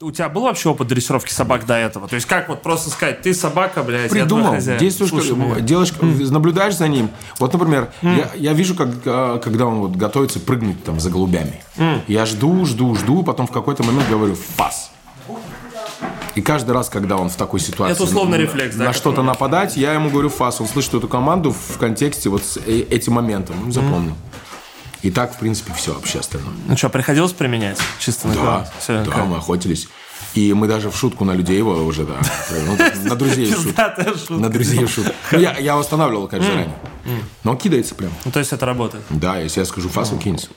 У 0.00 0.12
тебя 0.12 0.28
был 0.28 0.42
вообще 0.42 0.68
опыт 0.68 0.86
дрессировки 0.86 1.32
собак 1.32 1.66
до 1.66 1.74
этого? 1.74 2.06
То 2.06 2.14
есть 2.14 2.26
как 2.28 2.48
вот 2.48 2.62
просто 2.62 2.88
сказать, 2.88 3.20
ты 3.22 3.34
собака, 3.34 3.82
блядь, 3.82 4.04
я 4.04 4.08
Придумал. 4.08 4.52
хозяин. 4.52 4.78
Действуешь, 4.78 5.10
Слушай 5.10 5.34
как- 5.34 5.64
делаешь, 5.64 5.92
наблюдаешь 6.30 6.76
за 6.76 6.86
ним. 6.86 7.10
Вот, 7.40 7.52
например, 7.52 7.90
я, 8.02 8.30
я 8.36 8.52
вижу, 8.52 8.76
как, 8.76 8.90
а, 9.06 9.38
когда 9.40 9.66
он 9.66 9.80
вот 9.80 9.96
готовится 9.96 10.38
прыгнуть 10.38 10.84
там 10.84 11.00
за 11.00 11.10
голубями. 11.10 11.60
Я 12.06 12.26
жду, 12.26 12.64
жду, 12.64 12.94
жду, 12.94 13.24
потом 13.24 13.48
в 13.48 13.50
какой-то 13.50 13.82
момент 13.82 14.08
говорю 14.08 14.36
«фас». 14.56 14.92
И 16.36 16.42
каждый 16.42 16.70
раз, 16.70 16.88
когда 16.88 17.16
он 17.16 17.28
в 17.28 17.34
такой 17.34 17.58
ситуации 17.58 17.94
Это 17.94 18.04
условно 18.04 18.36
на- 18.36 18.40
рефлекс, 18.40 18.76
да, 18.76 18.84
на 18.84 18.92
что-то 18.92 19.22
нападать, 19.24 19.76
я 19.76 19.94
ему 19.94 20.10
говорю 20.10 20.28
«фас». 20.28 20.60
Он 20.60 20.68
слышит 20.68 20.94
эту 20.94 21.08
команду 21.08 21.50
в 21.50 21.76
контексте 21.78 22.28
вот 22.28 22.44
с 22.44 22.56
э- 22.64 22.86
этим 22.88 23.14
моментом. 23.14 23.56
Он 23.64 23.72
запомнил. 23.72 24.14
И 25.02 25.10
так, 25.10 25.34
в 25.34 25.38
принципе, 25.38 25.72
все 25.74 25.94
вообще 25.94 26.18
остальное. 26.18 26.54
Ну 26.66 26.76
что, 26.76 26.88
приходилось 26.88 27.32
применять? 27.32 27.78
Чисто 27.98 28.28
на 28.28 28.34
Да? 28.34 28.70
Всё, 28.80 29.04
да, 29.04 29.10
как? 29.10 29.26
мы 29.26 29.36
охотились. 29.36 29.88
И 30.34 30.52
мы 30.52 30.68
даже 30.68 30.90
в 30.90 30.96
шутку 30.96 31.24
на 31.24 31.32
людей 31.32 31.56
его 31.56 31.72
уже, 31.72 32.04
да. 32.04 32.16
ну, 32.66 32.76
на 33.08 33.16
друзей 33.16 33.50
шутка. 33.54 33.94
На 34.28 34.50
друзей 34.50 34.84
в 34.84 34.90
шутку. 34.90 35.12
Ну, 35.32 35.38
я, 35.38 35.56
я 35.58 35.76
восстанавливал, 35.76 36.28
конечно, 36.28 36.52
заранее. 36.52 36.76
Но 37.44 37.52
он 37.52 37.58
кидается 37.58 37.94
прям. 37.94 38.12
Ну, 38.24 38.30
то 38.30 38.38
есть 38.38 38.52
это 38.52 38.66
работает. 38.66 39.04
Да, 39.10 39.38
если 39.38 39.60
я 39.60 39.66
скажу 39.66 39.88
фас, 39.88 40.12
он 40.12 40.18
кинется. 40.18 40.48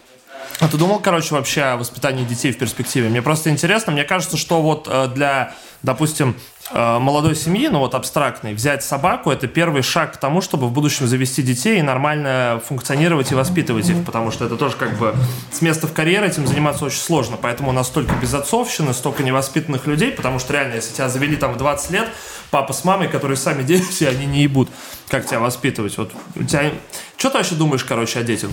А 0.59 0.67
ты 0.67 0.77
думал, 0.77 0.99
короче, 0.99 1.33
вообще 1.33 1.61
о 1.61 1.77
воспитании 1.77 2.23
детей 2.23 2.51
в 2.51 2.57
перспективе? 2.57 3.09
Мне 3.09 3.21
просто 3.23 3.49
интересно, 3.49 3.93
мне 3.93 4.03
кажется, 4.03 4.37
что 4.37 4.61
вот 4.61 4.87
э, 4.87 5.07
для, 5.07 5.55
допустим, 5.81 6.35
молодой 6.73 7.35
семьи, 7.35 7.67
ну 7.67 7.79
вот 7.79 7.95
абстрактной, 7.95 8.53
взять 8.53 8.83
собаку– 8.83 9.31
это 9.31 9.47
первый 9.47 9.81
шаг 9.81 10.13
к 10.13 10.17
тому, 10.17 10.41
чтобы 10.41 10.67
в 10.67 10.71
будущем 10.71 11.07
завести 11.07 11.41
детей 11.41 11.79
и 11.79 11.81
нормально 11.81 12.61
функционировать 12.65 13.31
и 13.31 13.35
воспитывать 13.35 13.89
их, 13.89 14.05
потому 14.05 14.31
что 14.31 14.45
это 14.45 14.55
тоже 14.55 14.75
как 14.75 14.97
бы 14.97 15.15
с 15.51 15.61
места 15.61 15.87
в 15.87 15.93
карьере 15.93 16.27
этим 16.27 16.47
заниматься 16.47 16.85
очень 16.85 16.99
сложно, 16.99 17.37
поэтому 17.41 17.69
у 17.69 17.73
нас 17.73 17.87
столько 17.87 18.15
безотцовщины, 18.15 18.93
столько 18.93 19.23
невоспитанных 19.23 19.85
людей, 19.87 20.11
потому 20.11 20.39
что 20.39 20.53
реально, 20.53 20.75
если 20.75 20.93
тебя 20.93 21.09
завели 21.09 21.35
там 21.35 21.53
в 21.53 21.57
20 21.57 21.91
лет, 21.91 22.09
папа 22.51 22.73
с 22.73 22.83
мамой, 22.83 23.07
которые 23.07 23.37
сами 23.37 23.63
дети, 23.71 24.03
они 24.03 24.25
не 24.25 24.43
ебут, 24.43 24.69
как 25.07 25.25
тебя 25.25 25.39
воспитывать. 25.39 25.97
Вот 25.97 26.11
у 26.35 26.43
тебя... 26.43 26.71
Что 27.17 27.29
ты 27.29 27.37
вообще 27.37 27.55
думаешь, 27.55 27.83
короче, 27.83 28.19
о 28.19 28.23
детях? 28.23 28.49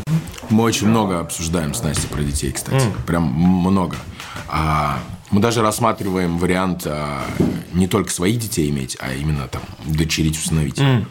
Мы 0.50 0.62
очень 0.62 0.89
много 0.89 1.21
обсуждаем 1.21 1.75
с 1.75 1.83
Настей 1.83 2.09
про 2.09 2.23
детей, 2.23 2.53
кстати. 2.53 2.87
Прям 3.06 3.25
много. 3.25 3.97
А, 4.48 4.98
мы 5.31 5.41
даже 5.41 5.62
рассматриваем 5.62 6.39
вариант 6.39 6.83
а, 6.87 7.25
не 7.73 7.87
только 7.87 8.11
своих 8.11 8.39
детей 8.39 8.71
иметь, 8.71 8.97
а 9.01 9.12
именно 9.12 9.48
там 9.48 9.62
дочерить. 9.84 10.43
Потому 10.43 11.07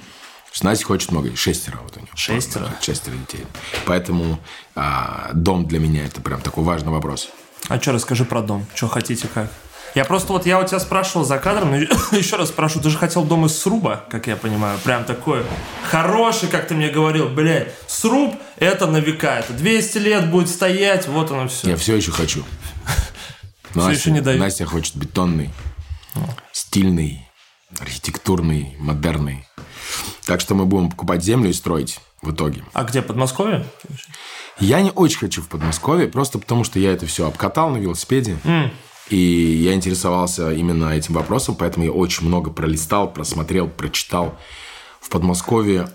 что 0.51 0.65
Настя 0.65 0.85
хочет 0.85 1.11
много. 1.11 1.35
Шестеро 1.35 1.79
вот 1.83 1.95
у 1.97 1.99
нее. 1.99 2.09
Шестеро? 2.15 2.65
Да, 2.65 2.77
Шестеро 2.81 3.15
детей. 3.15 3.45
Поэтому 3.85 4.39
а, 4.75 5.31
дом 5.33 5.67
для 5.67 5.79
меня 5.79 6.05
это 6.05 6.21
прям 6.21 6.41
такой 6.41 6.63
важный 6.63 6.91
вопрос. 6.91 7.29
А 7.67 7.79
что, 7.79 7.91
расскажи 7.91 8.25
про 8.25 8.41
дом. 8.41 8.65
Что 8.73 8.87
хотите, 8.87 9.27
как? 9.33 9.51
Я 9.95 10.05
просто 10.05 10.33
вот, 10.33 10.45
я 10.45 10.59
у 10.59 10.65
тебя 10.65 10.79
спрашивал 10.79 11.25
за 11.25 11.37
кадром, 11.37 11.71
но 11.71 11.77
еще 12.17 12.35
раз 12.35 12.49
спрошу, 12.49 12.79
ты 12.79 12.89
же 12.89 12.97
хотел 12.97 13.23
дом 13.23 13.45
из 13.45 13.57
сруба, 13.57 14.03
как 14.09 14.27
я 14.27 14.35
понимаю, 14.35 14.77
прям 14.83 15.05
такой 15.05 15.43
хороший, 15.89 16.49
как 16.49 16.67
ты 16.67 16.75
мне 16.75 16.89
говорил, 16.89 17.29
блядь, 17.29 17.73
сруб 17.87 18.35
это 18.57 18.85
на 18.85 18.97
века, 18.97 19.39
это 19.39 19.53
200 19.53 19.97
лет 19.97 20.29
будет 20.29 20.49
стоять, 20.49 21.07
вот 21.07 21.31
оно 21.31 21.47
все. 21.47 21.69
Я 21.69 21.77
все 21.77 21.95
еще 21.95 22.11
хочу. 22.11 22.43
Настя- 23.73 23.91
еще 23.91 24.11
не 24.11 24.21
дают. 24.21 24.39
Настя 24.39 24.65
хочет 24.65 24.95
бетонный, 24.95 25.49
стильный, 26.51 27.27
архитектурный, 27.79 28.75
модерный. 28.79 29.45
Так 30.25 30.41
что 30.41 30.55
мы 30.55 30.65
будем 30.65 30.89
покупать 30.89 31.23
землю 31.23 31.49
и 31.49 31.53
строить 31.53 31.99
в 32.21 32.31
итоге. 32.31 32.63
А 32.73 32.83
где, 32.83 33.01
Подмосковье? 33.01 33.65
Я 34.59 34.81
не 34.81 34.91
очень 34.91 35.19
хочу 35.19 35.41
в 35.41 35.47
Подмосковье, 35.47 36.07
просто 36.07 36.39
потому 36.39 36.63
что 36.63 36.79
я 36.79 36.91
это 36.91 37.05
все 37.05 37.27
обкатал 37.27 37.69
на 37.69 37.77
велосипеде. 37.77 38.37
И 39.09 39.15
я 39.17 39.73
интересовался 39.73 40.51
именно 40.51 40.89
этим 40.91 41.13
вопросом, 41.13 41.55
поэтому 41.55 41.85
я 41.85 41.91
очень 41.91 42.27
много 42.27 42.51
пролистал, 42.51 43.11
просмотрел, 43.13 43.69
прочитал. 43.69 44.37
В 44.99 45.09
Подмосковье 45.09 45.87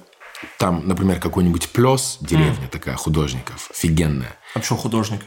там, 0.58 0.88
например, 0.88 1.20
какой-нибудь 1.20 1.68
Плес, 1.70 2.16
деревня 2.22 2.68
такая 2.68 2.96
художников, 2.96 3.68
офигенная. 3.70 4.34
А 4.54 4.60
почему 4.60 4.78
художник? 4.78 5.20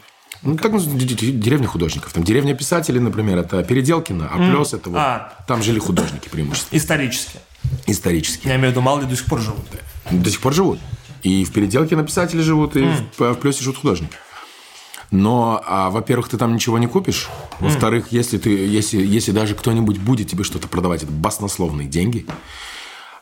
Ну, 0.46 0.58
так 0.58 0.72
деревня 0.80 1.68
художников. 1.68 2.14
Там 2.14 2.24
деревня 2.24 2.54
писателей, 2.54 3.00
например, 3.00 3.40
это 3.40 3.64
Переделкино, 3.64 4.30
а 4.32 4.38
Плес 4.38 4.74
это 4.74 4.90
вот... 4.92 4.98
А. 4.98 5.34
Там 5.48 5.64
жили 5.64 5.80
художники 5.80 6.30
преимущественно, 6.30 6.78
Исторически. 6.78 7.40
исторические. 7.88 8.52
Я 8.52 8.56
имею 8.58 8.70
в 8.70 8.72
виду, 8.72 8.82
мало 8.82 9.02
ли 9.02 9.08
до 9.08 9.16
сих 9.16 9.26
пор 9.26 9.42
живут. 9.42 9.66
До 10.12 10.30
сих 10.30 10.40
пор 10.40 10.54
живут. 10.54 10.80
И 11.24 11.44
в 11.44 11.52
Переделке 11.52 11.96
писатели 12.04 12.42
живут, 12.42 12.76
и 12.76 12.84
в, 12.84 13.20
в 13.20 13.34
Плесе 13.36 13.64
живут 13.64 13.80
художники. 13.80 14.14
Но, 15.10 15.64
а, 15.66 15.90
во-первых, 15.90 16.30
ты 16.30 16.38
там 16.38 16.54
ничего 16.54 16.78
не 16.78 16.88
купишь. 16.88 17.28
Во-вторых, 17.60 18.08
если, 18.12 18.38
ты, 18.38 18.50
если, 18.50 19.04
если 19.04 19.32
даже 19.32 19.56
кто-нибудь 19.56 19.98
будет 19.98 20.30
тебе 20.30 20.44
что-то 20.44 20.68
продавать, 20.68 21.04
это 21.04 21.12
баснословные 21.12 21.88
деньги. 21.88 22.26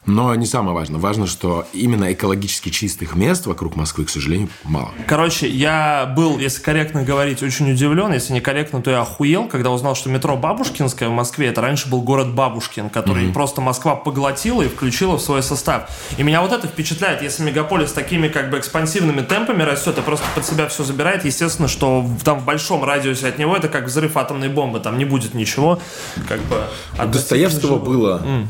Но 0.05 0.35
не 0.35 0.45
самое 0.45 0.75
важное. 0.75 0.99
Важно, 0.99 1.27
что 1.27 1.65
именно 1.73 2.11
экологически 2.11 2.69
чистых 2.69 3.15
мест 3.15 3.45
вокруг 3.45 3.75
Москвы, 3.75 4.05
к 4.05 4.09
сожалению, 4.09 4.49
мало. 4.63 4.91
Короче, 5.07 5.47
я 5.47 6.11
был, 6.15 6.39
если 6.39 6.61
корректно 6.61 7.03
говорить, 7.03 7.41
очень 7.41 7.71
удивлен. 7.71 8.11
Если 8.11 8.33
не 8.33 8.41
корректно, 8.41 8.81
то 8.81 8.91
я 8.91 9.01
охуел, 9.01 9.47
когда 9.47 9.71
узнал, 9.71 9.95
что 9.95 10.09
метро 10.09 10.35
Бабушкинское 10.35 11.07
в 11.07 11.13
Москве, 11.13 11.47
это 11.47 11.61
раньше 11.61 11.89
был 11.89 12.01
город 12.01 12.33
Бабушкин, 12.33 12.89
который 12.89 13.31
просто 13.31 13.61
Москва 13.61 13.95
поглотила 13.95 14.61
и 14.61 14.67
включила 14.67 15.17
в 15.17 15.21
свой 15.21 15.41
состав. 15.41 15.89
И 16.17 16.23
меня 16.23 16.41
вот 16.41 16.51
это 16.51 16.67
впечатляет. 16.67 17.21
Если 17.21 17.43
мегаполис 17.43 17.91
такими 17.91 18.27
как 18.27 18.49
бы 18.49 18.59
экспансивными 18.59 19.21
темпами 19.21 19.63
растет 19.63 19.97
и 19.97 20.01
просто 20.01 20.25
под 20.35 20.45
себя 20.45 20.67
все 20.67 20.83
забирает, 20.83 21.23
естественно, 21.25 21.67
что 21.67 22.05
там 22.23 22.39
в 22.39 22.45
большом 22.45 22.83
радиусе 22.83 23.27
от 23.27 23.37
него 23.37 23.55
это 23.55 23.69
как 23.69 23.85
взрыв 23.85 24.17
атомной 24.17 24.49
бомбы. 24.49 24.79
Там 24.79 24.97
не 24.97 25.05
будет 25.05 25.33
ничего. 25.33 25.79
Как 26.27 26.41
бы, 26.41 26.63
У 27.01 27.07
Достоевского 27.07 27.79
было, 27.79 28.47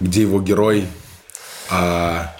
где 0.00 0.22
его 0.22 0.40
герой 0.40 0.86
а, 1.70 2.34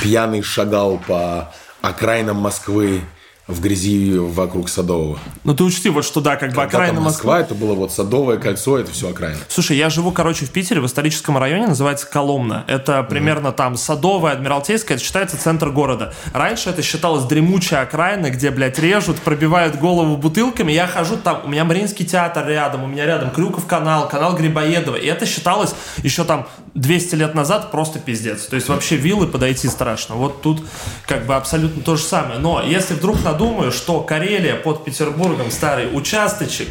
пьяный 0.00 0.42
шагал 0.42 0.98
по 0.98 1.52
окраинам 1.80 2.36
Москвы 2.36 3.02
в 3.48 3.60
грязи 3.60 4.16
вокруг 4.18 4.68
Садового. 4.68 5.18
Ну 5.42 5.54
ты 5.54 5.64
учти, 5.64 5.88
вот 5.88 6.04
что 6.04 6.20
да, 6.20 6.36
как 6.36 6.54
бы 6.54 6.62
окраина 6.62 7.00
Москва, 7.00 7.38
Москвы. 7.38 7.54
это 7.54 7.54
было 7.60 7.74
вот 7.74 7.92
Садовое 7.92 8.38
кольцо, 8.38 8.78
это 8.78 8.92
все 8.92 9.10
окраина. 9.10 9.38
Слушай, 9.48 9.76
я 9.76 9.90
живу, 9.90 10.12
короче, 10.12 10.46
в 10.46 10.50
Питере, 10.50 10.80
в 10.80 10.86
историческом 10.86 11.36
районе, 11.36 11.66
называется 11.66 12.06
Коломна. 12.06 12.64
Это 12.68 13.02
примерно 13.02 13.50
там 13.50 13.76
Садовая, 13.76 14.34
Адмиралтейская, 14.34 14.96
это 14.96 15.04
считается 15.04 15.36
центр 15.36 15.70
города. 15.70 16.14
Раньше 16.32 16.70
это 16.70 16.82
считалось 16.82 17.24
дремучая 17.24 17.82
окраина, 17.82 18.30
где, 18.30 18.50
блядь, 18.50 18.78
режут, 18.78 19.18
пробивают 19.18 19.76
голову 19.76 20.16
бутылками. 20.16 20.70
Я 20.70 20.86
хожу 20.86 21.16
там, 21.16 21.42
у 21.44 21.48
меня 21.48 21.64
Мариинский 21.64 22.06
театр 22.06 22.46
рядом, 22.46 22.84
у 22.84 22.86
меня 22.86 23.06
рядом 23.06 23.30
Крюков 23.30 23.66
канал, 23.66 24.08
канал 24.08 24.36
Грибоедова. 24.36 24.94
И 24.94 25.06
это 25.06 25.26
считалось 25.26 25.74
еще 26.04 26.22
там 26.22 26.46
200 26.74 27.16
лет 27.16 27.34
назад 27.34 27.72
просто 27.72 27.98
пиздец. 27.98 28.46
То 28.46 28.54
есть 28.56 28.68
вообще 28.68 28.96
виллы 28.96 29.26
подойти 29.26 29.68
страшно. 29.68 30.14
Вот 30.14 30.42
тут 30.42 30.64
как 31.06 31.26
бы 31.26 31.34
абсолютно 31.34 31.82
то 31.82 31.96
же 31.96 32.02
самое. 32.02 32.38
Но 32.38 32.62
если 32.62 32.94
вдруг 32.94 33.22
надумаю, 33.32 33.72
что 33.72 34.00
Карелия 34.00 34.56
под 34.56 34.84
Петербургом 34.84 35.50
старый 35.50 35.88
участочек, 35.96 36.68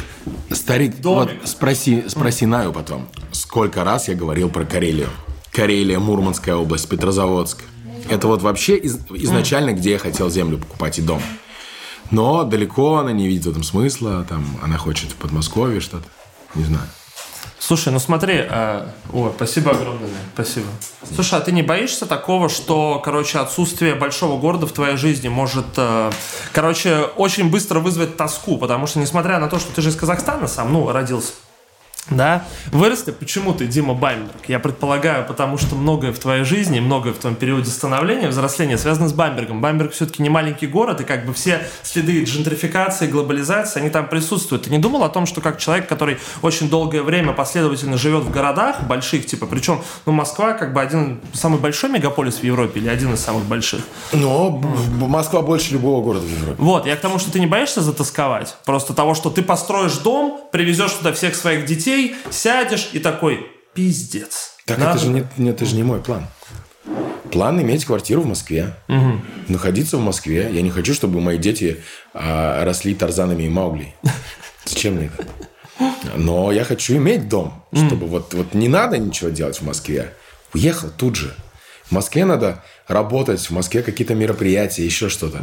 Старик, 0.50 0.94
вот 1.02 1.28
Домик. 1.28 1.40
спроси, 1.46 2.04
спроси 2.08 2.46
Наю 2.46 2.72
потом, 2.72 3.08
сколько 3.32 3.84
раз 3.84 4.08
я 4.08 4.14
говорил 4.14 4.48
про 4.48 4.64
Карелию. 4.64 5.08
Карелия, 5.52 5.98
Мурманская 5.98 6.54
область, 6.56 6.88
Петрозаводск. 6.88 7.62
Это 8.08 8.26
вот 8.26 8.42
вообще 8.42 8.76
из- 8.76 8.98
изначально, 9.10 9.72
где 9.72 9.92
я 9.92 9.98
хотел 9.98 10.30
землю 10.30 10.58
покупать 10.58 10.98
и 10.98 11.02
дом. 11.02 11.20
Но 12.10 12.44
далеко 12.44 12.96
она 12.98 13.12
не 13.12 13.26
видит 13.26 13.46
в 13.46 13.50
этом 13.50 13.62
смысла. 13.62 14.24
Там 14.28 14.44
она 14.62 14.76
хочет 14.78 15.10
в 15.10 15.16
Подмосковье 15.16 15.80
что-то. 15.80 16.04
Не 16.54 16.64
знаю. 16.64 16.86
Слушай, 17.64 17.92
ну 17.92 18.00
смотри, 18.00 18.44
э, 18.50 18.88
ой, 19.12 19.30
спасибо 19.36 19.70
огромное, 19.70 20.10
спасибо. 20.34 20.66
Слушай, 21.14 21.38
а 21.38 21.42
ты 21.42 21.52
не 21.52 21.62
боишься 21.62 22.06
такого, 22.06 22.48
что, 22.48 23.00
короче, 23.04 23.38
отсутствие 23.38 23.94
большого 23.94 24.36
города 24.40 24.66
в 24.66 24.72
твоей 24.72 24.96
жизни 24.96 25.28
может, 25.28 25.66
э, 25.76 26.10
короче, 26.52 27.02
очень 27.14 27.50
быстро 27.50 27.78
вызвать 27.78 28.16
тоску, 28.16 28.58
потому 28.58 28.88
что, 28.88 28.98
несмотря 28.98 29.38
на 29.38 29.46
то, 29.46 29.60
что 29.60 29.72
ты 29.72 29.80
же 29.80 29.90
из 29.90 29.96
Казахстана 29.96 30.48
сам, 30.48 30.72
ну, 30.72 30.90
родился, 30.90 31.34
да, 32.10 32.44
вырос 32.72 33.04
ты, 33.04 33.12
почему 33.12 33.54
ты 33.54 33.66
Дима 33.66 33.94
Бамберг? 33.94 34.48
Я 34.48 34.58
предполагаю, 34.58 35.24
потому 35.24 35.56
что 35.56 35.76
многое 35.76 36.12
в 36.12 36.18
твоей 36.18 36.44
жизни, 36.44 36.80
многое 36.80 37.12
в 37.12 37.18
твоем 37.18 37.36
периоде 37.36 37.70
становления, 37.70 38.28
взросления 38.28 38.76
связано 38.76 39.08
с 39.08 39.12
Бамбергом. 39.12 39.60
Бамберг 39.60 39.92
все-таки 39.92 40.20
не 40.20 40.28
маленький 40.28 40.66
город, 40.66 41.00
и 41.00 41.04
как 41.04 41.24
бы 41.24 41.32
все 41.32 41.64
следы 41.82 42.24
джентрификации, 42.24 43.06
глобализации, 43.06 43.80
они 43.80 43.88
там 43.88 44.08
присутствуют. 44.08 44.64
Ты 44.64 44.70
не 44.70 44.78
думал 44.78 45.04
о 45.04 45.08
том, 45.08 45.26
что 45.26 45.40
как 45.40 45.58
человек, 45.58 45.88
который 45.88 46.18
очень 46.42 46.68
долгое 46.68 47.02
время 47.02 47.32
последовательно 47.32 47.96
живет 47.96 48.24
в 48.24 48.30
городах 48.32 48.82
больших, 48.82 49.24
типа, 49.26 49.46
причем, 49.46 49.80
ну, 50.04 50.12
Москва 50.12 50.54
как 50.54 50.74
бы 50.74 50.80
один, 50.80 51.20
самый 51.32 51.60
большой 51.60 51.90
мегаполис 51.90 52.38
в 52.38 52.44
Европе 52.44 52.80
или 52.80 52.88
один 52.88 53.14
из 53.14 53.20
самых 53.20 53.44
больших. 53.44 53.80
Но 54.12 54.50
Б- 54.50 55.06
Москва 55.06 55.40
больше 55.42 55.72
любого 55.74 56.02
города 56.02 56.26
в 56.26 56.30
Европе. 56.30 56.56
Вот, 56.58 56.84
я 56.86 56.96
к 56.96 57.00
тому, 57.00 57.20
что 57.20 57.30
ты 57.30 57.38
не 57.38 57.46
боишься 57.46 57.80
затасковать. 57.80 58.56
Просто 58.64 58.92
того, 58.92 59.14
что 59.14 59.30
ты 59.30 59.42
построишь 59.42 59.98
дом, 59.98 60.40
привезешь 60.50 60.92
туда 60.92 61.12
всех 61.12 61.36
своих 61.36 61.64
детей, 61.64 61.91
сядешь 62.30 62.90
и 62.92 62.98
такой, 62.98 63.46
пиздец. 63.74 64.56
Так 64.66 64.78
Надо- 64.78 64.90
это 64.98 64.98
же, 65.06 65.10
не, 65.10 65.24
не- 65.36 65.50
это 65.50 65.64
же 65.64 65.74
не 65.76 65.82
мой 65.82 66.00
план. 66.00 66.26
План 67.30 67.60
иметь 67.62 67.84
квартиру 67.84 68.22
в 68.22 68.26
Москве. 68.26 68.74
Находиться 69.48 69.96
в 69.96 70.00
Москве. 70.00 70.50
Я 70.52 70.62
не 70.62 70.70
хочу, 70.70 70.92
чтобы 70.94 71.20
мои 71.20 71.38
дети 71.38 71.78
а, 72.12 72.64
росли 72.64 72.94
Тарзанами 72.94 73.44
и 73.44 73.48
Маугли. 73.48 73.94
Зачем 74.64 74.94
мне 74.94 75.06
это? 75.14 75.26
Но 76.16 76.52
я 76.52 76.64
хочу 76.64 76.94
иметь 76.96 77.28
дом, 77.28 77.64
чтобы 77.74 78.06
вот, 78.06 78.34
вот 78.34 78.54
не 78.54 78.68
надо 78.68 78.98
ничего 78.98 79.30
делать 79.30 79.56
в 79.60 79.62
Москве. 79.62 80.12
Уехал 80.52 80.90
тут 80.96 81.16
же. 81.16 81.34
В 81.84 81.92
Москве 81.92 82.24
надо 82.24 82.62
работать, 82.86 83.40
в 83.40 83.50
Москве 83.50 83.82
какие-то 83.82 84.14
мероприятия, 84.14 84.84
еще 84.84 85.08
что-то. 85.08 85.42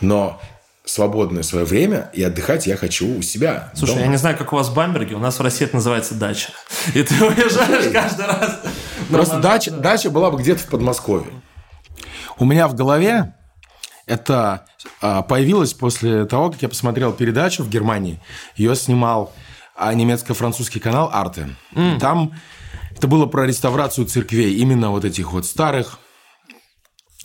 Но 0.00 0.40
свободное 0.84 1.42
свое 1.42 1.64
время 1.64 2.10
и 2.12 2.22
отдыхать 2.22 2.66
я 2.66 2.76
хочу 2.76 3.18
у 3.18 3.22
себя. 3.22 3.70
Слушай, 3.74 3.92
дома. 3.92 4.00
я 4.02 4.06
не 4.08 4.16
знаю, 4.18 4.36
как 4.36 4.52
у 4.52 4.56
вас 4.56 4.68
в 4.68 4.74
Бамберге, 4.74 5.14
у 5.14 5.18
нас 5.18 5.38
в 5.38 5.42
России 5.42 5.64
это 5.64 5.76
называется 5.76 6.14
дача. 6.14 6.50
И 6.94 7.02
ты 7.02 7.14
уезжаешь 7.24 7.90
каждый 7.92 8.26
раз. 8.26 8.60
Просто 9.10 9.40
дача, 9.40 9.70
дача 9.70 10.10
была 10.10 10.30
бы 10.30 10.38
где-то 10.38 10.60
в 10.60 10.66
Подмосковье. 10.66 11.32
У 12.38 12.44
меня 12.44 12.68
в 12.68 12.74
голове 12.74 13.34
это 14.06 14.66
а, 15.00 15.22
появилось 15.22 15.72
после 15.72 16.26
того, 16.26 16.50
как 16.50 16.60
я 16.60 16.68
посмотрел 16.68 17.12
передачу 17.12 17.62
в 17.62 17.70
Германии. 17.70 18.20
Ее 18.56 18.76
снимал 18.76 19.32
а, 19.74 19.94
немецко-французский 19.94 20.80
канал 20.80 21.08
«Арте». 21.12 21.48
Mm. 21.72 21.98
Там 21.98 22.34
это 22.90 23.08
было 23.08 23.24
про 23.26 23.46
реставрацию 23.46 24.06
церквей, 24.06 24.54
именно 24.56 24.90
вот 24.90 25.04
этих 25.04 25.32
вот 25.32 25.46
старых 25.46 25.98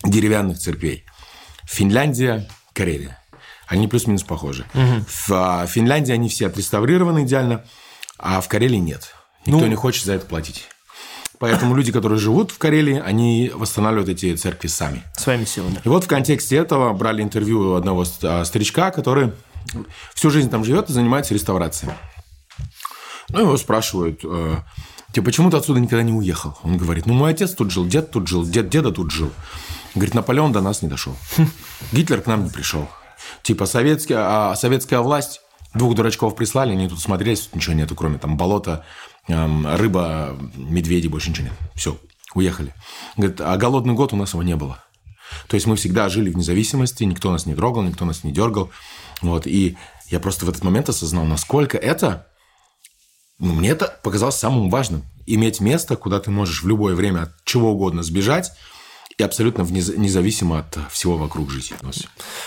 деревянных 0.04 0.58
церквей. 0.58 1.04
Финляндия, 1.64 2.48
Карелия. 2.72 3.19
Они 3.70 3.86
плюс-минус 3.86 4.24
похожи. 4.24 4.66
Угу. 4.74 5.04
В 5.06 5.30
а, 5.30 5.66
Финляндии 5.66 6.12
они 6.12 6.28
все 6.28 6.48
отреставрированы 6.48 7.22
идеально, 7.22 7.64
а 8.18 8.40
в 8.40 8.48
Карелии 8.48 8.78
нет. 8.78 9.14
Никто 9.46 9.60
ну... 9.60 9.66
не 9.68 9.76
хочет 9.76 10.04
за 10.04 10.14
это 10.14 10.26
платить. 10.26 10.66
Поэтому 11.38 11.76
люди, 11.76 11.92
которые 11.92 12.18
живут 12.18 12.50
в 12.50 12.58
Карелии, 12.58 12.98
они 12.98 13.50
восстанавливают 13.54 14.08
эти 14.08 14.34
церкви 14.34 14.66
сами. 14.66 15.04
Своими 15.16 15.44
силами. 15.44 15.80
И 15.84 15.88
вот 15.88 16.04
в 16.04 16.08
контексте 16.08 16.56
этого 16.56 16.92
брали 16.92 17.22
интервью 17.22 17.60
у 17.60 17.74
одного 17.74 18.04
а, 18.24 18.44
старичка, 18.44 18.90
который 18.90 19.32
всю 20.14 20.30
жизнь 20.30 20.50
там 20.50 20.64
живет 20.64 20.90
и 20.90 20.92
занимается 20.92 21.32
реставрацией. 21.32 21.92
Ну, 23.28 23.40
его 23.42 23.56
спрашивают, 23.56 24.22
э, 24.24 24.56
типа, 25.12 25.26
почему 25.26 25.48
ты 25.48 25.58
отсюда 25.58 25.78
никогда 25.78 26.02
не 26.02 26.12
уехал? 26.12 26.58
Он 26.64 26.76
говорит, 26.76 27.06
ну, 27.06 27.14
мой 27.14 27.30
отец 27.30 27.52
тут 27.52 27.70
жил, 27.70 27.86
дед 27.86 28.10
тут 28.10 28.26
жил, 28.26 28.44
дед 28.44 28.68
деда 28.68 28.90
тут 28.90 29.12
жил. 29.12 29.30
Говорит, 29.94 30.14
Наполеон 30.14 30.50
до 30.50 30.60
нас 30.60 30.82
не 30.82 30.88
дошел. 30.88 31.16
Гитлер 31.92 32.20
к 32.20 32.26
нам 32.26 32.42
не 32.42 32.50
пришел. 32.50 32.88
Типа 33.42 33.66
советская, 33.66 34.18
а, 34.20 34.56
советская 34.56 35.00
власть, 35.00 35.40
двух 35.74 35.94
дурачков 35.94 36.34
прислали, 36.36 36.72
они 36.72 36.88
тут 36.88 37.00
смотрелись, 37.00 37.42
тут 37.42 37.56
ничего 37.56 37.74
нету, 37.74 37.94
кроме 37.94 38.18
там 38.18 38.36
болота, 38.36 38.84
эм, 39.28 39.66
рыба, 39.76 40.36
медведи, 40.54 41.08
больше 41.08 41.30
ничего 41.30 41.48
нет. 41.48 41.56
Все, 41.74 41.98
уехали. 42.34 42.74
Говорит, 43.16 43.40
а 43.40 43.56
голодный 43.56 43.94
год 43.94 44.12
у 44.12 44.16
нас 44.16 44.32
его 44.32 44.42
не 44.42 44.56
было. 44.56 44.82
То 45.46 45.54
есть 45.54 45.66
мы 45.66 45.76
всегда 45.76 46.08
жили 46.08 46.30
в 46.30 46.36
независимости, 46.36 47.04
никто 47.04 47.30
нас 47.30 47.46
не 47.46 47.54
трогал, 47.54 47.82
никто 47.82 48.04
нас 48.04 48.24
не 48.24 48.32
дергал. 48.32 48.70
Вот, 49.22 49.46
и 49.46 49.76
я 50.08 50.18
просто 50.18 50.44
в 50.44 50.48
этот 50.48 50.64
момент 50.64 50.88
осознал, 50.88 51.24
насколько 51.24 51.78
это, 51.78 52.26
ну, 53.38 53.54
мне 53.54 53.70
это 53.70 53.98
показалось 54.02 54.36
самым 54.36 54.70
важным. 54.70 55.04
Иметь 55.26 55.60
место, 55.60 55.96
куда 55.96 56.18
ты 56.18 56.30
можешь 56.30 56.62
в 56.62 56.68
любое 56.68 56.94
время 56.94 57.22
от 57.22 57.44
чего 57.44 57.72
угодно 57.72 58.02
сбежать, 58.02 58.52
и 59.20 59.22
абсолютно 59.22 59.62
независимо 59.62 60.60
от 60.60 60.78
всего 60.90 61.16
вокруг 61.18 61.50
жить. 61.50 61.74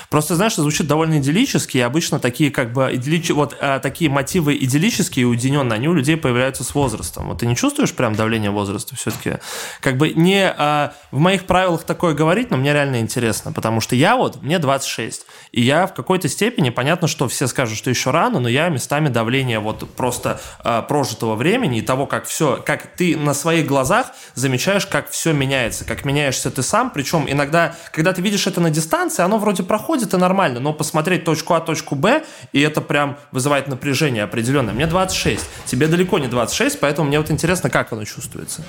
Просто, 0.09 0.35
знаешь, 0.35 0.55
звучит 0.55 0.87
довольно 0.87 1.19
идиллически, 1.19 1.77
и 1.77 1.81
обычно 1.81 2.19
такие 2.19 2.49
как 2.49 2.73
бы 2.73 2.89
идиллич... 2.93 3.29
вот 3.29 3.55
а, 3.61 3.79
такие 3.79 4.09
мотивы 4.09 4.57
идиллические 4.57 5.23
и 5.23 5.25
уединенные, 5.25 5.75
они 5.75 5.87
у 5.87 5.93
людей 5.93 6.17
появляются 6.17 6.63
с 6.63 6.73
возрастом. 6.73 7.27
Вот 7.27 7.39
ты 7.39 7.45
не 7.45 7.55
чувствуешь 7.55 7.93
прям 7.93 8.15
давление 8.15 8.49
возраста 8.49 8.95
все-таки? 8.95 9.37
Как 9.81 9.97
бы 9.97 10.09
не 10.09 10.49
а, 10.49 10.95
в 11.11 11.19
моих 11.19 11.45
правилах 11.45 11.83
такое 11.83 12.15
говорить, 12.15 12.49
но 12.49 12.57
мне 12.57 12.73
реально 12.73 12.99
интересно, 12.99 13.51
потому 13.51 13.79
что 13.79 13.95
я 13.95 14.17
вот, 14.17 14.41
мне 14.41 14.57
26, 14.57 15.27
и 15.51 15.61
я 15.61 15.85
в 15.85 15.93
какой-то 15.93 16.27
степени, 16.27 16.71
понятно, 16.71 17.07
что 17.07 17.27
все 17.27 17.45
скажут, 17.45 17.77
что 17.77 17.91
еще 17.91 18.09
рано, 18.09 18.39
но 18.39 18.49
я 18.49 18.69
местами 18.69 19.09
давление 19.09 19.59
вот 19.59 19.87
просто 19.93 20.41
а, 20.59 20.81
прожитого 20.81 21.35
времени 21.35 21.79
и 21.79 21.81
того, 21.81 22.07
как 22.07 22.25
все, 22.25 22.59
как 22.65 22.95
ты 22.95 23.15
на 23.15 23.35
своих 23.35 23.67
глазах 23.67 24.07
замечаешь, 24.33 24.87
как 24.87 25.11
все 25.11 25.33
меняется, 25.33 25.85
как 25.85 26.03
меняешься 26.03 26.49
ты 26.49 26.62
сам, 26.63 26.89
причем 26.89 27.25
иногда, 27.27 27.75
когда 27.91 28.13
ты 28.13 28.21
видишь 28.21 28.47
это 28.47 28.61
на 28.61 28.69
дистанции, 28.69 29.23
оно 29.23 29.37
вроде 29.37 29.63
проходит 29.63 30.13
и 30.13 30.17
нормально, 30.17 30.59
но 30.59 30.73
посмотреть 30.73 31.23
точку 31.23 31.53
А, 31.53 31.59
точку 31.59 31.95
Б, 31.95 32.23
и 32.51 32.61
это 32.61 32.81
прям 32.81 33.17
вызывает 33.31 33.67
напряжение 33.67 34.23
определенное. 34.23 34.73
Мне 34.73 34.87
26, 34.87 35.43
тебе 35.65 35.87
далеко 35.87 36.19
не 36.19 36.27
26, 36.27 36.79
поэтому 36.79 37.07
мне 37.07 37.19
вот 37.19 37.29
интересно, 37.31 37.69
как 37.69 37.93
оно 37.93 38.05
чувствуется. 38.05 38.63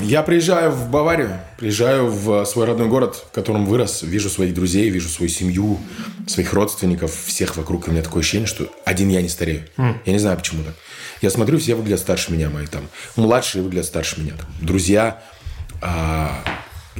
Я 0.00 0.22
приезжаю 0.22 0.70
в 0.70 0.88
Баварию, 0.88 1.40
приезжаю 1.58 2.06
в 2.08 2.44
свой 2.46 2.66
родной 2.66 2.88
город, 2.88 3.24
в 3.30 3.34
котором 3.34 3.66
вырос, 3.66 4.02
вижу 4.02 4.30
своих 4.30 4.54
друзей, 4.54 4.88
вижу 4.90 5.08
свою 5.08 5.28
семью, 5.28 5.78
своих 6.26 6.52
родственников, 6.52 7.12
всех 7.26 7.56
вокруг, 7.56 7.86
и 7.86 7.90
у 7.90 7.92
меня 7.92 8.02
такое 8.02 8.20
ощущение, 8.20 8.46
что 8.46 8.68
один 8.84 9.08
я 9.08 9.22
не 9.22 9.28
старею. 9.28 9.64
Mm. 9.76 9.94
Я 10.06 10.12
не 10.12 10.18
знаю, 10.18 10.36
почему 10.36 10.64
так. 10.64 10.74
Я 11.20 11.30
смотрю, 11.30 11.58
все 11.58 11.74
выглядят 11.74 12.00
старше 12.00 12.32
меня, 12.32 12.48
мои 12.48 12.66
там. 12.66 12.88
Младшие 13.16 13.62
выглядят 13.62 13.86
старше 13.86 14.20
меня. 14.20 14.32
Там, 14.36 14.46
друзья, 14.60 15.22
а, 15.82 16.42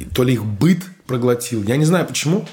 то 0.05 0.23
ли 0.23 0.33
их 0.33 0.45
быт 0.45 0.83
проглотил. 1.07 1.63
Я 1.63 1.77
не 1.77 1.85
знаю 1.85 2.05
почему, 2.05 2.47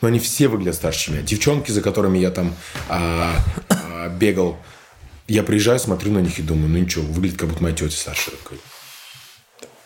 но 0.00 0.08
они 0.08 0.18
все 0.18 0.48
выглядят 0.48 0.76
старше 0.76 1.06
чем. 1.06 1.24
Девчонки, 1.24 1.70
за 1.70 1.82
которыми 1.82 2.18
я 2.18 2.30
там 2.30 2.54
а, 2.88 3.34
а, 3.68 4.08
бегал, 4.08 4.58
я 5.28 5.42
приезжаю, 5.42 5.78
смотрю 5.78 6.12
на 6.12 6.18
них 6.18 6.38
и 6.38 6.42
думаю, 6.42 6.68
ну 6.68 6.78
ничего, 6.78 7.04
выглядит 7.04 7.38
как 7.38 7.48
будто 7.48 7.62
моя 7.62 7.74
тетя. 7.74 8.12
Такой. 8.12 8.60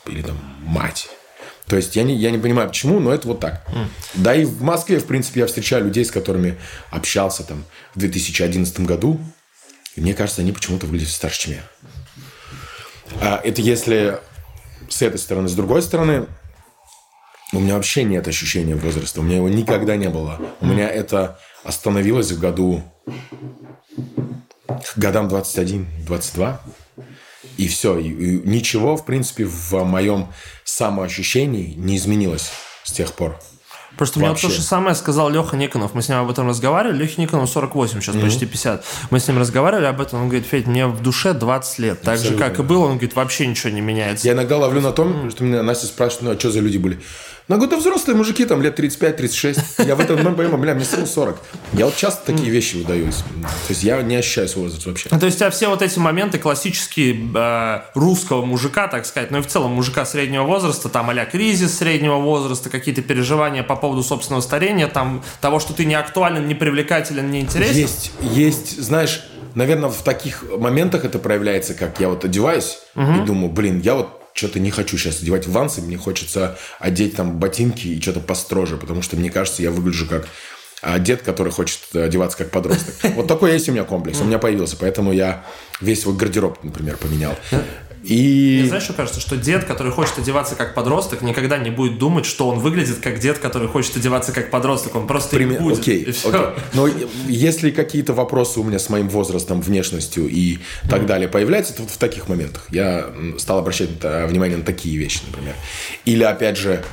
Или 0.06 0.22
там 0.22 0.38
мать. 0.62 1.08
То 1.66 1.76
есть 1.76 1.96
я 1.96 2.02
не, 2.02 2.14
я 2.14 2.30
не 2.30 2.38
понимаю, 2.38 2.68
почему, 2.68 3.00
но 3.00 3.12
это 3.12 3.26
вот 3.26 3.40
так. 3.40 3.66
Mm. 3.68 3.86
Да 4.14 4.34
и 4.34 4.44
в 4.44 4.62
Москве, 4.62 4.98
в 4.98 5.06
принципе, 5.06 5.40
я 5.40 5.46
встречаю 5.46 5.84
людей, 5.84 6.04
с 6.04 6.10
которыми 6.10 6.58
общался 6.90 7.42
там 7.42 7.64
в 7.94 7.98
2011 7.98 8.80
году. 8.80 9.18
И 9.96 10.00
мне 10.00 10.12
кажется, 10.12 10.42
они 10.42 10.52
почему-то 10.52 10.86
выглядят 10.86 11.10
старше, 11.10 11.40
чем 11.40 11.52
я. 11.54 11.62
А 13.20 13.40
это 13.42 13.62
если 13.62 14.20
с 14.88 15.02
этой 15.02 15.18
стороны. 15.18 15.48
С 15.48 15.54
другой 15.54 15.82
стороны, 15.82 16.26
у 17.56 17.60
меня 17.60 17.74
вообще 17.74 18.04
нет 18.04 18.26
ощущения 18.28 18.74
возраста. 18.74 19.20
У 19.20 19.22
меня 19.22 19.36
его 19.36 19.48
никогда 19.48 19.96
не 19.96 20.08
было. 20.08 20.40
У 20.60 20.66
меня 20.66 20.88
это 20.88 21.38
остановилось 21.62 22.30
в 22.32 22.40
году... 22.40 22.82
К 24.66 24.98
годам 24.98 25.28
21-22. 25.28 26.58
И 27.56 27.68
все. 27.68 27.98
И, 27.98 28.08
и 28.08 28.48
ничего, 28.48 28.96
в 28.96 29.04
принципе, 29.04 29.44
в 29.44 29.72
моем 29.84 30.32
самоощущении 30.64 31.74
не 31.74 31.96
изменилось 31.96 32.50
с 32.82 32.92
тех 32.92 33.12
пор. 33.12 33.38
Просто 33.96 34.18
мне 34.18 34.34
то 34.34 34.48
же 34.48 34.60
самое 34.60 34.94
сказал 34.94 35.30
Леха 35.30 35.56
Никонов. 35.56 35.94
Мы 35.94 36.02
с 36.02 36.08
ним 36.08 36.18
об 36.18 36.30
этом 36.30 36.48
разговаривали. 36.48 37.02
Леха 37.02 37.20
Никонов 37.20 37.48
48, 37.50 38.00
сейчас 38.00 38.14
mm-hmm. 38.14 38.22
почти 38.22 38.46
50. 38.46 38.84
Мы 39.10 39.20
с 39.20 39.28
ним 39.28 39.38
разговаривали 39.38 39.84
об 39.84 40.00
этом. 40.00 40.22
Он 40.22 40.28
говорит, 40.28 40.46
Федь, 40.46 40.66
мне 40.66 40.86
в 40.86 41.00
душе 41.00 41.32
20 41.32 41.78
лет. 41.78 42.00
Так 42.00 42.14
Абсолютно. 42.14 42.44
же, 42.44 42.50
как 42.50 42.58
и 42.58 42.62
было. 42.62 42.86
Он 42.86 42.92
говорит, 42.92 43.14
вообще 43.14 43.46
ничего 43.46 43.70
не 43.70 43.80
меняется. 43.80 44.26
Я 44.26 44.34
иногда 44.34 44.58
ловлю 44.58 44.80
на 44.80 44.92
том, 44.92 45.12
mm-hmm. 45.12 45.30
что 45.30 45.44
меня 45.44 45.62
Настя 45.62 45.86
спрашивает, 45.86 46.22
ну 46.22 46.30
а 46.32 46.38
что 46.38 46.50
за 46.50 46.60
люди 46.60 46.78
были? 46.78 47.00
Ну, 47.46 47.56
говорю, 47.56 47.72
да 47.72 47.76
взрослые 47.76 48.16
мужики, 48.16 48.46
там, 48.46 48.62
лет 48.62 48.78
35-36. 48.78 49.86
Я 49.86 49.96
в 49.96 50.00
этом 50.00 50.16
момент 50.16 50.38
понимаю, 50.38 50.58
бля, 50.58 50.74
мне 50.74 50.84
всего 50.84 51.04
40. 51.04 51.38
Я 51.74 51.84
вот 51.84 51.94
часто 51.94 52.32
такие 52.32 52.50
вещи 52.50 52.76
выдаюсь. 52.76 53.16
То 53.16 53.70
есть, 53.70 53.82
я 53.82 54.00
не 54.00 54.16
ощущаю 54.16 54.48
свой 54.48 54.64
возраст 54.64 54.86
вообще. 54.86 55.10
То 55.10 55.26
есть, 55.26 55.36
у 55.36 55.40
тебя 55.40 55.50
все 55.50 55.68
вот 55.68 55.82
эти 55.82 55.98
моменты 55.98 56.38
классические 56.38 57.28
э, 57.34 57.80
русского 57.94 58.46
мужика, 58.46 58.88
так 58.88 59.04
сказать, 59.04 59.30
ну 59.30 59.38
и 59.38 59.42
в 59.42 59.46
целом 59.46 59.72
мужика 59.72 60.06
среднего 60.06 60.44
возраста, 60.44 60.88
там, 60.88 61.10
а 61.10 61.24
кризис 61.26 61.76
среднего 61.76 62.16
возраста, 62.16 62.70
какие-то 62.70 63.02
переживания 63.02 63.62
по 63.62 63.76
поводу 63.76 64.02
собственного 64.02 64.40
старения, 64.40 64.88
там, 64.88 65.22
того, 65.42 65.60
что 65.60 65.74
ты 65.74 65.84
не 65.84 65.94
актуален, 65.94 66.48
не 66.48 66.54
привлекателен, 66.54 67.30
не 67.30 67.40
интересен. 67.40 67.76
Есть, 67.76 68.12
есть, 68.22 68.80
знаешь, 68.82 69.22
наверное, 69.54 69.90
в 69.90 70.02
таких 70.02 70.44
моментах 70.58 71.04
это 71.04 71.18
проявляется, 71.18 71.74
как 71.74 72.00
я 72.00 72.08
вот 72.08 72.24
одеваюсь 72.24 72.78
угу. 72.94 73.22
и 73.22 73.26
думаю, 73.26 73.52
блин, 73.52 73.80
я 73.80 73.96
вот 73.96 74.23
что-то 74.34 74.60
не 74.60 74.70
хочу 74.70 74.98
сейчас 74.98 75.22
одевать 75.22 75.46
вансы, 75.46 75.80
мне 75.80 75.96
хочется 75.96 76.58
одеть 76.78 77.16
там 77.16 77.38
ботинки 77.38 77.86
и 77.86 78.00
что-то 78.00 78.20
построже, 78.20 78.76
потому 78.76 79.00
что 79.00 79.16
мне 79.16 79.30
кажется, 79.30 79.62
я 79.62 79.70
выгляжу 79.70 80.06
как 80.06 80.26
а, 80.82 80.98
дед, 80.98 81.22
который 81.22 81.52
хочет 81.52 81.80
одеваться 81.94 82.36
как 82.36 82.50
подросток. 82.50 82.94
Вот 83.14 83.28
такой 83.28 83.52
есть 83.52 83.68
у 83.68 83.72
меня 83.72 83.84
комплекс, 83.84 84.20
у 84.20 84.24
меня 84.24 84.38
появился, 84.38 84.76
поэтому 84.76 85.12
я 85.12 85.46
весь 85.80 86.02
свой 86.02 86.16
гардероб, 86.16 86.62
например, 86.62 86.96
поменял. 86.98 87.36
И... 88.04 88.58
Мне 88.60 88.68
знаешь, 88.68 88.84
что 88.84 88.92
кажется, 88.92 89.20
что 89.20 89.36
дед, 89.36 89.64
который 89.64 89.90
хочет 89.90 90.18
одеваться 90.18 90.56
как 90.56 90.74
подросток, 90.74 91.22
никогда 91.22 91.56
не 91.56 91.70
будет 91.70 91.98
думать, 91.98 92.26
что 92.26 92.48
он 92.48 92.58
выглядит 92.58 92.98
как 92.98 93.18
дед, 93.18 93.38
который 93.38 93.66
хочет 93.66 93.96
одеваться 93.96 94.32
как 94.32 94.50
подросток. 94.50 94.94
Он 94.94 95.06
просто 95.06 95.36
Пример... 95.36 95.62
будет. 95.62 95.78
Окей, 95.80 96.02
окей. 96.24 96.40
Но 96.74 96.88
если 97.26 97.70
какие-то 97.70 98.12
вопросы 98.12 98.60
у 98.60 98.62
меня 98.62 98.78
с 98.78 98.90
моим 98.90 99.08
возрастом, 99.08 99.62
внешностью 99.62 100.28
и 100.28 100.58
так 100.90 101.02
mm. 101.02 101.06
далее 101.06 101.28
появляются, 101.28 101.74
то 101.74 101.82
вот 101.82 101.90
в 101.90 101.96
таких 101.96 102.28
моментах 102.28 102.66
я 102.70 103.10
стал 103.38 103.58
обращать 103.58 103.88
внимание 104.02 104.58
на 104.58 104.64
такие 104.64 104.98
вещи, 104.98 105.20
например. 105.26 105.54
Или, 106.04 106.24
опять 106.24 106.58
же, 106.58 106.84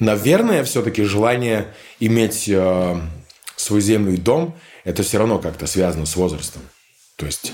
наверное, 0.00 0.64
все-таки 0.64 1.04
желание 1.04 1.68
иметь 2.00 2.48
э, 2.48 3.00
свою 3.56 3.80
землю 3.80 4.12
и 4.12 4.16
дом, 4.16 4.56
это 4.84 5.02
все 5.02 5.18
равно 5.18 5.38
как-то 5.38 5.66
связано 5.66 6.06
с 6.06 6.16
возрастом. 6.16 6.62
То 7.16 7.26
есть 7.26 7.52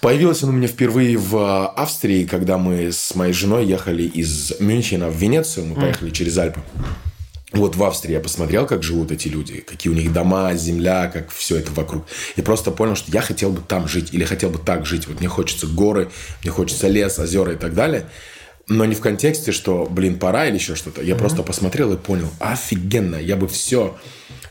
Появилась 0.00 0.42
он 0.42 0.50
у 0.50 0.52
меня 0.52 0.68
впервые 0.68 1.16
в 1.16 1.36
а, 1.36 1.68
Австрии, 1.68 2.24
когда 2.24 2.58
мы 2.58 2.92
с 2.92 3.14
моей 3.14 3.32
женой 3.32 3.66
ехали 3.66 4.04
из 4.04 4.54
Мюнхена 4.60 5.08
в 5.08 5.16
Венецию. 5.16 5.66
Мы 5.66 5.74
поехали 5.74 6.10
через 6.10 6.38
Альпы. 6.38 6.60
вот 7.52 7.76
в 7.76 7.84
Австрии 7.84 8.12
я 8.12 8.20
посмотрел, 8.20 8.66
как 8.66 8.82
живут 8.82 9.10
эти 9.10 9.28
люди, 9.28 9.60
какие 9.60 9.92
у 9.92 9.96
них 9.96 10.12
дома, 10.12 10.54
земля, 10.54 11.10
как 11.12 11.30
все 11.30 11.56
это 11.56 11.72
вокруг. 11.72 12.06
И 12.36 12.42
просто 12.42 12.70
понял, 12.70 12.96
что 12.96 13.10
я 13.12 13.20
хотел 13.20 13.50
бы 13.50 13.60
там 13.60 13.88
жить 13.88 14.12
или 14.12 14.24
хотел 14.24 14.50
бы 14.50 14.58
так 14.58 14.86
жить. 14.86 15.06
Вот 15.08 15.20
мне 15.20 15.28
хочется 15.28 15.66
горы, 15.66 16.10
мне 16.42 16.50
хочется 16.50 16.88
лес, 16.88 17.18
озера 17.18 17.52
и 17.52 17.56
так 17.56 17.74
далее. 17.74 18.06
Но 18.68 18.84
не 18.84 18.96
в 18.96 19.00
контексте, 19.00 19.52
что, 19.52 19.86
блин, 19.88 20.18
пора 20.18 20.46
или 20.46 20.56
еще 20.56 20.74
что-то. 20.74 21.00
Я 21.00 21.14
mm-hmm. 21.14 21.18
просто 21.18 21.42
посмотрел 21.42 21.92
и 21.92 21.96
понял, 21.96 22.28
офигенно, 22.40 23.16
я 23.16 23.36
бы 23.36 23.46
все... 23.46 23.96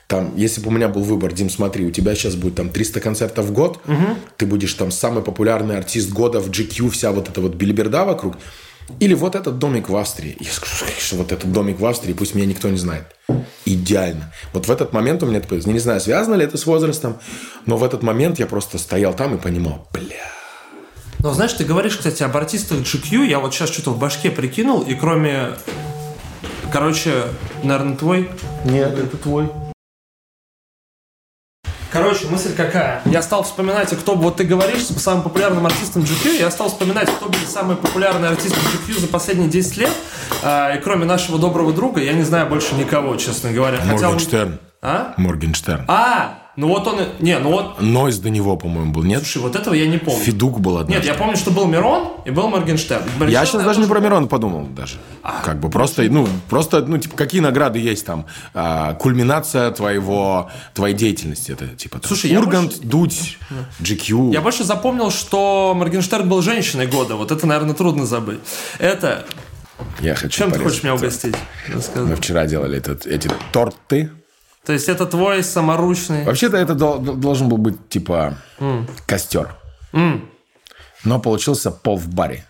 Там, 0.08 0.36
если 0.36 0.62
бы 0.62 0.68
у 0.68 0.72
меня 0.72 0.88
был 0.88 1.02
выбор, 1.02 1.34
Дим, 1.34 1.50
смотри, 1.50 1.86
у 1.86 1.92
тебя 1.92 2.14
сейчас 2.14 2.36
будет 2.36 2.56
там 2.56 2.70
300 2.70 3.00
концертов 3.00 3.46
в 3.46 3.52
год, 3.52 3.80
угу. 3.88 4.16
ты 4.38 4.46
будешь 4.46 4.74
там 4.74 4.92
самый 4.92 5.24
популярный 5.24 5.78
артист 5.78 6.12
года 6.12 6.40
в 6.40 6.50
GQ, 6.50 6.90
вся 6.90 7.12
вот 7.12 7.30
эта 7.30 7.42
вот 7.42 7.56
билиберда 7.56 8.06
вокруг, 8.06 8.36
или 9.00 9.16
вот 9.16 9.36
этот 9.36 9.58
домик 9.58 9.90
в 9.90 9.96
Австрии. 9.96 10.38
Я 10.40 10.52
скажу, 10.52 10.86
что 11.00 11.16
вот 11.16 11.32
этот 11.32 11.52
домик 11.52 11.80
в 11.80 11.86
Австрии, 11.86 12.14
пусть 12.14 12.36
меня 12.36 12.46
никто 12.46 12.70
не 12.70 12.78
знает. 12.78 13.06
Идеально. 13.66 14.32
Вот 14.54 14.68
в 14.68 14.72
этот 14.72 14.94
момент 14.94 15.24
у 15.24 15.26
меня 15.26 15.40
такое, 15.40 15.60
не 15.66 15.80
знаю, 15.80 16.00
связано 16.00 16.36
ли 16.36 16.46
это 16.46 16.58
с 16.58 16.68
возрастом, 16.68 17.18
но 17.66 17.78
в 17.78 17.84
этот 17.84 18.04
момент 18.04 18.38
я 18.38 18.46
просто 18.46 18.78
стоял 18.78 19.16
там 19.16 19.36
и 19.36 19.40
понимал, 19.40 19.88
бля, 19.92 20.36
но 21.26 21.34
знаешь, 21.34 21.54
ты 21.54 21.64
говоришь, 21.64 21.98
кстати, 21.98 22.22
об 22.22 22.38
артистах 22.38 22.82
GQ, 22.82 23.26
я 23.26 23.40
вот 23.40 23.52
сейчас 23.52 23.72
что-то 23.72 23.90
в 23.90 23.98
башке 23.98 24.30
прикинул, 24.30 24.84
и 24.84 24.94
кроме... 24.94 25.54
Короче, 26.72 27.24
наверное, 27.64 27.98
твой? 27.98 28.30
Нет, 28.64 28.96
это 29.00 29.18
твой. 29.18 29.50
Короче, 31.96 32.28
мысль 32.28 32.54
какая? 32.54 33.02
Я 33.06 33.22
стал 33.22 33.44
вспоминать, 33.44 33.90
кто, 33.98 34.16
вот 34.16 34.36
ты 34.36 34.44
говоришь, 34.44 34.86
самым 34.86 35.24
популярным 35.24 35.66
артистом 35.66 36.02
GQ, 36.02 36.40
я 36.40 36.52
стал 36.52 36.68
вспоминать, 36.68 37.10
кто 37.10 37.30
были 37.30 37.46
самые 37.46 37.78
популярные 37.78 38.32
артисты 38.32 38.60
GQ 38.60 39.00
за 39.00 39.08
последние 39.08 39.48
10 39.48 39.78
лет. 39.78 39.92
А, 40.44 40.76
и 40.76 40.82
кроме 40.82 41.06
нашего 41.06 41.40
доброго 41.40 41.72
друга, 41.72 42.02
я 42.02 42.12
не 42.12 42.24
знаю 42.24 42.48
больше 42.48 42.76
никого, 42.76 43.16
честно 43.16 43.54
говоря. 43.54 43.80
Моргенштерн. 43.86 44.52
Он... 44.52 44.60
А? 44.82 45.14
Моргенштерн. 45.16 45.86
А, 45.88 46.40
ну 46.56 46.70
вот 46.70 46.88
он... 46.88 47.00
Не, 47.20 47.38
ну 47.40 47.52
вот... 47.52 47.82
Нойз 47.82 48.18
до 48.20 48.30
него, 48.30 48.56
по-моему, 48.56 48.94
был, 48.94 49.04
нет? 49.04 49.20
Слушай, 49.20 49.42
вот 49.42 49.56
этого 49.56 49.74
я 49.74 49.88
не 49.88 49.98
помню. 49.98 50.24
Федук 50.24 50.62
был 50.62 50.78
однажды. 50.78 50.94
Нет, 50.94 51.06
я 51.06 51.14
помню, 51.14 51.36
что 51.36 51.52
был 51.52 51.66
Мирон 51.66 52.14
и 52.24 52.32
был 52.32 52.48
Моргенштерн. 52.48 53.04
Моргенштерн 53.20 53.32
я 53.32 53.46
сейчас 53.46 53.64
даже 53.64 53.82
не 53.82 53.88
про 53.88 54.00
Мирон 54.00 54.30
подумал 54.30 54.66
даже. 54.68 54.96
А, 55.22 55.42
как 55.44 55.60
бы 55.60 55.70
просто, 55.70 56.04
ну, 56.04 56.28
просто, 56.50 56.82
ну, 56.82 56.98
типа, 56.98 57.18
какие 57.18 57.42
награды 57.42 57.80
есть 57.80 58.06
там? 58.06 58.26
А, 58.54 58.94
кульминация 58.94 59.72
твоего, 59.72 60.50
твоей 60.74 60.96
деятельности. 60.96 61.52
Это, 61.52 61.68
типа, 61.68 62.00
там, 62.00 62.08
Слушай, 62.08 62.36
Ургант, 62.38 62.78
больше... 62.78 62.88
Дудь, 62.88 63.38
GQ. 63.82 64.32
Я 64.32 64.40
больше 64.40 64.64
запомнил, 64.64 65.12
что 65.12 65.74
Моргенштерн 65.76 66.30
был 66.30 66.42
женщиной 66.42 66.88
года. 66.88 67.16
Вот 67.16 67.32
это, 67.32 67.46
наверное, 67.46 67.76
трудно 67.76 68.06
забыть. 68.06 68.40
Это... 68.80 69.26
Я 70.00 70.16
хочу 70.16 70.30
Чем 70.30 70.52
ты 70.52 70.60
хочешь 70.60 70.84
меня 70.84 70.96
угостить? 70.96 71.36
Мы 71.96 72.16
вчера 72.16 72.46
делали 72.46 72.78
этот, 72.78 73.06
эти 73.06 73.30
торты 73.52 74.10
то 74.66 74.74
есть 74.74 74.90
это 74.90 75.06
твой 75.06 75.44
саморучный... 75.44 76.24
Вообще-то 76.24 76.58
это 76.58 76.74
должен 76.74 77.50
был 77.50 77.58
быть 77.58 77.90
типа 77.90 78.38
mm. 78.60 78.90
костер. 79.06 79.56
Mm. 79.94 80.22
Но 81.04 81.20
получился 81.20 81.70
пол 81.70 81.98
в 81.98 82.08
баре. 82.08 82.46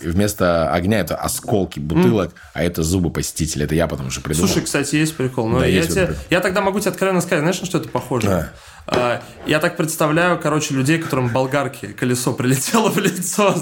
И 0.00 0.06
вместо 0.08 0.72
огня 0.72 1.00
это 1.00 1.16
осколки 1.16 1.80
бутылок, 1.80 2.30
mm. 2.30 2.36
а 2.54 2.62
это 2.62 2.82
зубы 2.82 3.10
посетителя. 3.10 3.64
Это 3.64 3.74
я 3.74 3.88
потом 3.88 4.06
уже 4.06 4.20
придумал. 4.20 4.48
Слушай, 4.48 4.64
кстати, 4.64 4.94
есть 4.96 5.16
прикол. 5.16 5.48
Но 5.48 5.60
да, 5.60 5.66
я, 5.66 5.78
есть 5.78 5.90
тебе... 5.90 6.06
прикол. 6.06 6.24
я 6.30 6.40
тогда 6.40 6.60
могу 6.60 6.78
тебе 6.78 6.90
откровенно 6.90 7.20
сказать, 7.20 7.40
знаешь, 7.40 7.60
на 7.60 7.66
что 7.66 7.78
это 7.78 7.88
похоже? 7.88 8.26
Да. 8.28 8.52
А, 8.86 9.22
я 9.46 9.58
так 9.60 9.76
представляю, 9.76 10.38
короче, 10.40 10.74
людей, 10.74 10.98
которым 10.98 11.28
болгарки 11.28 11.86
колесо 11.92 12.32
прилетело 12.32 12.90
в 12.90 12.98
лицо. 12.98 13.54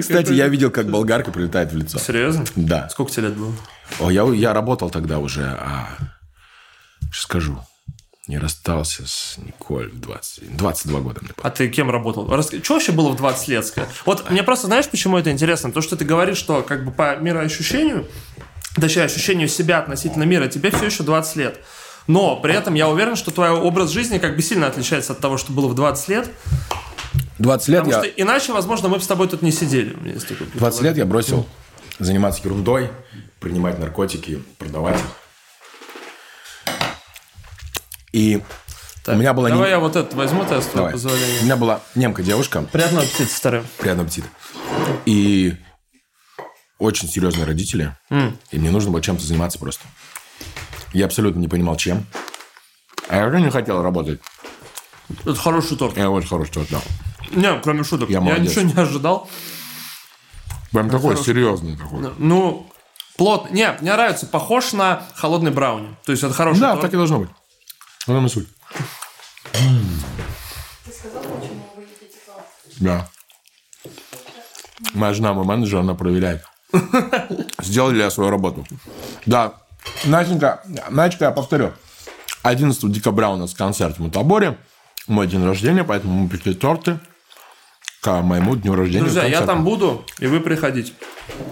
Кстати, 0.00 0.32
я 0.32 0.48
видел, 0.48 0.70
как 0.70 0.88
болгарка 0.88 1.30
прилетает 1.30 1.72
в 1.72 1.76
лицо. 1.76 1.98
Серьезно? 1.98 2.44
Да. 2.56 2.88
Сколько 2.88 3.12
тебе 3.12 3.28
лет 3.28 3.36
было? 3.36 3.52
О, 4.00 4.10
я, 4.10 4.24
я 4.24 4.52
работал 4.52 4.90
тогда 4.90 5.18
уже, 5.18 5.44
а... 5.44 5.88
Что 7.10 7.22
скажу? 7.22 7.58
Не 8.26 8.38
расстался 8.38 9.06
с 9.06 9.36
Николь 9.36 9.90
в 9.90 10.00
20, 10.00 10.56
22 10.56 11.00
года. 11.00 11.20
Мне 11.20 11.30
а 11.42 11.50
ты 11.50 11.68
кем 11.68 11.90
работал? 11.90 12.26
Рас... 12.28 12.50
Что 12.62 12.74
вообще 12.74 12.92
было 12.92 13.10
в 13.10 13.16
20 13.16 13.48
лет? 13.48 13.74
Вот 14.06 14.30
мне 14.30 14.42
просто, 14.42 14.66
знаешь, 14.66 14.88
почему 14.88 15.18
это 15.18 15.30
интересно? 15.30 15.70
То, 15.70 15.82
что 15.82 15.94
ты 15.96 16.06
говоришь, 16.06 16.38
что 16.38 16.62
как 16.62 16.86
бы 16.86 16.90
по 16.90 17.16
мироощущению, 17.16 18.08
точнее, 18.76 19.04
ощущению 19.04 19.48
себя 19.48 19.78
относительно 19.80 20.22
мира, 20.22 20.48
тебе 20.48 20.70
все 20.70 20.86
еще 20.86 21.02
20 21.02 21.36
лет. 21.36 21.60
Но 22.06 22.36
при 22.36 22.54
этом 22.54 22.74
я 22.74 22.88
уверен, 22.88 23.16
что 23.16 23.30
твой 23.30 23.50
образ 23.50 23.90
жизни 23.90 24.18
как 24.18 24.36
бы 24.36 24.42
сильно 24.42 24.66
отличается 24.66 25.12
от 25.12 25.20
того, 25.20 25.36
что 25.36 25.52
было 25.52 25.68
в 25.68 25.74
20 25.74 26.08
лет. 26.08 26.30
20 27.44 27.68
лет 27.68 27.84
Потому 27.84 28.02
я... 28.02 28.10
что 28.10 28.22
иначе, 28.22 28.52
возможно, 28.52 28.88
мы 28.88 28.96
бы 28.96 29.02
с 29.02 29.06
тобой 29.06 29.28
тут 29.28 29.42
не 29.42 29.52
сидели. 29.52 29.96
20 30.54 30.82
лет 30.82 30.96
я 30.96 31.04
бросил 31.04 31.46
заниматься 31.98 32.40
ерундой, 32.42 32.90
принимать 33.40 33.78
наркотики, 33.78 34.42
продавать 34.58 34.98
их. 34.98 35.06
И 38.12 38.42
так, 39.04 39.16
у 39.16 39.18
меня 39.18 39.34
была... 39.34 39.48
Давай 39.48 39.70
нем... 39.70 39.70
я 39.70 39.78
вот 39.80 39.96
этот 39.96 40.14
возьму 40.14 40.44
тест, 40.44 40.70
твое 40.72 40.92
позволение. 40.92 41.40
У 41.40 41.44
меня 41.44 41.56
была 41.56 41.80
немка 41.94 42.22
девушка. 42.22 42.62
Приятного 42.62 43.04
аппетита, 43.04 43.30
старый. 43.30 43.62
Приятного 43.78 44.06
аппетита. 44.08 44.28
И 45.04 45.54
очень 46.78 47.08
серьезные 47.08 47.44
родители. 47.44 47.96
Mm. 48.10 48.36
И 48.52 48.58
мне 48.58 48.70
нужно 48.70 48.90
было 48.90 49.02
чем-то 49.02 49.24
заниматься 49.24 49.58
просто. 49.58 49.84
Я 50.92 51.06
абсолютно 51.06 51.40
не 51.40 51.48
понимал, 51.48 51.76
чем. 51.76 52.06
А 53.08 53.18
я 53.18 53.26
уже 53.26 53.40
не 53.40 53.50
хотел 53.50 53.82
работать. 53.82 54.20
Это 55.24 55.34
хороший 55.34 55.76
торт. 55.76 55.96
Я 55.96 56.10
очень 56.10 56.28
хороший 56.28 56.52
торт, 56.52 56.68
да. 56.70 56.80
Не, 57.32 57.58
кроме 57.60 57.84
шуток. 57.84 58.10
Я, 58.10 58.20
я 58.22 58.38
ничего 58.38 58.62
не 58.62 58.74
ожидал. 58.74 59.28
Прям 60.72 60.88
такой 60.90 61.10
хороший. 61.10 61.24
серьезный 61.26 61.76
такой. 61.76 62.12
Ну, 62.18 62.66
плотно. 63.16 63.54
Не, 63.54 63.72
мне 63.80 63.92
нравится. 63.92 64.26
Похож 64.26 64.72
на 64.72 65.02
холодный 65.14 65.50
брауни. 65.50 65.94
То 66.04 66.12
есть 66.12 66.24
это 66.24 66.34
хороший 66.34 66.60
Да, 66.60 66.70
торт. 66.70 66.82
так 66.82 66.94
и 66.94 66.96
должно 66.96 67.20
быть. 67.20 67.30
В 68.06 68.10
этом 68.10 68.26
и 68.26 68.28
суть. 68.28 68.48
Ты 69.52 70.92
сказал, 70.92 71.22
почему 71.22 71.64
вы 71.76 71.82
едите? 71.82 72.18
Да. 72.80 73.08
Моя 74.94 75.14
жена, 75.14 75.32
мой 75.32 75.44
менеджер, 75.44 75.78
она 75.78 75.94
проверяет. 75.94 76.44
Сделали 77.62 77.94
ли 77.96 78.00
я 78.02 78.10
свою 78.10 78.30
работу? 78.30 78.66
Да. 79.26 79.54
Настенька, 80.04 80.62
Настенька, 80.90 81.26
я 81.26 81.30
повторю. 81.30 81.72
11 82.42 82.90
декабря 82.90 83.30
у 83.30 83.36
нас 83.36 83.54
концерт 83.54 83.96
в 83.96 84.00
Мутаборе. 84.00 84.58
Мой 85.06 85.26
день 85.26 85.44
рождения, 85.44 85.84
поэтому 85.84 86.14
мы 86.22 86.28
пекли 86.28 86.54
торты 86.54 86.98
к 88.04 88.20
моему 88.20 88.54
дню 88.54 88.74
рождения. 88.74 89.04
Друзья, 89.04 89.24
я 89.24 89.40
там 89.40 89.64
буду, 89.64 90.04
и 90.18 90.26
вы 90.26 90.40
приходите. 90.40 90.92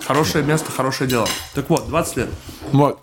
Хорошее 0.07 0.45
место, 0.45 0.71
хорошее 0.71 1.09
дело. 1.09 1.27
Так 1.55 1.71
вот, 1.71 1.89
20 1.89 2.17
лет. 2.19 2.29
Вот. 2.73 3.03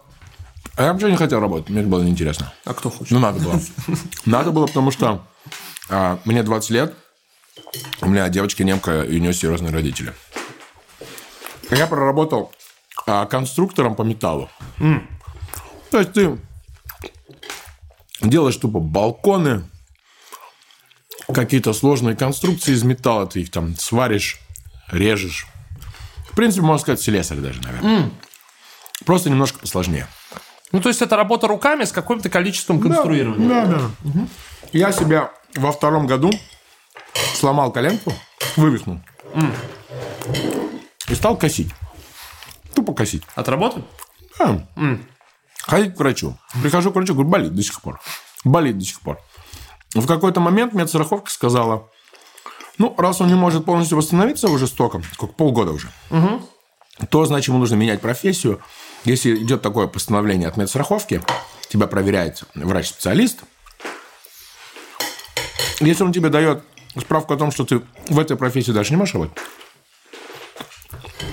А 0.76 0.84
я 0.84 0.94
вообще 0.94 1.10
не 1.10 1.18
хотел 1.18 1.40
работать, 1.40 1.68
мне 1.70 1.82
было 1.82 2.04
неинтересно. 2.04 2.54
А 2.64 2.76
кто 2.76 2.92
хочет? 2.92 3.10
Ну, 3.10 3.18
надо 3.18 3.40
было. 3.40 3.60
Надо 4.26 4.52
было, 4.52 4.68
потому 4.68 4.92
что 4.92 5.26
а, 5.90 6.20
мне 6.26 6.44
20 6.44 6.70
лет, 6.70 6.94
у 8.02 8.08
меня 8.08 8.30
девочка 8.30 8.64
немка, 8.64 9.02
и 9.02 9.18
у 9.18 9.20
нее 9.20 9.34
серьезные 9.34 9.74
родители. 9.74 10.14
Я 11.72 11.88
проработал 11.88 12.52
а, 13.08 13.26
конструктором 13.26 13.96
по 13.96 14.04
металлу. 14.04 14.48
Mm. 14.78 15.02
То 15.90 15.98
есть 15.98 16.14
ты 16.14 16.38
делаешь 18.22 18.58
тупо 18.58 18.80
балконы, 18.80 19.64
какие-то 21.34 21.74
сложные 21.74 22.16
конструкции 22.16 22.74
из 22.74 22.84
металла, 22.84 23.28
ты 23.28 23.42
их 23.42 23.52
там 23.52 23.76
сваришь, 23.76 24.40
режешь. 24.92 25.48
В 26.32 26.36
принципе, 26.36 26.62
можно 26.62 26.82
сказать, 26.82 27.02
слесарь 27.02 27.40
даже, 27.40 27.62
наверное. 27.62 28.00
Mm. 28.00 28.12
Просто 29.06 29.30
немножко 29.30 29.60
посложнее. 29.60 30.08
Ну, 30.72 30.82
то 30.82 30.90
есть, 30.90 31.02
это 31.02 31.16
работа 31.16 31.48
руками 31.48 31.84
с 31.84 31.92
каким-то 31.92 32.30
количеством 32.30 32.80
конструирования. 32.80 33.50
Да, 33.50 33.66
да. 33.66 33.78
да. 33.78 34.10
Угу. 34.10 34.28
Я 34.74 34.92
себя 34.92 35.32
во 35.56 35.72
втором 35.72 36.06
году 36.06 36.32
сломал 37.34 37.72
коленку, 37.72 38.14
вывихнул. 38.56 39.02
Mm. 39.34 39.56
И 41.10 41.16
стал 41.16 41.38
косить. 41.38 41.72
Тупо 42.76 42.94
косить. 42.94 43.24
От 43.36 43.50
работы? 43.50 43.84
Да. 44.38 44.68
Mm. 44.76 45.04
Ходить 45.64 45.96
к 45.96 46.00
врачу. 46.00 46.38
Прихожу 46.62 46.92
к 46.92 46.96
врачу, 46.96 47.14
говорю, 47.14 47.30
болит 47.30 47.56
до 47.56 47.64
сих 47.64 47.82
пор. 47.82 48.00
Болит 48.44 48.78
до 48.78 48.86
сих 48.86 49.02
пор. 49.02 49.20
В 49.94 50.06
какой-то 50.06 50.40
момент 50.40 50.74
медстраховка 50.74 51.32
сказала, 51.32 51.90
ну, 52.78 52.94
раз 52.98 53.22
он 53.22 53.28
не 53.28 53.34
может 53.34 53.66
полностью 53.66 53.98
восстановиться 53.98 54.48
уже 54.48 54.68
столько, 54.68 55.02
сколько, 55.14 55.34
полгода 55.34 55.72
уже, 55.72 55.92
угу. 56.10 56.42
то, 57.10 57.26
значит, 57.26 57.50
ему 57.50 57.58
нужно 57.58 57.76
менять 57.76 58.00
профессию. 58.00 58.62
Если 59.04 59.36
идет 59.36 59.62
такое 59.62 59.88
постановление 59.88 60.48
от 60.48 60.58
медстраховки, 60.58 61.22
тебя 61.70 61.88
проверяет 61.88 62.44
врач-специалист. 62.54 63.40
Если 65.80 66.04
он 66.04 66.14
тебе 66.14 66.30
дает 66.30 66.64
справку 67.00 67.34
о 67.34 67.38
том, 67.38 67.52
что 67.52 67.66
ты 67.66 67.82
в 68.10 68.20
этой 68.20 68.38
профессии 68.38 68.72
даже 68.72 68.92
не 68.92 68.98
можешь 68.98 69.16
работать, 69.16 69.38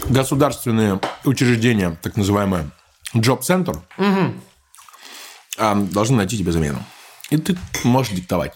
государственные 0.04 1.00
учреждения, 1.24 1.98
так 2.02 2.16
называемые 2.16 2.70
job-центр, 3.12 3.82
угу. 3.98 4.34
должны 5.90 6.16
найти 6.16 6.38
тебе 6.38 6.52
замену. 6.52 6.82
И 7.30 7.36
ты 7.36 7.56
можешь 7.84 8.12
диктовать. 8.12 8.54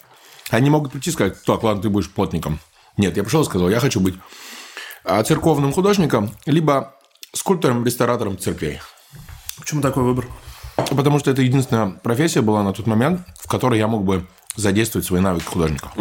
Они 0.51 0.71
могут 0.71 0.93
прийти 0.93 1.11
и 1.11 1.13
сказать, 1.13 1.43
так, 1.45 1.63
ладно, 1.63 1.83
ты 1.83 1.89
будешь 1.89 2.11
плотником. 2.11 2.61
Нет, 2.97 3.17
я 3.17 3.23
пришел 3.23 3.43
и 3.43 3.45
сказал, 3.45 3.69
я 3.69 3.81
хочу 3.81 4.01
быть 4.01 4.15
а, 5.05 5.23
церковным 5.23 5.73
художником, 5.73 6.31
либо 6.47 6.95
скульптором, 7.33 7.85
ресторатором 7.85 8.39
церквей. 8.39 8.81
Почему 9.59 9.81
такой 9.81 10.03
выбор? 10.03 10.27
Потому 10.77 11.19
что 11.19 11.31
это 11.31 11.43
единственная 11.43 11.91
профессия 11.91 12.41
была 12.41 12.63
на 12.63 12.73
тот 12.73 12.87
момент, 12.87 13.21
в 13.39 13.49
которой 13.49 13.79
я 13.79 13.87
мог 13.87 14.05
бы 14.05 14.27
задействовать 14.57 15.07
свои 15.07 15.21
навыки 15.21 15.45
художника. 15.45 15.93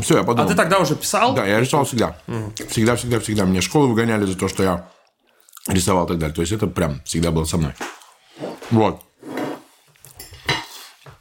Все, 0.00 0.18
я 0.18 0.22
подумал. 0.22 0.46
А 0.46 0.48
ты 0.48 0.56
тогда 0.56 0.78
уже 0.78 0.96
писал? 0.96 1.34
Да, 1.34 1.44
я 1.44 1.60
рисовал 1.60 1.84
всегда. 1.84 2.16
Всегда, 2.68 2.96
всегда, 2.96 3.20
всегда. 3.20 3.44
Мне 3.44 3.60
школу 3.60 3.88
выгоняли 3.88 4.24
за 4.24 4.36
то, 4.36 4.48
что 4.48 4.62
я 4.62 4.88
рисовал 5.68 6.06
и 6.06 6.08
так 6.08 6.18
далее. 6.18 6.34
То 6.34 6.40
есть 6.40 6.52
это 6.52 6.66
прям 6.66 7.02
всегда 7.04 7.30
было 7.30 7.44
со 7.44 7.58
мной. 7.58 7.74
Вот. 8.70 9.02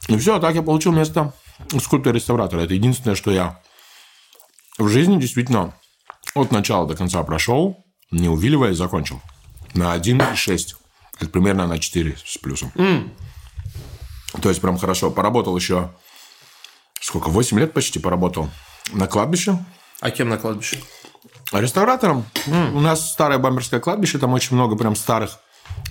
И 0.07 0.17
все, 0.17 0.39
так 0.39 0.55
я 0.55 0.61
получил 0.61 0.91
место 0.91 1.33
скульптора-реставратора. 1.69 2.61
Это 2.61 2.73
единственное, 2.73 3.15
что 3.15 3.31
я 3.31 3.61
в 4.77 4.87
жизни 4.87 5.19
действительно 5.19 5.73
от 6.33 6.51
начала 6.51 6.87
до 6.87 6.95
конца 6.95 7.21
прошел, 7.23 7.83
не 8.09 8.29
увиливая, 8.29 8.73
закончил. 8.73 9.21
На 9.73 9.95
1,6. 9.95 10.75
Это 11.19 11.29
примерно 11.29 11.67
на 11.67 11.79
4 11.79 12.17
с 12.25 12.37
плюсом. 12.37 12.71
То 14.41 14.49
есть 14.49 14.61
прям 14.61 14.77
хорошо. 14.77 15.11
Поработал 15.11 15.55
еще 15.55 15.91
сколько, 16.99 17.29
8 17.29 17.59
лет 17.59 17.73
почти 17.73 17.99
поработал 17.99 18.49
на 18.93 19.07
кладбище. 19.07 19.57
А 19.99 20.09
кем 20.11 20.29
на 20.29 20.37
кладбище? 20.37 20.81
А 21.51 21.61
реставратором. 21.61 22.25
У 22.47 22.79
нас 22.79 23.11
старое 23.11 23.37
бамберское 23.37 23.79
кладбище, 23.79 24.17
там 24.17 24.33
очень 24.33 24.55
много 24.55 24.75
прям 24.75 24.95
старых 24.95 25.39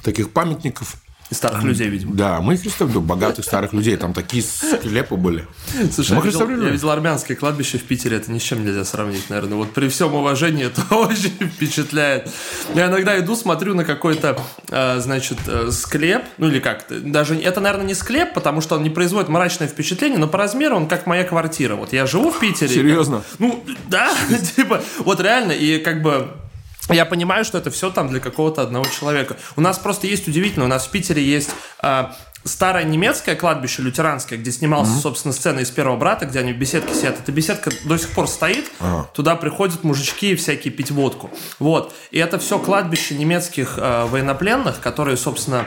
таких 0.03 0.33
памятников. 0.33 0.97
Старых 1.31 1.63
людей, 1.63 1.89
видимо. 1.89 2.15
Да, 2.15 2.41
мы 2.41 2.55
их 2.55 2.65
реставрируем, 2.65 3.07
богатых 3.07 3.45
старых 3.45 3.73
людей, 3.73 3.97
там 3.97 4.13
такие 4.13 4.43
склепы 4.43 5.17
были. 5.17 5.47
Слушай, 5.93 6.17
Мы 6.17 6.25
я 6.25 6.31
видел, 6.31 6.63
я 6.65 6.71
видел 6.71 6.91
армянское 6.91 7.37
кладбище 7.37 7.79
в 7.79 7.85
Питере, 7.85 8.17
это 8.17 8.33
ни 8.33 8.39
с 8.39 8.43
чем 8.43 8.65
нельзя 8.65 8.85
сравнить, 8.85 9.31
наверное. 9.31 9.57
Вот 9.57 9.73
при 9.73 9.89
всем 9.89 10.15
уважении 10.15 10.67
это 10.67 10.83
очень 10.95 11.31
впечатляет. 11.31 12.31
Я 12.75 12.89
иногда 12.89 13.19
иду, 13.19 13.37
смотрю 13.37 13.75
на 13.75 13.85
какой-то, 13.85 14.41
э, 14.69 15.01
значит, 15.01 15.39
э, 15.47 15.71
склеп, 15.71 16.25
ну 16.39 16.49
или 16.49 16.59
как, 16.59 16.87
даже 16.89 17.37
это, 17.37 17.61
наверное, 17.61 17.87
не 17.87 17.95
склеп, 17.95 18.35
потому 18.35 18.61
что 18.61 18.77
он 18.77 18.83
не 18.83 18.91
производит 18.91 19.29
мрачное 19.29 19.69
впечатление, 19.69 20.19
но 20.19 20.27
по 20.27 20.39
размеру 20.39 20.77
он 20.77 20.89
как 20.89 21.07
моя 21.07 21.25
квартира. 21.25 21.77
Вот 21.77 21.93
я 21.93 22.07
живу 22.07 22.31
в 22.31 22.41
Питере. 22.41 22.75
Серьезно? 22.75 23.23
Ну, 23.39 23.65
да, 23.89 24.13
типа, 24.57 24.83
вот 24.99 25.21
реально, 25.21 25.53
и 25.53 25.79
как 25.79 26.03
бы 26.03 26.29
я 26.93 27.05
понимаю, 27.05 27.45
что 27.45 27.59
это 27.59 27.71
все 27.71 27.91
там 27.91 28.09
для 28.09 28.21
какого-то 28.21 28.63
одного 28.63 28.87
человека. 28.87 29.37
У 29.57 29.61
нас 29.61 29.79
просто 29.79 30.07
есть 30.07 30.29
удивительно, 30.29 30.65
у 30.65 30.69
нас 30.69 30.87
в 30.87 30.91
Питере 30.91 31.23
есть 31.23 31.51
а, 31.81 32.15
старое 32.45 32.85
немецкое 32.85 33.37
кладбище 33.37 33.83
лютеранское, 33.83 34.39
где 34.39 34.51
снимался, 34.51 34.93
собственно, 34.99 35.33
сцена 35.33 35.61
из 35.61 35.71
первого 35.71 35.97
брата, 35.97 36.27
где 36.27 36.41
они 36.41 36.53
в 36.53 36.59
беседке 36.59 36.95
сидят. 36.95 37.19
Эта 37.19 37.33
беседка 37.33 37.71
до 37.85 37.99
сих 37.99 38.11
пор 38.11 38.29
стоит. 38.29 38.71
Туда 39.15 39.37
приходят 39.37 39.85
мужички 39.85 40.35
всякие 40.37 40.73
пить 40.73 40.91
водку. 40.91 41.31
Вот. 41.59 41.95
И 42.11 42.19
это 42.19 42.39
все 42.39 42.59
кладбище 42.59 43.15
немецких 43.15 43.75
а, 43.77 44.07
военнопленных, 44.07 44.81
которые, 44.81 45.17
собственно, 45.17 45.67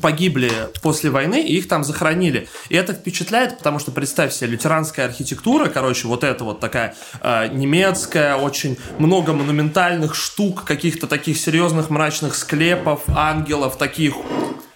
погибли 0.00 0.50
после 0.82 1.10
войны, 1.10 1.42
и 1.42 1.58
их 1.58 1.68
там 1.68 1.84
захоронили. 1.84 2.48
И 2.70 2.74
это 2.74 2.94
впечатляет, 2.94 3.58
потому 3.58 3.78
что, 3.78 3.90
представь 3.90 4.32
себе, 4.32 4.52
лютеранская 4.52 5.06
архитектура, 5.06 5.68
короче, 5.68 6.08
вот 6.08 6.24
это 6.24 6.42
вот 6.44 6.58
такая 6.58 6.94
э, 7.20 7.48
немецкая, 7.48 8.36
очень 8.36 8.78
много 8.98 9.34
монументальных 9.34 10.14
штук, 10.14 10.64
каких-то 10.64 11.06
таких 11.06 11.36
серьезных 11.36 11.90
мрачных 11.90 12.34
склепов, 12.34 13.02
ангелов, 13.08 13.76
таких 13.76 14.14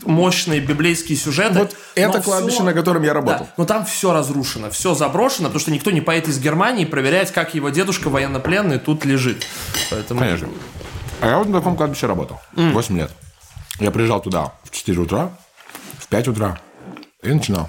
мощные 0.05 0.61
библейские 0.61 1.17
сюжеты. 1.17 1.59
Вот 1.61 1.77
это 1.95 2.21
кладбище, 2.21 2.57
всё- 2.57 2.65
на 2.65 2.75
котором 2.75 3.03
я 3.03 3.15
работал. 3.15 3.47
Да, 3.47 3.53
но 3.57 3.65
там 3.65 3.87
все 3.87 4.13
разрушено, 4.13 4.69
все 4.71 4.95
заброшено, 4.95 5.49
потому 5.49 5.61
что 5.61 5.71
никто 5.71 5.91
не 5.91 6.03
поедет 6.03 6.29
из 6.29 6.39
Германии 6.39 6.85
проверять, 6.85 7.33
как 7.33 7.55
его 7.55 7.71
дедушка 7.71 8.09
военнопленный 8.11 8.79
тут 8.79 9.07
лежит. 9.07 9.47
Поэтому... 9.91 10.21
Конечно. 10.21 10.49
А 11.23 11.29
я 11.29 11.39
вот 11.39 11.49
на 11.49 11.59
таком 11.59 11.77
кладбище 11.77 12.07
работал. 12.07 12.41
8 12.53 12.99
лет. 12.99 13.11
Я 13.81 13.91
приезжал 13.91 14.21
туда 14.21 14.53
в 14.65 14.71
4 14.71 14.99
утра, 15.01 15.31
в 15.99 16.07
5 16.09 16.29
утра 16.29 16.59
и 17.23 17.33
начинал. 17.33 17.69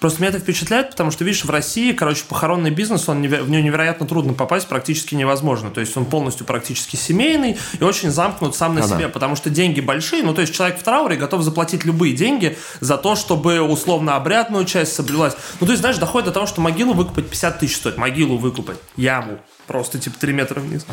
Просто 0.00 0.20
меня 0.20 0.30
это 0.30 0.40
впечатляет, 0.40 0.90
потому 0.90 1.12
что, 1.12 1.22
видишь, 1.24 1.44
в 1.44 1.50
России, 1.50 1.92
короче, 1.92 2.24
похоронный 2.28 2.72
бизнес, 2.72 3.08
он 3.08 3.22
неверо- 3.22 3.44
в 3.44 3.50
него 3.50 3.62
невероятно 3.62 4.04
трудно 4.04 4.32
попасть, 4.34 4.66
практически 4.66 5.14
невозможно. 5.14 5.70
То 5.70 5.80
есть 5.80 5.96
он 5.96 6.06
полностью 6.06 6.44
практически 6.44 6.96
семейный 6.96 7.56
и 7.78 7.84
очень 7.84 8.10
замкнут 8.10 8.56
сам 8.56 8.74
на 8.74 8.80
Да-да. 8.80 8.96
себе, 8.96 9.08
потому 9.08 9.36
что 9.36 9.48
деньги 9.48 9.80
большие. 9.80 10.24
Ну, 10.24 10.34
то 10.34 10.40
есть 10.40 10.52
человек 10.52 10.80
в 10.80 10.82
трауре 10.82 11.14
готов 11.14 11.42
заплатить 11.42 11.84
любые 11.84 12.14
деньги 12.16 12.58
за 12.80 12.98
то, 12.98 13.14
чтобы 13.14 13.60
условно 13.60 14.16
обрядную 14.16 14.64
часть 14.64 14.92
соблюлась. 14.92 15.34
Ну, 15.60 15.66
то 15.66 15.72
есть, 15.72 15.80
знаешь, 15.82 15.98
доходит 15.98 16.26
до 16.26 16.32
того, 16.32 16.46
что 16.46 16.60
могилу 16.60 16.94
выкупать 16.94 17.28
50 17.30 17.60
тысяч 17.60 17.76
стоит. 17.76 17.96
Могилу 17.96 18.38
выкупать. 18.38 18.78
Яму. 18.96 19.38
Просто 19.68 20.00
типа 20.00 20.18
3 20.18 20.32
метра 20.32 20.58
вниз. 20.58 20.84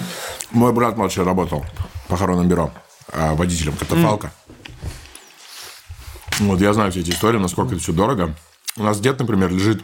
Мой 0.52 0.72
брат 0.72 0.98
младший 0.98 1.24
работал 1.24 1.66
в 2.06 2.10
похоронном 2.10 2.48
бюро 2.48 2.70
а, 2.76 2.89
водителем 3.14 3.74
катафалка. 3.74 4.32
Вот 6.40 6.62
я 6.62 6.74
знаю 6.74 6.92
все 6.92 7.02
эти 7.02 7.12
истории, 7.12 7.38
насколько 7.38 7.74
это 7.74 7.84
все 7.84 7.92
дорого. 7.92 8.36
У 8.78 8.84
нас 8.84 9.00
дед, 9.00 9.20
например, 9.20 9.52
лежит 9.52 9.84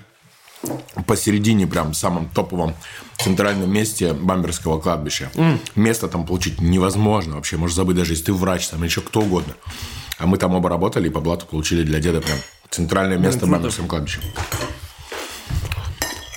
посередине, 1.05 1.67
прям 1.67 1.91
в 1.91 1.97
самом 1.97 2.29
топовом 2.29 2.75
центральном 3.17 3.71
месте 3.71 4.13
бамберского 4.13 4.79
кладбища. 4.79 5.29
Место 5.75 6.07
там 6.07 6.25
получить 6.25 6.61
невозможно 6.61 7.35
вообще. 7.35 7.57
Можешь 7.57 7.75
забыть, 7.75 7.97
даже 7.97 8.13
если 8.13 8.25
ты 8.25 8.33
врач 8.33 8.67
там 8.67 8.79
или 8.79 8.87
еще 8.87 9.01
кто 9.01 9.21
угодно. 9.21 9.53
А 10.17 10.27
мы 10.27 10.37
там 10.37 10.55
оба 10.55 10.69
работали 10.69 11.07
и 11.07 11.11
по 11.11 11.19
блату 11.19 11.45
получили 11.45 11.83
для 11.83 11.99
деда 11.99 12.21
прям 12.21 12.37
центральное 12.69 13.17
место 13.17 13.39
в 13.39 13.41
круто. 13.41 13.53
бамберском 13.53 13.87
кладбище. 13.87 14.21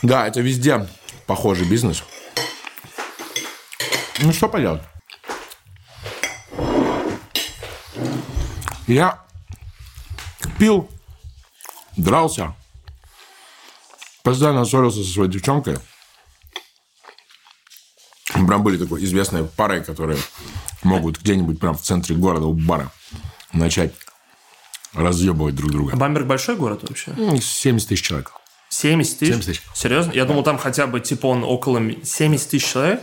Да, 0.03 0.27
это 0.27 0.41
везде 0.41 0.89
похожий 1.27 1.67
бизнес. 1.67 2.03
Ну, 4.21 4.33
что 4.33 4.49
поделать? 4.49 4.83
Я 8.89 9.23
пил, 10.59 10.89
дрался, 11.97 12.55
постоянно 14.23 14.65
ссорился 14.65 15.05
со 15.05 15.11
своей 15.13 15.31
девчонкой. 15.31 15.79
Прям 18.33 18.63
были 18.63 18.79
такой 18.79 19.05
известной 19.05 19.45
парой, 19.45 19.85
которые 19.85 20.19
могут 20.83 21.21
где-нибудь 21.21 21.61
прям 21.61 21.77
в 21.77 21.83
центре 21.83 22.17
города 22.17 22.47
у 22.47 22.53
бара 22.55 22.91
начать 23.53 23.93
разъебывать 24.95 25.55
друг 25.55 25.71
друга. 25.71 25.97
Бамберг 25.97 26.27
большой 26.27 26.57
город 26.57 26.81
вообще? 26.89 27.13
Ну, 27.17 27.39
70 27.39 27.89
тысяч 27.89 28.05
человек. 28.05 28.33
70 28.71 29.19
тысяч? 29.19 29.33
70 29.33 29.47
тысяч. 29.47 29.63
Серьезно? 29.75 30.13
Я 30.13 30.25
думал, 30.25 30.43
там 30.45 30.57
хотя 30.59 30.87
бы, 30.87 31.01
типа, 31.01 31.27
он 31.27 31.45
около 31.45 31.79
ми- 31.79 32.03
70 32.05 32.51
тысяч 32.51 32.67
человек. 32.71 33.03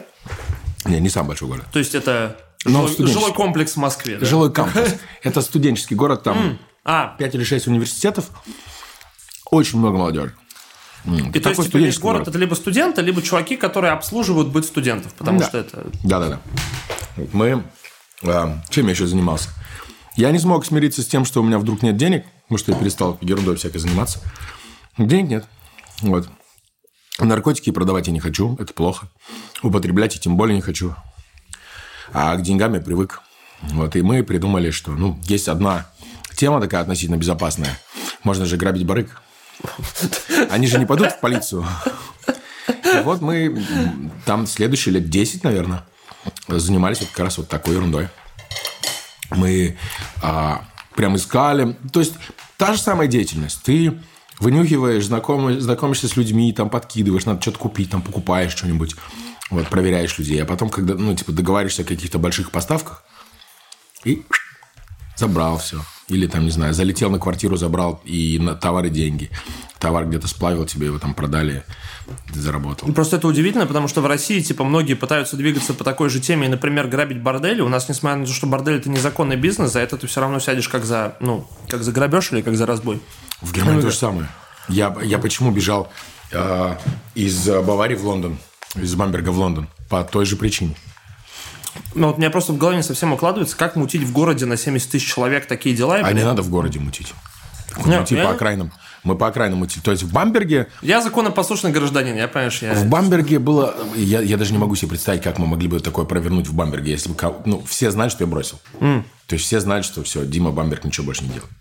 Не, 0.85 0.99
не 0.99 1.09
самый 1.09 1.29
большой 1.29 1.47
город. 1.47 1.65
То 1.71 1.79
есть 1.79 1.93
это 1.95 2.39
Но 2.65 2.87
жилой, 2.87 3.11
жилой 3.11 3.33
комплекс 3.33 3.73
в 3.73 3.77
Москве, 3.77 4.17
да? 4.17 4.25
Жилой 4.25 4.51
кампус. 4.51 4.95
Это 5.23 5.41
студенческий 5.41 5.95
город, 5.95 6.23
там 6.23 6.57
А, 6.83 7.15
5 7.17 7.35
или 7.35 7.43
6 7.43 7.67
университетов. 7.67 8.29
Очень 9.51 9.79
много 9.79 9.97
молодежи. 9.97 10.33
М, 11.05 11.31
и 11.31 11.39
то 11.39 11.49
есть, 11.49 11.59
весь 11.59 11.67
студенческий 11.69 12.01
город 12.01 12.27
это 12.27 12.37
либо 12.39 12.55
студенты, 12.55 13.01
либо 13.01 13.21
чуваки, 13.21 13.57
которые 13.57 13.93
обслуживают 13.93 14.47
быт 14.49 14.65
студентов, 14.65 15.13
потому 15.13 15.39
Да. 15.39 15.47
что 15.47 15.57
это... 15.59 15.85
Да, 16.03 16.19
да, 16.19 16.29
да. 16.29 16.39
Мы... 17.31 17.63
а, 18.23 18.57
чем 18.69 18.85
я 18.87 18.91
еще 18.91 19.05
занимался? 19.05 19.49
Я 20.15 20.31
не 20.31 20.39
смог 20.39 20.65
смириться 20.65 21.03
с 21.03 21.07
тем, 21.07 21.25
что 21.25 21.41
у 21.41 21.45
меня 21.45 21.59
вдруг 21.59 21.83
нет 21.83 21.95
денег, 21.97 22.25
потому 22.43 22.57
что 22.57 22.71
я 22.71 22.77
перестал 22.79 23.17
ерундой 23.21 23.55
всякой 23.57 23.77
заниматься. 23.77 24.19
Денег 24.97 25.29
нет. 25.29 25.45
Вот. 26.01 26.27
Наркотики 27.19 27.69
продавать 27.69 28.07
я 28.07 28.13
не 28.13 28.19
хочу, 28.19 28.55
это 28.59 28.73
плохо. 28.73 29.07
Употреблять 29.61 30.15
я 30.15 30.21
тем 30.21 30.37
более 30.37 30.55
не 30.55 30.61
хочу. 30.61 30.95
А 32.13 32.35
к 32.35 32.41
деньгам 32.41 32.73
я 32.73 32.81
привык. 32.81 33.21
Вот, 33.61 33.95
и 33.95 34.01
мы 34.01 34.23
придумали, 34.23 34.71
что, 34.71 34.91
ну, 34.91 35.19
есть 35.23 35.47
одна 35.47 35.87
тема 36.35 36.61
такая 36.61 36.81
относительно 36.81 37.17
безопасная. 37.17 37.79
Можно 38.23 38.45
же 38.45 38.57
грабить 38.57 38.85
барыг. 38.85 39.21
Они 40.49 40.67
же 40.67 40.77
не 40.77 40.85
пойдут 40.85 41.11
в 41.11 41.19
полицию. 41.19 41.65
И 42.67 43.01
вот 43.03 43.21
мы 43.21 43.65
там 44.25 44.47
следующие 44.47 44.93
лет 44.95 45.09
10, 45.09 45.43
наверное, 45.43 45.85
занимались 46.47 46.99
вот 46.99 47.09
как 47.09 47.25
раз 47.25 47.37
вот 47.37 47.47
такой 47.47 47.75
ерундой. 47.75 48.09
Мы 49.31 49.77
а, 50.21 50.65
прям 50.95 51.15
искали. 51.15 51.75
То 51.91 51.99
есть, 51.99 52.13
та 52.57 52.73
же 52.73 52.79
самая 52.79 53.07
деятельность. 53.07 53.61
Ты 53.63 53.99
вынюхиваешь, 54.39 55.03
знакомы- 55.05 55.59
знакомишься 55.59 56.07
с 56.07 56.15
людьми, 56.15 56.51
там 56.53 56.69
подкидываешь, 56.69 57.25
надо 57.25 57.41
что-то 57.41 57.59
купить, 57.59 57.89
там 57.89 58.01
покупаешь 58.01 58.51
что-нибудь, 58.51 58.95
вот, 59.49 59.67
проверяешь 59.69 60.17
людей. 60.17 60.41
А 60.41 60.45
потом, 60.45 60.69
когда, 60.69 60.95
ну, 60.95 61.15
типа, 61.15 61.31
договариваешься 61.31 61.83
о 61.83 61.85
каких-то 61.85 62.19
больших 62.19 62.51
поставках, 62.51 63.03
и 64.03 64.23
забрал 65.15 65.57
все. 65.57 65.81
Или 66.07 66.27
там, 66.27 66.45
не 66.45 66.51
знаю, 66.51 66.73
залетел 66.73 67.09
на 67.09 67.17
квартиру, 67.17 67.57
забрал 67.57 68.01
и 68.05 68.37
на 68.39 68.53
товары 68.55 68.89
деньги. 68.89 69.31
Товар 69.79 70.05
где-то 70.05 70.27
сплавил, 70.27 70.65
тебе 70.65 70.87
его 70.87 70.99
там 70.99 71.15
продали, 71.15 71.63
ты 72.31 72.39
заработал. 72.39 72.91
Просто 72.93 73.17
это 73.17 73.27
удивительно, 73.27 73.65
потому 73.65 73.87
что 73.87 74.01
в 74.01 74.05
России, 74.05 74.39
типа, 74.39 74.63
многие 74.63 74.93
пытаются 74.93 75.35
двигаться 75.35 75.73
по 75.73 75.83
такой 75.83 76.09
же 76.09 76.19
теме, 76.19 76.45
и, 76.45 76.49
например, 76.49 76.87
грабить 76.87 77.21
бордели. 77.21 77.61
У 77.61 77.69
нас, 77.69 77.89
несмотря 77.89 78.17
на 78.19 78.25
то, 78.25 78.33
что 78.33 78.45
бордель– 78.45 78.75
это 78.77 78.89
незаконный 78.89 79.35
бизнес, 79.35 79.73
за 79.73 79.79
это 79.79 79.97
ты 79.97 80.05
все 80.07 80.21
равно 80.21 80.39
сядешь 80.39 80.69
как 80.69 80.85
за, 80.85 81.15
ну, 81.19 81.47
как 81.67 81.83
за 81.83 81.91
грабеж 81.91 82.31
или 82.31 82.41
как 82.41 82.55
за 82.55 82.65
разбой. 82.65 83.01
В 83.41 83.51
Германии 83.51 83.81
то 83.81 83.89
же 83.89 83.97
самое. 83.97 84.29
Я, 84.69 84.95
я 85.03 85.17
почему 85.17 85.51
бежал 85.51 85.91
э, 86.31 86.75
из 87.15 87.47
Баварии 87.47 87.95
в 87.95 88.05
Лондон, 88.05 88.37
из 88.75 88.95
Бамберга 88.95 89.29
в 89.29 89.37
Лондон? 89.37 89.67
По 89.89 90.03
той 90.03 90.25
же 90.25 90.35
причине. 90.35 90.75
Ну, 91.93 92.07
вот 92.07 92.15
у 92.15 92.19
меня 92.19 92.29
просто 92.29 92.53
в 92.53 92.57
голове 92.57 92.77
не 92.77 92.83
совсем 92.83 93.11
укладывается, 93.13 93.55
как 93.57 93.75
мутить 93.75 94.03
в 94.03 94.11
городе 94.11 94.45
на 94.45 94.57
70 94.57 94.89
тысяч 94.91 95.13
человек 95.13 95.45
такие 95.47 95.75
дела. 95.75 95.95
А 95.97 96.11
не 96.13 96.23
надо 96.23 96.41
в 96.41 96.49
городе 96.49 96.79
мутить. 96.79 97.13
Не, 97.85 97.99
Мути 97.99 98.15
я- 98.15 98.23
по 98.25 98.31
окраинам. 98.31 98.71
Мы 99.03 99.15
по 99.15 99.27
окраинам 99.27 99.59
мутили. 99.59 99.83
То 99.83 99.91
есть 99.91 100.01
в 100.03 100.11
Бамберге 100.11 100.67
Я 100.81 101.01
законопослушный 101.01 101.71
гражданин, 101.71 102.15
я, 102.15 102.27
понимаешь, 102.27 102.59
я... 102.61 102.73
В 102.73 102.85
Бамберге 102.87 103.37
было... 103.39 103.75
Я, 103.95 104.21
я 104.21 104.37
даже 104.37 104.51
не 104.53 104.57
могу 104.57 104.75
себе 104.75 104.89
представить, 104.89 105.21
как 105.21 105.37
мы 105.37 105.45
могли 105.45 105.67
бы 105.67 105.79
такое 105.79 106.05
провернуть 106.05 106.47
в 106.47 106.53
Бамберге, 106.55 106.91
если 106.91 107.09
бы... 107.11 107.15
Ну, 107.45 107.63
все 107.67 107.91
знали, 107.91 108.09
что 108.09 108.23
я 108.23 108.27
бросил. 108.27 108.59
То 108.79 109.33
есть 109.33 109.45
все 109.45 109.59
знали, 109.59 109.81
что 109.83 110.01
все, 110.03 110.25
Дима 110.25 110.51
Бамберг 110.51 110.85
ничего 110.85 111.05
больше 111.07 111.23
не 111.23 111.29
делает. 111.29 111.51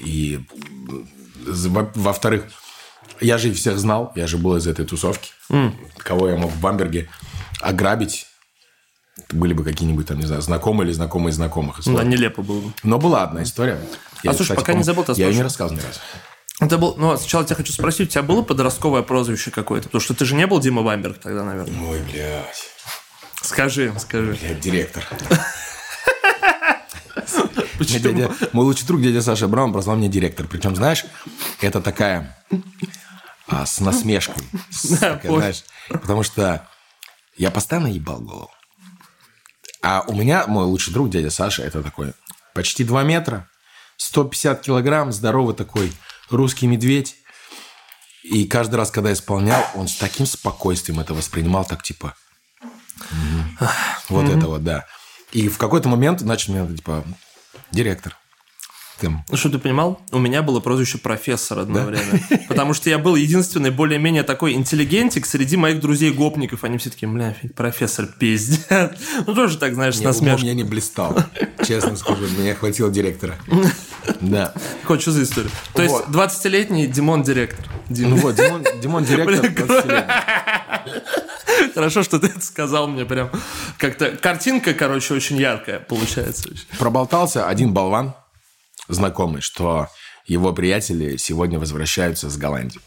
И, 0.00 0.40
м, 0.88 1.08
во- 1.46 1.92
во-вторых, 1.94 2.46
я 3.20 3.38
же 3.38 3.48
их 3.50 3.56
всех 3.56 3.78
знал, 3.78 4.12
я 4.14 4.26
же 4.26 4.36
был 4.38 4.56
из 4.56 4.66
этой 4.66 4.84
тусовки. 4.84 5.30
Кого 5.98 6.28
я 6.28 6.36
мог 6.36 6.50
в 6.50 6.60
Бамберге 6.60 7.08
ограбить, 7.60 8.26
были 9.32 9.52
бы 9.52 9.64
какие-нибудь 9.64 10.06
там, 10.06 10.18
не 10.18 10.26
знаю, 10.26 10.42
знакомые 10.42 10.86
или 10.86 10.92
знакомые 10.94 11.32
знакомых. 11.32 11.76
Да, 11.76 11.80
истории. 11.92 12.06
нелепо 12.06 12.42
было 12.42 12.60
бы. 12.60 12.72
Но 12.82 12.98
была 12.98 13.24
одна 13.24 13.42
история. 13.42 13.78
Я, 14.22 14.30
А 14.30 14.34
слушай, 14.34 14.54
пока 14.56 14.72
не 14.74 14.82
забыл, 14.84 15.04
Я 15.16 15.28
ее 15.28 15.34
не 15.36 15.42
рассказывал 15.42 15.80
ни 15.80 15.84
разу. 15.86 16.00
Это 16.60 16.76
был, 16.78 16.94
ну, 16.96 17.16
сначала 17.16 17.44
тебя 17.44 17.56
хочу 17.56 17.72
спросить, 17.72 18.08
у 18.08 18.10
тебя 18.10 18.22
было 18.22 18.42
подростковое 18.42 19.02
прозвище 19.02 19.50
какое-то? 19.50 19.88
Потому 19.88 20.00
что 20.00 20.14
ты 20.14 20.24
же 20.24 20.34
не 20.34 20.46
был 20.46 20.58
Дима 20.60 20.82
Бамберг 20.82 21.18
тогда, 21.18 21.44
наверное. 21.44 21.88
Ой, 21.88 22.00
блядь. 22.10 22.64
Скажи, 23.42 23.92
скажи. 23.98 24.36
Блядь, 24.40 24.58
директор. 24.60 25.04
Мне 25.10 25.38
Почему? 27.78 27.98
дядя- 28.12 28.30
мой 28.52 28.64
лучший 28.64 28.86
друг, 28.86 29.00
дядя 29.02 29.22
Саша 29.22 29.46
Браун, 29.46 29.72
прозвал 29.72 29.96
меня 29.96 30.08
директор. 30.08 30.46
Причем, 30.48 30.74
знаешь, 30.74 31.04
это 31.60 31.80
такая 31.80 32.36
а, 33.48 33.66
с 33.66 33.80
насмешкой. 33.80 34.44
С 34.70 34.92
знаешь, 35.38 35.64
потому 35.88 36.22
что 36.22 36.68
я 37.36 37.50
постоянно 37.50 37.88
ебал 37.88 38.20
голову. 38.20 38.50
А 39.82 40.04
у 40.06 40.14
меня 40.14 40.46
мой 40.46 40.64
лучший 40.64 40.92
друг, 40.92 41.08
дядя 41.10 41.30
Саша, 41.30 41.62
это 41.62 41.82
такой 41.82 42.12
почти 42.54 42.84
2 42.84 43.02
метра, 43.04 43.48
150 43.96 44.60
килограмм, 44.60 45.12
здоровый 45.12 45.54
такой 45.54 45.92
русский 46.30 46.66
медведь. 46.66 47.16
И 48.22 48.46
каждый 48.46 48.76
раз, 48.76 48.90
когда 48.90 49.12
исполнял, 49.12 49.64
он 49.74 49.88
с 49.88 49.94
таким 49.96 50.26
спокойствием 50.26 51.00
это 51.00 51.14
воспринимал, 51.14 51.64
так 51.64 51.82
типа... 51.82 52.14
«Мгм, 53.10 53.58
Вот 54.08 54.28
это 54.28 54.46
вот, 54.48 54.64
да. 54.64 54.86
И 55.32 55.48
в 55.48 55.56
какой-то 55.56 55.88
момент 55.88 56.20
начал 56.22 56.52
меня, 56.52 56.66
типа, 56.66 57.04
директор. 57.70 58.16
Там, 59.00 59.24
Ну, 59.28 59.36
что 59.36 59.48
ты 59.50 59.58
понимал? 59.58 60.00
У 60.10 60.18
меня 60.18 60.42
было 60.42 60.58
прозвище 60.60 60.98
профессор 60.98 61.60
одно 61.60 61.82
время. 61.84 62.20
Потому 62.48 62.74
что 62.74 62.90
я 62.90 62.98
был 62.98 63.14
единственный 63.14 63.70
более-менее 63.70 64.24
такой 64.24 64.54
интеллигентик 64.54 65.26
среди 65.26 65.56
моих 65.56 65.80
друзей-гопников. 65.80 66.64
Они 66.64 66.78
все 66.78 66.90
такие, 66.90 67.08
бля, 67.08 67.36
профессор, 67.54 68.06
пиздец. 68.06 68.66
Ну, 69.26 69.34
тоже 69.34 69.58
так, 69.58 69.74
знаешь, 69.74 69.94
с 69.96 70.00
Не, 70.00 70.06
умом 70.06 70.14
насмешкой. 70.14 70.48
я 70.48 70.54
не 70.54 70.64
блистал. 70.64 71.16
Честно 71.66 71.96
скажу, 71.96 72.24
меня 72.38 72.54
хватило 72.54 72.90
директора. 72.90 73.36
Да. 74.20 74.54
Хоть 74.84 75.02
что 75.02 75.12
за 75.12 75.22
история? 75.22 75.50
То 75.74 75.82
есть, 75.82 75.94
Вот. 75.94 76.08
20-летний 76.08 76.86
Димон 76.86 77.22
директор. 77.22 77.66
Дим- 77.90 78.10
Ну 78.10 78.16
вот, 78.16 78.36
Димон, 78.36 78.64
Димон 78.80 79.04
директор 79.04 79.40
Бля, 79.40 79.50
20-летний. 79.50 81.70
Хорошо, 81.74 82.02
что 82.02 82.18
ты 82.18 82.28
это 82.28 82.40
сказал 82.40 82.88
мне 82.88 83.04
прям. 83.04 83.30
Как-то 83.76 84.12
картинка, 84.16 84.72
короче, 84.72 85.12
очень 85.14 85.36
яркая 85.36 85.80
получается. 85.80 86.48
Проболтался 86.78 87.48
один 87.48 87.74
болван, 87.74 88.14
знакомый, 88.88 89.40
что 89.40 89.88
его 90.26 90.52
приятели 90.52 91.16
сегодня 91.16 91.58
возвращаются 91.58 92.28
с 92.28 92.36
Голландии. 92.36 92.80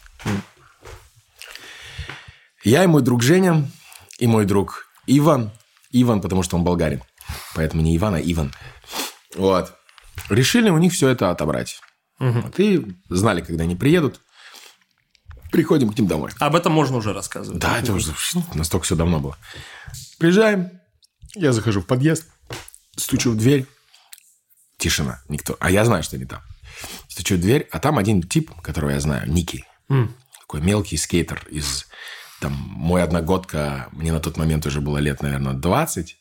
Я 2.64 2.84
и 2.84 2.86
мой 2.86 3.02
друг 3.02 3.22
Женя, 3.22 3.68
и 4.18 4.26
мой 4.26 4.44
друг 4.44 4.86
Иван. 5.06 5.50
Иван, 5.90 6.20
потому 6.20 6.42
что 6.42 6.56
он 6.56 6.64
болгарин. 6.64 7.02
Поэтому 7.54 7.82
не 7.82 7.96
Иван, 7.96 8.14
а 8.14 8.20
Иван. 8.20 8.52
Вот. 9.34 9.74
Решили 10.28 10.70
у 10.70 10.78
них 10.78 10.92
все 10.92 11.08
это 11.08 11.30
отобрать. 11.30 11.80
Вот, 12.18 12.60
и 12.60 12.86
знали, 13.08 13.40
когда 13.40 13.64
они 13.64 13.74
приедут. 13.74 14.20
Приходим 15.50 15.92
к 15.92 15.98
ним 15.98 16.06
домой. 16.06 16.30
Об 16.38 16.54
этом 16.54 16.72
можно 16.72 16.96
уже 16.96 17.12
рассказывать. 17.12 17.60
Да, 17.60 17.78
это 17.78 17.92
уже 17.92 18.14
настолько 18.54 18.84
все 18.84 18.94
давно 18.94 19.18
было. 19.18 19.36
Приезжаем, 20.18 20.80
я 21.34 21.52
захожу 21.52 21.80
в 21.80 21.86
подъезд, 21.86 22.26
стучу 22.96 23.32
в 23.32 23.36
дверь. 23.36 23.66
Тишина, 24.82 25.22
никто. 25.28 25.56
А 25.60 25.70
я 25.70 25.84
знаю, 25.84 26.02
что 26.02 26.18
не 26.18 26.24
там. 26.24 26.42
Стучу 27.06 27.36
в 27.36 27.40
дверь, 27.40 27.68
а 27.70 27.78
там 27.78 27.98
один 27.98 28.20
тип, 28.20 28.50
которого 28.62 28.90
я 28.90 28.98
знаю, 28.98 29.30
Ники. 29.30 29.64
Такой 30.40 30.60
мелкий 30.60 30.96
скейтер 30.96 31.46
из... 31.48 31.86
Там, 32.40 32.52
мой 32.52 33.04
одногодка, 33.04 33.88
мне 33.92 34.10
на 34.10 34.18
тот 34.18 34.36
момент 34.36 34.66
уже 34.66 34.80
было 34.80 34.98
лет, 34.98 35.22
наверное, 35.22 35.52
20, 35.52 36.16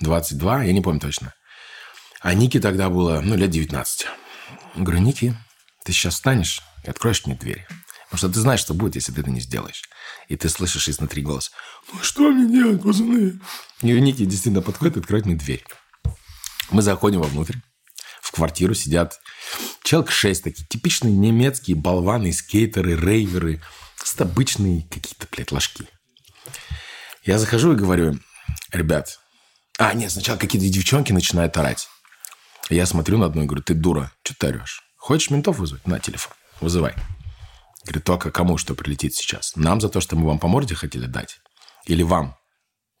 22, 0.00 0.64
я 0.64 0.72
не 0.72 0.80
помню 0.80 0.98
точно. 0.98 1.32
А 2.20 2.34
Ники 2.34 2.58
тогда 2.58 2.90
было, 2.90 3.20
ну, 3.20 3.36
лет 3.36 3.50
19. 3.50 4.06
Я 4.74 4.82
говорю, 4.82 5.00
Ники, 5.00 5.36
ты 5.84 5.92
сейчас 5.92 6.14
встанешь 6.14 6.62
и 6.82 6.90
откроешь 6.90 7.24
мне 7.26 7.36
дверь. 7.36 7.64
Потому 8.06 8.18
что 8.18 8.28
ты 8.30 8.40
знаешь, 8.40 8.58
что 8.58 8.74
будет, 8.74 8.96
если 8.96 9.12
ты 9.12 9.20
это 9.20 9.30
не 9.30 9.38
сделаешь. 9.38 9.84
И 10.26 10.34
ты 10.34 10.48
слышишь 10.48 10.88
изнутри 10.88 11.22
голос. 11.22 11.52
Ну, 11.92 12.02
что 12.02 12.28
мне 12.32 12.52
делать, 12.52 12.82
пацаны? 12.82 13.38
И 13.82 14.00
Ники 14.00 14.24
действительно 14.24 14.62
подходит 14.62 14.96
и 14.96 14.98
открывает 14.98 15.26
мне 15.26 15.36
дверь. 15.36 15.64
Мы 16.72 16.82
заходим 16.82 17.20
вовнутрь. 17.20 17.58
В 18.30 18.36
квартиру 18.36 18.74
сидят 18.74 19.20
человек 19.82 20.12
шесть 20.12 20.44
такие 20.44 20.64
типичные 20.64 21.12
немецкие 21.12 21.76
болваны, 21.76 22.32
скейтеры, 22.32 22.94
рейверы. 22.94 23.60
Просто 23.98 24.22
обычные 24.22 24.82
какие-то, 24.82 25.26
блядь, 25.32 25.50
ложки. 25.50 25.84
Я 27.24 27.40
захожу 27.40 27.72
и 27.72 27.76
говорю 27.76 28.20
ребят, 28.70 29.18
а, 29.78 29.94
нет, 29.94 30.12
сначала 30.12 30.38
какие-то 30.38 30.68
девчонки 30.68 31.12
начинают 31.12 31.56
орать. 31.56 31.88
Я 32.68 32.86
смотрю 32.86 33.18
на 33.18 33.26
одну 33.26 33.42
и 33.42 33.46
говорю, 33.46 33.64
ты 33.64 33.74
дура, 33.74 34.12
что 34.22 34.36
ты 34.38 34.46
орешь? 34.46 34.80
Хочешь 34.96 35.30
ментов 35.30 35.58
вызвать? 35.58 35.84
На 35.88 35.98
телефон, 35.98 36.32
вызывай. 36.60 36.94
Говорит, 37.82 38.04
только 38.04 38.30
кому 38.30 38.58
что 38.58 38.76
прилетит 38.76 39.12
сейчас? 39.16 39.56
Нам 39.56 39.80
за 39.80 39.88
то, 39.88 40.00
что 40.00 40.14
мы 40.14 40.28
вам 40.28 40.38
по 40.38 40.46
морде 40.46 40.76
хотели 40.76 41.06
дать? 41.06 41.40
Или 41.86 42.04
вам, 42.04 42.36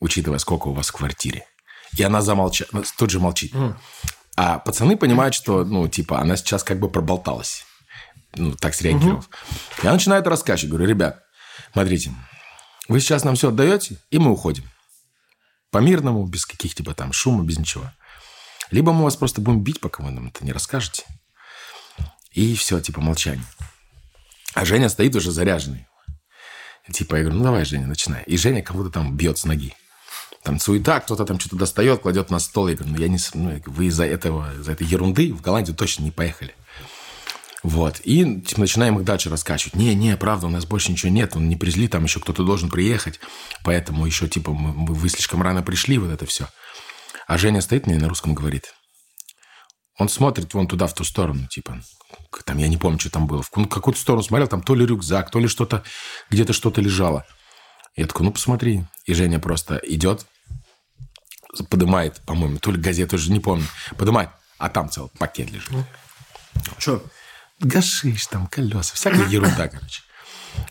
учитывая, 0.00 0.38
сколько 0.38 0.66
у 0.66 0.74
вас 0.74 0.88
в 0.88 0.92
квартире? 0.92 1.46
И 1.96 2.02
она 2.02 2.20
замолчала, 2.20 2.82
тут 2.98 3.10
же 3.10 3.20
молчит. 3.20 3.54
А 4.42 4.58
пацаны 4.58 4.96
понимают, 4.96 5.34
что, 5.34 5.66
ну, 5.66 5.86
типа, 5.86 6.18
она 6.18 6.34
сейчас 6.34 6.64
как 6.64 6.78
бы 6.78 6.90
проболталась. 6.90 7.66
Ну, 8.36 8.54
так 8.54 8.72
среагировав. 8.72 9.28
Я 9.82 9.92
начинаю 9.92 10.22
это 10.22 10.30
рассказывать. 10.30 10.70
Говорю, 10.70 10.88
ребят, 10.88 11.22
смотрите, 11.74 12.14
вы 12.88 13.00
сейчас 13.00 13.22
нам 13.22 13.34
все 13.34 13.50
отдаете, 13.50 13.98
и 14.10 14.18
мы 14.18 14.30
уходим. 14.30 14.64
По-мирному, 15.70 16.24
без 16.24 16.46
каких 16.46 16.74
типа 16.74 16.94
там 16.94 17.12
шума, 17.12 17.44
без 17.44 17.58
ничего. 17.58 17.92
Либо 18.70 18.94
мы 18.94 19.04
вас 19.04 19.14
просто 19.14 19.42
будем 19.42 19.62
бить, 19.62 19.78
пока 19.78 20.02
вы 20.02 20.10
нам 20.10 20.28
это 20.28 20.42
не 20.42 20.52
расскажете. 20.52 21.04
И 22.30 22.54
все, 22.54 22.80
типа, 22.80 23.02
молчание. 23.02 23.44
А 24.54 24.64
Женя 24.64 24.88
стоит 24.88 25.14
уже 25.16 25.32
заряженный. 25.32 25.86
Типа, 26.90 27.16
я 27.16 27.24
говорю, 27.24 27.40
ну 27.40 27.44
давай, 27.44 27.66
Женя, 27.66 27.86
начинай. 27.86 28.22
И 28.22 28.38
Женя 28.38 28.62
кого-то 28.62 28.88
там 28.88 29.18
бьет 29.18 29.36
с 29.36 29.44
ноги. 29.44 29.76
Там 30.42 30.58
суета, 30.58 31.00
кто-то 31.00 31.24
там 31.26 31.38
что-то 31.38 31.56
достает, 31.56 32.00
кладет 32.00 32.30
на 32.30 32.38
стол. 32.38 32.68
Я 32.68 32.76
говорю, 32.76 32.94
ну 32.94 32.98
я 33.00 33.08
не... 33.08 33.18
Ну, 33.34 33.60
вы 33.66 33.86
из-за 33.86 34.06
этого, 34.06 34.54
из-за 34.54 34.72
этой 34.72 34.86
ерунды 34.86 35.32
в 35.32 35.42
Голландию 35.42 35.76
точно 35.76 36.04
не 36.04 36.10
поехали. 36.10 36.54
Вот. 37.62 38.00
И 38.04 38.24
начинаем 38.56 38.98
их 38.98 39.04
дальше 39.04 39.28
раскачивать. 39.28 39.74
Не, 39.74 39.94
не, 39.94 40.16
правда, 40.16 40.46
у 40.46 40.50
нас 40.50 40.64
больше 40.64 40.92
ничего 40.92 41.12
нет. 41.12 41.36
Он 41.36 41.48
не 41.48 41.56
привезли, 41.56 41.88
там 41.88 42.04
еще 42.04 42.20
кто-то 42.20 42.42
должен 42.42 42.70
приехать. 42.70 43.20
Поэтому 43.64 44.06
еще, 44.06 44.28
типа, 44.28 44.52
мы- 44.52 44.94
вы 44.94 45.08
слишком 45.10 45.42
рано 45.42 45.62
пришли, 45.62 45.98
вот 45.98 46.10
это 46.10 46.24
все. 46.24 46.48
А 47.26 47.36
Женя 47.36 47.60
стоит 47.60 47.86
мне 47.86 47.98
на 47.98 48.08
русском 48.08 48.34
говорит. 48.34 48.72
Он 49.98 50.08
смотрит 50.08 50.54
вон 50.54 50.66
туда, 50.66 50.86
в 50.86 50.94
ту 50.94 51.04
сторону, 51.04 51.46
типа, 51.48 51.82
там, 52.46 52.56
я 52.56 52.68
не 52.68 52.78
помню, 52.78 52.98
что 52.98 53.10
там 53.10 53.26
было. 53.26 53.42
В 53.42 53.50
ку- 53.50 53.66
какую-то 53.66 54.00
сторону 54.00 54.22
смотрел, 54.22 54.48
там 54.48 54.62
то 54.62 54.74
ли 54.74 54.86
рюкзак, 54.86 55.30
то 55.30 55.38
ли 55.38 55.46
что-то, 55.46 55.84
где-то 56.30 56.54
что-то 56.54 56.80
лежало. 56.80 57.26
Я 58.00 58.06
такой, 58.06 58.24
ну, 58.24 58.32
посмотри. 58.32 58.84
И 59.04 59.12
Женя 59.12 59.38
просто 59.38 59.78
идет, 59.82 60.24
поднимает, 61.68 62.22
по-моему, 62.22 62.58
то 62.58 62.70
ли 62.70 62.80
газету, 62.80 63.16
уже 63.16 63.30
не 63.30 63.40
помню, 63.40 63.66
поднимает, 63.98 64.30
а 64.56 64.70
там 64.70 64.88
целый 64.88 65.10
пакет 65.18 65.50
лежит. 65.50 65.70
Что? 66.78 67.04
Гашиш, 67.58 68.26
там 68.28 68.46
колеса, 68.46 68.94
всякая 68.94 69.28
ерунда, 69.28 69.68
короче. 69.68 70.00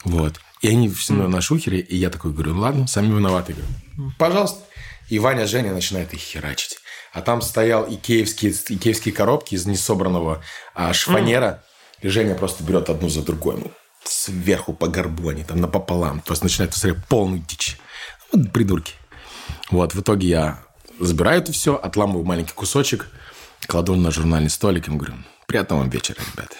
Вот. 0.05 0.41
И 0.61 0.69
они 0.69 0.89
все 0.89 1.13
на 1.13 1.39
шухере, 1.39 1.81
и 1.81 1.95
я 1.95 2.09
такой 2.09 2.33
говорю, 2.33 2.55
ну 2.55 2.61
ладно, 2.61 2.87
сами 2.87 3.15
виноваты. 3.15 3.53
Говорю, 3.53 4.13
пожалуйста. 4.17 4.63
И 5.09 5.19
Ваня 5.19 5.45
с 5.45 5.51
Женей 5.51 5.69
начинает 5.69 6.11
их 6.15 6.21
херачить. 6.21 6.79
А 7.13 7.21
там 7.21 7.43
стоял 7.43 7.85
икеевские, 7.87 8.53
икеевские 8.53 9.13
коробки 9.13 9.53
из 9.53 9.67
несобранного 9.67 10.43
а, 10.73 10.93
шифонера. 10.93 11.63
И 12.01 12.07
Женя 12.07 12.33
просто 12.33 12.63
берет 12.63 12.89
одну 12.89 13.07
за 13.07 13.21
другой. 13.21 13.57
Ну, 13.57 13.71
сверху 14.03 14.73
по 14.73 14.87
горбу 14.87 15.29
они 15.29 15.43
там 15.43 15.59
напополам. 15.59 16.21
Просто 16.21 16.45
начинает 16.45 16.73
устраивать 16.73 17.05
полную 17.05 17.43
дичь. 17.47 17.77
Вот 18.31 18.51
придурки. 18.51 18.93
Вот, 19.71 19.93
в 19.93 20.01
итоге 20.01 20.27
я 20.27 20.63
забираю 20.99 21.41
это 21.41 21.51
все, 21.51 21.75
отламываю 21.75 22.25
маленький 22.25 22.53
кусочек, 22.53 23.09
кладу 23.67 23.95
на 23.95 24.11
журнальный 24.11 24.49
столик 24.49 24.87
и 24.87 24.91
говорю, 24.91 25.13
приятного 25.47 25.81
вам 25.81 25.89
вечера, 25.89 26.17
ребята. 26.33 26.55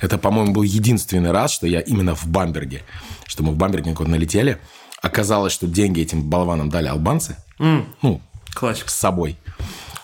Это, 0.00 0.18
по-моему, 0.18 0.52
был 0.52 0.62
единственный 0.62 1.32
раз, 1.32 1.50
что 1.50 1.66
я 1.66 1.80
именно 1.80 2.14
в 2.14 2.26
Бамберге, 2.26 2.82
что 3.26 3.42
мы 3.42 3.52
в 3.52 3.56
Бамберге 3.56 3.94
вот 3.94 4.08
налетели. 4.08 4.60
Оказалось, 5.02 5.52
что 5.52 5.66
деньги 5.66 6.00
этим 6.00 6.28
болванам 6.28 6.68
дали 6.68 6.86
албанцы. 6.86 7.36
Ну, 7.58 8.20
Классика. 8.54 8.90
с 8.90 8.94
собой. 8.94 9.38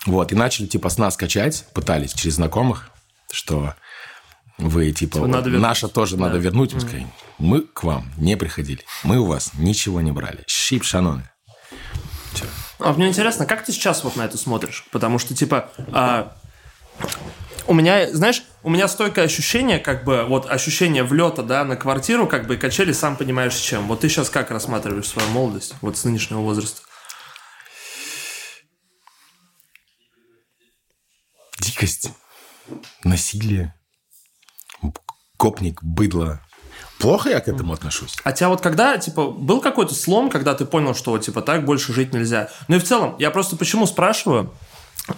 Вот, 0.06 0.32
и 0.32 0.34
начали, 0.34 0.66
типа, 0.66 0.88
с 0.88 0.98
нас 0.98 1.16
качать, 1.16 1.66
пытались 1.74 2.12
через 2.12 2.34
знакомых, 2.34 2.90
что 3.30 3.74
вы, 4.58 4.90
типа, 4.92 5.18
вот, 5.18 5.26
надо 5.28 5.50
вернуть. 5.50 5.68
наша 5.68 5.88
тоже 5.88 6.16
надо 6.16 6.38
вернуть. 6.38 6.72
Мы 6.72 6.80
сказали, 6.80 7.06
мы 7.38 7.60
к 7.62 7.82
вам 7.84 8.10
не 8.16 8.36
приходили, 8.36 8.84
мы 9.02 9.18
у 9.18 9.26
вас 9.26 9.52
ничего 9.54 10.00
не 10.00 10.12
брали. 10.12 10.44
Щип 10.46 10.84
шаноны. 10.84 11.28
А 12.78 12.92
мне 12.92 13.08
интересно, 13.08 13.46
как 13.46 13.64
ты 13.64 13.72
сейчас 13.72 14.04
вот 14.04 14.16
на 14.16 14.22
это 14.22 14.36
смотришь? 14.36 14.86
Потому 14.92 15.18
что, 15.18 15.34
типа, 15.34 15.70
а, 15.92 16.36
у 17.66 17.74
меня, 17.74 18.12
знаешь, 18.12 18.42
у 18.62 18.70
меня 18.70 18.86
стойкое 18.88 19.24
ощущение, 19.24 19.78
как 19.78 20.04
бы, 20.04 20.24
вот 20.24 20.48
ощущение 20.48 21.02
влета, 21.02 21.42
да, 21.42 21.64
на 21.64 21.76
квартиру, 21.76 22.26
как 22.26 22.46
бы, 22.46 22.54
и 22.54 22.58
качели, 22.58 22.92
сам 22.92 23.16
понимаешь, 23.16 23.54
с 23.54 23.60
чем. 23.60 23.86
Вот 23.88 24.00
ты 24.00 24.08
сейчас 24.08 24.30
как 24.30 24.50
рассматриваешь 24.50 25.08
свою 25.08 25.28
молодость, 25.30 25.74
вот 25.80 25.96
с 25.96 26.04
нынешнего 26.04 26.40
возраста? 26.40 26.82
Дикость, 31.58 32.10
насилие, 33.04 33.74
копник, 35.36 35.82
быдло. 35.82 36.40
Плохо 36.98 37.28
я 37.28 37.40
к 37.40 37.48
этому 37.48 37.74
отношусь. 37.74 38.16
А 38.24 38.32
тебя 38.32 38.48
вот 38.48 38.62
когда, 38.62 38.96
типа, 38.96 39.30
был 39.30 39.60
какой-то 39.60 39.94
слом, 39.94 40.30
когда 40.30 40.54
ты 40.54 40.64
понял, 40.64 40.94
что 40.94 41.18
типа, 41.18 41.42
так 41.42 41.64
больше 41.64 41.92
жить 41.92 42.14
нельзя? 42.14 42.48
Ну 42.68 42.76
и 42.76 42.78
в 42.78 42.84
целом, 42.84 43.16
я 43.18 43.30
просто 43.30 43.56
почему 43.56 43.86
спрашиваю? 43.86 44.52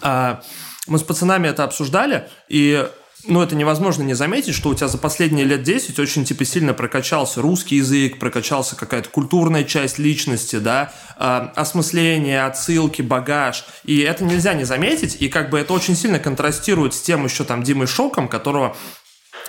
А, 0.03 0.43
мы 0.87 0.99
с 0.99 1.03
пацанами 1.03 1.47
это 1.49 1.65
обсуждали, 1.65 2.29
и 2.49 2.89
ну, 3.27 3.43
это 3.43 3.57
невозможно 3.57 4.03
не 4.03 4.15
заметить, 4.15 4.55
что 4.55 4.71
у 4.71 4.75
тебя 4.75 4.89
за 4.89 4.97
последние 4.97 5.45
лет 5.45 5.63
10 5.63 5.99
очень, 5.99 6.25
типа, 6.25 6.45
сильно 6.45 6.73
прокачался 6.73 7.43
русский 7.43 7.77
язык, 7.77 8.19
прокачался 8.19 8.77
какая-то 8.77 9.09
культурная 9.09 9.65
часть 9.65 9.99
личности, 9.99 10.57
да, 10.57 10.93
а, 11.17 11.53
осмысление, 11.55 12.45
отсылки, 12.45 13.03
багаж. 13.03 13.65
И 13.85 14.01
это 14.01 14.25
нельзя 14.25 14.55
не 14.55 14.65
заметить, 14.65 15.17
и 15.21 15.29
как 15.29 15.51
бы 15.51 15.59
это 15.59 15.73
очень 15.73 15.97
сильно 15.97 16.19
контрастирует 16.19 16.95
с 16.95 17.01
тем 17.01 17.25
еще 17.25 17.45
там 17.45 17.63
Димой 17.63 17.87
Шоком, 17.87 18.29
которого 18.29 18.77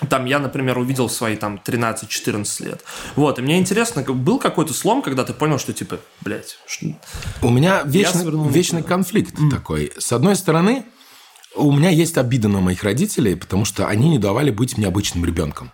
там 0.07 0.25
я, 0.25 0.39
например, 0.39 0.77
увидел 0.77 1.07
в 1.07 1.11
свои 1.11 1.35
там 1.35 1.59
13-14 1.65 2.63
лет. 2.65 2.83
Вот, 3.15 3.39
и 3.39 3.41
мне 3.41 3.57
интересно, 3.59 4.03
был 4.03 4.39
какой-то 4.39 4.73
слом, 4.73 5.01
когда 5.01 5.23
ты 5.25 5.33
понял, 5.33 5.59
что 5.59 5.73
типа, 5.73 5.99
блядь, 6.21 6.57
ш- 6.67 6.95
У 7.41 7.49
меня 7.49 7.81
вечный, 7.85 8.23
вечный 8.49 8.81
туда. 8.81 8.95
конфликт 8.95 9.35
такой. 9.51 9.91
С 9.97 10.11
одной 10.13 10.35
стороны, 10.35 10.85
у 11.55 11.71
меня 11.71 11.89
есть 11.89 12.17
обида 12.17 12.47
на 12.47 12.61
моих 12.61 12.83
родителей, 12.83 13.35
потому 13.35 13.65
что 13.65 13.87
они 13.87 14.09
не 14.09 14.19
давали 14.19 14.51
быть 14.51 14.77
мне 14.77 14.87
обычным 14.87 15.25
ребенком. 15.25 15.71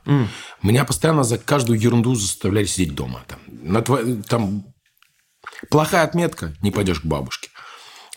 Меня 0.64 0.86
постоянно 0.86 1.24
за 1.24 1.38
каждую 1.38 1.80
ерунду 1.80 2.16
заставляли 2.16 2.66
сидеть 2.66 2.96
дома. 2.96 3.22
Там, 3.28 3.40
на 3.48 3.80
тво- 3.80 4.24
там 4.24 4.64
плохая 5.70 6.04
отметка, 6.04 6.54
не 6.62 6.72
пойдешь 6.72 7.02
к 7.02 7.06
бабушке. 7.06 7.50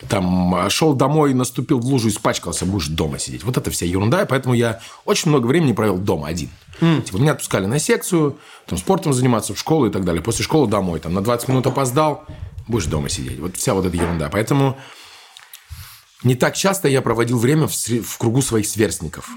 Там 0.07 0.55
а, 0.55 0.69
шел 0.69 0.93
домой, 0.93 1.33
наступил 1.33 1.79
в 1.79 1.85
лужу, 1.85 2.07
испачкался, 2.07 2.65
будешь 2.65 2.87
дома 2.87 3.19
сидеть. 3.19 3.43
Вот 3.43 3.57
это 3.57 3.69
вся 3.69 3.85
ерунда, 3.85 4.21
и 4.21 4.25
поэтому 4.25 4.53
я 4.55 4.79
очень 5.03 5.29
много 5.29 5.45
времени 5.47 5.73
провел 5.73 5.97
дома 5.97 6.27
один. 6.29 6.49
Типа, 6.79 7.17
меня 7.17 7.33
отпускали 7.33 7.65
на 7.65 7.79
секцию, 7.79 8.37
там, 8.65 8.77
спортом 8.77 9.11
заниматься, 9.11 9.53
в 9.53 9.59
школу 9.59 9.87
и 9.87 9.91
так 9.91 10.05
далее. 10.05 10.21
После 10.23 10.45
школы 10.45 10.69
домой, 10.69 11.01
там, 11.01 11.13
на 11.13 11.21
20 11.21 11.49
минут 11.49 11.67
опоздал, 11.67 12.23
будешь 12.67 12.85
дома 12.85 13.09
сидеть. 13.09 13.39
Вот 13.39 13.57
вся 13.57 13.73
вот 13.73 13.85
эта 13.85 13.97
ерунда. 13.97 14.29
Поэтому 14.29 14.77
не 16.23 16.35
так 16.35 16.55
часто 16.55 16.87
я 16.87 17.01
проводил 17.01 17.37
время 17.37 17.67
в, 17.67 17.73
в 17.75 18.17
кругу 18.17 18.41
своих 18.41 18.67
сверстников. 18.67 19.29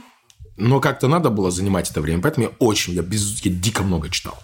Но 0.57 0.79
как-то 0.81 1.09
надо 1.09 1.31
было 1.31 1.51
занимать 1.51 1.91
это 1.91 2.01
время. 2.01 2.23
Поэтому 2.23 2.47
я 2.47 2.53
очень, 2.61 2.93
я, 2.93 3.03
без, 3.03 3.45
я 3.45 3.51
дико 3.51 3.83
много 3.83 4.11
читал. 4.11 4.39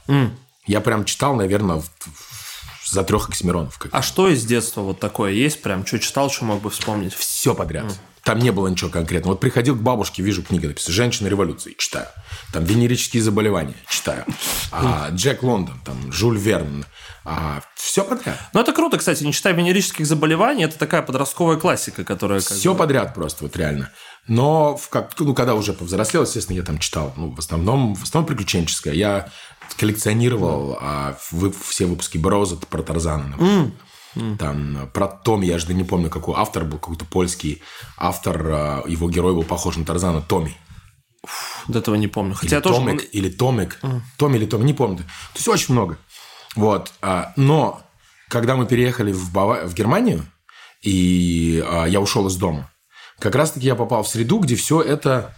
Я 0.67 0.81
прям 0.81 1.05
читал, 1.05 1.37
наверное, 1.37 1.77
в- 1.77 1.85
в- 2.01 2.48
за 2.91 3.05
трех 3.05 3.29
оксимиронов. 3.29 3.79
как 3.79 3.95
А 3.95 4.03
что 4.03 4.29
из 4.29 4.45
детства 4.45 4.83
вот 4.83 5.01
такое 5.01 5.33
есть 5.33 5.63
прям? 5.63 5.87
Что 5.87 5.99
читал, 5.99 6.31
что 6.31 6.45
мог 6.45 6.61
бы 6.61 6.71
вспомнить? 6.71 7.15
все 7.15 7.55
подряд. 7.55 7.87
Там 8.25 8.41
не 8.41 8.51
было 8.51 8.69
ничего 8.69 8.91
конкретного. 8.91 9.33
Вот 9.33 9.41
приходил 9.41 9.75
к 9.75 9.81
бабушке, 9.81 10.23
вижу 10.23 10.43
книги 10.43 10.67
написаны 10.67 10.95
«Женщина 10.95 11.29
революции», 11.29 11.75
читаю. 11.79 12.09
Там 12.53 12.63
«Венерические 12.65 13.23
заболевания», 13.23 13.77
читаю. 13.89 14.27
А, 14.71 15.09
Джек 15.13 15.43
Лондон, 15.43 15.81
там, 15.83 16.13
Жюль 16.13 16.37
Верн. 16.37 16.85
все 17.75 18.05
подряд. 18.05 18.39
Ну, 18.53 18.61
это 18.61 18.73
круто, 18.73 18.99
кстати, 18.99 19.25
не 19.25 19.33
читая 19.33 19.55
венерических 19.55 20.07
заболеваний, 20.07 20.65
это 20.65 20.79
такая 20.79 21.01
подростковая 21.01 21.57
классика, 21.57 22.05
которая... 22.05 22.41
Все 22.41 22.73
бы- 22.73 22.81
подряд 22.81 23.15
просто, 23.15 23.45
вот 23.45 23.57
реально. 23.57 23.91
Но 24.27 24.77
в 24.77 24.91
как, 24.91 25.19
ну, 25.19 25.35
когда 25.35 25.55
уже 25.55 25.73
повзрослел, 25.73 26.23
естественно, 26.23 26.57
я 26.57 26.63
там 26.63 26.79
читал. 26.79 27.15
Ну, 27.17 27.35
в 27.35 27.39
основном, 27.39 27.95
в 27.95 28.03
основном 28.03 28.27
приключенческое. 28.27 28.93
Я 28.93 29.31
коллекционировал 29.77 30.79
а, 30.81 31.17
вы- 31.31 31.53
все 31.53 31.87
выпуски 31.87 32.19
Броза 32.19 32.57
про 32.57 32.83
Тарзана, 32.83 33.29
например. 33.29 33.71
Там 34.39 34.77
э, 34.83 34.87
про 34.87 35.07
Том, 35.07 35.43
я 35.43 35.59
же 35.59 35.73
не 35.75 35.85
помню, 35.85 36.11
какой 36.11 36.35
автор 36.37 36.65
был, 36.65 36.79
какой-то 36.79 37.05
польский 37.05 37.63
автор, 37.97 38.47
а, 38.49 38.83
его 38.87 39.09
герой 39.11 39.35
был 39.35 39.45
похож 39.45 39.77
на 39.77 39.85
Тарзана, 39.85 40.23
Томи. 40.23 40.57
Вот 41.67 41.77
этого 41.77 41.95
не 41.95 42.09
помню. 42.09 42.35
Хотя 42.35 42.57
Или 42.57 42.63
тоже... 42.63 42.77
Томик, 42.77 43.09
или 43.13 43.31
Томик. 43.31 43.81
Том 44.17 44.35
или 44.35 44.47
Том, 44.47 44.65
не 44.65 44.73
помню. 44.75 44.99
То 44.99 45.05
есть 45.37 45.49
очень 45.49 45.75
много. 45.75 45.99
Вот. 46.57 46.93
а, 47.03 47.33
Но 47.37 47.83
когда 48.29 48.57
мы 48.57 48.67
переехали 48.67 49.13
в, 49.13 49.33
Бава- 49.33 49.67
в 49.67 49.75
Германию, 49.75 50.25
и 50.83 51.63
а, 51.67 51.85
я 51.87 52.01
ушел 52.01 52.27
из 52.29 52.37
дома, 52.37 52.71
как 53.21 53.35
раз-таки 53.35 53.67
я 53.67 53.75
попал 53.75 54.03
в 54.03 54.09
среду, 54.09 54.39
где 54.39 54.57
все 54.57 54.81
это... 54.81 55.37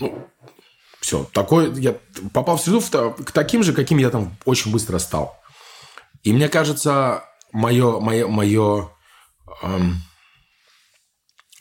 Ну, 0.00 0.26
все, 1.04 1.28
такое... 1.34 1.70
Я 1.74 1.98
попал 2.32 2.56
в 2.56 2.62
среду 2.62 2.80
к 2.80 3.30
таким 3.30 3.62
же, 3.62 3.74
каким 3.74 3.98
я 3.98 4.08
там 4.08 4.34
очень 4.46 4.72
быстро 4.72 4.98
стал. 4.98 5.38
И 6.22 6.32
мне 6.32 6.48
кажется, 6.48 7.24
мое, 7.52 8.00
мое, 8.00 8.26
мое, 8.26 8.88
эм, 9.60 10.02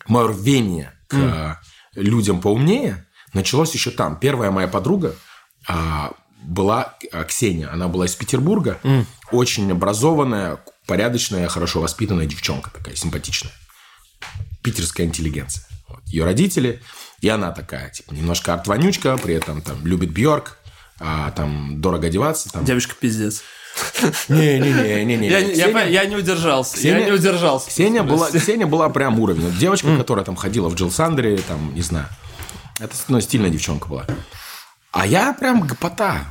мое 0.08 0.28
рвение 0.30 0.94
к 1.10 1.16
э, 1.18 1.56
людям 1.96 2.40
поумнее 2.40 3.06
началось 3.34 3.74
еще 3.74 3.92
там. 3.92 4.18
Первая 4.18 4.50
моя 4.50 4.70
подруга 4.70 5.14
а, 5.68 6.14
была 6.42 6.96
а, 7.12 7.26
Ксения. 7.26 7.70
Она 7.70 7.90
была 7.90 8.06
из 8.06 8.16
Петербурга. 8.16 8.80
Очень 9.30 9.70
образованная, 9.70 10.64
порядочная, 10.88 11.50
хорошо 11.50 11.82
воспитанная 11.82 12.28
девчонка 12.28 12.72
такая, 12.72 12.96
симпатичная. 12.96 13.52
Питерская 14.62 15.06
интеллигенция. 15.06 15.68
Вот. 15.90 16.00
Ее 16.06 16.24
родители, 16.24 16.82
и 17.24 17.30
она 17.30 17.52
такая, 17.52 17.90
типа, 17.90 18.14
немножко 18.14 18.54
арт-вонючка, 18.54 19.18
при 19.18 19.36
этом 19.36 19.62
там 19.62 19.78
любит 19.88 20.12
Бьорк, 20.12 20.58
а, 21.00 21.32
там 21.32 21.80
дорого 21.80 22.08
одеваться. 22.08 22.50
Там... 22.52 22.66
Девочка 22.66 22.96
пиздец. 23.00 23.44
Не-не-не-не. 24.28 25.30
Я, 25.30 25.40
я- 25.40 25.84
я 25.86 26.06
не 26.06 26.18
удержался. 26.18 26.76
Ксения- 26.76 27.00
я 27.00 27.06
не 27.06 27.12
удержался. 27.14 27.70
Ксения 27.70 28.04
была, 28.04 28.30
Ксения 28.30 28.68
была 28.68 28.90
прям 28.90 29.20
уровень. 29.22 29.58
Девочка, 29.58 29.96
которая 29.96 30.26
там 30.26 30.36
ходила 30.36 30.68
в 30.68 30.76
Джилл 30.76 30.92
Сандере, 30.92 31.38
там, 31.38 31.74
не 31.74 31.82
знаю. 31.82 32.08
Это 32.80 32.94
ну, 33.08 33.22
стильная 33.22 33.50
девчонка 33.50 33.88
была. 33.88 34.06
А 34.92 35.08
я 35.08 35.32
прям 35.32 35.66
гопота. 35.66 36.26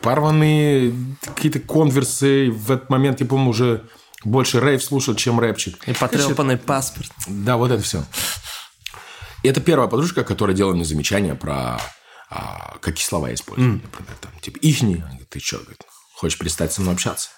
Порванные 0.00 0.92
какие-то 1.36 1.60
конверсы. 1.60 2.50
В 2.50 2.72
этот 2.72 2.90
момент, 2.90 3.20
я 3.20 3.26
помню, 3.26 3.50
уже 3.50 3.84
больше 4.24 4.58
рейв 4.58 4.82
слушал, 4.82 5.14
чем 5.14 5.38
рэпчик. 5.38 5.86
И 5.86 5.92
потрепанный 5.92 6.56
паспорт. 6.56 7.12
Да, 7.28 7.56
вот 7.56 7.70
это 7.70 7.82
все. 7.84 8.02
И 9.42 9.48
это 9.48 9.60
первая 9.60 9.88
подружка, 9.88 10.24
которая 10.24 10.54
делала 10.54 10.74
мне 10.74 10.84
замечания 10.84 11.34
про 11.34 11.80
а, 12.30 12.76
какие 12.80 13.04
слова 13.04 13.28
я 13.28 13.34
использую. 13.34 13.80
Например, 13.82 14.14
там, 14.20 14.30
типа, 14.40 14.58
ихни. 14.58 14.96
Она 14.96 15.08
говорит, 15.08 15.28
ты 15.30 15.40
что, 15.40 15.58
говорит, 15.58 15.82
хочешь 16.14 16.38
перестать 16.38 16.72
со 16.72 16.80
мной 16.80 16.94
общаться? 16.94 17.30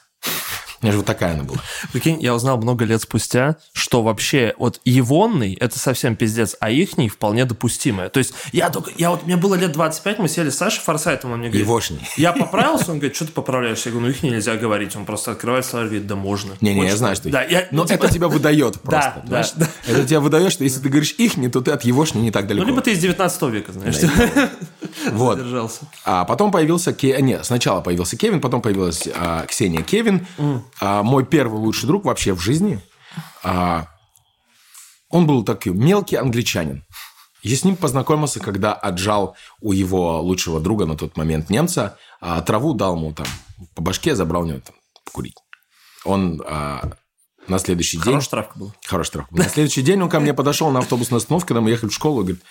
У 0.83 0.85
меня 0.85 0.93
же 0.93 0.99
вот 0.99 1.07
такая 1.07 1.35
она 1.35 1.45
была. 1.45 1.61
Прикинь, 1.93 2.21
я 2.21 2.35
узнал 2.35 2.59
много 2.59 2.85
лет 2.85 3.01
спустя, 3.01 3.57
что 3.73 4.03
вообще 4.03 4.53
вот 4.59 4.81
егонный– 4.85 5.55
это 5.61 5.79
совсем 5.79 6.17
пиздец, 6.17 6.57
а 6.59 6.71
ихний 6.71 7.09
вполне 7.09 7.45
допустимое. 7.45 8.09
То 8.09 8.19
есть 8.19 8.35
я 8.51 8.69
только, 8.69 8.91
я 8.99 9.11
вот, 9.11 9.25
мне 9.25 9.37
было 9.37 9.55
лет 9.55 9.71
25, 9.71 10.19
мы 10.19 10.29
сели 10.29 10.51
с 10.51 10.57
Сашей 10.57 10.83
Форсайтом, 10.83 11.31
он 11.31 11.39
мне 11.39 11.51
говорит, 11.51 11.67
Егошний. 11.67 12.01
я 12.17 12.33
поправился, 12.33 12.91
он 12.91 12.99
говорит, 12.99 13.15
что 13.15 13.27
ты 13.27 13.33
поправляешься? 13.33 13.91
Я 13.91 13.93
говорю, 13.93 14.09
ну 14.09 14.13
их 14.13 14.23
нельзя 14.25 14.57
говорить, 14.57 14.97
он 14.97 15.05
просто 15.05 15.31
открывает 15.31 15.65
словарь, 15.65 15.87
говорит, 15.87 16.09
да 16.09 16.17
можно. 16.17 16.55
Не-не, 16.61 16.85
я 16.85 16.97
знаю, 16.97 17.15
что... 17.15 17.31
Да, 17.31 17.45
я, 17.45 17.69
Но 17.71 17.83
ну, 17.83 17.89
типа, 17.89 18.07
это 18.07 18.15
тебя 18.15 18.27
выдает 18.27 18.81
просто. 18.83 19.23
Да, 19.25 19.45
да, 19.55 19.69
Это 19.87 20.05
тебя 20.05 20.19
выдает, 20.19 20.51
что 20.51 20.65
если 20.65 20.81
ты 20.81 20.89
говоришь 20.89 21.15
ихни, 21.17 21.47
то 21.47 21.61
ты 21.61 21.71
от 21.71 21.85
егошни 21.85 22.21
не 22.21 22.33
так 22.33 22.43
ну, 22.43 22.49
далеко. 22.49 22.67
либо 22.67 22.81
ты 22.81 22.93
из 22.93 22.99
19 22.99 23.43
века, 23.43 23.73
знаешь, 23.73 23.97
Вот. 25.13 25.39
держался. 25.39 25.83
А 26.05 26.25
потом 26.25 26.51
появился... 26.51 26.93
Ке... 26.93 27.17
Нет, 27.21 27.45
сначала 27.45 27.81
появился 27.81 28.17
Кевин, 28.17 28.41
потом 28.41 28.61
появилась 28.63 29.09
а, 29.15 29.47
Ксения 29.47 29.83
Кевин. 29.83 30.27
А, 30.81 31.03
мой 31.03 31.25
первый 31.25 31.59
лучший 31.59 31.87
друг 31.87 32.05
вообще 32.05 32.33
в 32.33 32.41
жизни. 32.41 32.81
А, 33.43 33.87
он 35.09 35.27
был 35.27 35.45
такой 35.45 35.73
мелкий 35.73 36.17
англичанин. 36.17 36.85
Я 37.43 37.57
с 37.57 37.65
ним 37.65 37.77
познакомился, 37.77 38.39
когда 38.39 38.73
отжал 38.73 39.37
у 39.61 39.73
его 39.73 40.21
лучшего 40.21 40.61
друга 40.61 40.87
на 40.87 40.97
тот 40.97 41.17
момент 41.17 41.51
немца 41.51 41.99
а, 42.21 42.41
траву, 42.41 42.73
дал 42.73 42.97
ему 42.97 43.13
там 43.13 43.27
по 43.75 43.83
башке, 43.83 44.15
забрал 44.15 44.43
у 44.43 44.47
него 44.47 44.61
там 44.61 44.77
покурить. 45.05 45.37
Он 46.05 46.41
а, 46.47 46.93
на 47.49 47.59
следующий 47.59 47.97
день... 47.97 48.05
Хорошая 48.05 48.31
травка 48.31 48.59
была. 48.59 48.75
Хороший 48.87 49.13
трах. 49.13 49.31
На 49.31 49.49
следующий 49.49 49.83
день 49.83 50.01
он 50.03 50.09
ко 50.09 50.21
мне 50.21 50.35
подошел 50.35 50.71
на 50.71 50.79
автобусную 50.79 51.19
остановку, 51.19 51.49
когда 51.49 51.61
мы 51.61 51.71
ехали 51.71 51.91
в 51.91 51.95
школу, 51.95 52.21
и 52.21 52.25
говорит, 52.25 52.43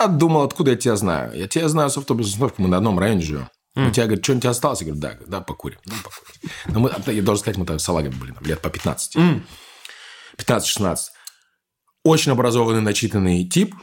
я 0.00 0.08
думал, 0.08 0.42
откуда 0.42 0.72
я 0.72 0.76
тебя 0.76 0.96
знаю? 0.96 1.32
Я 1.36 1.46
тебя 1.46 1.68
знаю 1.68 1.90
с 1.90 1.96
автобусной 1.96 2.32
остановки, 2.32 2.60
мы 2.60 2.68
на 2.68 2.78
одном 2.78 2.98
районе 2.98 3.22
живем. 3.22 3.48
У 3.76 3.90
тебя, 3.90 4.04
говорит, 4.06 4.24
что-нибудь 4.24 4.46
осталось? 4.46 4.80
Я 4.82 4.86
говорю, 4.86 5.00
да, 5.00 5.16
да, 5.26 5.40
покурим. 5.40 5.78
Да, 5.84 5.94
покурим. 6.04 6.52
Но 6.66 6.80
мы, 6.80 7.12
я 7.12 7.22
должен 7.22 7.40
сказать, 7.40 7.58
мы 7.58 7.66
там 7.66 7.78
салагами 7.80 8.14
были, 8.14 8.32
там, 8.32 8.44
лет 8.44 8.60
по 8.60 8.70
15. 8.70 9.16
15-16. 10.36 10.96
Очень 12.04 12.32
образованный, 12.32 12.82
начитанный 12.82 13.44
тип. 13.44 13.74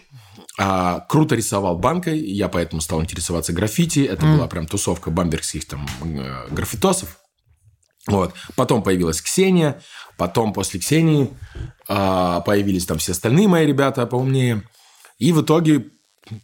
А, 0.57 1.01
круто 1.09 1.35
рисовал 1.35 1.77
банкой, 1.77 2.19
я 2.19 2.47
поэтому 2.47 2.81
стал 2.81 3.01
интересоваться 3.01 3.51
граффити. 3.51 4.01
Это 4.01 4.25
была 4.25 4.47
прям 4.47 4.67
тусовка 4.67 5.09
бамбергских 5.09 5.67
там 5.67 5.87
э, 6.03 6.47
граффитосов. 6.51 7.17
Вот. 8.07 8.33
Потом 8.55 8.83
появилась 8.83 9.21
Ксения, 9.21 9.81
потом 10.17 10.53
после 10.53 10.79
Ксении 10.79 11.29
а, 11.87 12.41
появились 12.41 12.85
там 12.85 12.97
все 12.97 13.11
остальные 13.11 13.47
мои 13.47 13.65
ребята 13.65 14.05
поумнее. 14.05 14.63
И 15.17 15.31
в 15.33 15.41
итоге 15.41 15.87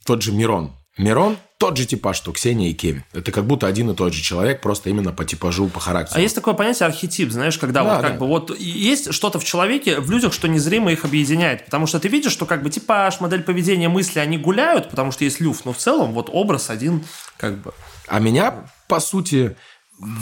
тот 0.06 0.22
же 0.22 0.32
Мирон. 0.32 0.76
Мирон 0.98 1.38
тот 1.58 1.76
же 1.76 1.86
типаж, 1.86 2.17
что 2.17 2.32
Ксения 2.32 2.70
и 2.70 2.74
Кевин. 2.74 3.04
Это 3.13 3.32
как 3.32 3.46
будто 3.46 3.65
один 3.65 3.89
и 3.89 3.96
тот 3.96 4.13
же 4.13 4.22
человек, 4.22 4.62
просто 4.62 4.89
именно 4.89 5.12
по 5.12 5.26
типажу, 5.26 5.67
по 5.70 5.80
характеру. 5.80 6.20
А 6.20 6.22
есть 6.22 6.36
такое 6.36 6.54
понятие 6.54 6.86
архетип, 6.86 7.32
знаешь, 7.32 7.58
когда 7.58 7.84
Да, 7.84 7.96
вот 7.96 8.02
как 8.04 8.13
да. 8.13 8.20
бы 8.20 8.28
вот 8.28 8.58
есть 8.60 9.12
что-то 9.12 9.39
в 9.39 9.43
человеке, 9.43 10.00
в 10.00 10.12
людях, 10.12 10.34
что 10.34 10.48
незримо 10.48 10.91
их 10.91 11.04
объединяет. 11.04 11.65
Потому 11.65 11.88
что 11.88 12.00
ты 12.00 12.10
видишь, 12.10 12.32
что 12.32 12.46
как 12.46 12.62
бы 12.62 12.70
типаж, 12.70 13.20
модель 13.22 13.41
поведения, 13.41 13.89
мысли, 13.89 14.20
они 14.20 14.38
гуляют, 14.38 14.89
потому 14.89 15.12
что 15.12 15.24
есть 15.24 15.39
люфт, 15.39 15.65
но 15.65 15.74
в 15.74 15.78
целом 15.78 16.13
вот 16.13 16.30
образ 16.32 16.70
один 16.70 17.04
как 17.38 17.58
бы... 17.58 17.74
А 18.08 18.20
меня, 18.20 18.70
по 18.88 19.00
сути, 19.00 19.56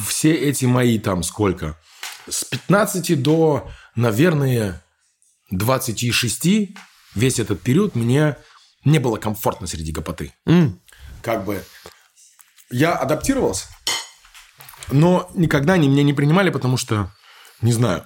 все 0.08 0.34
эти 0.34 0.66
мои 0.66 1.00
там 1.00 1.22
сколько? 1.22 1.78
С 2.30 2.46
15 2.46 3.22
до, 3.22 3.70
наверное, 3.96 4.82
26, 5.52 6.48
весь 7.14 7.40
этот 7.40 7.62
период 7.62 7.96
мне 7.96 8.38
не 8.86 9.00
было 9.00 9.18
комфортно 9.18 9.68
среди 9.68 9.92
гопоты. 9.92 10.32
Как 11.26 11.44
бы 11.44 11.66
я 12.70 12.94
адаптировался, 12.94 13.66
но 14.92 15.28
никогда 15.34 15.74
они 15.74 15.88
меня 15.88 16.04
не 16.04 16.14
принимали, 16.14 16.52
потому 16.52 16.78
что, 16.78 17.12
не 17.62 17.74
знаю, 17.74 18.06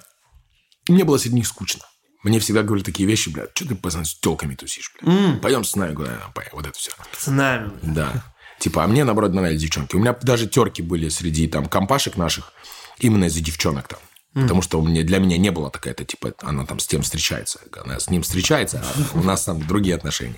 мне 0.88 1.04
было 1.04 1.18
среди 1.18 1.34
них 1.34 1.46
скучно. 1.46 1.84
Мне 2.22 2.40
всегда 2.40 2.62
говорили 2.62 2.82
такие 2.82 3.06
вещи, 3.06 3.28
блядь, 3.28 3.50
что 3.54 3.68
ты, 3.68 3.74
пацан, 3.74 4.06
с 4.06 4.18
телками 4.18 4.54
тусишь, 4.54 4.90
блядь? 4.94 5.42
Пойдем 5.42 5.64
с 5.64 5.76
нами 5.76 5.94
куда 5.94 6.32
вот 6.52 6.66
это 6.66 6.78
все. 6.78 6.92
С 7.12 7.26
нами. 7.26 7.70
Да. 7.82 8.24
Типа, 8.58 8.84
а 8.84 8.86
мне, 8.86 9.04
наоборот, 9.04 9.34
нравились 9.34 9.60
девчонки. 9.60 9.96
У 9.96 9.98
меня 9.98 10.14
даже 10.22 10.46
терки 10.46 10.80
были 10.80 11.10
среди 11.10 11.46
там 11.46 11.66
компашек 11.66 12.16
наших 12.16 12.54
именно 13.00 13.24
из-за 13.26 13.42
девчонок 13.42 13.86
там. 13.86 13.98
Потому 14.34 14.62
что 14.62 14.78
у 14.80 14.86
меня, 14.86 15.02
для 15.02 15.18
меня 15.18 15.36
не 15.38 15.50
было 15.50 15.70
такая-то, 15.70 16.04
типа, 16.04 16.32
она 16.42 16.64
там 16.64 16.78
с 16.78 16.86
тем 16.86 17.02
встречается. 17.02 17.58
Она 17.84 17.98
с 17.98 18.08
ним 18.10 18.22
встречается, 18.22 18.82
а 19.14 19.18
у 19.18 19.22
нас 19.24 19.44
там 19.44 19.66
другие 19.66 19.96
отношения. 19.96 20.36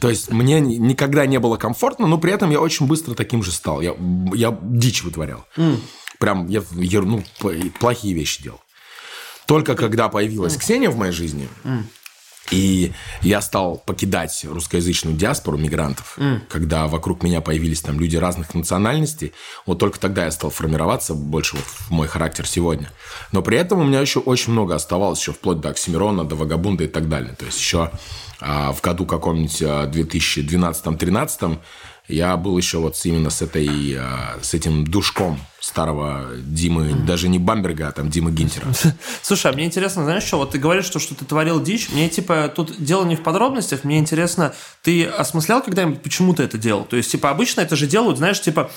То 0.00 0.08
есть, 0.08 0.30
мне 0.30 0.60
ни- 0.60 0.76
никогда 0.76 1.26
не 1.26 1.38
было 1.38 1.56
комфортно, 1.58 2.06
но 2.06 2.16
при 2.18 2.32
этом 2.32 2.50
я 2.50 2.60
очень 2.60 2.86
быстро 2.86 3.14
таким 3.14 3.42
же 3.42 3.52
стал. 3.52 3.80
Я, 3.82 3.94
я 4.32 4.58
дичь 4.62 5.02
вытворял. 5.02 5.44
Прям 6.18 6.48
я 6.48 6.62
ер- 6.76 7.04
ну, 7.04 7.22
плохие 7.78 8.14
вещи 8.14 8.42
делал. 8.42 8.60
Только 9.46 9.74
когда 9.74 10.08
появилась 10.08 10.56
Ксения 10.56 10.90
в 10.90 10.96
моей 10.96 11.12
жизни, 11.12 11.48
и 12.50 12.92
я 13.22 13.40
стал 13.40 13.82
покидать 13.84 14.44
русскоязычную 14.48 15.16
диаспору 15.16 15.58
мигрантов, 15.58 16.18
когда 16.48 16.86
вокруг 16.86 17.22
меня 17.22 17.40
появились 17.40 17.80
там 17.80 17.98
люди 18.00 18.16
разных 18.16 18.54
национальностей. 18.54 19.32
Вот 19.66 19.78
только 19.78 19.98
тогда 19.98 20.24
я 20.24 20.30
стал 20.30 20.50
формироваться 20.50 21.14
больше 21.14 21.56
вот 21.56 21.64
в 21.64 21.90
мой 21.90 22.08
характер 22.08 22.46
сегодня. 22.46 22.90
Но 23.32 23.42
при 23.42 23.58
этом 23.58 23.80
у 23.80 23.84
меня 23.84 24.00
еще 24.00 24.20
очень 24.20 24.52
много 24.52 24.74
оставалось, 24.74 25.20
еще 25.20 25.32
вплоть 25.32 25.60
до 25.60 25.70
Оксимирона, 25.70 26.24
до 26.24 26.36
Вагабунда 26.36 26.84
и 26.84 26.88
так 26.88 27.08
далее. 27.08 27.34
То 27.38 27.46
есть 27.46 27.58
еще 27.58 27.90
а, 28.40 28.72
в 28.72 28.80
году 28.80 29.06
каком-нибудь 29.06 29.62
а, 29.62 29.86
2012-2013 29.86 31.58
я 32.08 32.36
был 32.36 32.56
еще 32.56 32.78
вот 32.78 32.98
именно 33.04 33.30
с, 33.30 33.42
этой, 33.42 33.68
а, 33.98 34.38
с 34.42 34.54
этим 34.54 34.86
душком 34.86 35.38
старого 35.60 36.28
Димы, 36.36 36.92
даже 37.06 37.28
не 37.28 37.38
Бамберга, 37.38 37.88
а 37.88 37.92
там 37.92 38.08
Димы 38.08 38.32
Гинтера. 38.32 38.66
Слушай, 39.22 39.52
а 39.52 39.54
мне 39.54 39.66
интересно, 39.66 40.04
знаешь 40.04 40.22
что, 40.22 40.38
вот 40.38 40.52
ты 40.52 40.58
говоришь, 40.58 40.86
что, 40.86 40.98
что 40.98 41.14
ты 41.14 41.24
творил 41.24 41.62
дичь, 41.62 41.90
мне 41.90 42.08
типа, 42.08 42.50
тут 42.54 42.82
дело 42.82 43.04
не 43.04 43.16
в 43.16 43.22
подробностях, 43.22 43.84
мне 43.84 43.98
интересно, 43.98 44.54
ты 44.82 45.04
осмыслял 45.04 45.62
когда-нибудь, 45.62 46.02
почему 46.02 46.34
ты 46.34 46.44
это 46.44 46.56
делал? 46.56 46.84
То 46.84 46.96
есть, 46.96 47.10
типа, 47.10 47.30
обычно 47.30 47.60
это 47.60 47.76
же 47.76 47.86
делают, 47.86 48.18
знаешь, 48.18 48.40
типа, 48.40 48.70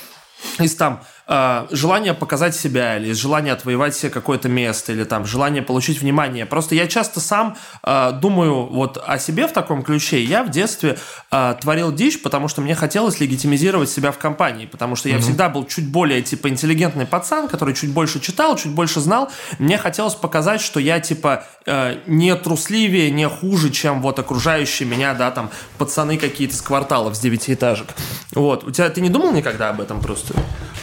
из 0.59 0.75
там 0.75 1.03
э, 1.31 1.67
желания 1.71 2.13
показать 2.13 2.55
себя, 2.55 2.97
или 2.97 3.09
из 3.09 3.17
желания 3.17 3.53
отвоевать 3.53 3.95
себе 3.95 4.09
какое-то 4.11 4.49
место, 4.49 4.91
или 4.91 5.05
там 5.05 5.25
желание 5.25 5.63
получить 5.63 6.01
внимание. 6.01 6.45
Просто 6.45 6.75
я 6.75 6.87
часто 6.87 7.21
сам 7.21 7.55
э, 7.83 8.11
думаю 8.21 8.65
вот 8.65 9.01
о 9.05 9.17
себе 9.17 9.47
в 9.47 9.53
таком 9.53 9.81
ключе. 9.81 10.21
Я 10.23 10.43
в 10.43 10.49
детстве 10.49 10.97
э, 11.31 11.55
творил 11.61 11.93
дичь, 11.93 12.21
потому 12.21 12.49
что 12.49 12.61
мне 12.61 12.75
хотелось 12.75 13.19
легитимизировать 13.19 13.89
себя 13.89 14.11
в 14.11 14.17
компании, 14.17 14.65
потому 14.65 14.95
что 14.95 15.07
я 15.07 15.19
всегда 15.19 15.47
был 15.47 15.65
чуть 15.65 15.87
более 15.87 16.21
типа 16.21 16.49
интеллигентный 16.49 17.05
пацан, 17.05 17.47
который 17.47 17.73
чуть 17.73 17.91
больше 17.91 18.19
читал, 18.19 18.57
чуть 18.57 18.71
больше 18.71 18.99
знал. 18.99 19.31
Мне 19.57 19.77
хотелось 19.77 20.15
показать, 20.15 20.59
что 20.59 20.79
я 20.79 20.99
типа 20.99 21.45
э, 21.65 21.99
не 22.07 22.35
трусливее, 22.35 23.09
не 23.09 23.29
хуже, 23.29 23.69
чем 23.69 24.01
вот 24.01 24.19
окружающие 24.19 24.87
меня, 24.87 25.13
да, 25.13 25.31
там 25.31 25.49
пацаны 25.77 26.17
какие-то 26.17 26.55
с 26.55 26.61
кварталов, 26.61 27.15
с 27.15 27.19
девятиэтажек. 27.19 27.87
Вот. 28.33 28.65
У 28.65 28.71
тебя 28.71 28.89
ты 28.89 28.99
не 28.99 29.09
думал 29.09 29.31
никогда 29.31 29.69
об 29.69 29.79
этом 29.79 30.01
просто? 30.01 30.33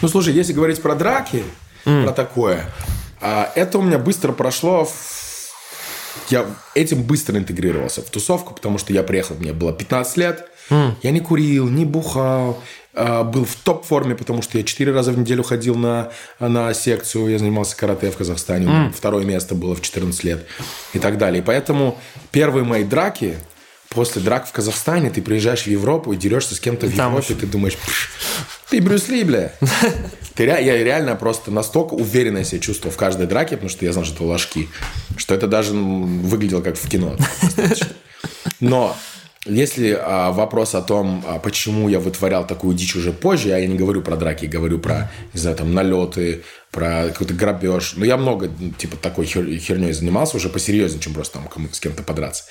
Ну, 0.03 0.09
слушай, 0.09 0.33
если 0.33 0.53
говорить 0.53 0.81
про 0.81 0.95
драки, 0.95 1.43
про 2.05 2.13
такое, 2.13 2.67
а, 3.21 3.51
это 3.55 3.79
у 3.79 3.83
меня 3.83 3.99
быстро 3.99 4.33
прошло. 4.33 4.85
в- 4.85 5.19
Я 6.31 6.47
этим 6.75 7.03
быстро 7.05 7.39
интегрировался 7.39 8.03
в 8.03 8.11
тусовку, 8.11 8.53
потому 8.55 8.77
что 8.79 8.93
я 8.93 9.03
приехал, 9.03 9.37
мне 9.37 9.53
было 9.53 9.73
15 9.73 10.17
лет. 10.19 10.45
Я 11.03 11.11
не 11.11 11.21
курил, 11.21 11.69
не 11.69 11.85
бухал. 11.87 12.63
а, 12.95 13.23
Был 13.25 13.45
в 13.47 13.55
топ-форме, 13.55 14.15
потому 14.15 14.43
что 14.43 14.59
я 14.59 14.65
4 14.65 14.93
раза 14.93 15.13
в 15.13 15.19
неделю 15.19 15.43
ходил 15.43 15.75
на, 15.77 16.11
на 16.41 16.75
секцию. 16.75 17.29
Я 17.29 17.39
занимался 17.39 17.77
карате 17.77 18.11
в 18.11 18.17
Казахстане. 18.17 18.67
Меня 18.67 18.93
Второе 18.95 19.25
место 19.25 19.55
было 19.55 19.75
в 19.75 19.81
14 19.81 20.25
лет. 20.25 20.47
И 20.93 20.99
так 20.99 21.17
далее. 21.17 21.41
И 21.41 21.45
поэтому 21.45 21.99
первые 22.33 22.65
мои 22.65 22.85
драки... 22.85 23.37
После 23.91 24.21
драк 24.21 24.47
в 24.47 24.53
Казахстане 24.53 25.09
ты 25.09 25.23
приезжаешь 25.23 25.63
в 25.63 25.67
Европу 25.69 26.13
и 26.13 26.17
дерешься 26.19 26.55
с 26.55 26.61
кем-то 26.61 26.87
в 26.89 26.95
Там 26.95 27.13
Европе, 27.13 27.35
ты 27.35 27.47
думаешь, 27.47 27.75
«Пш, 27.79 28.11
ты 28.71 28.81
Брюс 28.81 29.09
Ли, 29.09 29.25
бля. 29.25 29.53
Ты, 30.35 30.45
я 30.45 30.61
реально 30.61 31.17
просто 31.17 31.51
настолько 31.51 31.95
уверенно 31.95 32.45
себя 32.45 32.61
чувствовал 32.61 32.95
в 32.95 32.97
каждой 32.97 33.27
драке, 33.27 33.57
потому 33.57 33.71
что 33.71 33.85
я 33.85 33.93
знал, 33.93 34.05
что 34.05 34.15
это 34.15 34.25
ложки, 34.25 34.69
что 35.17 35.35
это 35.35 35.49
даже 35.49 35.73
выглядело 35.75 36.63
как 36.63 36.77
в 36.77 36.89
кино. 36.89 37.17
Но 38.61 38.97
если 39.45 39.99
а, 39.99 40.31
вопрос 40.31 40.75
о 40.75 40.83
том, 40.83 41.25
а, 41.27 41.39
почему 41.39 41.89
я 41.89 42.01
вытворял 42.01 42.47
такую 42.47 42.77
дичь 42.77 42.97
уже 42.97 43.13
позже, 43.13 43.49
я 43.49 43.67
не 43.67 43.77
говорю 43.77 44.03
про 44.03 44.17
драки, 44.17 44.47
говорю 44.47 44.79
про, 44.79 45.11
не 45.33 45.41
знаю, 45.41 45.57
там, 45.57 45.73
налеты, 45.73 46.43
про 46.71 47.09
какой-то 47.09 47.35
грабеж. 47.35 47.95
Но 47.97 48.05
я 48.05 48.17
много, 48.17 48.51
ну, 48.59 48.71
типа, 48.73 48.97
такой 48.97 49.27
хер- 49.27 49.57
херней 49.59 49.93
занимался 49.93 50.37
уже 50.37 50.49
посерьезнее, 50.51 51.01
чем 51.01 51.15
просто 51.15 51.39
там 51.39 51.69
с 51.73 51.81
кем-то 51.81 52.03
подраться. 52.03 52.45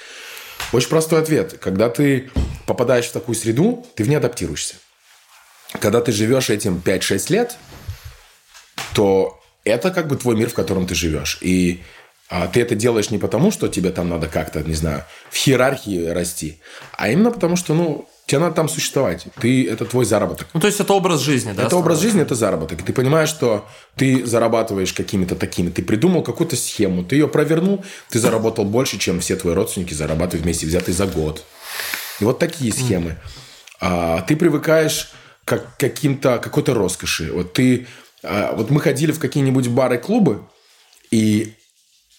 Очень 0.74 0.90
простой 0.90 1.22
ответ. 1.22 1.58
Когда 1.62 1.90
ты 1.90 2.32
попадаешь 2.66 3.06
в 3.06 3.12
такую 3.12 3.36
среду, 3.36 3.86
ты 3.96 4.04
в 4.04 4.10
ней 4.10 4.16
адаптируешься. 4.16 4.76
Когда 5.80 6.02
ты 6.02 6.12
живешь 6.12 6.50
этим 6.50 6.82
5-6 6.84 7.32
лет, 7.32 7.58
то 8.94 9.40
это 9.64 9.92
как 9.92 10.08
бы 10.08 10.16
твой 10.16 10.36
мир, 10.36 10.50
в 10.50 10.54
котором 10.54 10.88
ты 10.88 10.96
живешь. 10.96 11.38
И 11.42 11.84
а, 12.30 12.48
ты 12.48 12.62
это 12.62 12.76
делаешь 12.76 13.10
не 13.10 13.18
потому, 13.18 13.52
что 13.52 13.68
тебе 13.68 13.92
там 13.92 14.10
надо 14.10 14.28
как-то, 14.28 14.62
не 14.62 14.74
знаю, 14.74 15.04
в 15.30 15.48
иерархии 15.48 16.08
расти, 16.08 16.60
а 16.98 17.10
именно 17.10 17.32
потому, 17.32 17.56
что, 17.56 17.74
ну, 17.74 18.08
тебе 18.26 18.40
надо 18.40 18.56
там 18.56 18.68
существовать. 18.68 19.26
Ты, 19.40 19.70
это 19.70 19.86
твой 19.86 20.04
заработок. 20.04 20.48
Ну, 20.54 20.60
то 20.60 20.68
есть 20.68 20.80
это 20.80 20.94
образ 20.94 21.22
жизни, 21.22 21.54
да? 21.54 21.64
Это 21.64 21.78
образ 21.78 22.02
жизни, 22.02 22.22
это 22.22 22.36
заработок. 22.36 22.82
И 22.82 22.84
ты 22.84 22.92
понимаешь, 22.92 23.30
что 23.30 23.66
ты 23.96 24.26
зарабатываешь 24.26 24.92
какими-то 24.92 25.36
такими. 25.36 25.70
Ты 25.70 25.84
придумал 25.84 26.22
какую-то 26.22 26.58
схему, 26.58 27.04
ты 27.04 27.16
ее 27.16 27.30
провернул, 27.30 27.86
ты 28.10 28.20
заработал 28.20 28.66
больше, 28.66 28.98
чем 28.98 29.22
все 29.22 29.38
твои 29.38 29.54
родственники 29.54 29.94
зарабатывают 29.94 30.44
вместе 30.44 30.66
взятые 30.66 30.96
за 30.96 31.06
год. 31.06 31.44
И 32.20 32.26
вот 32.26 32.40
такие 32.40 32.74
схемы. 32.74 33.16
А, 33.80 34.22
ты 34.22 34.36
привыкаешь 34.36 35.12
к 35.48 35.78
каким-то, 35.80 36.40
какой-то 36.40 36.74
роскоши. 36.74 37.32
Вот 37.32 37.54
ты... 37.54 37.88
а, 38.22 38.54
вот 38.54 38.70
мы 38.70 38.82
ходили 38.82 39.14
в 39.14 39.20
какие-нибудь 39.20 39.70
бары, 39.70 39.98
клубы, 39.98 40.42
и 41.10 41.54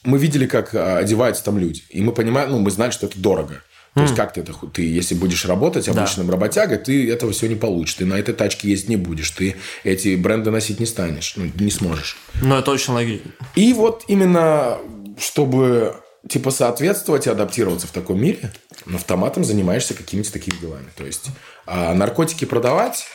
мы 0.03 0.19
видели, 0.19 0.47
как 0.47 0.75
а, 0.75 0.97
одеваются 0.97 1.45
там 1.45 1.59
люди. 1.59 1.83
И 1.91 2.01
мы 2.01 2.13
понимаем, 2.13 2.51
ну, 2.51 2.59
мы 2.59 2.71
знали, 2.71 2.91
что 2.91 3.07
это 3.07 3.19
дорого. 3.19 3.63
То 3.95 4.03
есть, 4.03 4.15
как 4.15 4.33
ты 4.33 4.43
это... 4.43 4.53
Ты, 4.73 4.83
если 4.83 5.17
будешь 5.17 5.45
работать 5.45 5.89
обычным 5.89 6.31
работягой, 6.31 6.79
ты 6.79 7.11
этого 7.11 7.33
все 7.33 7.49
не 7.49 7.57
получишь. 7.57 7.95
Ты 7.95 8.07
на 8.07 8.15
этой 8.15 8.33
тачке 8.33 8.71
ездить 8.71 8.91
не 8.91 8.97
будешь. 8.97 9.31
Ты 9.33 9.57
эти 9.83 10.15
бренды 10.15 10.53
носить 10.53 10.79
не 10.79 10.87
станешь. 10.87 11.35
Ну, 11.37 11.51
не 11.59 11.71
сможешь. 11.71 12.17
Ну, 12.41 12.57
это 12.57 12.71
очень 12.71 12.93
логично. 12.93 13.33
И 13.57 13.73
вот 13.73 14.05
именно, 14.07 14.79
чтобы 15.19 15.97
типа 16.29 16.51
соответствовать 16.51 17.27
и 17.27 17.31
адаптироваться 17.31 17.87
в 17.87 17.91
таком 17.91 18.21
мире, 18.21 18.53
автоматом 18.93 19.45
занимаешься 19.45 19.95
какими-то 19.95 20.33
такими 20.33 20.57
делами. 20.61 20.87
То 20.97 21.05
есть 21.05 21.27
а, 21.69 21.95
наркотики 21.95 22.45
продавать, 22.47 23.07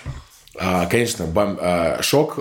а, 0.59 0.85
конечно, 0.85 1.25
бам- 1.25 1.57
а, 1.59 2.01
Шок 2.01 2.37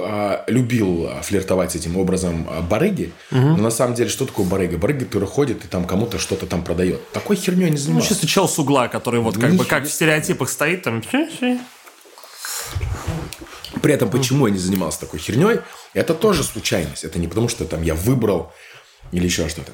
любил 0.46 1.08
флиртовать 1.22 1.74
этим 1.76 1.96
образом 1.96 2.46
барыги, 2.68 3.12
но 3.30 3.56
на 3.56 3.70
самом 3.70 3.94
деле 3.94 4.10
что 4.10 4.26
такое 4.26 4.44
барыга? 4.46 4.76
Барыга, 4.76 5.06
который 5.06 5.26
ходит 5.28 5.64
и 5.64 5.68
там 5.68 5.84
кому-то 5.86 6.18
что-то 6.18 6.46
там 6.46 6.62
продает. 6.62 7.10
Такой 7.12 7.36
херней 7.36 7.66
не 7.66 7.70
Ну, 7.72 7.76
занимался. 7.78 8.08
чисто 8.10 8.26
чел 8.26 8.48
с 8.48 8.58
угла, 8.58 8.88
который 8.88 9.20
вот 9.20 9.38
как 9.38 9.54
бы 9.54 9.64
как 9.64 9.84
в 9.84 9.90
стереотипах 9.90 10.50
стоит 10.50 10.82
там. 10.82 11.02
При 13.82 13.94
этом, 13.94 14.10
почему 14.10 14.46
я 14.46 14.52
не 14.52 14.58
занимался 14.58 15.00
такой 15.00 15.18
херней, 15.18 15.60
это 15.94 16.14
тоже 16.14 16.44
случайность. 16.44 17.04
Это 17.04 17.18
не 17.18 17.26
потому, 17.26 17.48
что 17.48 17.64
там 17.64 17.82
я 17.82 17.94
выбрал 17.94 18.52
или 19.10 19.24
еще 19.24 19.48
что-то. 19.48 19.72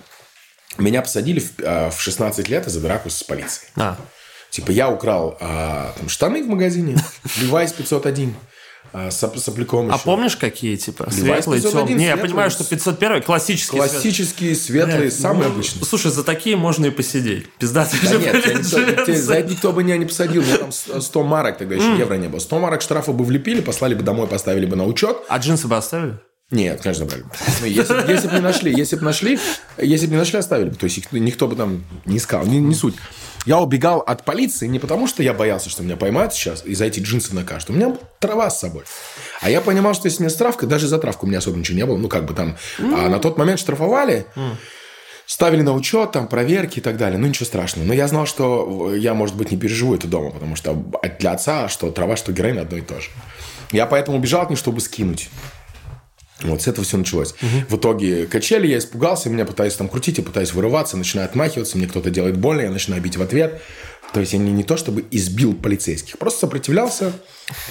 Меня 0.78 1.02
посадили 1.02 1.40
в, 1.40 1.90
в 1.90 2.00
16 2.00 2.48
лет 2.48 2.66
за 2.66 2.80
драку 2.80 3.10
с 3.10 3.22
полицией. 3.24 3.68
А, 3.76 3.98
Типа 4.50 4.70
я 4.70 4.88
украл 4.90 5.36
а, 5.40 5.92
там, 5.98 6.08
штаны 6.08 6.42
в 6.42 6.48
магазине, 6.48 6.96
Levi's 7.40 7.74
501 7.76 8.34
а, 8.94 9.10
с 9.10 9.22
оп- 9.22 9.36
сопляком 9.38 9.90
а 9.92 9.96
еще. 9.96 10.04
помнишь, 10.04 10.36
какие, 10.36 10.76
типа, 10.76 11.02
Levi's 11.02 11.12
светлые, 11.12 11.60
501, 11.62 11.70
темные? 11.88 11.94
Не, 11.96 12.06
я 12.06 12.16
понимаю, 12.16 12.50
что 12.50 12.64
501 12.64 13.22
классический 13.22 13.76
свет. 13.78 13.90
Классические, 13.90 14.54
светлые, 14.56 14.98
Блядь, 15.00 15.14
самые 15.14 15.48
ну, 15.48 15.54
обычные. 15.54 15.84
Слушай, 15.84 16.10
за 16.10 16.24
такие 16.24 16.56
можно 16.56 16.86
и 16.86 16.90
посидеть. 16.90 17.52
Пиздатые 17.58 18.00
Да 18.02 18.08
же, 18.08 18.18
нет, 18.18 18.42
тебя 18.42 18.54
никто, 18.54 19.04
те- 19.04 19.14
за 19.14 19.34
это 19.34 19.50
никто 19.50 19.72
бы 19.72 19.84
меня 19.84 19.98
не 19.98 20.06
посадил. 20.06 20.40
Мне 20.42 20.56
там 20.56 20.72
с- 20.72 21.00
100 21.02 21.22
марок 21.24 21.58
тогда 21.58 21.74
еще 21.74 21.98
евро 21.98 22.14
не 22.14 22.28
было. 22.28 22.38
100 22.38 22.58
марок 22.58 22.80
штрафа 22.80 23.12
бы 23.12 23.24
влепили, 23.26 23.60
послали 23.60 23.94
бы 23.94 24.02
домой, 24.02 24.26
поставили 24.26 24.64
бы 24.64 24.76
на 24.76 24.86
учет. 24.86 25.18
А 25.28 25.36
джинсы 25.36 25.68
бы 25.68 25.76
оставили? 25.76 26.18
Нет, 26.50 26.80
конечно, 26.80 27.04
брали. 27.04 27.24
Ну, 27.60 27.66
если, 27.66 27.92
бы- 27.92 28.10
если 28.10 28.28
бы 28.28 28.34
не 28.36 28.40
нашли, 28.40 28.74
если 28.74 28.96
бы 28.96 29.02
нашли, 29.04 29.38
если 29.76 30.06
бы 30.06 30.12
не 30.12 30.18
нашли, 30.18 30.38
оставили 30.38 30.70
бы. 30.70 30.76
То 30.76 30.84
есть 30.84 31.12
никто 31.12 31.46
бы 31.46 31.56
там 31.56 31.84
не 32.06 32.16
искал, 32.16 32.46
не, 32.46 32.58
не 32.58 32.74
суть. 32.74 32.94
Я 33.46 33.58
убегал 33.58 34.00
от 34.00 34.24
полиции 34.24 34.66
не 34.66 34.78
потому, 34.78 35.06
что 35.06 35.22
я 35.22 35.32
боялся, 35.32 35.70
что 35.70 35.82
меня 35.82 35.96
поймают 35.96 36.34
сейчас 36.34 36.64
и 36.64 36.74
за 36.74 36.84
эти 36.84 37.00
джинсы 37.00 37.34
накажут. 37.34 37.70
У 37.70 37.72
меня 37.72 37.96
трава 38.18 38.50
с 38.50 38.60
собой. 38.60 38.84
А 39.40 39.50
я 39.50 39.60
понимал, 39.60 39.94
что 39.94 40.06
если 40.06 40.22
мне 40.22 40.30
травка, 40.30 40.66
даже 40.66 40.86
за 40.86 40.98
травку 40.98 41.26
у 41.26 41.28
меня 41.28 41.38
особо 41.38 41.56
ничего 41.56 41.76
не 41.76 41.86
было. 41.86 41.96
Ну, 41.96 42.08
как 42.08 42.26
бы 42.26 42.34
там 42.34 42.56
а 42.78 43.08
на 43.08 43.18
тот 43.18 43.38
момент 43.38 43.60
штрафовали, 43.60 44.26
ставили 45.26 45.62
на 45.62 45.74
учет, 45.74 46.12
там, 46.12 46.26
проверки 46.26 46.78
и 46.78 46.82
так 46.82 46.96
далее. 46.96 47.18
Ну, 47.18 47.26
ничего 47.26 47.46
страшного. 47.46 47.86
Но 47.86 47.94
я 47.94 48.08
знал, 48.08 48.26
что 48.26 48.94
я, 48.94 49.14
может 49.14 49.36
быть, 49.36 49.50
не 49.50 49.56
переживу 49.56 49.94
это 49.94 50.08
дома, 50.08 50.30
потому 50.30 50.56
что 50.56 50.74
для 51.18 51.32
отца 51.32 51.68
что 51.68 51.90
трава, 51.90 52.16
что 52.16 52.32
героин 52.32 52.58
одно 52.58 52.78
и 52.78 52.82
то 52.82 53.00
же. 53.00 53.08
Я 53.72 53.86
поэтому 53.86 54.18
убежал 54.18 54.42
от 54.42 54.50
них, 54.50 54.58
чтобы 54.58 54.80
скинуть. 54.80 55.28
Вот 56.42 56.62
с 56.62 56.68
этого 56.68 56.84
все 56.84 56.96
началось. 56.96 57.34
В 57.68 57.76
итоге 57.76 58.26
качели, 58.26 58.66
я 58.66 58.78
испугался, 58.78 59.28
меня 59.28 59.44
пытаюсь 59.44 59.74
там 59.74 59.88
крутить, 59.88 60.18
я 60.18 60.24
пытаюсь 60.24 60.52
вырываться, 60.52 60.96
начинаю 60.96 61.28
отмахиваться, 61.28 61.76
мне 61.76 61.86
кто-то 61.86 62.10
делает 62.10 62.36
больно, 62.36 62.62
я 62.62 62.70
начинаю 62.70 63.02
бить 63.02 63.16
в 63.16 63.22
ответ. 63.22 63.60
То 64.12 64.20
есть 64.20 64.32
я 64.32 64.38
не, 64.38 64.50
не 64.50 64.64
то 64.64 64.76
чтобы 64.76 65.04
избил 65.10 65.54
полицейских, 65.54 66.16
просто 66.18 66.40
сопротивлялся, 66.40 67.12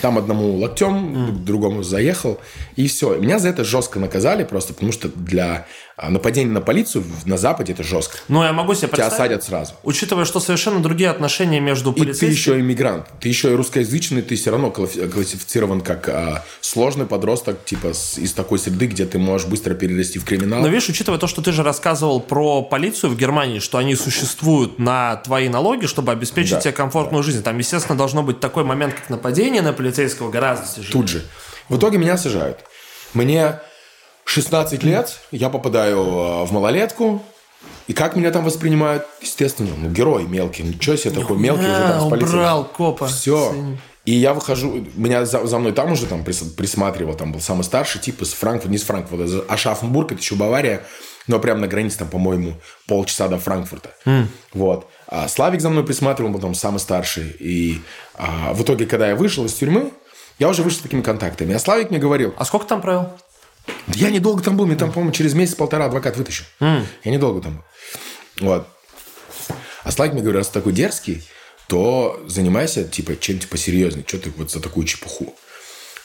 там 0.02 0.18
одному 0.18 0.56
локтем, 0.56 1.44
другому 1.44 1.82
заехал, 1.82 2.40
и 2.76 2.88
все. 2.88 3.18
Меня 3.18 3.40
за 3.40 3.50
это 3.50 3.64
жестко 3.64 4.00
наказали, 4.00 4.44
просто 4.44 4.74
потому 4.74 4.92
что 4.92 5.10
для 5.10 5.66
а, 6.00 6.10
нападения 6.12 6.52
на 6.52 6.62
полицию 6.62 7.04
на 7.26 7.38
Западе 7.38 7.74
это 7.74 7.82
жестко. 7.84 8.20
Ну, 8.28 8.44
я 8.44 8.54
могу 8.54 8.76
себе 8.76 8.88
Тебя 8.88 8.98
представить. 8.98 9.14
осадят 9.14 9.44
сразу. 9.44 9.74
Учитывая, 9.84 10.26
что 10.26 10.40
совершенно 10.40 10.80
другие 10.80 11.10
отношения 11.10 11.60
между 11.60 11.90
И 11.92 11.96
ты 11.96 12.00
полицейскими... 12.02 12.30
еще 12.30 12.60
иммигрант, 12.60 13.08
ты 13.20 13.30
еще 13.30 13.52
и 13.52 13.56
русскоязычный, 13.56 14.22
ты 14.22 14.36
все 14.36 14.52
равно 14.52 14.68
класси- 14.70 15.10
классифицирован 15.10 15.82
как 15.82 16.08
а, 16.08 16.46
сложный 16.62 17.08
подросток, 17.08 17.66
типа 17.66 17.94
с- 17.94 18.20
из 18.20 18.34
такой 18.34 18.60
среды, 18.60 18.86
где 18.86 19.06
ты 19.08 19.18
можешь 19.18 19.48
быстро 19.48 19.74
перерасти 19.74 20.20
в 20.20 20.24
криминал. 20.26 20.62
Но 20.62 20.68
видишь, 20.68 20.88
учитывая 20.90 21.18
то, 21.20 21.26
что 21.26 21.42
ты 21.42 21.52
же 21.52 21.64
рассказывал 21.64 22.20
про 22.20 22.62
полицию 22.62 23.10
в 23.10 23.18
Германии, 23.18 23.58
что 23.58 23.80
они 23.80 23.96
существуют 23.96 24.78
на 24.78 25.16
твои 25.18 25.50
налоги, 25.50 25.88
чтобы 25.88 26.12
обеспечить 26.12 26.52
Да, 26.54 26.62
тебе 26.62 26.74
комфортную 26.74 27.24
жизнь, 27.24 27.42
там, 27.42 27.58
естественно, 27.58 27.98
должно 27.98 28.22
быть 28.22 28.40
такой 28.40 28.64
момент, 28.64 28.94
как 28.94 29.10
нападение 29.10 29.64
на 29.64 29.74
полицейского 29.74 30.30
гораздо 30.30 30.68
тяжелее. 30.68 30.92
Тут 30.92 31.08
же. 31.10 31.26
В 31.70 31.78
итоге 31.78 31.98
меня 31.98 32.18
сажают. 32.18 32.60
Мне 33.14 33.60
16 34.30 34.84
лет, 34.84 35.20
я 35.32 35.50
попадаю 35.50 35.98
э, 36.00 36.44
в 36.46 36.52
малолетку, 36.52 37.24
и 37.88 37.94
как 37.94 38.16
меня 38.16 38.32
там 38.32 38.44
воспринимают? 38.44 39.06
Естественно, 39.22 39.72
ну, 39.78 39.90
герой 39.90 40.24
мелкий. 40.26 40.64
Ничего 40.64 40.96
себе, 40.98 41.12
такой 41.20 41.38
мелкий 41.38 41.64
уже 41.64 41.72
там 41.88 42.02
с 42.08 42.10
полицией. 42.10 42.36
убрал 42.40 42.66
копа. 42.66 43.08
Все. 43.08 43.56
И 44.06 44.12
я 44.14 44.34
выхожу, 44.34 44.86
меня 44.96 45.26
за, 45.26 45.46
за 45.46 45.60
мной 45.60 45.72
там 45.74 45.92
уже 45.92 46.06
там 46.06 46.22
прис- 46.22 46.56
присматривал, 46.56 47.14
там 47.16 47.32
был 47.34 47.42
самый 47.42 47.64
старший 47.64 48.00
тип 48.00 48.22
из 48.22 48.34
Франкфурта, 48.34 48.70
не 48.70 48.78
из 48.78 48.84
Франкфурта, 48.84 49.26
из 49.26 49.36
Ашафенбург, 49.50 50.12
это 50.14 50.22
еще 50.22 50.36
Бавария, 50.36 50.84
но 51.28 51.40
прямо 51.40 51.62
на 51.62 51.68
границе, 51.68 52.00
там, 52.00 52.08
по-моему, 52.10 52.54
полчаса 52.88 53.28
до 53.28 53.38
Франкфурта. 53.38 53.92
Вот. 54.54 54.88
А 55.08 55.28
Славик 55.28 55.60
за 55.62 55.70
мной 55.70 55.84
присматривал, 55.86 56.32
потом 56.34 56.54
самый 56.54 56.80
старший. 56.80 57.36
И 57.40 57.82
а, 58.16 58.54
в 58.54 58.62
итоге, 58.64 58.86
когда 58.86 59.10
я 59.10 59.16
вышел 59.16 59.44
из 59.46 59.54
тюрьмы, 59.54 59.92
я 60.40 60.48
уже 60.50 60.64
вышел 60.64 60.80
с 60.80 60.84
такими 60.84 61.02
контактами. 61.02 61.54
А 61.54 61.60
Славик 61.60 61.90
мне 61.90 62.00
говорил, 62.00 62.34
А 62.38 62.46
сколько 62.46 62.66
там 62.66 62.82
провел? 62.82 63.10
Я 63.94 64.10
недолго 64.10 64.44
там 64.44 64.58
был, 64.58 64.66
мне 64.66 64.76
там, 64.76 64.92
по-моему, 64.92 65.12
через 65.12 65.34
месяц-полтора 65.34 65.86
адвокат 65.86 66.18
вытащил. 66.18 66.46
Я 66.60 67.12
недолго 67.12 67.42
там 67.42 67.58
был. 67.58 68.48
Вот. 68.48 68.68
А 69.84 69.92
Слайк 69.92 70.14
мне 70.14 70.22
говорит, 70.22 70.40
раз 70.40 70.48
ты 70.48 70.54
такой 70.54 70.74
дерзкий, 70.74 71.24
то 71.68 72.22
занимайся, 72.28 72.84
типа, 72.84 73.16
чем-то 73.18 73.48
посерьезнее. 73.48 74.06
Что 74.08 74.20
ты 74.20 74.32
вот 74.36 74.52
за 74.52 74.62
такую 74.62 74.86
чепуху? 74.86 75.36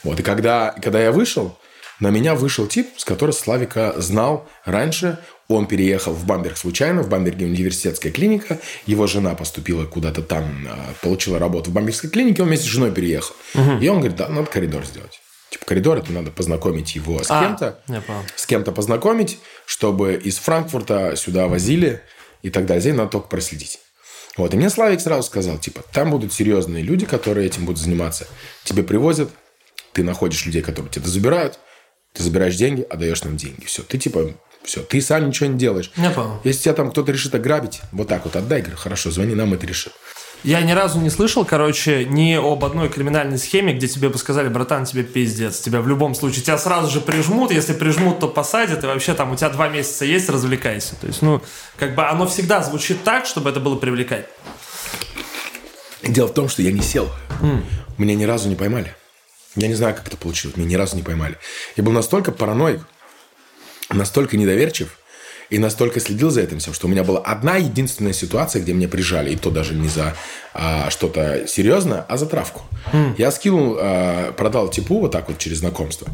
Вот. 0.03 0.19
И 0.19 0.23
когда, 0.23 0.71
когда 0.81 1.01
я 1.01 1.11
вышел, 1.11 1.57
на 1.99 2.09
меня 2.09 2.35
вышел 2.35 2.67
тип, 2.67 2.89
с 2.97 3.05
которым 3.05 3.33
Славика 3.33 3.93
знал 3.97 4.49
раньше. 4.65 5.19
Он 5.47 5.67
переехал 5.67 6.13
в 6.13 6.25
Бамберг 6.25 6.57
случайно. 6.57 7.01
В 7.01 7.09
Бамберге 7.09 7.45
университетская 7.45 8.11
клиника. 8.11 8.59
Его 8.85 9.07
жена 9.07 9.35
поступила 9.35 9.85
куда-то 9.85 10.21
там, 10.21 10.67
а, 10.69 10.93
получила 11.01 11.39
работу 11.39 11.69
в 11.69 11.73
Бамбергской 11.73 12.09
клинике. 12.09 12.41
Он 12.41 12.47
вместе 12.47 12.65
с 12.65 12.69
женой 12.69 12.91
переехал. 12.91 13.35
И 13.81 13.87
он 13.87 13.99
говорит, 13.99 14.17
да, 14.17 14.27
надо 14.29 14.47
коридор 14.47 14.85
сделать. 14.85 15.21
Коридор, 15.65 15.97
это 15.97 16.11
надо 16.11 16.31
познакомить 16.31 16.95
его 16.95 17.23
с 17.23 17.27
А, 17.29 17.41
кем-то 17.41 17.79
с 18.35 18.45
кем-то 18.45 18.71
познакомить, 18.71 19.39
чтобы 19.65 20.15
из 20.15 20.37
Франкфурта 20.37 21.15
сюда 21.15 21.47
возили 21.47 22.01
и 22.41 22.49
так 22.49 22.65
далее. 22.65 22.81
Здесь 22.81 22.95
надо 22.95 23.09
только 23.09 23.27
проследить. 23.27 23.79
Вот. 24.35 24.53
И 24.53 24.57
мне 24.57 24.69
Славик 24.69 24.99
сразу 24.99 25.23
сказал, 25.23 25.57
типа, 25.57 25.83
там 25.91 26.09
будут 26.09 26.33
серьезные 26.33 26.83
люди, 26.83 27.05
которые 27.05 27.47
этим 27.47 27.65
будут 27.65 27.81
заниматься. 27.81 28.27
Тебе 28.63 28.83
привозят, 28.83 29.29
ты 29.93 30.03
находишь 30.03 30.45
людей, 30.45 30.61
которые 30.61 30.91
тебя 30.91 31.07
забирают, 31.07 31.59
ты 32.13 32.23
забираешь 32.23 32.55
деньги, 32.55 32.81
отдаешь 32.81 33.23
нам 33.23 33.37
деньги. 33.37 33.65
Все, 33.65 33.83
ты 33.83 33.97
типа, 33.97 34.33
все, 34.63 34.81
ты 34.81 35.01
сам 35.01 35.27
ничего 35.27 35.49
не 35.49 35.57
делаешь. 35.57 35.91
Я 35.95 36.09
понял. 36.09 36.39
Если 36.43 36.63
тебя 36.63 36.73
там 36.73 36.91
кто-то 36.91 37.11
решит 37.11 37.35
ограбить, 37.35 37.81
вот 37.91 38.07
так 38.07 38.25
вот 38.25 38.35
отдай, 38.35 38.61
говорю, 38.61 38.77
хорошо, 38.77 39.11
звони 39.11 39.35
нам, 39.35 39.53
это 39.53 39.67
решим. 39.67 39.91
Я 40.43 40.61
ни 40.61 40.73
разу 40.73 40.99
не 40.99 41.09
слышал, 41.09 41.45
короче, 41.45 42.03
ни 42.03 42.33
об 42.33 42.65
одной 42.65 42.89
криминальной 42.89 43.37
схеме, 43.37 43.73
где 43.73 43.87
тебе 43.87 44.09
бы 44.09 44.17
сказали, 44.17 44.49
братан, 44.49 44.83
тебе 44.83 45.03
пиздец. 45.03 45.59
Тебя 45.59 45.79
в 45.79 45.87
любом 45.87 46.15
случае, 46.15 46.43
тебя 46.43 46.57
сразу 46.57 46.91
же 46.91 46.99
прижмут, 46.99 47.51
если 47.51 47.71
прижмут, 47.71 48.19
то 48.19 48.27
посадят, 48.27 48.83
и 48.83 48.87
вообще 48.87 49.13
там 49.13 49.31
у 49.31 49.37
тебя 49.37 49.49
два 49.49 49.69
месяца 49.69 50.03
есть, 50.03 50.27
развлекайся. 50.29 50.95
То 50.99 51.07
есть, 51.07 51.21
ну, 51.21 51.41
как 51.77 51.95
бы 51.95 52.05
оно 52.05 52.27
всегда 52.27 52.61
звучит 52.61 53.03
так, 53.05 53.25
чтобы 53.25 53.51
это 53.51 53.61
было 53.61 53.77
привлекать. 53.77 54.27
Дело 56.01 56.27
в 56.27 56.33
том, 56.33 56.49
что 56.49 56.61
я 56.61 56.73
не 56.73 56.81
сел. 56.81 57.09
Меня 57.97 58.15
ни 58.15 58.25
разу 58.25 58.49
не 58.49 58.55
поймали. 58.55 58.93
Я 59.55 59.69
не 59.69 59.75
знаю, 59.75 59.95
как 59.95 60.07
это 60.07 60.17
получилось. 60.17 60.57
Меня 60.57 60.67
ни 60.67 60.75
разу 60.75 60.97
не 60.97 61.03
поймали. 61.03 61.37
Я 61.77 61.83
был 61.83 61.93
настолько 61.93 62.33
параноик, 62.33 62.81
настолько 63.89 64.35
недоверчив 64.35 64.97
и 65.53 65.59
настолько 65.59 65.99
следил 65.99 66.31
за 66.31 66.41
этим 66.41 66.57
всем, 66.57 66.73
что 66.73 66.87
у 66.87 66.89
меня 66.89 67.03
была 67.03 67.19
одна 67.19 67.57
единственная 67.57 68.13
ситуация, 68.13 68.59
где 68.59 68.73
меня 68.73 68.87
прижали, 68.87 69.29
и 69.29 69.35
то 69.35 69.51
даже 69.51 69.75
не 69.75 69.87
за 69.87 70.15
а, 70.55 70.89
что-то 70.89 71.47
серьезное, 71.47 72.03
а 72.09 72.17
за 72.17 72.25
травку. 72.25 72.63
Я 73.19 73.29
скинул, 73.29 73.77
а, 73.79 74.31
продал 74.31 74.69
типу 74.69 74.99
вот 74.99 75.11
так 75.11 75.27
вот 75.27 75.37
через 75.37 75.59
знакомство. 75.59 76.07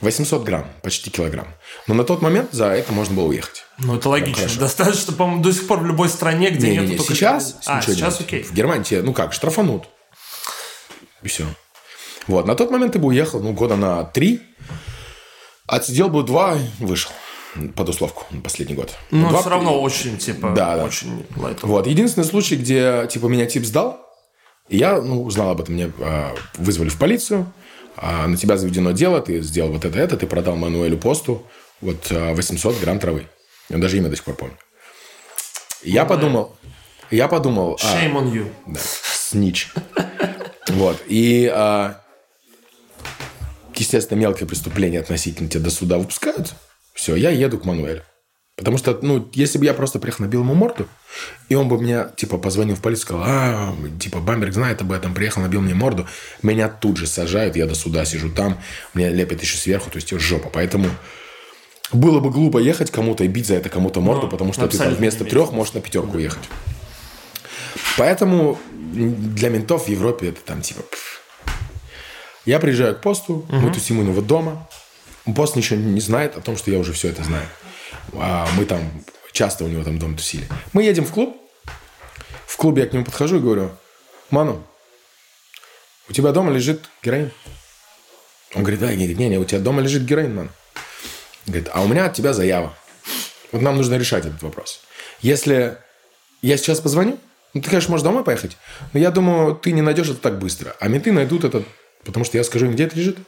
800 0.00 0.42
грамм, 0.42 0.66
почти 0.82 1.08
килограмм. 1.08 1.46
Но 1.86 1.94
на 1.94 2.02
тот 2.02 2.20
момент 2.20 2.48
за 2.50 2.66
это 2.66 2.92
можно 2.92 3.14
было 3.14 3.26
уехать. 3.26 3.62
Ну, 3.78 3.94
это 3.94 4.08
логично. 4.08 4.42
хорошо. 4.42 4.58
Достаточно, 4.58 5.12
по-моему, 5.12 5.42
до 5.44 5.52
сих 5.52 5.68
пор 5.68 5.78
в 5.78 5.86
любой 5.86 6.08
стране, 6.08 6.50
где 6.50 6.66
Не-не-не, 6.66 6.86
нет 6.88 6.96
только... 6.96 7.14
сейчас 7.14 7.58
А, 7.66 7.80
сейчас 7.82 7.96
делать. 7.96 8.20
окей. 8.22 8.42
В 8.42 8.52
Германии 8.52 8.82
тебе, 8.82 9.02
ну 9.02 9.12
как, 9.12 9.32
штрафанут. 9.32 9.84
И 11.22 11.28
все. 11.28 11.46
Вот, 12.26 12.44
на 12.44 12.56
тот 12.56 12.72
момент 12.72 12.94
ты 12.94 12.98
бы 12.98 13.06
уехал, 13.08 13.38
ну, 13.38 13.52
года 13.52 13.76
на 13.76 14.02
три. 14.02 14.40
Отсидел 15.68 16.08
бы 16.08 16.24
два, 16.24 16.58
вышел. 16.80 17.12
Под 17.74 17.88
условку 17.88 18.24
на 18.30 18.40
последний 18.42 18.74
год. 18.76 18.94
Но 19.10 19.28
Два- 19.30 19.40
все 19.40 19.50
равно 19.50 19.80
очень, 19.82 20.18
типа, 20.18 20.50
Да, 20.54 20.76
да. 20.76 20.84
очень 20.84 21.26
лайтово. 21.36 21.70
Вот, 21.70 21.86
единственный 21.88 22.24
случай, 22.24 22.54
где, 22.56 23.08
типа, 23.10 23.26
меня 23.26 23.46
тип 23.46 23.64
сдал, 23.64 24.00
и 24.68 24.76
я, 24.76 25.00
ну, 25.00 25.24
узнал 25.24 25.50
об 25.50 25.60
этом, 25.60 25.74
мне 25.74 25.90
а, 26.00 26.32
вызвали 26.58 26.90
в 26.90 26.96
полицию, 26.98 27.52
а, 27.96 28.28
на 28.28 28.36
тебя 28.36 28.56
заведено 28.56 28.92
дело, 28.92 29.20
ты 29.20 29.40
сделал 29.42 29.72
вот 29.72 29.84
это, 29.84 29.98
это, 29.98 30.16
ты 30.16 30.28
продал 30.28 30.54
Мануэлю 30.54 30.96
Посту 30.96 31.44
вот 31.80 32.06
а, 32.12 32.34
800 32.34 32.78
грамм 32.78 33.00
травы. 33.00 33.26
Я 33.68 33.78
даже 33.78 33.96
имя 33.96 34.08
до 34.08 34.14
сих 34.16 34.24
пор 34.24 34.36
помню. 34.36 34.56
Я 35.82 36.04
подумал, 36.04 36.54
я 37.10 37.26
подумал... 37.26 37.78
а, 37.82 37.96
Shame 38.04 38.12
on 38.14 38.32
you. 38.32 38.52
да, 38.66 38.78
снич. 38.80 39.72
Вот. 40.68 41.02
И, 41.08 41.50
а, 41.52 42.00
естественно, 43.74 44.18
мелкое 44.18 44.46
преступление 44.46 45.00
относительно 45.00 45.48
тебя 45.48 45.64
до 45.64 45.70
суда 45.70 45.98
выпускают. 45.98 46.54
Все, 47.00 47.16
я 47.16 47.30
еду 47.30 47.56
к 47.56 47.64
Мануэлю. 47.64 48.02
Потому 48.56 48.76
что, 48.76 48.98
ну, 49.00 49.26
если 49.32 49.56
бы 49.56 49.64
я 49.64 49.72
просто 49.72 49.98
приехал, 49.98 50.26
набил 50.26 50.42
ему 50.42 50.52
морду, 50.52 50.86
и 51.48 51.54
он 51.54 51.66
бы 51.66 51.80
мне, 51.80 52.08
типа, 52.14 52.36
позвонил 52.36 52.76
в 52.76 52.82
полицию, 52.82 53.02
сказал, 53.04 53.24
а, 53.26 53.74
типа, 53.98 54.18
Бамберг 54.18 54.52
знает 54.52 54.82
об 54.82 54.92
этом, 54.92 55.14
приехал, 55.14 55.40
набил 55.40 55.62
мне 55.62 55.72
морду, 55.72 56.06
меня 56.42 56.68
тут 56.68 56.98
же 56.98 57.06
сажают, 57.06 57.56
я 57.56 57.64
до 57.64 57.74
суда 57.74 58.04
сижу 58.04 58.30
там, 58.30 58.58
мне 58.92 59.08
лепят 59.08 59.40
еще 59.40 59.56
сверху, 59.56 59.88
то 59.88 59.96
есть 59.96 60.10
жопа. 60.10 60.50
Поэтому 60.52 60.90
было 61.90 62.20
бы 62.20 62.28
глупо 62.28 62.58
ехать 62.58 62.90
кому-то 62.90 63.24
и 63.24 63.28
бить 63.28 63.46
за 63.46 63.54
это 63.54 63.70
кому-то 63.70 64.02
морду, 64.02 64.24
Ну, 64.24 64.28
потому 64.28 64.52
что 64.52 64.68
ты 64.68 64.76
там 64.76 64.94
вместо 64.94 65.24
трех 65.24 65.52
можешь 65.52 65.72
на 65.72 65.80
пятерку 65.80 66.18
ехать. 66.18 66.44
Поэтому 67.96 68.58
для 68.74 69.48
ментов 69.48 69.86
в 69.86 69.88
Европе 69.88 70.28
это 70.28 70.42
там 70.44 70.60
типа... 70.60 70.82
пф. 70.82 71.22
Я 72.44 72.58
приезжаю 72.58 72.94
к 72.94 73.00
посту, 73.00 73.46
мы 73.48 73.72
тусим 73.72 74.00
у 74.00 74.02
него 74.02 74.20
дома. 74.20 74.68
Пост 75.34 75.56
ничего 75.56 75.78
не 75.78 76.00
знает 76.00 76.36
о 76.36 76.40
том, 76.40 76.56
что 76.56 76.70
я 76.70 76.78
уже 76.78 76.92
все 76.92 77.08
это 77.08 77.22
знаю. 77.24 77.46
А 78.14 78.48
мы 78.56 78.64
там 78.64 78.80
часто 79.32 79.64
у 79.64 79.68
него 79.68 79.84
там 79.84 79.98
дом 79.98 80.16
тусили. 80.16 80.46
Мы 80.72 80.82
едем 80.82 81.04
в 81.04 81.12
клуб. 81.12 81.36
В 82.46 82.56
клубе 82.56 82.82
я 82.82 82.88
к 82.88 82.92
нему 82.92 83.04
подхожу 83.04 83.36
и 83.36 83.40
говорю, 83.40 83.70
Ману, 84.30 84.62
у 86.08 86.12
тебя 86.12 86.32
дома 86.32 86.52
лежит 86.52 86.84
героин? 87.02 87.30
Он 88.54 88.62
говорит, 88.62 88.80
да, 88.80 88.90
я 88.90 88.96
говорю, 88.96 89.16
не-не, 89.16 89.38
у 89.38 89.44
тебя 89.44 89.60
дома 89.60 89.80
лежит 89.80 90.02
героин, 90.02 90.34
Ману. 90.34 90.50
Говорит, 91.46 91.68
а 91.72 91.82
у 91.82 91.88
меня 91.88 92.06
от 92.06 92.14
тебя 92.14 92.32
заява. 92.32 92.76
Вот 93.52 93.62
нам 93.62 93.76
нужно 93.76 93.94
решать 93.94 94.26
этот 94.26 94.42
вопрос. 94.42 94.80
Если 95.20 95.78
я 96.42 96.56
сейчас 96.56 96.80
позвоню, 96.80 97.18
ну, 97.54 97.62
ты, 97.62 97.68
конечно, 97.68 97.90
можешь 97.90 98.04
домой 98.04 98.24
поехать, 98.24 98.56
но 98.92 99.00
я 99.00 99.10
думаю, 99.10 99.56
ты 99.56 99.72
не 99.72 99.82
найдешь 99.82 100.08
это 100.08 100.20
так 100.20 100.38
быстро. 100.38 100.76
А 100.78 100.88
менты 100.88 101.12
найдут 101.12 101.44
это, 101.44 101.64
потому 102.04 102.24
что 102.24 102.38
я 102.38 102.44
скажу 102.44 102.66
им, 102.66 102.72
где 102.72 102.84
это 102.84 102.96
лежит. 102.96 103.18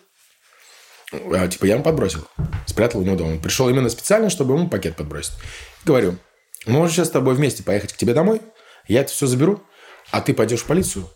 А, 1.12 1.46
типа, 1.48 1.66
я 1.66 1.74
ему 1.74 1.84
подбросил. 1.84 2.26
Спрятал 2.66 3.00
у 3.00 3.04
него 3.04 3.16
дома. 3.16 3.32
Он 3.32 3.38
пришел 3.40 3.68
именно 3.68 3.88
специально, 3.90 4.30
чтобы 4.30 4.54
ему 4.54 4.68
пакет 4.68 4.96
подбросить. 4.96 5.34
Говорю, 5.84 6.16
мы 6.66 6.74
можем 6.74 6.94
сейчас 6.94 7.08
с 7.08 7.10
тобой 7.10 7.34
вместе 7.34 7.62
поехать 7.62 7.92
к 7.92 7.96
тебе 7.96 8.14
домой, 8.14 8.40
я 8.88 9.00
это 9.00 9.12
все 9.12 9.26
заберу, 9.26 9.62
а 10.10 10.20
ты 10.20 10.32
пойдешь 10.34 10.60
в 10.60 10.66
полицию 10.66 11.08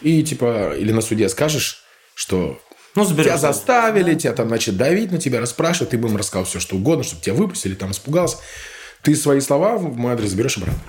и, 0.00 0.22
типа, 0.22 0.74
или 0.76 0.92
на 0.92 1.00
суде 1.00 1.28
скажешь, 1.28 1.84
что 2.14 2.58
Ну, 2.94 3.04
заберешь. 3.04 3.26
тебя 3.26 3.38
заставили, 3.38 4.14
тебя 4.14 4.32
там, 4.32 4.48
значит, 4.48 4.76
давить 4.76 5.12
на 5.12 5.18
тебя, 5.18 5.40
расспрашивать, 5.40 5.90
ты 5.90 5.98
бы 5.98 6.08
им 6.08 6.16
рассказал 6.16 6.44
все, 6.44 6.60
что 6.60 6.76
угодно, 6.76 7.04
чтобы 7.04 7.22
тебя 7.22 7.34
выпустили, 7.34 7.74
там, 7.74 7.90
испугался. 7.92 8.38
Ты 9.02 9.14
свои 9.14 9.40
слова 9.40 9.76
в 9.76 9.96
мой 9.96 10.12
адрес 10.14 10.30
заберешь 10.30 10.56
обратно. 10.56 10.80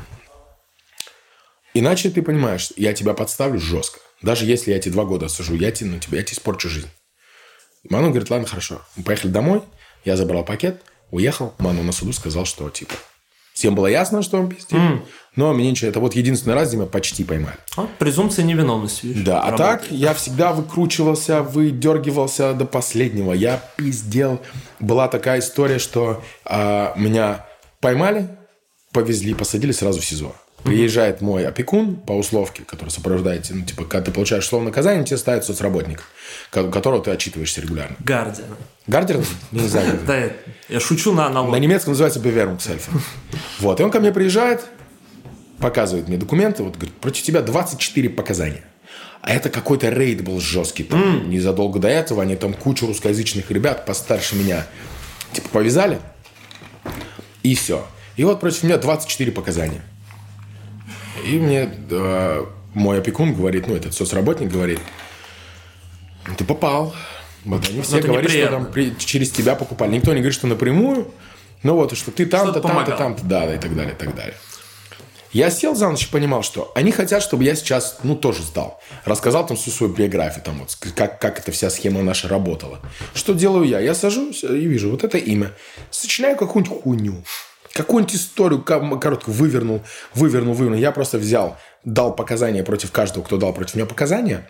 Иначе 1.73 2.09
ты 2.09 2.21
понимаешь, 2.21 2.71
я 2.75 2.93
тебя 2.93 3.13
подставлю 3.13 3.59
жестко. 3.59 3.99
Даже 4.21 4.45
если 4.45 4.71
я 4.71 4.79
тебе 4.79 4.93
два 4.93 5.05
года 5.05 5.27
сажу, 5.27 5.53
я 5.53 5.71
тебе, 5.71 5.91
ну, 5.91 5.99
тебе, 5.99 6.17
я 6.17 6.23
тебе 6.23 6.33
испорчу 6.35 6.69
жизнь. 6.69 6.87
Ману 7.89 8.09
говорит, 8.09 8.29
ладно, 8.29 8.47
хорошо. 8.47 8.81
Мы 8.95 9.03
поехали 9.03 9.31
домой, 9.31 9.61
я 10.05 10.15
забрал 10.17 10.43
пакет, 10.43 10.81
уехал. 11.11 11.53
Ману 11.59 11.83
на 11.83 11.91
суду 11.91 12.13
сказал, 12.13 12.45
что, 12.45 12.69
типа, 12.69 12.93
всем 13.53 13.75
было 13.75 13.87
ясно, 13.87 14.21
что 14.21 14.39
он 14.39 14.49
пиздит, 14.49 14.79
но 15.35 15.53
мне 15.53 15.69
ничего. 15.69 15.89
Это 15.89 15.99
вот 15.99 16.15
единственный 16.15 16.53
раз, 16.53 16.69
где 16.69 16.77
меня 16.77 16.87
почти 16.87 17.23
поймали. 17.23 17.57
Вот 17.75 17.89
презумпция 17.99 18.43
невиновности. 18.43 19.05
видишь, 19.05 19.23
Да, 19.23 19.41
а 19.41 19.55
так 19.55 19.91
я 19.91 20.13
всегда 20.13 20.51
выкручивался, 20.51 21.43
выдергивался 21.43 22.53
до 22.53 22.65
последнего. 22.65 23.33
Я 23.33 23.61
пиздел. 23.77 24.41
Была 24.79 25.07
такая 25.07 25.39
история, 25.39 25.79
что 25.79 26.23
а, 26.43 26.93
меня 26.97 27.45
поймали, 27.79 28.29
повезли, 28.91 29.33
посадили 29.33 29.71
сразу 29.71 30.01
в 30.01 30.05
СИЗО. 30.05 30.35
Приезжает 30.67 31.21
мой 31.21 31.47
опекун 31.47 31.95
по 31.95 32.11
условке, 32.13 32.63
который 32.63 32.89
сопровождает, 32.89 33.47
ну, 33.49 33.63
типа, 33.63 33.85
когда 33.85 34.05
ты 34.05 34.11
получаешь 34.11 34.43
условное 34.45 34.69
наказание, 34.69 35.03
тебе 35.05 35.17
ставят 35.17 35.45
соцработник, 35.45 36.03
ко- 36.51 36.69
которого 36.69 37.03
ты 37.03 37.11
отчитываешься 37.11 37.61
регулярно. 37.61 37.95
Гардиан. 37.99 38.47
Гардер? 38.87 39.23
Не 39.51 39.67
знаю. 39.67 39.99
Да, 40.05 40.29
я, 40.69 40.79
шучу 40.79 41.13
на 41.13 41.27
аналог. 41.27 41.51
На 41.51 41.57
немецком 41.57 41.91
называется 41.93 42.19
Bewerbungshelfer. 42.19 42.99
Вот, 43.59 43.79
и 43.79 43.83
он 43.83 43.91
ко 43.91 43.99
мне 43.99 44.11
приезжает, 44.11 44.65
показывает 45.59 46.07
мне 46.07 46.17
документы, 46.17 46.63
вот, 46.63 46.75
говорит, 46.75 46.95
против 46.95 47.23
тебя 47.23 47.41
24 47.41 48.09
показания. 48.09 48.63
А 49.21 49.31
это 49.33 49.49
какой-то 49.49 49.89
рейд 49.89 50.23
был 50.23 50.39
жесткий. 50.39 50.83
Там, 50.83 51.29
Незадолго 51.29 51.79
до 51.79 51.87
этого 51.87 52.21
они 52.21 52.35
там 52.35 52.53
кучу 52.53 52.85
русскоязычных 52.87 53.49
ребят 53.51 53.85
постарше 53.85 54.35
меня 54.35 54.65
типа 55.33 55.49
повязали. 55.49 55.99
И 57.43 57.55
все. 57.55 57.85
И 58.15 58.23
вот 58.23 58.39
против 58.39 58.63
меня 58.63 58.77
24 58.77 59.31
показания. 59.31 59.81
И 61.25 61.39
мне 61.39 61.69
э, 61.89 62.45
мой 62.73 62.99
опекун 62.99 63.33
говорит, 63.33 63.67
ну, 63.67 63.75
этот 63.75 63.93
соцработник 63.93 64.49
говорит, 64.51 64.79
«Ну, 66.27 66.35
ты 66.35 66.43
попал. 66.43 66.93
Вот 67.45 67.67
они 67.69 67.81
все 67.81 67.99
это 67.99 68.07
говорят, 68.07 68.29
что 68.31 68.51
там 68.51 68.71
при- 68.71 68.97
через 68.97 69.31
тебя 69.31 69.55
покупали. 69.55 69.95
Никто 69.95 70.11
не 70.13 70.19
говорит, 70.19 70.33
что 70.37 70.47
напрямую. 70.47 71.11
Ну 71.63 71.73
вот, 71.75 71.97
что 71.97 72.11
ты 72.11 72.25
там-то, 72.25 72.59
там-то, 72.61 72.91
там-то, 72.97 73.23
да, 73.25 73.45
да, 73.45 73.55
и 73.55 73.57
так 73.57 73.75
далее, 73.75 73.93
и 73.93 73.97
так 73.97 74.15
далее. 74.15 74.35
Я 75.33 75.49
сел 75.49 75.75
за 75.75 75.89
ночь 75.89 76.05
и 76.05 76.09
понимал, 76.09 76.41
что 76.43 76.71
они 76.75 76.91
хотят, 76.91 77.21
чтобы 77.21 77.43
я 77.43 77.55
сейчас, 77.55 77.99
ну, 78.03 78.15
тоже 78.15 78.43
сдал. 78.43 78.81
Рассказал 79.05 79.45
там 79.45 79.57
всю 79.57 79.71
свою 79.71 79.93
биографию, 79.93 80.43
там 80.43 80.59
вот, 80.59 80.75
как, 80.95 81.19
как 81.19 81.39
эта 81.39 81.51
вся 81.51 81.69
схема 81.69 82.01
наша 82.01 82.27
работала. 82.27 82.79
Что 83.13 83.33
делаю 83.33 83.65
я? 83.65 83.79
Я 83.79 83.93
сажусь 83.93 84.43
и 84.43 84.47
вижу 84.47 84.89
вот 84.89 85.03
это 85.03 85.17
имя. 85.17 85.51
Сочиняю 85.91 86.37
какую-нибудь 86.37 86.81
хуйню. 86.81 87.23
Какую-нибудь 87.77 88.15
историю 88.15 88.61
короткую 88.63 89.35
вывернул, 89.35 89.83
вывернул, 90.15 90.53
вывернул. 90.53 90.79
Я 90.79 90.91
просто 90.91 91.17
взял, 91.17 91.57
дал 91.85 92.15
показания 92.15 92.63
против 92.63 92.91
каждого, 92.91 93.23
кто 93.23 93.37
дал 93.37 93.53
против 93.53 93.75
меня 93.75 93.85
показания. 93.85 94.49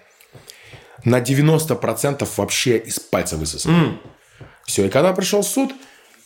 На 1.03 1.19
90% 1.19 2.27
вообще 2.37 2.77
из 2.77 2.99
пальца 2.99 3.37
высосал. 3.37 3.71
Все, 4.65 4.85
и 4.85 4.89
когда 4.89 5.13
пришел 5.13 5.43
суд, 5.43 5.71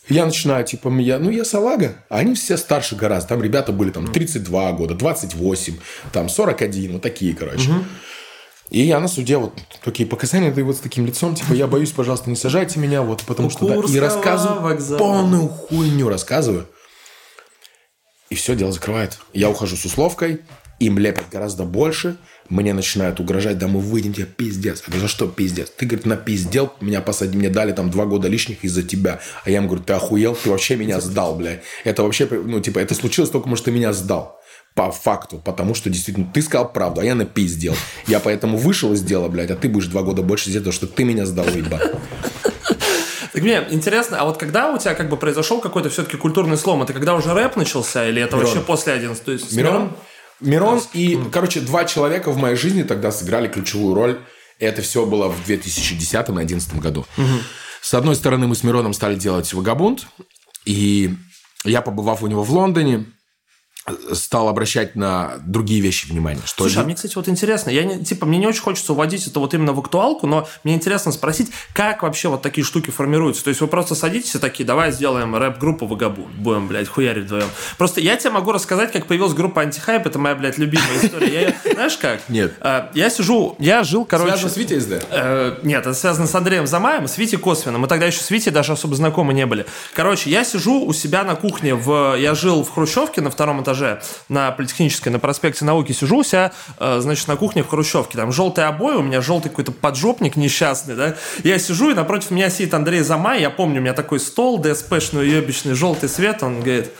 я 0.09 0.25
начинаю, 0.25 0.65
типа, 0.65 0.89
я, 0.99 1.19
ну, 1.19 1.29
я 1.29 1.45
салага, 1.45 2.03
а 2.09 2.17
они 2.17 2.33
все 2.35 2.57
старше 2.57 2.95
гораздо. 2.95 3.29
Там 3.29 3.43
ребята 3.43 3.71
были 3.71 3.91
там 3.91 4.11
32 4.11 4.71
года, 4.73 4.95
28, 4.95 5.77
там 6.11 6.27
41, 6.29 6.93
вот 6.93 7.01
такие, 7.01 7.35
короче. 7.35 7.69
И 8.71 8.81
я 8.81 8.99
на 8.99 9.07
суде 9.09 9.37
вот 9.37 9.53
такие 9.83 10.07
показания 10.07 10.49
даю 10.49 10.67
вот 10.67 10.77
с 10.77 10.79
таким 10.79 11.05
лицом, 11.05 11.35
типа, 11.35 11.53
я 11.53 11.67
боюсь, 11.67 11.91
пожалуйста, 11.91 12.29
не 12.29 12.37
сажайте 12.37 12.79
меня, 12.79 13.01
вот, 13.01 13.23
потому 13.23 13.49
что, 13.49 13.67
да, 13.67 13.75
и 13.75 13.99
рассказываю, 13.99 14.61
вокзала. 14.61 14.97
полную 14.97 15.47
хуйню 15.49 16.07
рассказываю. 16.07 16.67
И 18.31 18.35
все, 18.35 18.55
дело 18.55 18.71
закрывает. 18.71 19.19
Я 19.33 19.49
ухожу 19.49 19.75
с 19.75 19.83
условкой, 19.83 20.39
им 20.79 20.97
лепят 20.97 21.25
гораздо 21.29 21.65
больше, 21.65 22.15
мне 22.47 22.73
начинают 22.73 23.19
угрожать, 23.19 23.57
да 23.57 23.67
мы 23.67 23.81
выйдем 23.81 24.13
тебе 24.13 24.25
пиздец. 24.25 24.79
Я 24.79 24.85
говорю, 24.87 25.01
за 25.01 25.07
что 25.09 25.27
пиздец? 25.27 25.69
Ты, 25.69 25.85
говорит, 25.85 26.05
напиздел, 26.05 26.71
меня 26.79 27.01
посадили, 27.01 27.37
мне 27.37 27.49
дали 27.49 27.73
там 27.73 27.91
два 27.91 28.05
года 28.05 28.29
лишних 28.29 28.63
из-за 28.63 28.83
тебя. 28.83 29.19
А 29.43 29.49
я 29.49 29.57
им 29.57 29.67
говорю, 29.67 29.83
ты 29.83 29.91
охуел, 29.91 30.33
ты 30.41 30.49
вообще 30.49 30.77
меня 30.77 31.01
сдал, 31.01 31.35
блядь. 31.35 31.61
Это 31.83 32.03
вообще, 32.03 32.25
ну, 32.25 32.61
типа, 32.61 32.79
это 32.79 32.95
случилось 32.95 33.29
только 33.29 33.53
что 33.57 33.65
ты 33.65 33.71
меня 33.71 33.91
сдал. 33.91 34.39
По 34.75 34.91
факту, 34.91 35.41
потому 35.43 35.75
что 35.75 35.89
действительно 35.89 36.31
ты 36.33 36.41
сказал 36.41 36.71
правду, 36.71 37.01
а 37.01 37.03
я 37.03 37.15
напиздел. 37.15 37.75
Я 38.07 38.21
поэтому 38.21 38.57
вышел 38.57 38.93
из 38.93 39.01
дела, 39.01 39.27
блядь, 39.27 39.51
а 39.51 39.57
ты 39.57 39.67
будешь 39.67 39.87
два 39.87 40.03
года 40.03 40.21
больше 40.21 40.45
сидеть, 40.45 40.59
потому 40.59 40.73
что 40.73 40.87
ты 40.87 41.03
меня 41.03 41.25
сдал, 41.25 41.47
ебать. 41.47 41.91
Так 43.33 43.41
мне 43.43 43.65
интересно, 43.69 44.19
а 44.19 44.25
вот 44.25 44.37
когда 44.37 44.71
у 44.71 44.77
тебя 44.77 44.93
как 44.93 45.09
бы 45.09 45.17
произошел 45.17 45.61
какой-то 45.61 45.89
все-таки 45.89 46.17
культурный 46.17 46.57
слом, 46.57 46.83
это 46.83 46.93
когда 46.93 47.15
уже 47.15 47.33
рэп 47.33 47.55
начался 47.55 48.07
или 48.07 48.21
это 48.21 48.35
Мирон. 48.35 48.49
вообще 48.49 48.65
после 48.65 48.93
11? 48.93 49.23
То 49.23 49.31
есть 49.31 49.53
Мирон, 49.53 49.95
Мирон 50.39 50.81
и, 50.93 51.17
короче, 51.31 51.61
два 51.61 51.85
человека 51.85 52.31
в 52.31 52.37
моей 52.37 52.55
жизни 52.55 52.83
тогда 52.83 53.11
сыграли 53.11 53.47
ключевую 53.47 53.95
роль. 53.95 54.19
Это 54.59 54.81
все 54.81 55.05
было 55.05 55.29
в 55.29 55.47
2010-2011 55.47 56.79
году. 56.79 57.05
С 57.81 57.93
одной 57.93 58.15
стороны, 58.15 58.47
мы 58.47 58.55
с 58.55 58.63
Мироном 58.63 58.93
стали 58.93 59.15
делать 59.15 59.51
«Вагабунд», 59.53 60.05
и 60.65 61.15
я, 61.63 61.81
побывав 61.81 62.21
у 62.21 62.27
него 62.27 62.43
в 62.43 62.51
Лондоне, 62.51 63.05
стал 64.13 64.49
обращать 64.49 64.95
на 64.95 65.33
другие 65.45 65.81
вещи 65.81 66.07
внимание. 66.07 66.41
Что 66.45 66.63
Слушай, 66.63 66.81
а 66.81 66.85
мне, 66.85 66.95
кстати, 66.95 67.15
вот 67.15 67.27
интересно, 67.27 67.69
я 67.69 67.83
не, 67.83 68.03
типа, 68.03 68.25
мне 68.25 68.37
не 68.37 68.47
очень 68.47 68.61
хочется 68.61 68.93
уводить 68.93 69.27
это 69.27 69.39
вот 69.39 69.53
именно 69.53 69.73
в 69.73 69.79
актуалку, 69.79 70.27
но 70.27 70.47
мне 70.63 70.73
интересно 70.73 71.11
спросить, 71.11 71.51
как 71.73 72.03
вообще 72.03 72.29
вот 72.29 72.41
такие 72.41 72.65
штуки 72.65 72.91
формируются? 72.91 73.43
То 73.43 73.49
есть 73.49 73.61
вы 73.61 73.67
просто 73.67 73.95
садитесь 73.95 74.35
и 74.35 74.39
такие, 74.39 74.65
давай 74.65 74.91
сделаем 74.91 75.35
рэп-группу 75.35 75.85
Вагабу, 75.85 76.27
будем, 76.37 76.67
блядь, 76.67 76.87
хуярить 76.87 77.25
вдвоем. 77.25 77.49
Просто 77.77 78.01
я 78.01 78.15
тебе 78.15 78.31
могу 78.31 78.51
рассказать, 78.51 78.91
как 78.91 79.07
появилась 79.07 79.33
группа 79.33 79.61
Антихайп, 79.61 80.05
это 80.05 80.19
моя, 80.19 80.35
блядь, 80.35 80.57
любимая 80.57 81.03
история. 81.03 81.55
Я 81.63 81.73
знаешь 81.73 81.97
как? 81.97 82.27
Нет. 82.29 82.53
А, 82.59 82.91
Я 82.93 83.09
сижу, 83.09 83.55
я 83.59 83.83
жил, 83.83 84.05
короче... 84.05 84.31
Связано 84.31 84.51
с 84.51 84.57
Витей 84.57 84.79
СД? 84.79 85.05
Э, 85.09 85.57
Нет, 85.63 85.81
это 85.81 85.93
связано 85.93 86.27
с 86.27 86.35
Андреем 86.35 86.67
Замаем, 86.67 87.07
с 87.07 87.17
Витей 87.17 87.37
косвенно. 87.37 87.77
Мы 87.77 87.87
тогда 87.87 88.05
еще 88.05 88.21
с 88.21 88.29
Витей 88.29 88.51
даже 88.51 88.73
особо 88.73 88.95
знакомы 88.95 89.33
не 89.33 89.45
были. 89.45 89.65
Короче, 89.93 90.29
я 90.29 90.43
сижу 90.43 90.85
у 90.85 90.93
себя 90.93 91.23
на 91.23 91.35
кухне, 91.35 91.75
в... 91.75 92.15
я 92.17 92.35
жил 92.35 92.63
в 92.63 92.69
Хрущевке 92.71 93.21
на 93.21 93.29
втором 93.29 93.61
этаже, 93.61 93.80
на 94.29 94.51
Политехнической, 94.51 95.11
на 95.11 95.19
проспекте 95.19 95.65
Науки 95.65 95.91
сижу 95.91 96.17
у 96.17 96.23
себя, 96.23 96.51
э, 96.79 96.99
значит, 96.99 97.27
на 97.27 97.35
кухне 97.35 97.63
в 97.63 97.67
Хрущевке. 97.67 98.17
Там 98.17 98.31
желтые 98.31 98.67
обои, 98.67 98.95
у 98.95 99.01
меня 99.01 99.21
желтый 99.21 99.49
какой-то 99.49 99.71
поджопник 99.71 100.35
несчастный, 100.35 100.95
да. 100.95 101.15
Я 101.43 101.59
сижу, 101.59 101.91
и 101.91 101.93
напротив 101.93 102.31
меня 102.31 102.49
сидит 102.49 102.73
Андрей 102.73 103.01
Замай, 103.01 103.41
я 103.41 103.49
помню, 103.49 103.79
у 103.79 103.83
меня 103.83 103.93
такой 103.93 104.19
стол, 104.19 104.59
ДСПшный, 104.59 105.21
уебищный, 105.21 105.73
желтый 105.73 106.09
свет, 106.09 106.43
он 106.43 106.61
говорит, 106.61 106.91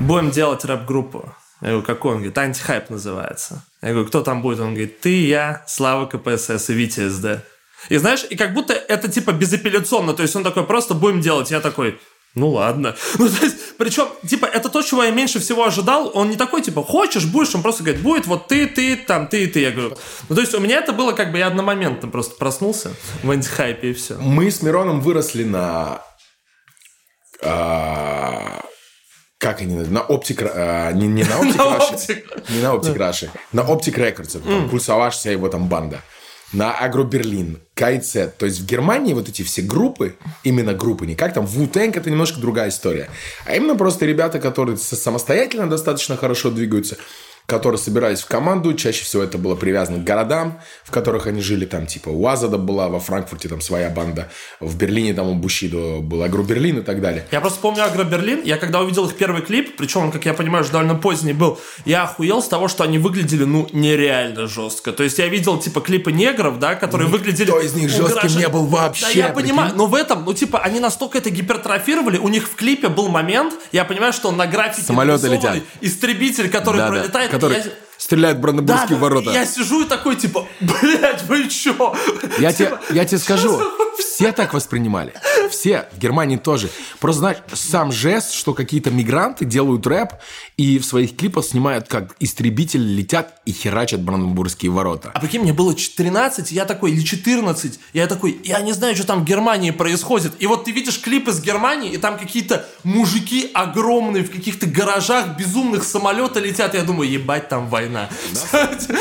будем 0.00 0.30
делать 0.30 0.64
рэп-группу. 0.64 1.34
Я 1.62 1.68
говорю, 1.68 1.86
какой? 1.86 2.10
Он 2.12 2.16
говорит, 2.18 2.36
антихайп 2.36 2.90
называется. 2.90 3.64
Я 3.80 3.90
говорю, 3.90 4.06
кто 4.06 4.22
там 4.22 4.42
будет? 4.42 4.60
Он 4.60 4.70
говорит, 4.74 5.00
ты, 5.00 5.26
я, 5.26 5.64
Слава 5.66 6.06
КПСС 6.06 6.68
и 6.68 6.74
Витя 6.74 7.08
СД. 7.08 7.44
И 7.88 7.96
знаешь, 7.96 8.26
и 8.28 8.36
как 8.36 8.52
будто 8.52 8.74
это 8.74 9.08
типа 9.08 9.32
безапелляционно, 9.32 10.12
то 10.12 10.22
есть 10.22 10.34
он 10.36 10.44
такой, 10.44 10.64
просто 10.64 10.94
будем 10.94 11.20
делать. 11.20 11.50
Я 11.50 11.60
такой, 11.60 11.98
ну 12.36 12.50
ладно. 12.50 12.94
Ну, 13.18 13.28
то 13.30 13.44
есть, 13.44 13.76
причем, 13.78 14.08
типа, 14.28 14.46
это 14.46 14.68
то, 14.68 14.82
чего 14.82 15.02
я 15.02 15.10
меньше 15.10 15.40
всего 15.40 15.64
ожидал. 15.64 16.10
Он 16.14 16.28
не 16.28 16.36
такой, 16.36 16.62
типа, 16.62 16.82
хочешь, 16.82 17.24
будешь, 17.24 17.54
он 17.54 17.62
просто 17.62 17.82
говорит, 17.82 18.02
будет 18.02 18.26
вот 18.26 18.46
ты, 18.46 18.66
ты, 18.66 18.94
там, 18.96 19.26
ты 19.26 19.44
и 19.44 19.46
ты. 19.46 19.60
Я 19.60 19.70
говорю, 19.70 19.96
ну, 20.28 20.34
то 20.34 20.42
есть, 20.42 20.54
у 20.54 20.60
меня 20.60 20.78
это 20.78 20.92
было 20.92 21.12
как 21.12 21.32
бы, 21.32 21.38
я 21.38 21.46
одномоментно 21.46 22.08
просто 22.08 22.36
проснулся 22.36 22.92
в 23.22 23.30
антихайпе 23.30 23.90
и 23.90 23.94
все. 23.94 24.16
Мы 24.18 24.50
с 24.50 24.62
Мироном 24.62 25.00
выросли 25.00 25.44
на... 25.44 26.02
а, 27.42 28.62
как 29.38 29.62
они? 29.62 29.76
На 29.76 30.02
оптик... 30.02 30.42
а, 30.42 30.92
не, 30.92 31.06
не 31.06 31.24
на 31.24 31.38
оптик 31.40 31.58
Раши. 31.58 32.24
Не 32.50 32.60
на 32.60 32.74
оптик 32.74 32.96
Раши. 32.96 33.30
На 33.52 33.62
оптик 33.62 33.96
Рекордс. 33.96 34.34
Там 34.34 34.68
Пульсоваш, 34.68 35.14
вся 35.14 35.30
его 35.32 35.48
там 35.48 35.68
банда. 35.68 36.02
На 36.52 36.72
Агроберлин, 36.72 37.60
КайЦ. 37.74 38.12
То 38.38 38.46
есть 38.46 38.60
в 38.60 38.66
Германии 38.66 39.14
вот 39.14 39.28
эти 39.28 39.42
все 39.42 39.62
группы, 39.62 40.16
именно 40.44 40.74
группы, 40.74 41.06
не 41.06 41.14
как 41.14 41.34
там 41.34 41.44
wu 41.44 41.68
это 41.72 42.10
немножко 42.10 42.40
другая 42.40 42.68
история. 42.68 43.08
А 43.44 43.56
именно 43.56 43.76
просто 43.76 44.06
ребята, 44.06 44.38
которые 44.38 44.76
самостоятельно 44.76 45.68
достаточно 45.68 46.16
хорошо 46.16 46.50
двигаются, 46.50 46.96
которые 47.46 47.78
собирались 47.78 48.20
в 48.20 48.26
команду. 48.26 48.74
Чаще 48.74 49.04
всего 49.04 49.22
это 49.22 49.38
было 49.38 49.54
привязано 49.54 49.98
к 49.98 50.04
городам, 50.04 50.60
в 50.84 50.90
которых 50.90 51.26
они 51.26 51.40
жили. 51.40 51.64
Там 51.64 51.86
типа 51.86 52.08
у 52.08 52.26
Азада 52.26 52.58
была, 52.58 52.88
во 52.88 53.00
Франкфурте 53.00 53.48
там 53.48 53.60
своя 53.60 53.88
банда. 53.88 54.28
В 54.60 54.76
Берлине 54.76 55.14
там 55.14 55.28
у 55.28 55.34
Бушидо 55.34 56.00
был 56.00 56.22
Агроберлин 56.22 56.78
и 56.78 56.82
так 56.82 57.00
далее. 57.00 57.24
Я 57.30 57.40
просто 57.40 57.60
помню 57.60 57.84
Агроберлин. 57.84 58.42
Я 58.44 58.56
когда 58.56 58.80
увидел 58.80 59.06
их 59.06 59.14
первый 59.16 59.42
клип, 59.42 59.76
причем 59.76 60.02
он, 60.02 60.12
как 60.12 60.24
я 60.26 60.34
понимаю, 60.34 60.64
уже 60.64 60.72
довольно 60.72 60.96
поздний 60.96 61.32
был, 61.32 61.58
я 61.84 62.04
охуел 62.04 62.42
с 62.42 62.48
того, 62.48 62.68
что 62.68 62.82
они 62.84 62.98
выглядели, 62.98 63.44
ну, 63.44 63.68
нереально 63.72 64.48
жестко. 64.48 64.92
То 64.92 65.04
есть 65.04 65.18
я 65.18 65.28
видел, 65.28 65.58
типа, 65.58 65.80
клипы 65.80 66.12
негров, 66.12 66.58
да, 66.58 66.74
которые 66.74 67.08
выглядели... 67.08 67.48
Кто 67.48 67.60
из 67.60 67.74
них 67.74 67.90
жестким 67.90 68.36
не 68.38 68.48
был 68.48 68.66
вообще? 68.66 69.04
Да, 69.04 69.10
я 69.10 69.28
понимаю, 69.28 69.72
но 69.76 69.86
в 69.86 69.94
этом, 69.94 70.24
ну, 70.24 70.32
типа, 70.34 70.60
они 70.60 70.80
настолько 70.80 71.18
это 71.18 71.30
гипертрофировали, 71.30 72.18
у 72.18 72.28
них 72.28 72.48
в 72.48 72.56
клипе 72.56 72.88
был 72.88 73.08
момент, 73.08 73.54
я 73.72 73.84
понимаю, 73.84 74.12
что 74.12 74.32
на 74.32 74.46
графике 74.46 74.86
Самолеты 74.86 75.28
летят. 75.28 75.58
истребитель, 75.80 76.50
который 76.50 76.78
Да-да, 76.78 76.92
пролетает. 76.92 77.35
Который 77.36 77.58
я- 77.58 77.72
стреляет 77.98 78.36
в 78.36 78.40
Бранденбургские 78.40 78.96
да, 78.96 79.02
ворота. 79.02 79.30
Я 79.30 79.46
сижу 79.46 79.84
и 79.84 79.88
такой, 79.88 80.16
типа, 80.16 80.46
блядь, 80.60 81.22
вы 81.24 81.48
чё? 81.48 81.94
Я, 82.38 82.52
Типа, 82.56 82.80
я 82.90 83.04
тебе 83.04 83.18
скажу, 83.18 83.60
все 84.16 84.32
так 84.32 84.54
воспринимали. 84.54 85.12
Все, 85.50 85.84
в 85.92 85.98
Германии 85.98 86.38
тоже. 86.38 86.70
Просто, 87.00 87.20
знаешь, 87.20 87.36
сам 87.52 87.92
жест, 87.92 88.32
что 88.32 88.54
какие-то 88.54 88.90
мигранты 88.90 89.44
делают 89.44 89.86
рэп 89.86 90.14
и 90.56 90.78
в 90.78 90.86
своих 90.86 91.18
клипах 91.18 91.44
снимают, 91.44 91.86
как 91.86 92.16
истребители 92.18 92.82
летят 92.82 93.34
и 93.44 93.52
херачат 93.52 94.00
Бранденбургские 94.00 94.70
ворота. 94.70 95.10
А 95.12 95.20
прикинь, 95.20 95.42
мне 95.42 95.52
было 95.52 95.74
13, 95.74 96.50
я 96.50 96.64
такой, 96.64 96.92
или 96.92 97.02
14, 97.02 97.78
я 97.92 98.06
такой, 98.06 98.40
я 98.42 98.62
не 98.62 98.72
знаю, 98.72 98.96
что 98.96 99.06
там 99.06 99.20
в 99.20 99.24
Германии 99.26 99.70
происходит. 99.70 100.32
И 100.38 100.46
вот 100.46 100.64
ты 100.64 100.72
видишь 100.72 100.98
клип 100.98 101.28
из 101.28 101.42
Германии, 101.42 101.92
и 101.92 101.98
там 101.98 102.18
какие-то 102.18 102.64
мужики 102.84 103.50
огромные 103.52 104.24
в 104.24 104.30
каких-то 104.30 104.66
гаражах, 104.66 105.36
безумных 105.36 105.84
самолеты 105.84 106.40
летят. 106.40 106.72
Я 106.72 106.84
думаю, 106.84 107.10
ебать, 107.10 107.50
там 107.50 107.68
война. 107.68 108.08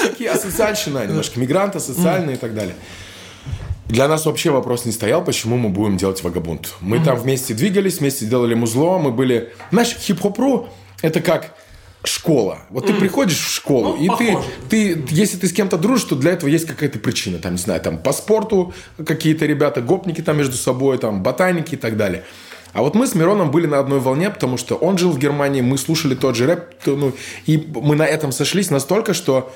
Такие 0.03 0.31
асоциальщина 0.31 1.07
немножко, 1.07 1.39
мигранты, 1.39 1.79
социальные 1.79 2.35
и 2.35 2.39
так 2.39 2.53
далее. 2.53 2.75
Для 3.87 4.07
нас 4.07 4.25
вообще 4.25 4.49
вопрос 4.49 4.85
не 4.85 4.91
стоял, 4.91 5.23
почему 5.23 5.57
мы 5.57 5.69
будем 5.69 5.97
делать 5.97 6.23
вагабунт. 6.23 6.73
Мы 6.81 6.99
там 6.99 7.17
вместе 7.17 7.53
двигались, 7.53 7.99
вместе 7.99 8.25
делали 8.25 8.55
музло, 8.55 8.97
мы 8.97 9.11
были... 9.11 9.53
Знаешь, 9.71 9.95
хип-хоп-ру– 9.95 10.69
это 11.01 11.21
как 11.21 11.55
школа. 12.03 12.59
Вот 12.69 12.87
ты 12.87 12.93
приходишь 12.93 13.37
в 13.37 13.51
школу, 13.51 13.95
Ну, 13.97 14.03
и 14.03 14.17
ты, 14.17 14.33
похоже. 14.33 14.49
ты, 14.69 15.05
если 15.09 15.37
ты 15.37 15.47
с 15.47 15.53
кем-то 15.53 15.77
дружишь, 15.77 16.05
то 16.05 16.15
для 16.15 16.31
этого 16.31 16.49
есть 16.49 16.65
какая-то 16.65 16.99
причина. 16.99 17.39
Там, 17.39 17.53
не 17.53 17.57
знаю, 17.57 17.81
там 17.81 17.97
по 17.97 18.11
спорту 18.11 18.73
какие-то 19.05 19.45
ребята, 19.45 19.81
гопники 19.81 20.21
там 20.21 20.37
между 20.37 20.55
собой, 20.55 20.97
там 20.97 21.23
ботаники 21.23 21.75
и 21.75 21.77
так 21.77 21.97
далее. 21.97 22.23
А 22.73 22.81
вот 22.81 22.93
мы 22.93 23.07
с 23.07 23.15
Мироном 23.15 23.51
были 23.51 23.67
на 23.67 23.79
одной 23.79 23.99
волне, 23.99 24.29
потому 24.29 24.57
что 24.57 24.75
он 24.75 24.97
жил 24.97 25.11
в 25.11 25.17
Германии, 25.17 25.61
мы 25.61 25.77
слушали 25.77 26.13
тот 26.13 26.35
же 26.35 26.45
рэп, 26.45 26.73
ну, 26.85 27.13
и 27.45 27.57
мы 27.73 27.95
на 27.95 28.05
этом 28.05 28.31
сошлись 28.31 28.69
настолько, 28.69 29.13
что... 29.13 29.53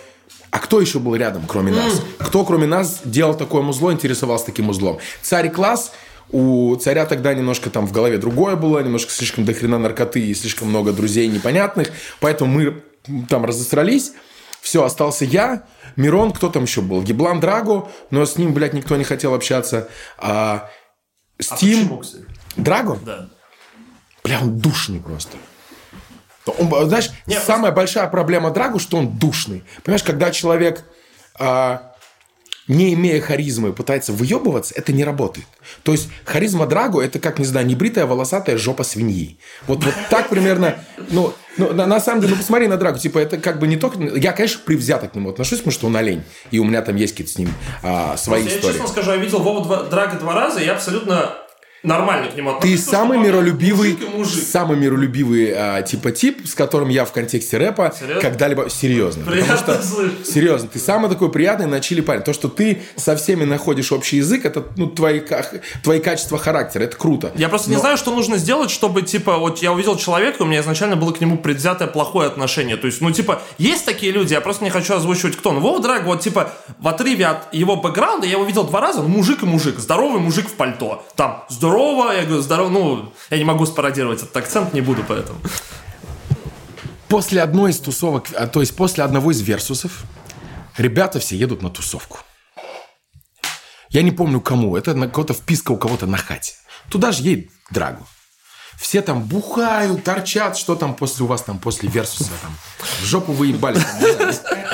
А 0.52 0.60
кто 0.60 0.82
еще 0.82 1.00
был 1.00 1.16
рядом, 1.16 1.44
кроме 1.48 1.72
нас? 1.72 2.02
Кто, 2.18 2.44
кроме 2.44 2.66
нас, 2.66 3.02
делал 3.06 3.36
такое 3.36 3.62
музло, 3.62 3.94
интересовался 3.94 4.48
таким 4.48 4.70
узлом? 4.70 5.00
Царь 5.22 5.50
класс, 5.50 5.92
у 6.32 6.76
царя 6.76 7.06
тогда 7.06 7.34
немножко 7.34 7.70
там 7.70 7.86
в 7.88 7.92
голове 7.92 8.18
другое 8.18 8.56
было, 8.56 8.80
немножко 8.80 9.12
слишком 9.12 9.46
дохрена 9.46 9.80
наркоты 9.80 10.22
и 10.22 10.34
слишком 10.34 10.70
много 10.70 10.92
друзей 10.92 11.28
непонятных, 11.28 11.92
поэтому 12.20 12.54
мы 12.54 12.84
там 13.28 13.46
разосрались. 13.46 14.14
Все, 14.62 14.84
остался 14.84 15.26
я, 15.26 15.64
Мирон, 15.96 16.32
кто 16.32 16.50
там 16.50 16.64
еще 16.64 16.82
был? 16.82 17.02
Геблан 17.02 17.40
Драго, 17.40 17.90
но 18.12 18.26
с 18.26 18.38
ним, 18.38 18.54
блядь, 18.54 18.74
никто 18.74 18.98
не 18.98 19.04
хотел 19.04 19.34
общаться. 19.34 19.90
А, 20.18 20.70
Стим... 21.40 22.02
Драго? 22.58 23.00
Да. 23.06 23.30
Бля, 24.24 24.40
он 24.42 24.58
душный 24.60 25.00
просто. 25.00 25.38
Он, 26.58 26.88
знаешь, 26.90 27.10
Не, 27.28 27.40
самая 27.40 27.72
большая 27.72 28.08
проблема 28.08 28.52
Драгу, 28.52 28.80
что 28.80 28.98
он 28.98 29.18
душный. 29.18 29.64
Понимаешь, 29.84 30.04
когда 30.04 30.32
человек, 30.32 30.84
а, 31.40 31.94
не 32.68 32.94
имея 32.94 33.20
харизмы, 33.20 33.74
пытается 33.74 34.14
выебываться, 34.14 34.76
это 34.76 34.94
не 34.94 35.04
работает. 35.04 35.48
То 35.84 35.92
есть 35.92 36.10
харизма 36.24 36.68
Драгу 36.68 37.02
это 37.02 37.18
как, 37.20 37.40
не 37.40 37.46
знаю, 37.46 37.66
небритая 37.66 38.06
волосатая 38.06 38.58
жопа 38.58 38.84
свиньи. 38.84 39.40
Вот, 39.66 39.84
вот 39.84 39.94
так 40.12 40.30
примерно, 40.30 40.76
ну, 41.10 41.34
ну, 41.58 41.74
на, 41.74 41.88
на 41.88 42.00
самом 42.00 42.22
деле, 42.22 42.34
ну 42.34 42.40
посмотри 42.40 42.68
на 42.68 42.78
Драгу, 42.78 43.00
типа 43.00 43.18
это 43.18 43.38
как 43.40 43.58
бы 43.60 43.68
не 43.68 43.76
только... 43.76 44.00
Я, 44.16 44.34
конечно, 44.34 44.62
привзято 44.64 45.08
к 45.08 45.16
нему 45.16 45.32
отношусь, 45.32 45.60
потому 45.60 45.74
что 45.74 45.88
он 45.88 45.98
олень, 45.98 46.24
и 46.52 46.60
у 46.60 46.64
меня 46.64 46.82
там 46.84 46.96
есть 46.96 47.14
какие-то 47.14 47.34
с 47.34 47.38
ним 47.40 47.52
а, 47.82 48.16
свои 48.18 48.44
Я 48.44 48.50
истории. 48.56 48.74
честно 48.74 48.88
скажу, 48.88 49.12
я 49.12 49.18
видел 49.18 49.40
Вову 49.40 49.62
два- 49.62 49.84
Драга 49.84 50.20
два 50.20 50.36
раза, 50.36 50.60
и 50.60 50.66
я 50.66 50.74
абсолютно 50.74 51.34
нормально 51.84 52.30
к 52.32 52.36
нему 52.36 52.52
Ты 52.52 52.58
отношусь. 52.58 52.86
потому 52.86 53.04
самый 53.14 53.20
миролюбивый, 53.20 53.92
Мужик 53.94 54.14
мужик. 54.16 54.44
самый 54.44 54.78
миролюбивый 54.78 55.54
а, 55.56 55.82
типа 55.82 56.12
тип, 56.12 56.48
с 56.48 56.54
которым 56.56 56.90
я 56.90 57.06
в 57.06 57.12
контексте 57.12 57.58
рэпа 57.58 57.94
Серьезно? 57.98 58.22
когда-либо 58.22 58.70
серьезно. 58.70 59.26
Приятно 59.26 59.58
что 59.58 59.82
слышать. 59.82 60.28
серьезно, 60.28 60.68
ты 60.68 60.80
самый 60.80 61.10
такой 61.10 61.32
приятный 61.32 61.68
на 61.68 61.80
чили 61.80 62.02
парень. 62.02 62.22
То, 62.22 62.34
что 62.34 62.48
ты 62.50 62.82
со 62.96 63.16
всеми 63.16 63.44
находишь 63.46 63.92
общий 63.92 64.18
язык, 64.18 64.46
это 64.46 64.66
ну 64.76 64.88
твои 64.88 65.22
твои 65.84 66.00
качества 66.00 66.38
характера, 66.38 66.84
это 66.84 66.98
круто. 66.98 67.32
Я 67.36 67.50
просто 67.50 67.70
не 67.70 67.76
Но- 67.76 67.82
знаю, 67.82 67.98
что 67.98 68.14
нужно 68.14 68.38
сделать, 68.38 68.70
чтобы, 68.72 69.02
типа, 69.02 69.38
вот 69.38 69.60
я 69.60 69.72
увидел 69.72 69.96
человека, 69.98 70.42
у 70.42 70.46
меня 70.46 70.62
изначально 70.62 70.96
было 70.96 71.12
к 71.12 71.22
нему 71.22 71.38
предвзятое 71.38 71.88
плохое 71.88 72.28
отношение. 72.28 72.76
То 72.78 72.88
есть, 72.88 73.02
ну, 73.02 73.12
типа, 73.12 73.42
есть 73.58 73.86
такие 73.86 74.12
люди, 74.12 74.34
я 74.34 74.42
просто 74.42 74.64
не 74.64 74.70
хочу 74.70 74.94
озвучивать 74.96 75.36
кто. 75.38 75.52
Но 75.52 75.60
Вова 75.60 75.82
Драг, 75.82 76.06
вот, 76.06 76.22
типа, 76.22 76.52
в 76.80 76.88
отрыве 76.88 77.26
от 77.28 77.54
его 77.54 77.76
бэкграунда, 77.76 78.26
я 78.26 78.34
его 78.34 78.44
видел 78.46 78.64
два 78.64 78.82
раза, 78.82 79.02
ну, 79.02 79.08
мужик 79.08 79.44
и 79.44 79.46
мужик, 79.46 79.80
здоровый 79.80 80.20
мужик 80.20 80.48
в 80.48 80.54
пальто. 80.54 81.06
Там, 81.16 81.44
здорово, 81.70 82.12
я 82.14 82.26
говорю, 82.26 82.42
здорово, 82.42 82.70
ну, 82.70 83.14
я 83.30 83.38
не 83.38 83.44
могу 83.44 83.66
спародировать 83.66 84.24
этот 84.24 84.36
акцент, 84.36 84.74
не 84.74 84.82
буду 84.82 85.04
поэтому. 85.08 85.40
После 87.08 87.42
одной 87.42 87.72
из 87.72 87.80
тусовок, 87.80 88.28
а, 88.36 88.48
то 88.48 88.62
есть 88.62 88.76
после 88.76 89.04
одного 89.04 89.32
из 89.32 89.42
версусов, 89.42 90.04
ребята 90.78 91.20
все 91.20 91.36
едут 91.36 91.62
на 91.62 91.70
тусовку. 91.70 92.20
Я 93.90 94.02
не 94.04 94.12
помню 94.12 94.42
кому, 94.42 94.78
это 94.78 94.94
на 94.94 95.08
кого-то 95.08 95.34
вписка 95.34 95.72
у 95.72 95.78
кого-то 95.78 96.06
на 96.08 96.18
хате. 96.18 96.54
Туда 96.90 97.12
же 97.12 97.24
едет 97.24 97.50
Драгу. 97.72 98.06
Все 98.80 99.02
там 99.02 99.22
бухают, 99.24 100.04
торчат, 100.04 100.58
что 100.58 100.76
там 100.76 100.96
после 100.96 101.26
у 101.26 101.28
вас 101.28 101.42
там 101.42 101.60
после 101.60 101.90
версуса 101.90 102.32
там. 102.42 102.56
В 103.02 103.06
жопу 103.06 103.34
выебали. 103.34 103.78
там. 103.78 104.32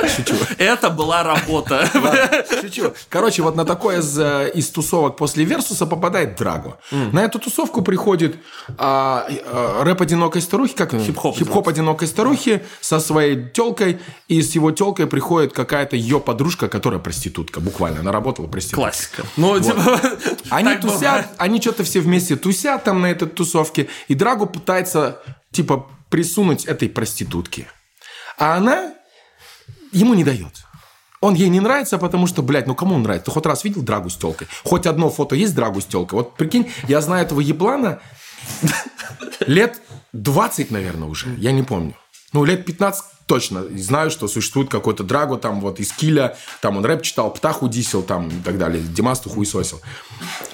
Шучу. 0.07 0.35
Это 0.57 0.89
была 0.89 1.23
работа. 1.23 1.89
Ладно, 1.93 2.45
шучу. 2.61 2.93
Короче, 3.09 3.41
вот 3.41 3.55
на 3.55 3.65
такое 3.65 3.99
из, 3.99 4.19
э, 4.19 4.51
из 4.53 4.69
тусовок 4.69 5.17
после 5.17 5.43
Версуса 5.45 5.85
попадает 5.85 6.35
Драго. 6.35 6.77
На 6.91 7.23
эту 7.23 7.39
тусовку 7.39 7.81
приходит 7.81 8.35
а, 8.77 9.27
а, 9.27 9.83
рэп 9.83 10.01
одинокой 10.01 10.41
старухи, 10.41 10.75
как? 10.75 10.93
Хип-хоп. 10.93 11.35
Хип-хоп 11.37 11.67
одинокой 11.67 12.07
старухи 12.07 12.63
со 12.81 12.99
своей 12.99 13.49
телкой, 13.49 13.99
и 14.27 14.41
с 14.41 14.53
его 14.53 14.71
телкой 14.71 15.07
приходит 15.07 15.53
какая-то 15.53 15.95
ее 15.95 16.19
подружка, 16.19 16.67
которая 16.67 16.99
проститутка, 16.99 17.59
буквально, 17.59 18.01
она 18.01 18.11
работала 18.11 18.47
проституткой. 18.47 18.83
Классика. 18.91 19.23
Ну, 19.37 19.59
типа, 19.59 19.99
Они 20.49 20.75
тусят, 20.75 20.99
бывает. 20.99 21.27
они 21.37 21.61
что-то 21.61 21.83
все 21.83 21.99
вместе 21.99 22.35
тусят 22.35 22.83
там 22.83 23.01
на 23.01 23.07
этой 23.07 23.27
тусовке, 23.27 23.87
и 24.07 24.15
Драго 24.15 24.45
пытается, 24.45 25.21
типа, 25.51 25.89
присунуть 26.09 26.65
этой 26.65 26.89
проститутке. 26.89 27.67
А 28.37 28.55
она 28.55 28.93
ему 29.91 30.13
не 30.13 30.23
дает. 30.23 30.65
Он 31.21 31.33
ей 31.33 31.49
не 31.49 31.59
нравится, 31.59 31.97
потому 31.97 32.27
что, 32.27 32.43
блядь, 32.43 32.67
ну 32.67 32.75
кому 32.75 32.95
он 32.95 33.03
нравится? 33.03 33.25
Ты 33.25 33.31
хоть 33.31 33.45
раз 33.45 33.63
видел 33.63 33.81
Драгу 33.81 34.09
с 34.09 34.15
телкой? 34.15 34.47
Хоть 34.63 34.85
одно 34.85 35.09
фото 35.09 35.35
есть 35.35 35.55
Драгу 35.55 35.81
с 35.81 35.85
телкой? 35.85 36.19
Вот 36.19 36.35
прикинь, 36.35 36.71
я 36.87 37.01
знаю 37.01 37.25
этого 37.25 37.39
еблана 37.39 37.99
лет 39.47 39.81
20, 40.13 40.71
наверное, 40.71 41.07
уже. 41.07 41.33
Я 41.37 41.51
не 41.51 41.63
помню. 41.63 41.95
Ну, 42.33 42.43
лет 42.43 42.65
15 42.65 43.03
точно. 43.25 43.65
Знаю, 43.77 44.11
что 44.11 44.27
существует 44.27 44.69
какой-то 44.69 45.03
Драго 45.03 45.37
там 45.37 45.61
вот 45.61 45.79
из 45.79 45.91
Киля. 45.91 46.37
Там 46.61 46.77
он 46.77 46.85
рэп 46.85 47.01
читал, 47.01 47.33
Птаху 47.33 47.67
дисел 47.67 48.03
там 48.03 48.29
и 48.29 48.41
так 48.43 48.57
далее. 48.57 48.81
Димасту 48.81 49.29
хуесосил. 49.29 49.81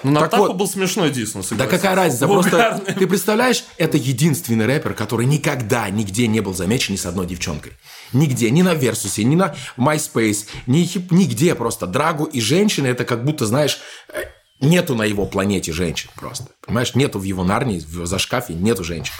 Ну, 0.02 0.12
на 0.12 0.20
Так 0.20 0.30
Птаху 0.30 0.46
вот. 0.48 0.56
был 0.56 0.68
смешной 0.68 1.10
дис, 1.10 1.34
ну, 1.34 1.42
Да 1.52 1.66
какая 1.66 1.94
разница? 1.94 2.26
Просто 2.26 2.82
ты 2.98 3.06
представляешь, 3.06 3.64
это 3.76 3.96
единственный 3.96 4.66
рэпер, 4.66 4.94
который 4.94 5.26
никогда 5.26 5.88
нигде 5.90 6.26
не 6.26 6.40
был 6.40 6.54
замечен 6.54 6.94
ни 6.94 6.98
с 6.98 7.06
одной 7.06 7.26
девчонкой. 7.26 7.72
Нигде, 8.12 8.50
ни 8.50 8.62
на 8.62 8.74
Версусе, 8.74 9.24
ни 9.24 9.36
на 9.36 9.54
MySpace, 9.76 10.46
ни 10.66 10.88
нигде 11.14 11.54
просто. 11.54 11.86
Драгу 11.86 12.24
и 12.24 12.40
женщины, 12.40 12.86
это 12.86 13.04
как 13.04 13.24
будто, 13.24 13.46
знаешь, 13.46 13.78
э, 14.08 14.24
нету 14.60 14.94
на 14.94 15.02
его 15.02 15.26
планете 15.26 15.72
женщин 15.72 16.10
просто. 16.14 16.46
Понимаешь, 16.64 16.94
нету 16.94 17.18
в 17.18 17.24
его 17.24 17.44
нарнии, 17.44 17.80
в 17.80 18.06
зашкафе 18.06 18.54
нету 18.54 18.84
женщин. 18.84 19.12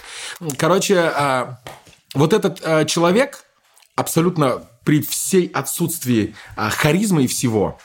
Короче, 0.57 0.99
а, 0.99 1.59
вот 2.15 2.33
этот 2.33 2.61
а, 2.65 2.85
человек 2.85 3.45
абсолютно 3.97 4.63
при 4.85 5.01
всей 5.03 5.47
отсутствии 5.49 6.35
а, 6.57 6.71
харизмы 6.71 7.25
и 7.25 7.27
всего... 7.27 7.79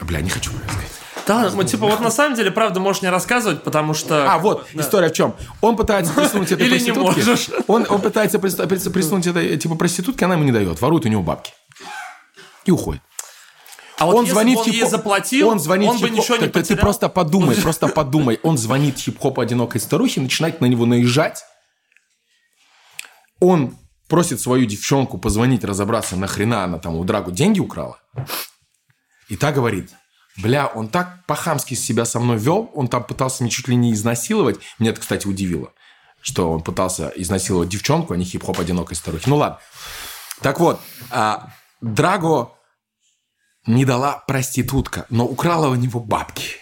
Бля, 0.00 0.20
не 0.20 0.30
хочу 0.30 0.50
рассказать. 0.52 0.90
Да, 1.26 1.50
ну, 1.54 1.62
типа, 1.62 1.86
вот 1.86 2.00
на 2.00 2.10
самом 2.10 2.34
деле, 2.36 2.50
правда, 2.50 2.80
можешь 2.80 3.00
не 3.02 3.08
рассказывать, 3.08 3.62
потому 3.62 3.94
что... 3.94 4.30
А, 4.30 4.38
вот, 4.38 4.66
история 4.74 5.08
в 5.08 5.12
чем. 5.12 5.34
Он 5.62 5.76
пытается 5.76 6.12
присунуть 6.12 6.50
этой 6.52 6.66
Или 6.66 6.78
не 6.80 6.92
проститутке. 6.92 7.20
можешь. 7.24 7.48
Он, 7.68 7.86
он 7.88 8.00
пытается 8.02 8.38
прис- 8.38 8.90
присунуть 8.90 9.26
этой, 9.26 9.56
типа, 9.56 9.76
проститутке, 9.76 10.24
она 10.26 10.34
ему 10.34 10.44
не 10.44 10.52
дает. 10.52 10.80
Ворует 10.80 11.06
у 11.06 11.08
него 11.08 11.22
бабки. 11.22 11.52
И 12.66 12.70
уходит. 12.70 13.00
А 13.96 14.06
вот 14.06 14.16
он 14.16 14.26
звонит 14.26 14.56
бы 14.56 14.62
он 14.64 14.70
ей 14.70 14.86
заплатил, 14.86 15.48
он, 15.48 15.60
звонит 15.60 15.88
он 15.88 15.98
бы 15.98 16.08
хип-хоп- 16.08 16.16
ничего 16.16 16.36
не 16.36 16.40
Ты- 16.46 16.46
ты, 16.48 16.60
потерял. 16.60 16.80
просто 16.80 17.08
подумай, 17.08 17.54
просто 17.56 17.86
подумай. 17.88 18.40
Он 18.42 18.58
звонит 18.58 18.98
хип-хоп 18.98 19.38
одинокой 19.38 19.80
старухе, 19.80 20.20
начинает 20.20 20.60
на 20.60 20.66
него 20.66 20.84
наезжать. 20.84 21.44
Он 23.44 23.76
просит 24.08 24.40
свою 24.40 24.64
девчонку 24.64 25.18
позвонить, 25.18 25.64
разобраться, 25.64 26.16
нахрена 26.16 26.64
она 26.64 26.78
там 26.78 26.96
у 26.96 27.04
Драгу 27.04 27.30
деньги 27.30 27.60
украла. 27.60 27.98
И 29.28 29.36
та 29.36 29.52
говорит, 29.52 29.90
бля, 30.38 30.66
он 30.66 30.88
так 30.88 31.26
по-хамски 31.26 31.74
себя 31.74 32.06
со 32.06 32.20
мной 32.20 32.38
вел, 32.38 32.70
он 32.74 32.88
там 32.88 33.04
пытался 33.04 33.42
меня 33.42 33.50
чуть 33.50 33.68
ли 33.68 33.76
не 33.76 33.92
изнасиловать. 33.92 34.56
Меня 34.78 34.92
это, 34.92 35.00
кстати, 35.02 35.26
удивило, 35.26 35.72
что 36.22 36.50
он 36.50 36.62
пытался 36.62 37.12
изнасиловать 37.16 37.68
девчонку, 37.68 38.14
а 38.14 38.16
не 38.16 38.24
хип-хоп 38.24 38.58
одинокой 38.58 38.96
старухи. 38.96 39.28
Ну 39.28 39.36
ладно. 39.36 39.58
Так 40.40 40.58
вот, 40.58 40.80
а, 41.10 41.52
Драго 41.82 42.52
не 43.66 43.84
дала 43.84 44.24
проститутка, 44.26 45.04
но 45.10 45.26
украла 45.26 45.68
у 45.68 45.74
него 45.74 46.00
бабки. 46.00 46.56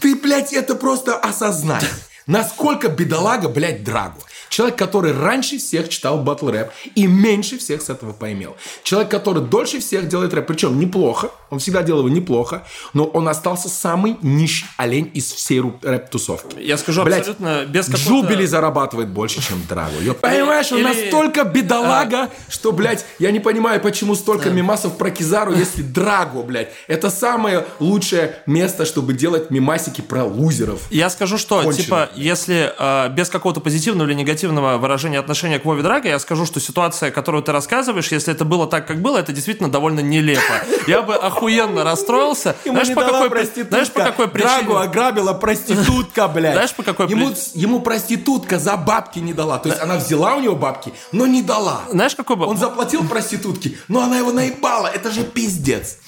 Ты, 0.00 0.16
блядь, 0.16 0.54
это 0.54 0.76
просто 0.76 1.18
осознай. 1.18 1.82
Насколько 2.26 2.88
бедолага, 2.88 3.50
блядь, 3.50 3.84
Драго. 3.84 4.20
Человек, 4.48 4.76
который 4.78 5.12
раньше 5.12 5.58
всех 5.58 5.88
читал 5.88 6.18
батл 6.18 6.48
рэп 6.48 6.70
и 6.94 7.06
меньше 7.06 7.58
всех 7.58 7.82
с 7.82 7.90
этого 7.90 8.12
поимел. 8.12 8.56
Человек, 8.82 9.10
который 9.10 9.42
дольше 9.42 9.80
всех 9.80 10.08
делает 10.08 10.32
рэп, 10.34 10.46
причем 10.46 10.78
неплохо, 10.78 11.30
он 11.50 11.58
всегда 11.58 11.82
делал 11.82 12.00
его 12.00 12.08
неплохо, 12.08 12.64
но 12.92 13.04
он 13.04 13.28
остался 13.28 13.68
самый 13.68 14.16
нищий 14.22 14.66
олень 14.76 15.10
из 15.14 15.32
всей 15.32 15.60
рэп-тусовки. 15.60 16.58
Я 16.60 16.76
скажу 16.78 17.02
Блядь, 17.04 17.20
абсолютно 17.20 17.64
без 17.66 17.86
какой-то... 17.86 18.04
Джубили 18.08 18.46
зарабатывает 18.46 19.08
больше, 19.08 19.42
чем 19.46 19.62
Драго. 19.68 19.98
Ё- 20.00 20.14
Понимаешь, 20.14 20.70
он 20.72 20.78
Или- 20.78 20.86
настолько 20.86 21.44
бедолага, 21.44 22.30
что, 22.48 22.72
блядь, 22.72 23.04
я 23.18 23.30
не 23.30 23.40
понимаю, 23.40 23.80
почему 23.80 24.14
столько 24.14 24.50
мемасов 24.50 24.96
про 24.96 25.10
Кизару, 25.10 25.54
если 25.54 25.82
Драго, 25.82 26.42
блядь. 26.42 26.68
Это 26.86 27.10
самое 27.10 27.66
лучшее 27.80 28.36
место, 28.46 28.84
чтобы 28.84 29.12
делать 29.12 29.50
мемасики 29.50 30.00
про 30.00 30.24
лузеров. 30.24 30.80
Я 30.90 31.10
скажу, 31.10 31.38
что, 31.38 31.62
Кончено. 31.62 31.82
типа, 31.82 32.10
если 32.14 32.72
э, 32.78 33.08
без 33.10 33.28
какого-то 33.28 33.60
позитивного 33.60 34.06
или 34.06 34.14
негативного 34.14 34.35
выражения 34.44 35.18
отношения 35.18 35.58
к 35.58 35.64
Вове 35.64 35.82
Драго, 35.82 36.08
я 36.08 36.18
скажу, 36.18 36.46
что 36.46 36.60
ситуация, 36.60 37.10
которую 37.10 37.42
ты 37.42 37.52
рассказываешь, 37.52 38.08
если 38.12 38.32
это 38.32 38.44
было 38.44 38.66
так, 38.66 38.86
как 38.86 39.00
было, 39.00 39.18
это 39.18 39.32
действительно 39.32 39.70
довольно 39.70 40.00
нелепо. 40.00 40.40
Я 40.86 41.02
бы 41.02 41.14
охуенно 41.14 41.84
расстроился. 41.84 42.56
Знаешь, 42.64 42.94
по 42.94 43.04
какой, 43.04 43.30
при- 43.30 43.62
знаешь, 43.62 43.90
по 43.90 44.02
какой 44.02 44.28
причине? 44.28 44.52
Драгу 44.52 44.76
ограбила 44.76 45.32
проститутка, 45.32 46.28
блядь. 46.34 46.54
Знаешь, 46.54 46.74
по 46.74 46.82
какой 46.82 47.08
ему, 47.08 47.30
при- 47.30 47.60
ему 47.60 47.80
проститутка 47.80 48.58
за 48.58 48.76
бабки 48.76 49.18
не 49.18 49.32
дала. 49.32 49.58
То 49.58 49.68
есть 49.68 49.80
она 49.80 49.96
взяла 49.96 50.34
у 50.36 50.40
него 50.40 50.56
бабки, 50.56 50.92
но 51.12 51.26
не 51.26 51.42
дала. 51.42 51.82
Знаешь, 51.90 52.14
какой 52.14 52.36
бы... 52.36 52.46
Он 52.46 52.56
заплатил 52.56 53.06
проститутке, 53.08 53.76
но 53.88 54.02
она 54.02 54.18
его 54.18 54.32
наебала. 54.32 54.86
Это 54.88 55.10
же 55.10 55.24
пиздец. 55.24 55.98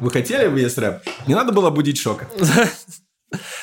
Вы 0.00 0.10
хотели 0.10 0.48
бы 0.48 0.60
есть 0.60 0.76
рэп? 0.78 1.02
Не 1.26 1.34
надо 1.34 1.52
было 1.52 1.70
будить 1.70 1.98
шока. 1.98 2.28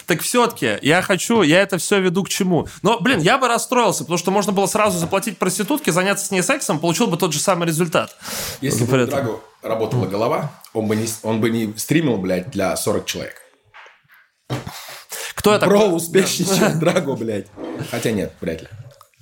Так 0.06 0.22
все-таки 0.22 0.78
я 0.82 1.02
хочу, 1.02 1.42
я 1.42 1.62
это 1.62 1.78
все 1.78 2.00
веду 2.00 2.24
к 2.24 2.30
чему. 2.30 2.68
Но, 2.82 3.00
блин, 3.00 3.20
я 3.20 3.38
бы 3.38 3.48
расстроился, 3.48 4.04
потому 4.04 4.18
что 4.18 4.32
можно 4.32 4.52
было 4.52 4.66
сразу 4.66 4.98
заплатить 4.98 5.38
проститутке, 5.38 5.92
заняться 5.92 6.26
с 6.26 6.32
ней 6.32 6.44
сексом, 6.44 6.80
получил 6.80 7.08
бы 7.08 7.18
тот 7.18 7.34
же 7.34 7.40
самый 7.40 7.68
результат. 7.68 8.16
Если 8.62 8.86
бы 8.86 8.98
это. 8.98 9.12
Драгу 9.12 9.42
работала 9.62 10.06
голова, 10.06 10.52
он 10.74 10.88
бы, 10.88 10.96
не, 10.96 11.08
он 11.24 11.40
бы 11.40 11.50
не 11.50 11.74
стримил, 11.78 12.18
блядь, 12.18 12.52
для 12.52 12.76
40 12.76 13.06
человек. 13.06 13.36
Кто 15.36 15.58
такой? 15.60 15.78
Бро 15.78 15.88
успешнее, 15.88 16.48
чем 16.58 16.80
Драго, 16.80 17.16
блядь. 17.16 17.48
Хотя 17.92 18.12
нет, 18.12 18.34
вряд 18.40 18.62
ли. 18.62 18.68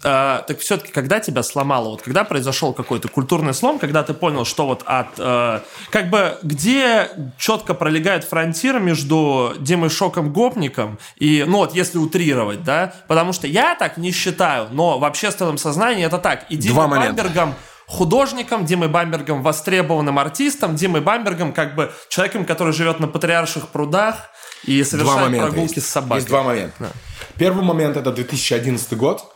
А, 0.04 0.44
так 0.48 0.60
все-таки, 0.60 0.92
когда 0.92 1.20
тебя 1.20 1.44
сломало, 1.44 1.90
вот 1.90 2.02
когда 2.02 2.24
произошел 2.24 2.74
какой-то 2.74 3.08
культурный 3.08 3.54
слом, 3.54 3.78
когда 3.78 4.04
ты 4.04 4.14
понял, 4.14 4.46
что 4.46 4.66
вот 4.66 4.84
от, 4.86 5.08
э, 5.18 5.60
как 5.92 6.10
бы, 6.10 6.38
где 6.42 7.10
четко 7.38 7.74
пролегает 7.74 8.24
фронтир 8.24 8.80
между 8.80 9.54
Димой 9.60 9.90
Шоком 9.90 10.34
Гопником 10.34 10.98
и, 11.18 11.46
ну 11.48 11.58
вот, 11.58 11.76
если 11.76 12.00
утрировать, 12.00 12.64
да, 12.64 12.94
потому 13.08 13.32
что 13.32 13.48
я 13.48 13.76
так 13.76 13.98
не 13.98 14.12
считаю, 14.12 14.70
но 14.72 14.98
в 14.98 15.06
общественном 15.06 15.58
сознании 15.58 16.06
это 16.06 16.18
так. 16.18 16.46
И 16.50 16.58
момента. 16.72 17.24
Бамбергом 17.24 17.56
художником, 17.86 18.66
Димой 18.66 18.88
Бамбергом 18.88 19.44
востребованным 19.44 20.18
артистом, 20.18 20.76
Димой 20.76 21.02
Бамбергом 21.02 21.54
как 21.54 21.76
бы 21.76 21.92
человеком, 22.10 22.46
который 22.46 22.74
живет 22.74 23.00
на 23.00 23.08
патриарших 23.08 23.68
прудах 23.68 24.30
и 24.64 24.84
совершает 24.84 25.38
прогулки 25.38 25.76
есть. 25.76 25.88
с 25.88 25.92
собакой. 25.92 26.18
Есть 26.18 26.28
два 26.28 26.44
момента. 26.44 26.92
Первый 27.38 27.64
момент– 27.64 27.98
это 27.98 28.12
2011 28.12 28.98
год, 28.98 29.34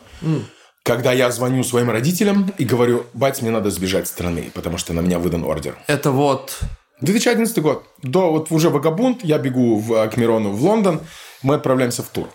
когда 0.86 1.12
я 1.12 1.32
звоню 1.32 1.64
своим 1.64 1.90
родителям 1.90 2.54
и 2.58 2.64
говорю, 2.64 3.06
бать, 3.12 3.42
мне 3.42 3.50
надо 3.50 3.70
сбежать 3.70 4.06
с 4.06 4.10
страны, 4.10 4.52
потому 4.54 4.78
что 4.78 4.92
на 4.92 5.00
меня 5.00 5.18
выдан 5.18 5.42
ордер. 5.42 5.76
Это 5.88 6.12
вот 6.12 6.60
2011 7.00 7.58
год. 7.58 7.84
До 8.04 8.30
вот 8.30 8.52
уже 8.52 8.70
вагабунт, 8.70 9.24
я 9.24 9.38
бегу 9.38 9.78
в, 9.80 10.08
к 10.08 10.16
Мирону 10.16 10.52
в 10.52 10.62
Лондон, 10.62 11.00
мы 11.42 11.56
отправляемся 11.56 12.04
в 12.04 12.08
тур. 12.08 12.28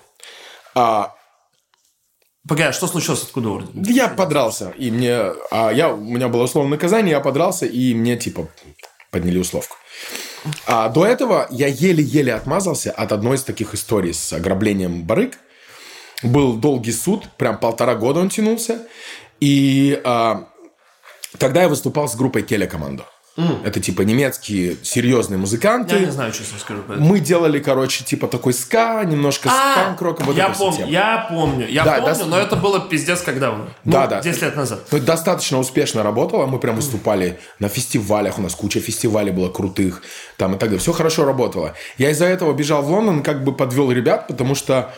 А, 0.76 1.16
Погоди, 2.46 2.68
а 2.68 2.74
что 2.74 2.88
случилось, 2.88 3.24
откуда 3.24 3.50
орден? 3.52 3.84
я 3.84 4.10
подрался, 4.10 4.74
и 4.78 4.92
мне, 4.92 5.18
а 5.50 5.72
я, 5.72 5.94
у 5.94 6.02
меня 6.02 6.28
было 6.28 6.44
условное 6.44 6.72
наказание, 6.72 7.12
я 7.12 7.22
подрался, 7.22 7.66
и 7.66 7.94
мне 7.94 8.18
типа 8.18 8.50
подняли 9.12 9.40
условку. 9.40 9.78
А 10.68 10.90
до 10.90 11.06
этого 11.06 11.48
я 11.52 11.68
еле-еле 11.68 12.34
отмазался 12.34 12.92
от 12.92 13.14
одной 13.14 13.38
из 13.38 13.44
таких 13.44 13.74
историй 13.76 14.14
с 14.14 14.34
ограблением 14.34 15.04
барыг. 15.04 15.38
Был 16.24 16.54
долгий 16.54 16.92
суд, 16.92 17.24
прям 17.38 17.58
полтора 17.58 17.96
года 17.96 18.20
он 18.20 18.30
тянулся. 18.30 18.86
И 19.40 20.00
а, 20.04 20.46
тогда 21.38 21.64
я 21.64 21.70
выступал 21.70 22.08
с 22.08 22.16
группой 22.16 22.44
Келя 22.44 22.68
Командо. 22.68 23.06
Это 23.64 23.80
типа 23.80 24.02
немецкие 24.02 24.76
серьезные 24.84 25.38
музыканты. 25.38 25.96
Я 25.96 26.02
не 26.02 26.12
знаю, 26.12 26.32
честно 26.34 26.60
скажу. 26.60 26.82
поэтому. 26.86 27.08
Мы 27.10 27.20
делали, 27.20 27.60
короче, 27.60 28.04
типа 28.04 28.28
такой 28.28 28.54
ска, 28.54 29.04
немножко 29.06 29.50
А, 29.50 29.76
панк-роком. 29.76 30.26
Вот 30.28 30.36
я 30.36 30.54
тема. 30.54 30.88
я 30.88 31.28
помню, 31.30 31.68
я 31.68 31.84
Да, 31.86 32.02
помню, 32.02 32.16
да, 32.20 32.26
но 32.26 32.38
это 32.38 32.56
было 32.58 32.82
пиздец 32.82 33.22
как 33.22 33.40
давно. 33.40 33.68
Ну, 33.86 33.92
Да, 33.92 34.08
да. 34.08 34.22
10 34.22 34.42
лет 34.42 34.56
назад. 34.56 34.82
Ну, 34.92 35.00
достаточно 35.00 35.60
успешно 35.60 36.04
работало. 36.04 36.46
Мы 36.46 36.60
прям 36.60 36.76
выступали 36.76 37.40
на 37.58 37.70
фестивалях. 37.70 38.38
У 38.38 38.42
нас 38.42 38.54
куча 38.54 38.82
фестивалей 38.82 39.32
было 39.32 39.50
крутых. 39.50 40.04
Там 40.38 40.56
и 40.56 40.60
так 40.60 40.70
далее. 40.70 40.80
Все 40.80 40.92
хорошо 40.92 41.24
работало. 41.26 41.74
Я 41.98 42.12
из-за 42.12 42.26
этого 42.26 42.54
бежал 42.54 42.84
в 42.84 42.92
Лондон, 42.92 43.24
как 43.24 43.44
бы 43.46 43.56
подвел 43.56 43.92
ребят, 43.92 44.28
потому 44.28 44.56
что 44.56 44.94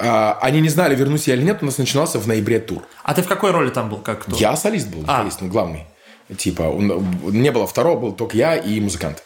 они 0.00 0.60
не 0.60 0.68
знали, 0.68 0.94
вернусь 0.94 1.28
я 1.28 1.34
или 1.34 1.42
нет. 1.42 1.58
У 1.62 1.66
нас 1.66 1.78
начинался 1.78 2.18
в 2.18 2.26
ноябре 2.26 2.58
тур. 2.60 2.82
А 3.02 3.14
ты 3.14 3.22
в 3.22 3.28
какой 3.28 3.50
роли 3.50 3.70
там 3.70 3.88
был, 3.90 3.98
как 3.98 4.22
кто? 4.24 4.36
Я 4.36 4.56
солист 4.56 4.88
был, 4.88 5.04
А. 5.06 5.18
солист, 5.20 5.40
ну, 5.40 5.48
главный. 5.48 5.84
Типа, 6.36 6.62
он- 6.62 7.18
не 7.24 7.50
было 7.50 7.66
второго, 7.66 7.98
был 8.00 8.12
только 8.12 8.36
я 8.36 8.56
и 8.56 8.80
музыкант. 8.80 9.22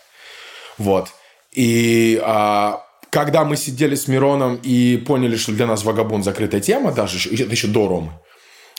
Вот. 0.79 1.09
И 1.53 2.20
а, 2.25 2.83
когда 3.11 3.45
мы 3.45 3.57
сидели 3.57 3.95
с 3.95 4.09
Мироном 4.09 4.57
и 4.62 4.97
поняли, 4.97 5.37
что 5.37 5.53
для 5.53 5.66
нас 5.66 5.85
вагабон 5.85 6.22
закрытая 6.25 6.61
тема, 6.61 6.93
даже 6.93 7.18
это 7.31 7.51
еще 7.51 7.68
до 7.68 7.87
Ромы. 7.89 8.12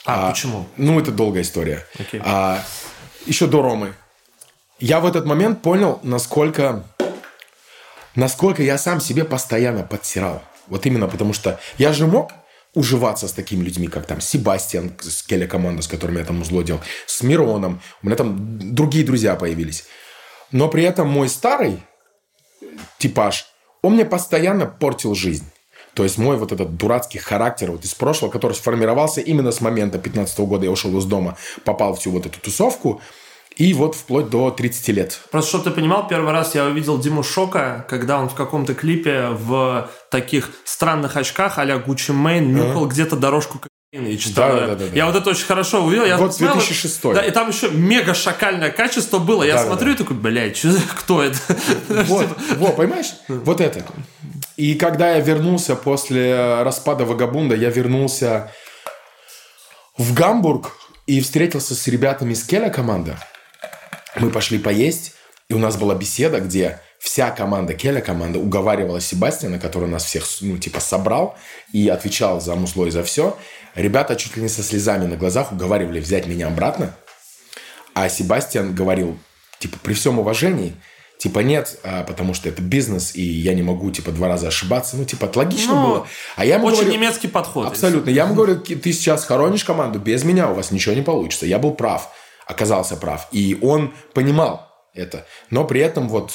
А, 0.05 0.29
почему? 0.31 0.65
Ну, 0.77 0.99
это 0.99 1.11
долгая 1.11 1.43
история. 1.43 1.85
Окей. 1.99 2.21
А, 2.23 2.59
еще 3.25 3.47
до 3.47 3.61
Ромы. 3.61 3.93
Я 4.79 4.99
в 4.99 5.05
этот 5.05 5.25
момент 5.25 5.61
понял, 5.61 5.99
насколько, 6.03 6.83
насколько 8.15 8.61
я 8.63 8.77
сам 8.77 8.99
себе 8.99 9.23
постоянно 9.23 9.83
подтирал. 9.83 10.41
Вот 10.67 10.85
именно 10.85 11.07
потому 11.07 11.33
что 11.33 11.59
я 11.77 11.93
же 11.93 12.07
мог 12.07 12.31
уживаться 12.73 13.27
с 13.27 13.31
такими 13.31 13.63
людьми, 13.63 13.87
как 13.87 14.05
там 14.05 14.21
Себастьян 14.21 14.93
с 14.99 15.23
Келли 15.23 15.47
команда, 15.47 15.81
с 15.81 15.87
которым 15.87 16.17
я 16.17 16.25
там 16.25 16.41
узло 16.41 16.61
делал, 16.61 16.81
с 17.05 17.23
Мироном. 17.23 17.81
У 18.03 18.07
меня 18.07 18.17
там 18.17 18.75
другие 18.75 19.05
друзья 19.05 19.35
появились. 19.35 19.85
Но 20.51 20.67
при 20.67 20.83
этом 20.83 21.07
мой 21.07 21.29
старый 21.29 21.81
типаж, 22.97 23.45
он 23.81 23.93
мне 23.93 24.05
постоянно 24.05 24.65
портил 24.65 25.15
жизнь. 25.15 25.45
То 25.93 26.03
есть 26.03 26.17
мой 26.17 26.35
вот 26.35 26.51
этот 26.51 26.75
дурацкий 26.75 27.19
характер 27.19 27.71
вот 27.71 27.85
из 27.85 27.95
прошлого, 27.95 28.29
который 28.29 28.53
сформировался 28.53 29.21
именно 29.21 29.51
с 29.51 29.61
момента 29.61 29.97
15 29.97 30.37
года 30.39 30.65
я 30.65 30.71
ушел 30.71 30.95
из 30.97 31.05
дома, 31.05 31.37
попал 31.63 31.93
в 31.93 31.99
всю 31.99 32.11
вот 32.11 32.25
эту 32.25 32.39
тусовку, 32.41 33.01
и 33.55 33.73
вот 33.73 33.95
вплоть 33.95 34.29
до 34.29 34.51
30 34.51 34.87
лет. 34.89 35.19
Просто, 35.31 35.49
чтобы 35.49 35.63
ты 35.65 35.71
понимал, 35.71 36.07
первый 36.07 36.33
раз 36.33 36.55
я 36.55 36.65
увидел 36.65 36.97
Диму 36.97 37.23
Шока, 37.23 37.85
когда 37.89 38.19
он 38.19 38.29
в 38.29 38.33
каком-то 38.33 38.73
клипе 38.73 39.29
в 39.31 39.89
таких 40.11 40.51
странных 40.65 41.15
очках 41.15 41.57
а-ля 41.57 41.77
Гуччи 41.77 42.11
Мэйн 42.11 42.53
нюхал 42.53 42.87
где-то 42.87 43.15
дорожку 43.15 43.59
и 43.91 44.17
читал. 44.17 44.51
Да, 44.51 44.59
да, 44.59 44.67
да, 44.67 44.75
да. 44.75 44.95
Я 44.95 45.05
вот 45.05 45.15
это 45.15 45.29
очень 45.29 45.45
хорошо 45.45 45.83
увидел. 45.83 46.05
Я 46.05 46.17
посмотрел, 46.17 46.55
2006. 46.55 47.01
Да, 47.13 47.21
и 47.21 47.31
там 47.31 47.49
еще 47.49 47.69
мега 47.69 48.13
шакальное 48.13 48.71
качество 48.71 49.19
было. 49.19 49.43
Я 49.43 49.55
Да, 49.55 49.61
да, 49.61 49.67
смотрю 49.67 49.93
и 49.93 49.95
такой, 49.95 50.17
блядь, 50.17 50.57
что 50.57 50.73
кто 50.99 51.23
это? 51.23 51.37
Вот, 51.87 52.27
вот, 52.57 52.75
понимаешь? 52.75 53.13
Вот 53.27 53.61
это. 53.61 53.85
И 54.57 54.75
когда 54.75 55.11
я 55.11 55.19
вернулся 55.19 55.75
после 55.75 56.63
распада 56.63 57.05
Вагабунда, 57.05 57.55
я 57.55 57.69
вернулся 57.69 58.51
в 59.97 60.13
Гамбург 60.13 60.73
и 61.07 61.21
встретился 61.21 61.75
с 61.75 61.87
ребятами 61.87 62.33
из 62.33 62.43
Келя 62.43 62.69
команда. 62.69 63.17
Мы 64.17 64.29
пошли 64.29 64.59
поесть, 64.59 65.13
и 65.49 65.53
у 65.53 65.59
нас 65.59 65.77
была 65.77 65.95
беседа, 65.95 66.39
где 66.39 66.79
вся 66.99 67.29
команда, 67.31 67.73
Келя 67.73 68.01
команда, 68.01 68.39
уговаривала 68.39 68.99
Себастьяна, 68.99 69.59
который 69.59 69.87
нас 69.87 70.05
всех, 70.05 70.25
ну, 70.41 70.57
типа, 70.57 70.79
собрал 70.79 71.37
и 71.71 71.87
отвечал 71.87 72.41
за 72.41 72.55
мусло 72.55 72.87
и 72.87 72.91
за 72.91 73.03
все. 73.03 73.37
Ребята 73.75 74.15
чуть 74.15 74.35
ли 74.37 74.41
не 74.41 74.49
со 74.49 74.63
слезами 74.63 75.05
на 75.05 75.15
глазах 75.15 75.51
уговаривали 75.51 75.99
взять 75.99 76.25
меня 76.27 76.47
обратно. 76.47 76.95
А 77.93 78.09
Себастьян 78.09 78.73
говорил, 78.73 79.17
типа, 79.59 79.77
при 79.83 79.93
всем 79.93 80.17
уважении, 80.17 80.73
типа, 81.19 81.39
нет, 81.39 81.77
а, 81.83 82.03
потому 82.03 82.33
что 82.33 82.49
это 82.49 82.61
бизнес, 82.61 83.15
и 83.15 83.21
я 83.21 83.53
не 83.53 83.61
могу, 83.61 83.91
типа, 83.91 84.11
два 84.11 84.27
раза 84.27 84.47
ошибаться. 84.47 84.97
Ну, 84.97 85.05
типа, 85.05 85.25
это 85.25 85.39
логично 85.39 85.75
Ну, 85.75 85.87
было. 85.87 86.07
А 86.35 86.45
я 86.45 86.55
ему 86.55 86.67
Очень 86.67 86.77
говорю, 86.77 86.93
немецкий 86.93 87.27
подход. 87.27 87.67
Абсолютно. 87.67 88.09
Я 88.09 88.23
ему 88.23 88.33
говорю, 88.33 88.57
ты 88.57 88.91
сейчас 88.91 89.25
хоронишь 89.25 89.63
команду, 89.63 89.99
без 89.99 90.23
меня 90.23 90.49
у 90.49 90.55
вас 90.55 90.71
ничего 90.71 90.95
не 90.95 91.03
получится. 91.03 91.45
Я 91.45 91.59
был 91.59 91.71
прав, 91.71 92.09
оказался 92.45 92.95
прав. 92.95 93.27
И 93.31 93.57
он 93.61 93.93
понимал 94.13 94.71
это. 94.93 95.25
Но 95.49 95.63
при 95.65 95.81
этом 95.81 96.07
вот 96.09 96.31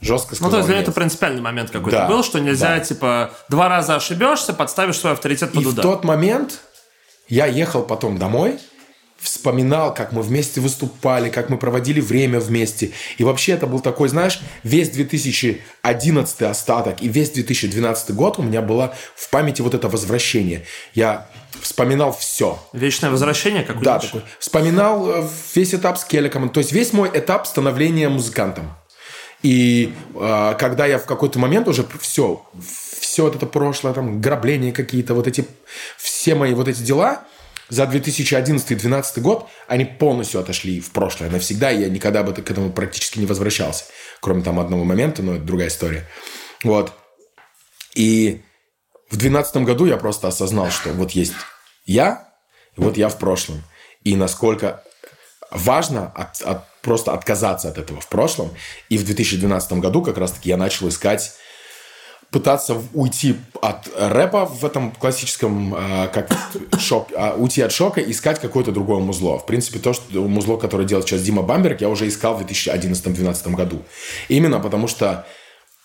жестко 0.00 0.30
Ну, 0.30 0.36
сказал 0.36 0.50
то 0.52 0.56
есть 0.58 0.66
для 0.66 0.76
нет. 0.76 0.82
меня 0.82 0.90
это 0.90 0.92
принципиальный 0.92 1.42
момент 1.42 1.70
какой-то 1.70 1.98
Да, 1.98 2.06
был, 2.08 2.22
что 2.24 2.38
нельзя, 2.40 2.76
да. 2.76 2.80
типа, 2.80 3.30
два 3.48 3.68
раза 3.68 3.96
ошибешься, 3.96 4.52
подставишь 4.52 4.98
свой 4.98 5.12
авторитет 5.12 5.52
под 5.52 5.62
И 5.62 5.64
в 5.66 5.68
удар. 5.68 5.82
тот 5.82 6.04
момент 6.04 6.60
я 7.28 7.46
ехал 7.46 7.82
потом 7.82 8.18
домой, 8.18 8.58
вспоминал, 9.18 9.92
как 9.92 10.12
мы 10.12 10.22
вместе 10.22 10.62
выступали, 10.62 11.28
как 11.28 11.50
мы 11.50 11.58
проводили 11.58 12.00
время 12.00 12.40
вместе. 12.40 12.92
И 13.18 13.24
вообще 13.24 13.52
это 13.52 13.66
был 13.66 13.80
такой, 13.80 14.08
знаешь, 14.08 14.40
весь 14.62 14.88
2011 14.90 16.42
остаток 16.42 17.02
и 17.02 17.08
весь 17.08 17.30
2012 17.30 18.12
год 18.14 18.38
у 18.38 18.42
меня 18.42 18.62
было 18.62 18.94
в 19.14 19.28
памяти 19.30 19.60
вот 19.60 19.74
это 19.74 19.88
возвращение. 19.90 20.64
Я 20.94 21.28
вспоминал 21.60 22.16
все. 22.16 22.58
Вечное 22.72 23.10
возвращение, 23.10 23.62
как 23.62 23.78
у 23.78 23.80
Да, 23.80 23.98
такой. 23.98 24.22
Вспоминал 24.38 25.10
э, 25.10 25.28
весь 25.54 25.74
этап 25.74 25.98
с 25.98 26.04
Келликом. 26.04 26.48
То 26.48 26.58
есть 26.58 26.72
весь 26.72 26.92
мой 26.92 27.10
этап 27.12 27.46
становления 27.46 28.08
музыкантом. 28.08 28.70
И 29.42 29.94
э, 30.14 30.54
когда 30.58 30.86
я 30.86 30.98
в 30.98 31.06
какой-то 31.06 31.38
момент 31.38 31.68
уже 31.68 31.86
все, 32.00 32.44
все 33.00 33.24
вот 33.24 33.36
это 33.36 33.46
прошлое, 33.46 33.92
там, 33.92 34.20
грабления 34.20 34.72
какие-то, 34.72 35.14
вот 35.14 35.26
эти, 35.26 35.44
все 35.96 36.34
мои 36.34 36.52
вот 36.54 36.68
эти 36.68 36.82
дела 36.82 37.24
за 37.68 37.84
2011-2012 37.84 39.20
год, 39.20 39.48
они 39.68 39.84
полностью 39.84 40.40
отошли 40.40 40.80
в 40.80 40.90
прошлое 40.90 41.30
навсегда, 41.30 41.70
и 41.70 41.80
я 41.80 41.88
никогда 41.88 42.22
бы 42.22 42.32
к 42.34 42.50
этому 42.50 42.70
практически 42.70 43.18
не 43.18 43.26
возвращался. 43.26 43.84
Кроме 44.20 44.42
там 44.42 44.60
одного 44.60 44.84
момента, 44.84 45.22
но 45.22 45.36
это 45.36 45.44
другая 45.44 45.68
история. 45.68 46.06
Вот. 46.64 46.92
И 47.94 48.42
в 49.10 49.16
2012 49.16 49.56
году 49.58 49.86
я 49.86 49.96
просто 49.96 50.28
осознал, 50.28 50.70
что 50.70 50.90
вот 50.92 51.10
есть 51.12 51.34
я, 51.84 52.28
вот 52.76 52.96
я 52.96 53.08
в 53.08 53.18
прошлом. 53.18 53.62
И 54.04 54.16
насколько 54.16 54.82
важно 55.50 56.12
от- 56.14 56.40
от- 56.42 56.64
просто 56.80 57.12
отказаться 57.12 57.68
от 57.68 57.76
этого 57.78 58.00
в 58.00 58.06
прошлом. 58.08 58.50
И 58.88 58.96
в 58.96 59.04
2012 59.04 59.80
году 59.80 60.02
как 60.02 60.16
раз-таки 60.16 60.48
я 60.48 60.56
начал 60.56 60.88
искать 60.88 61.32
пытаться 62.30 62.80
уйти 62.94 63.36
от 63.60 63.88
рэпа 63.98 64.46
в 64.46 64.64
этом 64.64 64.92
классическом, 64.92 65.74
э, 65.74 66.08
как 66.08 66.30
шок, 66.80 67.08
а, 67.16 67.34
уйти 67.34 67.60
от 67.60 67.72
шока, 67.72 68.00
искать 68.00 68.40
какое-то 68.40 68.70
другое 68.70 69.00
музло. 69.00 69.38
В 69.38 69.46
принципе, 69.46 69.80
то, 69.80 69.92
что 69.92 70.04
музло, 70.28 70.56
которое 70.56 70.84
делает 70.86 71.08
сейчас 71.08 71.22
Дима 71.22 71.42
Бамберг, 71.42 71.80
я 71.80 71.88
уже 71.88 72.06
искал 72.06 72.36
в 72.36 72.42
2011-2012 72.42 73.54
году. 73.56 73.82
Именно 74.28 74.60
потому 74.60 74.86
что 74.86 75.26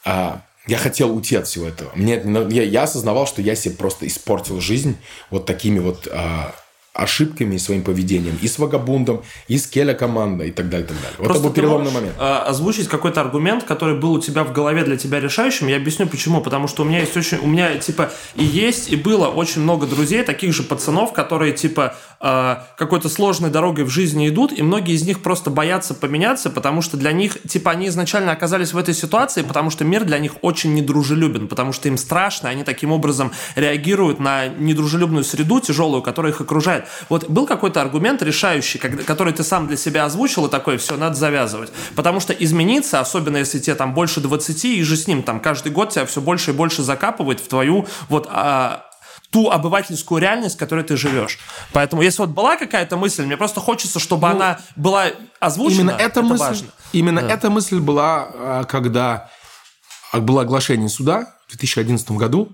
а, 0.06 0.42
я 0.68 0.78
хотел 0.78 1.16
уйти 1.16 1.36
от 1.36 1.48
всего 1.48 1.68
этого. 1.68 1.92
Мне, 1.96 2.22
ну, 2.24 2.48
я, 2.50 2.64
я 2.64 2.84
осознавал, 2.84 3.28
что 3.28 3.42
я 3.42 3.56
себе 3.56 3.76
просто 3.76 4.08
испортил 4.08 4.60
жизнь 4.60 4.98
вот 5.30 5.46
такими 5.46 5.80
вот 5.80 6.08
а, 6.12 6.56
ошибками 6.96 7.56
и 7.56 7.60
своим 7.60 7.84
поведением. 7.84 8.40
И 8.42 8.48
с 8.48 8.58
Вагабундом, 8.58 9.22
и 9.50 9.58
с 9.58 9.68
Келя 9.68 9.94
команда, 9.94 10.46
и 10.46 10.52
так 10.52 10.70
далее, 10.70 10.86
и 10.86 10.90
так 10.90 10.98
далее. 10.98 11.16
Вот 11.18 11.26
Просто 11.26 11.42
это 11.42 11.48
был 11.50 11.54
переломный 11.54 11.92
момент. 11.92 12.16
э, 12.18 12.24
озвучить 12.24 12.88
какой-то 12.88 13.22
аргумент, 13.22 13.64
который 13.66 14.00
был 14.00 14.14
у 14.14 14.22
тебя 14.22 14.44
в 14.44 14.54
голове 14.54 14.84
для 14.84 14.96
тебя 14.96 15.20
решающим. 15.20 15.68
Я 15.68 15.76
объясню 15.76 16.08
почему. 16.08 16.42
Потому 16.42 16.68
что 16.68 16.84
у 16.84 16.86
меня 16.86 17.00
есть 17.02 17.18
очень, 17.18 17.38
у 17.40 17.48
меня 17.48 17.76
типа 17.78 18.12
и 18.36 18.44
есть 18.44 18.92
и 18.92 18.96
было 18.96 19.28
очень 19.28 19.62
много 19.62 19.86
друзей, 19.86 20.24
таких 20.24 20.54
же 20.54 20.64
пацанов, 20.64 21.12
которые 21.12 21.54
типа 21.54 21.96
э, 22.22 22.56
какой-то 22.78 23.10
сложной 23.10 23.50
дорогой 23.50 23.84
в 23.84 23.90
жизни 23.90 24.30
идут, 24.30 24.58
и 24.58 24.62
многие 24.64 24.96
из 24.96 25.06
них 25.06 25.22
просто 25.22 25.50
боятся 25.50 25.94
поменяться, 25.94 26.50
потому 26.50 26.82
что 26.82 26.98
для 26.98 27.12
них 27.12 27.38
типа 27.48 27.72
они 27.72 27.88
изначально 27.88 28.32
оказались 28.32 28.74
в 28.74 28.78
этой 28.78 28.94
ситуации, 28.94 29.42
потому 29.42 29.70
что 29.70 29.84
мир 29.84 30.06
для 30.06 30.20
них 30.20 30.34
очень 30.42 30.74
недружелюбен, 30.74 31.48
потому 31.48 31.74
что 31.74 31.90
им 31.90 31.98
страшно, 31.98 32.50
они 32.50 32.64
таким 32.64 32.92
образом 32.92 33.32
реагируют 33.56 34.20
на 34.20 34.48
недружелюбную 34.48 35.24
среду 35.24 35.60
тяжелую, 35.60 36.02
которая 36.02 36.32
их 36.32 36.42
окружает. 36.42 36.85
Вот 37.10 37.30
был 37.30 37.46
какой-то 37.46 37.82
аргумент 37.82 38.22
решающий, 38.22 38.78
который 38.80 39.34
ты 39.34 39.44
сам 39.44 39.68
для 39.68 39.78
себя 39.78 40.06
озвучил, 40.06 40.48
и 40.48 40.50
такой, 40.50 40.78
все, 40.78 40.98
надо 40.98 41.16
завязывать. 41.16 41.72
Потому 41.96 42.20
что 42.20 42.34
измениться, 42.34 43.00
особенно 43.00 43.38
если 43.38 43.60
тебе 43.60 43.76
там 43.76 43.94
больше 43.94 44.22
20, 44.22 44.66
и 44.66 44.84
же 44.84 44.98
с 44.98 45.08
ним 45.08 45.24
там 45.24 45.40
каждый 45.40 45.72
год 45.72 45.92
тебя 45.92 46.06
все 46.06 46.22
больше 46.22 46.52
и 46.52 46.54
больше 46.54 46.84
закапывает 46.84 47.40
в 47.40 47.48
твою 47.48 47.88
вот 48.10 48.28
а, 48.30 48.86
ту 49.36 49.50
обывательскую 49.50 50.22
реальность, 50.22 50.56
в 50.56 50.60
которой 50.60 50.84
ты 50.84 50.96
живешь. 50.96 51.40
Поэтому, 51.74 52.02
если 52.02 52.22
вот 52.22 52.30
была 52.30 52.58
какая-то 52.58 52.96
мысль, 52.96 53.26
мне 53.26 53.36
просто 53.36 53.60
хочется, 53.60 54.00
чтобы 54.00 54.30
она 54.30 54.60
была 54.76 55.08
озвучена. 55.40 55.92
Именно 55.92 55.98
эта 55.98 56.22
мысль, 56.22 56.44
важно. 56.44 56.68
именно 56.94 57.20
эта 57.20 57.50
мысль 57.50 57.80
была, 57.80 58.30
а, 58.34 58.64
когда 58.64 59.30
а, 60.14 60.22
было 60.22 60.44
оглашение 60.44 60.88
суда 60.88 61.36
в 61.48 61.50
2011 61.50 62.12
году, 62.12 62.54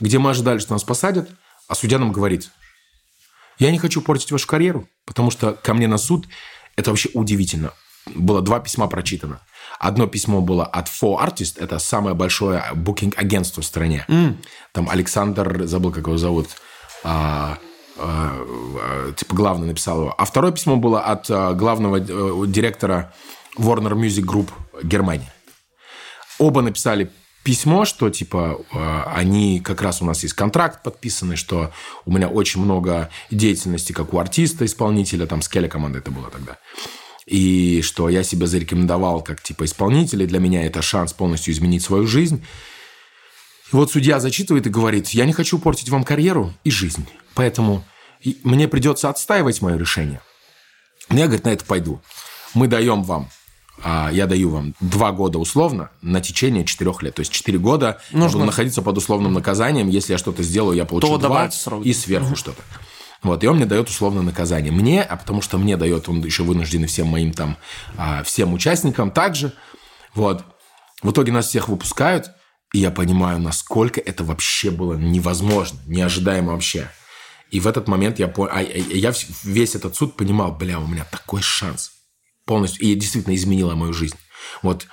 где 0.00 0.18
мы 0.18 0.30
ожидали, 0.30 0.58
что 0.58 0.72
нас 0.72 0.82
посадят, 0.82 1.28
а 1.68 1.74
судья 1.74 1.98
нам 1.98 2.10
говорит, 2.10 2.50
я 3.58 3.70
не 3.70 3.78
хочу 3.78 4.00
портить 4.00 4.32
вашу 4.32 4.46
карьеру, 4.46 4.88
потому 5.04 5.30
что 5.30 5.52
ко 5.52 5.74
мне 5.74 5.88
на 5.88 5.98
суд 5.98 6.26
это 6.76 6.90
вообще 6.90 7.10
удивительно. 7.14 7.72
Было 8.14 8.42
два 8.42 8.60
письма 8.60 8.86
прочитано. 8.86 9.40
Одно 9.78 10.06
письмо 10.06 10.40
было 10.40 10.64
от 10.64 10.88
Fo 10.88 11.18
Artist, 11.18 11.58
это 11.58 11.78
самое 11.78 12.14
большое 12.14 12.62
букинг-агентство 12.74 13.62
в 13.62 13.66
стране. 13.66 14.06
Там 14.72 14.88
Александр, 14.90 15.64
забыл, 15.64 15.90
как 15.90 16.06
его 16.06 16.16
зовут, 16.18 16.48
а, 17.02 17.58
а, 17.96 18.36
а, 18.36 19.12
типа 19.12 19.34
главный 19.34 19.68
написал 19.68 20.00
его. 20.00 20.14
А 20.16 20.24
второе 20.24 20.52
письмо 20.52 20.76
было 20.76 21.00
от 21.00 21.30
а, 21.30 21.52
главного 21.52 21.96
э, 21.96 22.46
директора 22.46 23.14
Warner 23.58 23.92
Music 23.92 24.24
Group 24.24 24.48
Германии. 24.82 25.30
Оба 26.38 26.62
написали 26.62 27.10
письмо, 27.44 27.84
что 27.84 28.10
типа 28.10 28.64
э, 28.72 29.02
они 29.14 29.60
как 29.60 29.82
раз 29.82 30.02
у 30.02 30.04
нас 30.04 30.22
есть 30.22 30.34
контракт 30.34 30.82
подписанный, 30.82 31.36
что 31.36 31.72
у 32.06 32.12
меня 32.12 32.28
очень 32.28 32.60
много 32.60 33.10
деятельности 33.30 33.92
как 33.92 34.14
у 34.14 34.18
артиста, 34.18 34.64
исполнителя, 34.64 35.26
там 35.26 35.42
с 35.42 35.48
Келли 35.48 35.68
команда 35.68 35.98
это 35.98 36.10
было 36.10 36.30
тогда. 36.30 36.56
И 37.26 37.82
что 37.82 38.08
я 38.08 38.22
себя 38.22 38.46
зарекомендовал 38.46 39.22
как 39.22 39.42
типа 39.42 39.64
исполнитель, 39.64 40.22
и 40.22 40.26
для 40.26 40.40
меня 40.40 40.64
это 40.64 40.82
шанс 40.82 41.12
полностью 41.12 41.52
изменить 41.54 41.82
свою 41.82 42.06
жизнь. 42.06 42.44
И 43.72 43.76
вот 43.76 43.92
судья 43.92 44.20
зачитывает 44.20 44.66
и 44.66 44.70
говорит, 44.70 45.10
я 45.10 45.26
не 45.26 45.32
хочу 45.32 45.58
портить 45.58 45.90
вам 45.90 46.04
карьеру 46.04 46.52
и 46.64 46.70
жизнь, 46.70 47.06
поэтому 47.34 47.84
мне 48.42 48.68
придется 48.68 49.10
отстаивать 49.10 49.60
мое 49.60 49.76
решение. 49.76 50.20
Но 51.10 51.18
я, 51.18 51.26
говорит, 51.26 51.44
на 51.44 51.50
это 51.50 51.64
пойду. 51.64 52.00
Мы 52.54 52.68
даем 52.68 53.02
вам, 53.02 53.28
я 53.82 54.26
даю 54.26 54.50
вам 54.50 54.74
два 54.80 55.12
года 55.12 55.38
условно 55.38 55.90
на 56.00 56.20
течение 56.20 56.64
четырех 56.64 57.02
лет. 57.02 57.14
То 57.16 57.20
есть 57.20 57.32
четыре 57.32 57.58
года 57.58 58.00
я 58.10 58.18
Нужно- 58.18 58.38
буду 58.38 58.46
находиться 58.46 58.82
под 58.82 58.96
условным 58.98 59.32
наказанием. 59.32 59.88
Если 59.88 60.12
я 60.12 60.18
что-то 60.18 60.42
сделаю, 60.42 60.76
я 60.76 60.84
получу 60.84 61.06
То 61.08 61.18
два 61.18 61.50
срок. 61.50 61.84
и 61.84 61.92
сверху 61.92 62.36
что-то. 62.36 62.62
Вот, 63.22 63.42
и 63.42 63.46
он 63.46 63.56
мне 63.56 63.64
дает 63.66 63.88
условное 63.88 64.22
наказание. 64.22 64.70
Мне, 64.70 65.02
а 65.02 65.16
потому 65.16 65.40
что 65.40 65.56
мне 65.58 65.76
дает, 65.78 66.08
он 66.10 66.22
еще 66.22 66.42
вынужден 66.42 66.86
всем 66.86 67.06
моим 67.08 67.32
там, 67.32 67.56
а, 67.96 68.22
всем 68.22 68.52
участникам 68.52 69.10
также. 69.10 69.52
Вот. 70.14 70.44
В 71.02 71.10
итоге 71.10 71.32
нас 71.32 71.48
всех 71.48 71.68
выпускают, 71.68 72.30
и 72.74 72.80
я 72.80 72.90
понимаю, 72.90 73.38
насколько 73.40 73.98
это 74.00 74.24
вообще 74.24 74.70
было 74.70 74.94
невозможно, 74.94 75.78
неожидаемо 75.86 76.52
вообще. 76.52 76.90
И 77.50 77.60
в 77.60 77.66
этот 77.66 77.88
момент 77.88 78.18
я 78.18 78.28
понял, 78.28 78.52
я 78.90 79.10
вс- 79.10 79.26
весь 79.42 79.74
этот 79.74 79.96
суд 79.96 80.16
понимал, 80.16 80.52
бля, 80.52 80.78
у 80.78 80.86
меня 80.86 81.04
такой 81.10 81.40
шанс 81.40 81.92
полностью, 82.44 82.84
и 82.84 82.94
действительно 82.94 83.34
изменила 83.34 83.74
мою 83.74 83.92
жизнь. 83.92 84.16
Вот 84.62 84.86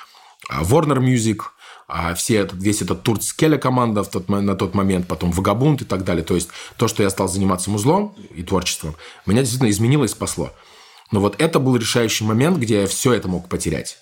а, 0.49 0.63
Warner 0.63 0.99
Music, 0.99 1.41
а, 1.87 2.13
все 2.13 2.47
весь 2.53 2.81
этот 2.81 3.03
тур 3.03 3.21
с 3.21 3.33
Келли 3.33 3.57
команда 3.57 4.03
в 4.03 4.09
тот, 4.09 4.29
на 4.29 4.55
тот 4.55 4.73
момент, 4.73 5.07
потом 5.07 5.31
Вагабунт 5.31 5.81
и 5.81 5.85
так 5.85 6.03
далее. 6.03 6.23
То 6.23 6.35
есть 6.35 6.49
то, 6.77 6.87
что 6.87 7.03
я 7.03 7.09
стал 7.09 7.27
заниматься 7.27 7.69
музлом 7.69 8.15
и 8.33 8.43
творчеством, 8.43 8.95
меня 9.25 9.41
действительно 9.41 9.69
изменило 9.69 10.05
и 10.05 10.07
спасло. 10.07 10.51
Но 11.11 11.19
вот 11.19 11.41
это 11.41 11.59
был 11.59 11.75
решающий 11.75 12.23
момент, 12.23 12.57
где 12.57 12.81
я 12.81 12.87
все 12.87 13.13
это 13.13 13.27
мог 13.27 13.49
потерять. 13.49 13.97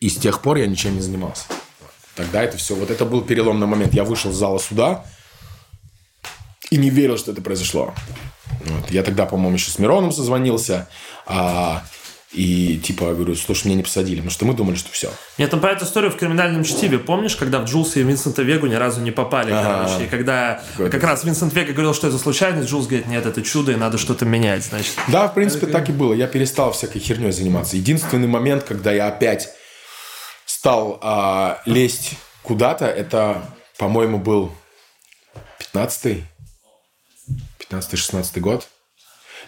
И 0.00 0.08
с 0.08 0.16
тех 0.16 0.40
пор 0.40 0.56
я 0.56 0.66
ничем 0.66 0.96
не 0.96 1.00
занимался. 1.00 1.44
Тогда 2.16 2.42
это 2.42 2.56
все, 2.56 2.74
вот 2.74 2.90
это 2.90 3.04
был 3.04 3.22
переломный 3.22 3.66
момент. 3.66 3.94
Я 3.94 4.04
вышел 4.04 4.32
из 4.32 4.36
зала 4.36 4.58
суда 4.58 5.06
и 6.70 6.76
не 6.76 6.90
верил, 6.90 7.16
что 7.16 7.30
это 7.30 7.40
произошло. 7.40 7.94
Вот. 8.66 8.90
Я 8.90 9.02
тогда, 9.04 9.26
по-моему, 9.26 9.54
еще 9.54 9.70
с 9.70 9.78
Мироном 9.78 10.12
созвонился. 10.12 10.88
а, 11.26 11.84
и 12.32 12.78
типа 12.78 13.12
говорю, 13.14 13.34
слушай, 13.34 13.66
меня 13.66 13.76
не 13.76 13.82
посадили, 13.82 14.16
потому 14.16 14.30
что 14.30 14.44
мы 14.46 14.54
думали, 14.54 14.76
что 14.76 14.90
все. 14.90 15.10
Мне 15.36 15.48
там 15.48 15.60
про 15.60 15.72
эту 15.72 15.84
историю 15.84 16.10
в 16.10 16.16
криминальном 16.16 16.64
чтиве. 16.64 16.98
Помнишь, 16.98 17.36
когда 17.36 17.58
в 17.58 17.64
Джулса 17.66 18.00
и 18.00 18.02
Винсента 18.02 18.42
Вегу 18.42 18.66
ни 18.66 18.74
разу 18.74 19.00
не 19.02 19.10
попали, 19.10 19.50
Ага. 19.52 19.86
короче, 19.86 20.04
и 20.06 20.08
когда 20.08 20.62
Какой-то- 20.72 20.90
как 20.90 21.02
раз 21.08 21.24
Винсент 21.24 21.52
Вега 21.52 21.72
говорил, 21.72 21.92
что 21.92 22.08
это 22.08 22.16
случайность, 22.18 22.68
Джулс 22.70 22.86
говорит, 22.86 23.06
нет, 23.06 23.26
это 23.26 23.42
чудо, 23.42 23.72
и 23.72 23.76
надо 23.76 23.98
что-то 23.98 24.24
менять, 24.24 24.64
значит. 24.64 24.94
Да, 25.08 25.28
в 25.28 25.34
принципе, 25.34 25.66
так 25.66 25.88
и 25.90 25.92
было. 25.92 26.14
Я 26.14 26.26
перестал 26.26 26.72
всякой 26.72 27.00
херней 27.00 27.32
заниматься. 27.32 27.76
Единственный 27.76 28.28
момент, 28.28 28.64
когда 28.64 28.92
я 28.92 29.08
опять 29.08 29.50
стал 30.46 30.98
а, 31.02 31.60
лезть 31.66 32.12
куда-то, 32.42 32.86
это, 32.86 33.42
по-моему, 33.78 34.18
был 34.18 34.52
15-й, 35.74 36.24
15-16 37.70 38.40
год. 38.40 38.68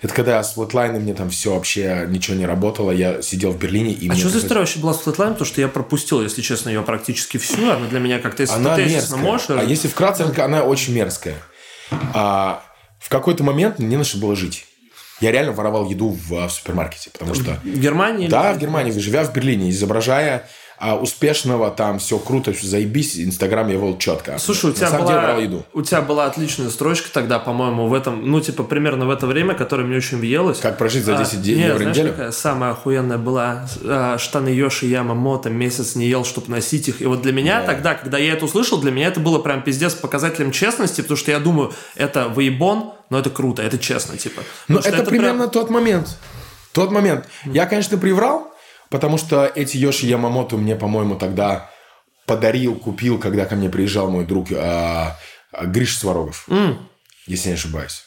Это 0.04 0.12
когда 0.12 0.42
с 0.42 0.54
Flatline 0.54 0.98
мне 0.98 1.14
там 1.14 1.30
все 1.30 1.54
вообще 1.54 2.04
ничего 2.06 2.36
не 2.36 2.44
работало. 2.44 2.90
Я 2.90 3.22
сидел 3.22 3.52
в 3.52 3.58
Берлине 3.58 3.90
и 3.90 4.10
А 4.10 4.14
что 4.14 4.28
за 4.28 4.40
история 4.40 4.60
вообще 4.60 4.78
была 4.78 4.92
с 4.92 4.98
Flatline? 4.98 5.30
Потому 5.30 5.46
что 5.46 5.62
я 5.62 5.68
пропустил, 5.68 6.20
если 6.20 6.42
честно, 6.42 6.68
ее 6.68 6.82
практически 6.82 7.38
всю. 7.38 7.70
Она 7.70 7.86
для 7.86 8.00
меня 8.00 8.18
как-то, 8.18 8.42
если 8.42 8.54
Она 8.54 8.76
ты 8.76 8.84
мерзкая. 8.84 9.18
можешь... 9.18 9.48
А 9.48 9.64
если 9.64 9.88
вкратце, 9.88 10.30
она 10.36 10.62
очень 10.62 10.92
мерзкая. 10.92 11.36
А, 12.12 12.62
в 13.00 13.08
какой-то 13.08 13.44
момент 13.44 13.78
мне 13.78 14.04
что 14.04 14.18
было 14.18 14.36
жить. 14.36 14.66
Я 15.22 15.32
реально 15.32 15.52
воровал 15.52 15.88
еду 15.88 16.10
в, 16.10 16.34
а, 16.34 16.48
в 16.48 16.52
супермаркете, 16.52 17.08
потому 17.08 17.34
что... 17.34 17.58
В 17.64 17.78
Германии? 17.78 18.28
Да, 18.28 18.52
в 18.52 18.58
Германии, 18.58 18.92
живя 18.92 19.24
в 19.24 19.32
Берлине, 19.32 19.70
изображая 19.70 20.46
а, 20.78 20.96
успешного, 20.96 21.70
там 21.70 21.98
все 21.98 22.18
круто, 22.18 22.52
всё 22.52 22.66
заебись, 22.66 23.18
Инстаграм 23.18 23.68
я 23.68 23.74
вел 23.76 23.96
четко. 23.98 24.38
Слушай, 24.38 24.66
у 24.66 24.68
На 24.68 24.74
тебя, 24.74 24.90
самом 24.90 25.06
была, 25.06 25.36
деле 25.40 25.62
у 25.72 25.82
тебя 25.82 26.02
была 26.02 26.26
отличная 26.26 26.68
строчка 26.70 27.08
тогда, 27.12 27.38
по-моему, 27.38 27.86
в 27.86 27.94
этом, 27.94 28.28
ну, 28.30 28.40
типа, 28.40 28.64
примерно 28.64 29.06
в 29.06 29.10
это 29.10 29.26
время, 29.26 29.54
которое 29.54 29.84
мне 29.84 29.96
очень 29.96 30.18
въелось. 30.18 30.58
Как 30.60 30.76
прожить 30.78 31.04
за 31.04 31.16
10 31.16 31.34
А, 31.34 31.36
дней 31.36 31.56
нет, 31.56 31.74
в 31.74 31.78
знаешь, 31.78 31.96
неделю? 31.96 32.10
какая 32.12 32.32
самая 32.32 32.72
охуенная 32.72 33.18
была? 33.18 33.68
А, 33.84 34.18
штаны 34.18 34.48
Йоши 34.48 34.86
Ямамото 34.86 35.50
месяц 35.50 35.94
не 35.94 36.06
ел, 36.06 36.24
чтобы 36.24 36.50
носить 36.50 36.88
их. 36.88 37.00
И 37.00 37.06
вот 37.06 37.22
для 37.22 37.32
меня 37.32 37.62
тогда, 37.62 37.94
когда 37.94 38.18
я 38.18 38.32
это 38.32 38.44
услышал, 38.44 38.78
для 38.80 38.90
меня 38.90 39.08
это 39.08 39.20
было 39.20 39.38
прям 39.38 39.62
пиздец 39.62 39.94
показателем 39.94 40.50
честности, 40.50 41.00
потому 41.00 41.16
что 41.16 41.30
я 41.30 41.38
думаю, 41.38 41.72
это 41.94 42.28
выебон, 42.28 42.92
но 43.10 43.18
это 43.18 43.30
круто, 43.30 43.62
это 43.62 43.78
честно, 43.78 44.16
типа. 44.16 44.42
Ну, 44.68 44.80
что 44.80 44.88
это, 44.90 45.04
примерно 45.04 45.40
прям- 45.48 45.50
тот 45.50 45.70
момент. 45.70 46.16
Тот 46.72 46.90
момент. 46.90 47.26
Я, 47.44 47.66
конечно, 47.66 47.96
приврал, 47.96 48.53
потому 48.94 49.18
что 49.18 49.46
эти 49.46 49.76
Йоши 49.76 50.06
Ямамото 50.06 50.56
мне, 50.56 50.76
по-моему, 50.76 51.16
тогда 51.16 51.68
подарил, 52.26 52.76
купил, 52.76 53.18
когда 53.18 53.44
ко 53.44 53.56
мне 53.56 53.68
приезжал 53.68 54.08
мой 54.08 54.24
друг 54.24 54.52
а, 54.52 55.18
Гриш 55.64 55.98
Сварогов. 55.98 56.46
Если 57.26 57.48
не 57.48 57.54
ошибаюсь. 57.54 58.04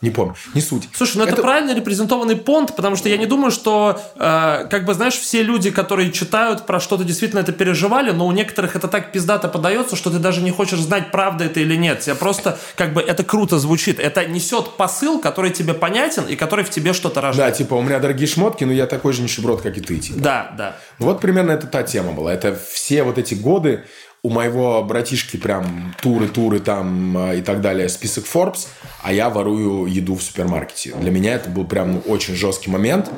Не 0.00 0.10
помню. 0.10 0.36
Не 0.54 0.60
суть. 0.60 0.88
Слушай, 0.94 1.16
ну 1.18 1.24
это, 1.24 1.42
правильно 1.42 1.74
репрезентованный 1.74 2.36
понт, 2.36 2.76
потому 2.76 2.94
что 2.94 3.08
я 3.08 3.16
не 3.16 3.26
думаю, 3.26 3.50
что, 3.50 4.00
э, 4.14 4.66
как 4.70 4.84
бы, 4.84 4.94
знаешь, 4.94 5.14
все 5.14 5.42
люди, 5.42 5.72
которые 5.72 6.12
читают 6.12 6.66
про 6.66 6.78
что-то, 6.78 7.02
действительно 7.02 7.40
это 7.40 7.50
переживали, 7.50 8.12
но 8.12 8.26
у 8.26 8.30
некоторых 8.32 8.76
это 8.76 8.86
так 8.86 9.10
пиздато 9.10 9.48
подается, 9.48 9.96
что 9.96 10.10
ты 10.10 10.18
даже 10.20 10.40
не 10.42 10.52
хочешь 10.52 10.78
знать, 10.78 11.10
правда 11.10 11.46
это 11.46 11.58
или 11.58 11.74
нет. 11.74 11.98
Тебе 12.00 12.14
просто, 12.14 12.58
как 12.76 12.92
бы, 12.94 13.00
это 13.00 13.24
круто 13.24 13.58
звучит. 13.58 13.98
Это 13.98 14.24
несет 14.24 14.76
посыл, 14.76 15.20
который 15.20 15.50
тебе 15.50 15.74
понятен 15.74 16.26
и 16.28 16.36
который 16.36 16.64
в 16.64 16.70
тебе 16.70 16.92
что-то 16.92 17.16
Да, 17.16 17.22
рождает. 17.22 17.56
типа, 17.56 17.74
у 17.74 17.82
меня 17.82 17.98
дорогие 17.98 18.28
шмотки, 18.28 18.62
но 18.62 18.72
я 18.72 18.86
такой 18.86 19.12
же 19.12 19.22
нищеброд, 19.22 19.62
как 19.62 19.76
и 19.78 19.80
ты. 19.80 19.98
Типа. 19.98 20.20
Да, 20.20 20.52
да. 20.56 20.76
Вот 21.00 21.20
примерно 21.20 21.50
это 21.50 21.66
та 21.66 21.82
тема 21.82 22.12
была. 22.12 22.32
Это 22.32 22.56
все 22.72 23.02
вот 23.02 23.18
эти 23.18 23.34
годы 23.34 23.84
у 24.22 24.30
моего 24.30 24.82
братишки 24.82 25.36
прям 25.36 25.94
туры, 26.02 26.28
туры 26.28 26.60
там 26.60 27.16
э, 27.30 27.38
и 27.38 27.42
так 27.42 27.60
далее, 27.60 27.88
список 27.88 28.24
Forbes, 28.24 28.66
а 29.02 29.12
я 29.12 29.30
ворую 29.30 29.86
еду 29.86 30.14
в 30.14 30.22
супермаркете. 30.22 30.94
Для 30.94 31.10
меня 31.10 31.34
это 31.34 31.48
был 31.50 31.66
прям 31.66 31.94
ну, 31.94 32.00
очень 32.00 32.34
жесткий 32.34 32.70
момент. 32.70 33.10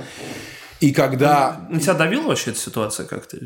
И 0.80 0.92
когда 0.92 1.66
На 1.70 1.80
тебя 1.80 1.94
давила 1.94 2.28
вообще 2.28 2.51
эта 2.51 2.61
ситуация 2.61 3.07
как-то? 3.07 3.38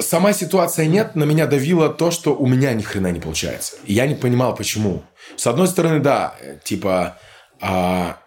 сама 0.00 0.32
ситуация 0.32 0.86
нет, 0.86 1.16
на 1.16 1.24
меня 1.24 1.46
давило 1.46 1.88
то, 1.88 2.10
что 2.10 2.34
у 2.34 2.46
меня 2.46 2.72
ни 2.72 2.82
хрена 2.82 3.10
не 3.10 3.20
получается. 3.20 3.76
И 3.84 3.92
я 3.92 4.06
не 4.06 4.14
понимал, 4.14 4.54
почему. 4.54 5.02
С 5.36 5.46
одной 5.46 5.68
стороны, 5.68 6.00
да, 6.00 6.34
э, 6.40 6.58
типа, 6.62 7.18
а, 7.60 8.18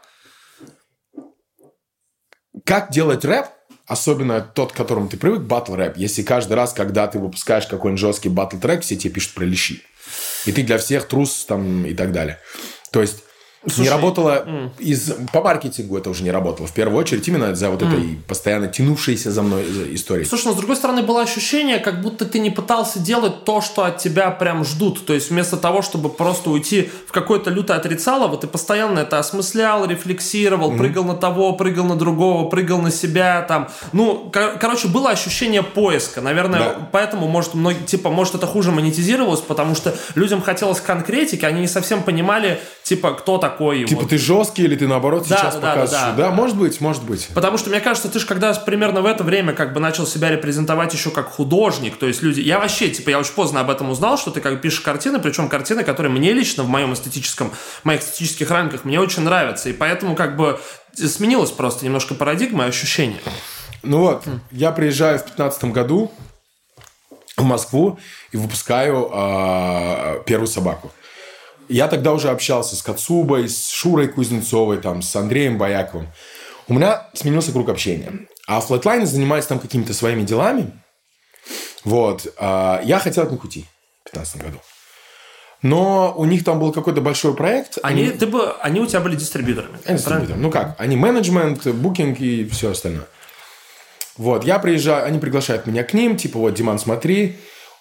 как 2.66 2.92
делать 2.92 3.26
рэп, 3.26 3.48
особенно 3.92 4.40
тот, 4.40 4.72
к 4.72 4.76
которому 4.76 5.10
ты 5.10 5.18
привык, 5.18 5.42
батл 5.42 5.76
рэп, 5.76 5.98
если 5.98 6.24
каждый 6.24 6.54
раз, 6.54 6.72
когда 6.72 7.08
ты 7.08 7.20
выпускаешь 7.20 7.68
какой-нибудь 7.68 8.00
жесткий 8.00 8.30
батл 8.30 8.58
трек, 8.58 8.84
все 8.84 8.96
тебе 8.96 9.14
пишут 9.14 9.34
про 9.34 9.44
лещи. 9.44 9.82
И 10.46 10.54
ты 10.54 10.64
для 10.64 10.78
всех 10.78 11.10
трус 11.10 11.44
там 11.46 11.86
и 11.86 11.94
так 11.94 12.14
далее. 12.14 12.40
То 12.92 13.02
есть 13.02 13.24
не 13.64 13.72
Слушай, 13.72 13.90
работало 13.90 14.46
из 14.80 15.14
по 15.32 15.42
маркетингу 15.42 15.96
это 15.96 16.10
уже 16.10 16.24
не 16.24 16.32
работало 16.32 16.66
в 16.66 16.72
первую 16.74 16.98
очередь 17.00 17.28
именно 17.28 17.54
за 17.54 17.70
вот 17.70 17.84
этой 17.84 18.18
постоянно 18.28 18.68
тянувшейся 18.68 19.32
за 19.32 19.44
мной 19.44 19.64
э, 19.64 19.94
историей. 19.94 20.26
Слушай, 20.26 20.48
но 20.48 20.54
с 20.54 20.56
другой 20.56 20.76
стороны 20.76 21.04
было 21.04 21.22
ощущение, 21.22 21.78
как 21.78 22.02
будто 22.02 22.26
ты 22.26 22.40
не 22.40 22.50
пытался 22.50 22.98
делать 23.00 23.46
то, 23.46 23.62
что 23.62 23.84
от 23.84 24.00
тебя 24.00 24.32
прям 24.32 24.66
ждут. 24.66 25.06
То 25.06 25.14
есть 25.14 25.30
вместо 25.30 25.58
того, 25.58 25.84
чтобы 25.84 26.10
просто 26.10 26.50
уйти 26.50 26.90
в 27.08 27.12
какое-то 27.12 27.52
лютое 27.52 27.78
отрицалово, 27.78 28.36
ты 28.38 28.48
постоянно 28.48 29.00
это 29.00 29.20
осмыслял, 29.20 29.86
рефлексировал, 29.86 30.76
прыгал 30.76 31.04
на 31.04 31.16
того, 31.16 31.54
прыгал 31.54 31.86
на 31.86 31.96
другого, 31.96 32.50
прыгал 32.50 32.82
на 32.82 32.92
себя 32.92 33.44
там. 33.44 33.70
Ну, 33.94 34.32
кор- 34.34 34.58
короче, 34.60 34.88
было 34.88 35.12
ощущение 35.12 35.62
поиска. 35.62 36.22
Наверное, 36.22 36.60
Да. 36.60 36.90
поэтому, 36.92 37.28
может, 37.28 37.54
многие, 37.54 37.84
типа, 37.86 38.10
может, 38.10 38.34
это 38.36 38.48
хуже 38.48 38.72
монетизировалось, 38.72 39.42
потому 39.42 39.76
что 39.76 39.96
людям 40.16 40.42
хотелось 40.42 40.80
конкретики, 40.82 41.46
они 41.46 41.62
не 41.62 41.68
совсем 41.68 42.02
понимали, 42.04 42.60
типа, 42.92 43.14
кто 43.14 43.38
такой. 43.38 43.86
Типа 43.86 44.02
вот. 44.02 44.10
ты 44.10 44.18
жесткий 44.18 44.64
или 44.64 44.76
ты 44.76 44.86
наоборот 44.86 45.26
Да, 45.28 45.38
сейчас 45.38 45.56
да, 45.56 45.62
да, 45.62 45.68
показываешь? 45.70 46.18
да, 46.18 46.24
Да, 46.24 46.32
может 46.32 46.58
быть, 46.58 46.82
может 46.82 47.04
быть. 47.04 47.30
Потому 47.34 47.58
что, 47.58 47.70
мне 47.70 47.80
кажется, 47.80 48.10
ты 48.10 48.20
же 48.20 48.26
когда 48.26 48.54
примерно 48.54 49.02
в 49.02 49.06
это 49.06 49.24
время 49.24 49.54
как 49.54 49.74
бы 49.74 49.80
начал 49.80 50.06
себя 50.06 50.30
репрезентовать 50.30 50.94
еще 50.94 51.10
как 51.10 51.30
художник, 51.30 51.96
то 51.98 52.06
есть 52.06 52.22
люди... 52.22 52.42
Я 52.42 52.60
вообще, 52.60 52.90
типа, 52.90 53.12
я 53.12 53.20
очень 53.20 53.34
поздно 53.34 53.62
об 53.62 53.70
этом 53.70 53.90
узнал, 53.90 54.18
что 54.18 54.30
ты 54.32 54.42
как 54.42 54.56
бы 54.56 54.60
пишешь 54.60 54.82
картины, 54.82 55.20
причем 55.20 55.48
картины, 55.48 55.86
которые 55.86 56.12
мне 56.12 56.34
лично 56.34 56.64
в 56.64 56.68
моем 56.68 56.94
эстетическом, 56.94 57.52
в 57.52 57.86
моих 57.86 58.02
эстетических 58.02 58.52
рамках 58.52 58.84
мне 58.84 59.00
очень 59.00 59.24
нравятся, 59.24 59.70
и 59.70 59.74
поэтому 59.74 60.16
как 60.16 60.36
бы 60.36 60.60
сменилась 60.94 61.52
просто 61.52 61.86
немножко 61.86 62.14
парадигма 62.14 62.66
и 62.66 62.68
ощущение. 62.68 63.22
Ну 63.84 64.00
вот, 64.00 64.26
я 64.52 64.72
приезжаю 64.72 65.18
в 65.18 65.24
15 65.24 65.64
году 65.66 66.12
в 67.38 67.44
Москву 67.44 67.98
и 68.34 68.38
выпускаю 68.38 69.10
а, 69.14 70.20
первую 70.26 70.48
собаку. 70.48 70.92
Я 71.72 71.88
тогда 71.88 72.12
уже 72.12 72.30
общался 72.30 72.76
с 72.76 72.82
Кацубой, 72.82 73.48
с 73.48 73.70
Шурой 73.70 74.10
Кузнецовой, 74.10 74.78
там, 74.78 75.02
с 75.02 75.16
Андреем 75.16 75.58
Бояковым. 75.58 76.10
У 76.68 76.74
меня 76.74 77.08
сменился 77.14 77.52
круг 77.52 77.70
общения. 77.70 78.28
А 78.46 78.60
Flatline 78.60 79.06
занимается 79.06 79.50
там 79.50 79.60
какими-то 79.60 79.94
своими 79.94 80.24
делами. 80.24 80.72
Вот. 81.86 82.28
а, 82.38 82.82
я 82.84 83.00
хотел 83.00 83.24
от 83.24 83.32
них 83.32 83.44
уйти 83.44 83.66
в 84.04 84.12
15 84.12 84.42
году. 84.42 84.58
Но 85.62 86.14
у 86.18 86.26
них 86.26 86.44
там 86.44 86.60
был 86.60 86.74
какой-то 86.74 87.00
большой 87.00 87.36
проект. 87.36 87.78
Они, 87.84 88.10
ты 88.10 88.26
бы, 88.26 88.52
они 88.62 88.82
у 88.82 88.86
тебя 88.86 89.00
были 89.00 89.16
дистрибьюторами. 89.16 89.78
Они 89.86 89.98
дистрибьюторы. 89.98 90.40
Ну 90.40 90.52
как? 90.52 90.76
Они 90.78 90.98
менеджмент, 90.98 91.66
букинг 91.68 92.20
и 92.20 92.46
все 92.50 92.72
остальное. 92.72 93.08
Вот, 94.18 94.44
я 94.44 94.60
приезжаю, 94.60 95.06
они 95.06 95.20
приглашают 95.20 95.68
меня 95.68 95.84
к 95.84 95.94
ним, 95.94 96.18
типа, 96.18 96.38
вот, 96.38 96.54
Диман, 96.54 96.80
смотри, 96.80 97.38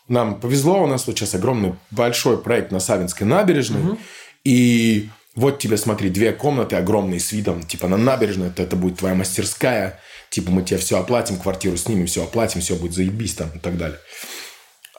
нам 0.09 0.41
повезло, 0.41 0.83
у 0.83 0.87
нас 0.87 1.07
вот 1.07 1.17
сейчас 1.17 1.35
огромный 1.35 1.75
большой 1.91 2.41
проект 2.43 2.73
на 2.73 2.81
Савинской 2.81 3.27
набережной, 3.27 3.99
и 4.45 5.09
вот 5.35 5.59
тебе, 5.59 5.77
смотри, 5.77 6.11
две 6.11 6.33
комнаты 6.33 6.77
огромные 6.77 7.21
с 7.21 7.33
видом, 7.33 7.63
типа, 7.63 7.89
на 7.89 7.97
набережную, 7.97 8.51
это, 8.51 8.63
это 8.63 8.77
будет 8.77 8.99
твоя 8.99 9.15
мастерская, 9.15 10.01
типа, 10.31 10.51
мы 10.51 10.63
тебе 10.63 10.79
все 10.79 10.99
оплатим, 10.99 11.39
квартиру 11.39 11.77
снимем, 11.77 12.07
все 12.07 12.25
оплатим, 12.25 12.61
все 12.61 12.77
будет 12.77 12.95
заебись 12.95 13.35
там 13.35 13.51
и 13.55 13.59
так 13.59 13.77
далее. 13.77 13.99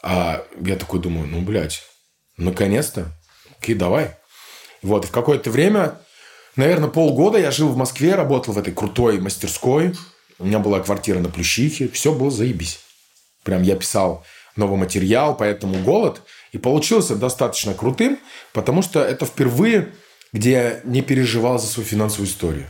А 0.04 0.44
я 0.60 0.76
такой 0.76 1.00
думаю, 1.00 1.28
ну, 1.28 1.42
блядь, 1.42 1.84
наконец-то, 2.38 3.12
окей, 3.60 3.76
давай. 3.76 4.16
Вот, 4.82 5.06
и 5.06 5.08
в 5.08 5.12
какое-то 5.12 5.52
время, 5.52 6.00
наверное, 6.56 6.90
полгода 6.90 7.38
я 7.38 7.52
жил 7.52 7.70
в 7.70 7.78
Москве, 7.78 8.16
работал 8.16 8.54
в 8.54 8.58
этой 8.58 8.74
крутой 8.74 9.20
мастерской. 9.20 9.94
У 10.40 10.46
меня 10.46 10.60
была 10.60 10.80
квартира 10.80 11.20
на 11.20 11.30
Плющихе. 11.30 11.88
Все 11.88 12.14
было 12.14 12.32
заебись. 12.32 12.80
Прям 13.44 13.62
я 13.62 13.76
писал 13.76 14.26
новый 14.56 14.78
материал, 14.78 15.36
поэтому 15.36 15.84
голод. 15.84 16.22
И 16.52 16.58
получился 16.58 17.16
достаточно 17.16 17.74
крутым, 17.74 18.20
потому 18.54 18.82
что 18.82 19.02
это 19.02 19.26
впервые, 19.26 19.94
где 20.34 20.52
я 20.52 20.80
не 20.84 21.02
переживал 21.02 21.60
за 21.60 21.68
свою 21.68 21.88
финансовую 21.88 22.28
историю. 22.28 22.68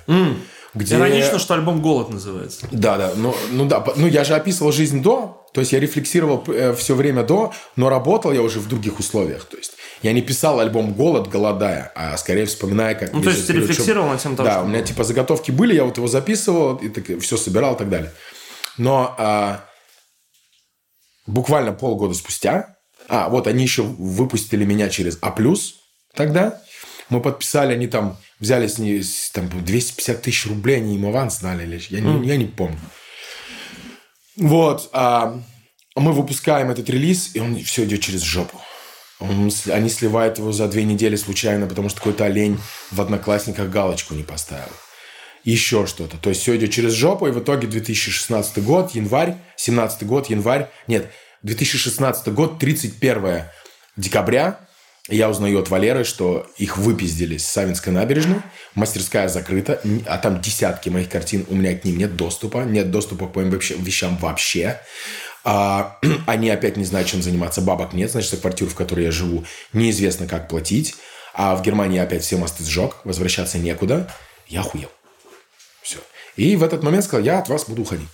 Где... 0.73 0.95
Иронично, 0.95 1.37
что 1.37 1.53
альбом 1.53 1.81
«Голод» 1.81 2.09
называется. 2.09 2.65
Да, 2.71 2.97
да. 2.97 3.11
Ну, 3.15 3.35
ну 3.51 3.65
да. 3.65 3.83
Ну, 3.97 4.07
я 4.07 4.23
же 4.23 4.35
описывал 4.35 4.71
жизнь 4.71 5.01
до. 5.01 5.45
То 5.53 5.59
есть 5.59 5.73
я 5.73 5.81
рефлексировал 5.81 6.45
все 6.77 6.95
время 6.95 7.23
до, 7.23 7.51
но 7.75 7.89
работал 7.89 8.31
я 8.31 8.41
уже 8.41 8.59
в 8.59 8.69
других 8.69 8.99
условиях. 8.99 9.43
То 9.43 9.57
есть 9.57 9.73
я 10.01 10.13
не 10.13 10.21
писал 10.21 10.61
альбом 10.61 10.93
«Голод», 10.93 11.27
голодая, 11.29 11.91
а 11.93 12.15
скорее 12.17 12.45
вспоминая, 12.45 12.95
как... 12.95 13.11
Ну, 13.11 13.21
то 13.21 13.29
есть 13.29 13.45
ты 13.45 13.53
рефлексировал 13.53 14.07
над 14.07 14.21
тем, 14.21 14.37
того, 14.37 14.47
Да, 14.47 14.55
что 14.55 14.63
у 14.63 14.67
меня 14.67 14.81
типа 14.81 15.03
заготовки 15.03 15.51
были, 15.51 15.75
я 15.75 15.83
вот 15.83 15.97
его 15.97 16.07
записывал, 16.07 16.77
и 16.77 16.87
так, 16.87 17.19
все 17.19 17.35
собирал 17.35 17.75
и 17.75 17.77
так 17.77 17.89
далее. 17.89 18.11
Но 18.77 19.13
а, 19.17 19.65
буквально 21.31 21.71
полгода 21.73 22.13
спустя, 22.13 22.75
а, 23.07 23.29
вот 23.29 23.47
они 23.47 23.63
еще 23.63 23.83
выпустили 23.83 24.65
меня 24.65 24.89
через 24.89 25.17
А+, 25.21 25.35
тогда, 26.13 26.61
мы 27.09 27.21
подписали, 27.21 27.73
они 27.73 27.87
там 27.87 28.17
взяли 28.39 28.67
с 28.67 28.77
ней 28.77 29.03
там 29.33 29.49
250 29.49 30.21
тысяч 30.21 30.47
рублей, 30.47 30.77
они 30.77 30.95
им 30.95 31.05
аванс 31.05 31.39
дали, 31.39 31.63
или 31.63 31.81
я 31.89 31.99
не, 31.99 32.27
я 32.27 32.37
не 32.37 32.45
помню. 32.45 32.79
Вот, 34.37 34.89
а, 34.93 35.41
мы 35.95 36.13
выпускаем 36.13 36.71
этот 36.71 36.89
релиз, 36.89 37.35
и 37.35 37.39
он 37.39 37.61
все 37.63 37.85
идет 37.85 38.01
через 38.01 38.21
жопу. 38.21 38.59
Он 39.19 39.51
они 39.71 39.89
сливают 39.89 40.39
его 40.39 40.51
за 40.51 40.67
две 40.67 40.83
недели 40.83 41.15
случайно, 41.15 41.67
потому 41.67 41.89
что 41.89 41.99
какой-то 41.99 42.25
олень 42.25 42.57
в 42.91 42.99
одноклассниках 42.99 43.69
галочку 43.69 44.15
не 44.15 44.23
поставил. 44.23 44.71
Еще 45.43 45.87
что-то. 45.87 46.17
То 46.17 46.29
есть 46.29 46.41
все 46.41 46.55
идет 46.55 46.71
через 46.71 46.93
жопу, 46.93 47.27
и 47.27 47.31
в 47.31 47.39
итоге 47.39 47.67
2016 47.67 48.63
год, 48.63 48.91
январь, 48.91 49.35
17 49.55 50.03
год, 50.05 50.29
январь, 50.29 50.69
нет, 50.87 51.11
2016 51.43 52.27
год, 52.33 52.59
31 52.59 53.43
декабря, 53.97 54.59
Я 55.09 55.29
узнаю 55.29 55.59
от 55.59 55.69
Валеры, 55.69 56.03
что 56.03 56.47
их 56.57 56.77
выпиздили 56.77 57.37
с 57.37 57.47
Савинской 57.47 57.91
набережной, 57.91 58.37
мастерская 58.75 59.27
закрыта, 59.29 59.81
а 60.05 60.17
там 60.19 60.39
десятки 60.39 60.89
моих 60.89 61.09
картин, 61.09 61.45
у 61.49 61.55
меня 61.55 61.75
к 61.75 61.83
ним 61.83 61.97
нет 61.97 62.15
доступа, 62.15 62.59
нет 62.59 62.91
доступа 62.91 63.27
к 63.27 63.35
моим 63.35 63.49
вещам 63.49 64.15
вообще. 64.17 64.79
А, 65.43 65.97
они 66.27 66.51
опять 66.51 66.77
не 66.77 66.85
знают, 66.85 67.07
чем 67.07 67.23
заниматься, 67.23 67.61
бабок 67.61 67.93
нет, 67.93 68.11
значит, 68.11 68.29
за 68.29 68.37
квартиру, 68.37 68.69
в 68.69 68.75
которой 68.75 69.05
я 69.05 69.11
живу, 69.11 69.43
неизвестно, 69.73 70.27
как 70.27 70.47
платить. 70.47 70.95
А 71.33 71.55
в 71.55 71.63
Германии 71.63 71.99
опять 71.99 72.23
все 72.23 72.37
мосты 72.37 72.63
сжег, 72.63 72.97
возвращаться 73.03 73.57
некуда. 73.57 74.07
Я 74.47 74.61
охуел. 74.61 74.91
И 76.35 76.55
в 76.55 76.63
этот 76.63 76.83
момент 76.83 77.03
сказал, 77.03 77.25
я 77.25 77.39
от 77.39 77.49
вас 77.49 77.65
буду 77.65 77.83
уходить. 77.83 78.07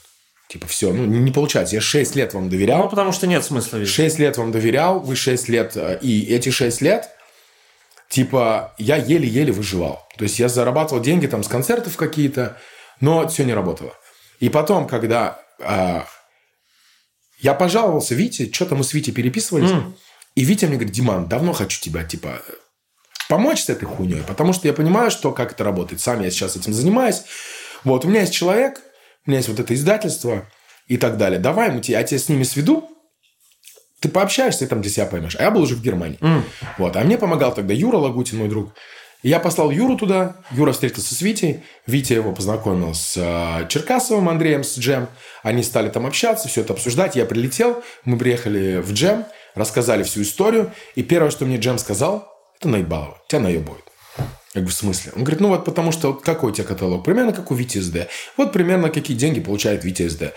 Типа, 0.47 0.65
все, 0.68 0.93
ну, 0.93 1.05
не, 1.05 1.32
получается. 1.32 1.76
Я 1.76 1.82
6 1.82 2.15
лет 2.15 2.34
вам 2.34 2.49
доверял. 2.49 2.84
Ну, 2.84 2.89
потому 2.89 3.11
что 3.11 3.28
нет 3.28 3.43
смысла 3.43 3.78
видеть. 3.78 3.93
6 3.93 4.20
лет 4.20 4.38
вам 4.38 4.51
доверял, 4.51 4.99
вы 4.99 5.15
6 5.15 5.49
лет, 5.49 5.74
э, 5.76 5.99
и 6.01 6.34
эти 6.34 6.49
6 6.49 6.82
лет, 6.82 7.09
типа, 8.09 8.74
я 8.78 8.95
еле-еле 8.95 9.51
выживал. 9.51 10.07
То 10.18 10.24
есть 10.24 10.39
я 10.39 10.47
зарабатывал 10.47 11.01
деньги 11.01 11.28
там 11.28 11.43
с 11.43 11.47
концертов 11.49 11.97
какие-то, 11.97 12.57
но 13.01 13.28
все 13.28 13.43
не 13.43 13.53
работало. 13.53 13.93
И 14.39 14.47
потом, 14.49 14.88
когда 14.88 15.39
а, 15.59 16.07
я 17.39 17.53
пожаловался 17.53 18.15
Вите, 18.15 18.49
что-то 18.51 18.76
мы 18.76 18.84
с 18.84 18.93
Витей 18.93 19.13
переписывались, 19.13 19.72
и 20.36 20.43
Витя 20.43 20.65
мне 20.65 20.76
говорит, 20.76 20.93
Диман, 20.93 21.28
давно 21.28 21.53
хочу 21.53 21.82
тебя, 21.82 22.03
типа, 22.03 22.41
помочь 23.28 23.63
с 23.63 23.70
этой 23.70 23.86
хуйней, 23.86 24.24
потому 24.28 24.53
что 24.53 24.68
я 24.68 24.74
понимаю, 24.74 25.11
что 25.11 25.32
как 25.32 25.51
это 25.51 25.63
работает. 25.63 26.01
Сам 26.01 26.22
я 26.22 26.30
сейчас 26.32 26.55
этим 26.55 26.74
занимаюсь. 26.74 27.24
Вот, 27.88 28.03
у 28.03 28.09
меня 28.09 28.21
есть 28.21 28.33
человек, 28.33 28.81
у 29.25 29.29
меня 29.29 29.39
есть 29.39 29.49
вот 29.49 29.59
это 29.59 29.73
издательство 29.73 30.45
и 30.88 30.97
так 30.97 31.17
далее. 31.17 31.39
Давай 31.39 31.71
мы 31.71 31.79
тебе, 31.79 31.97
я 31.97 32.03
тебя 32.03 32.19
с 32.19 32.27
ними 32.27 32.43
сведу, 32.43 32.89
ты 34.01 34.09
пообщаешься 34.09 34.65
и 34.65 34.67
там 34.67 34.81
для 34.81 34.91
себя 34.91 35.05
поймешь. 35.05 35.35
А 35.39 35.43
я 35.43 35.51
был 35.51 35.61
уже 35.61 35.75
в 35.75 35.81
Германии. 35.81 36.19
Вот. 36.77 36.95
А 36.97 37.03
мне 37.03 37.17
помогал 37.17 37.53
тогда 37.53 37.73
Юра 37.73 37.97
Лагутин, 37.97 38.39
мой 38.39 38.49
друг. 38.49 38.73
Я 39.23 39.39
послал 39.39 39.71
Юру 39.71 39.97
туда. 39.97 40.35
Юра 40.51 40.73
встретился 40.73 41.15
с 41.15 41.21
Витей. 41.21 41.63
Витя 41.88 42.13
его 42.13 42.33
познакомил 42.33 42.93
с 42.93 43.17
э, 43.17 43.67
Черкасовым 43.67 44.29
Андреем, 44.29 44.63
с 44.63 44.77
Джем. 44.77 45.07
Они 45.41 45.63
стали 45.63 45.89
там 45.89 46.05
общаться, 46.05 46.47
все 46.47 46.61
это 46.61 46.73
обсуждать. 46.73 47.15
Я 47.15 47.25
прилетел, 47.25 47.83
мы 48.05 48.17
приехали 48.17 48.77
в 48.77 48.93
Джем, 48.93 49.25
рассказали 49.55 50.03
всю 50.03 50.21
историю. 50.21 50.71
И 50.95 51.03
первое, 51.03 51.31
что 51.31 51.45
мне 51.45 51.57
Джем 51.57 51.79
сказал, 51.79 52.27
это 52.59 52.69
наебалово, 52.69 53.17
тебя 53.27 53.39
наебывают. 53.39 53.86
Я 54.53 54.61
говорю, 54.61 54.69
в 54.69 54.77
смысле? 54.77 55.11
Он 55.15 55.23
говорит, 55.23 55.41
ну 55.41 55.49
вот 55.49 55.65
потому 55.65 55.91
что 55.91 56.13
вот 56.13 56.23
какой 56.23 56.51
у 56.51 56.53
тебя 56.53 56.65
каталог? 56.65 57.03
Примерно 57.03 57.33
как 57.33 57.51
у 57.51 57.55
Вити 57.55 57.79
СД. 57.79 58.07
Вот 58.37 58.53
примерно 58.53 58.89
какие 58.89 59.15
деньги 59.15 59.39
получает 59.39 59.83
Вити 59.83 60.07
СД. 60.07 60.33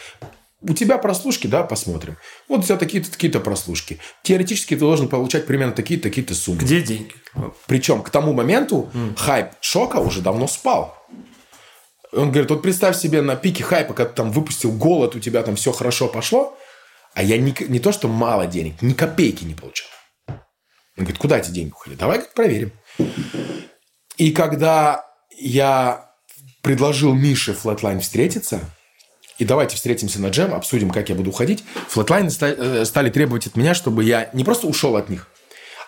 У 0.62 0.74
тебя 0.74 0.98
прослушки, 0.98 1.46
да, 1.46 1.62
посмотрим. 1.62 2.18
Вот 2.46 2.60
у 2.60 2.62
тебя 2.62 2.76
такие-то, 2.76 3.10
такие-то 3.10 3.40
прослушки. 3.40 3.98
Теоретически 4.22 4.74
ты 4.74 4.80
должен 4.80 5.08
получать 5.08 5.46
примерно 5.46 5.72
такие-то, 5.72 6.02
такие-то 6.02 6.34
суммы. 6.34 6.58
Где 6.58 6.82
деньги? 6.82 7.14
Причем 7.66 8.02
к 8.02 8.10
тому 8.10 8.34
моменту 8.34 8.90
хайп 9.16 9.52
шока 9.60 9.96
уже 9.96 10.20
давно 10.20 10.46
спал. 10.48 10.96
Он 12.12 12.30
говорит, 12.30 12.50
вот 12.50 12.62
представь 12.62 12.96
себе 12.98 13.22
на 13.22 13.36
пике 13.36 13.62
хайпа, 13.62 13.94
когда 13.94 14.10
ты 14.10 14.16
там 14.16 14.32
выпустил 14.32 14.72
голод, 14.72 15.14
у 15.14 15.20
тебя 15.20 15.42
там 15.42 15.54
все 15.56 15.72
хорошо 15.72 16.08
пошло, 16.08 16.58
а 17.14 17.22
я 17.22 17.38
не, 17.38 17.54
не 17.68 17.78
то, 17.78 17.92
что 17.92 18.08
мало 18.08 18.46
денег, 18.46 18.82
ни 18.82 18.92
копейки 18.92 19.44
не 19.44 19.54
получал. 19.54 19.88
Он 20.28 21.04
говорит, 21.04 21.18
куда 21.18 21.38
эти 21.38 21.50
деньги 21.50 21.70
уходили? 21.70 21.98
Давай 21.98 22.18
говорит, 22.18 22.34
проверим. 22.34 22.72
И 24.20 24.32
когда 24.32 25.06
я 25.34 26.10
предложил 26.60 27.14
Мише 27.14 27.52
Flatline 27.52 28.00
встретиться, 28.00 28.60
и 29.38 29.46
давайте 29.46 29.76
встретимся 29.76 30.20
на 30.20 30.26
джем, 30.26 30.52
обсудим, 30.52 30.90
как 30.90 31.08
я 31.08 31.14
буду 31.14 31.30
уходить, 31.30 31.64
Flatline 31.88 32.30
э, 32.42 32.84
стали 32.84 33.08
требовать 33.08 33.46
от 33.46 33.56
меня, 33.56 33.72
чтобы 33.72 34.04
я 34.04 34.28
не 34.34 34.44
просто 34.44 34.66
ушел 34.66 34.96
от 34.96 35.08
них, 35.08 35.26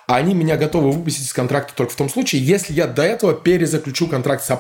а 0.07 0.17
они 0.17 0.33
меня 0.33 0.57
готовы 0.57 0.93
выпустить 0.93 1.27
из 1.27 1.33
контракта 1.35 1.75
только 1.75 1.93
в 1.93 1.97
том 1.97 2.09
случае, 2.09 2.43
если 2.43 2.73
я 2.73 2.87
до 2.87 3.03
этого 3.03 3.35
перезаключу 3.35 4.09
контракт 4.09 4.43
с 4.43 4.51
А+. 4.51 4.59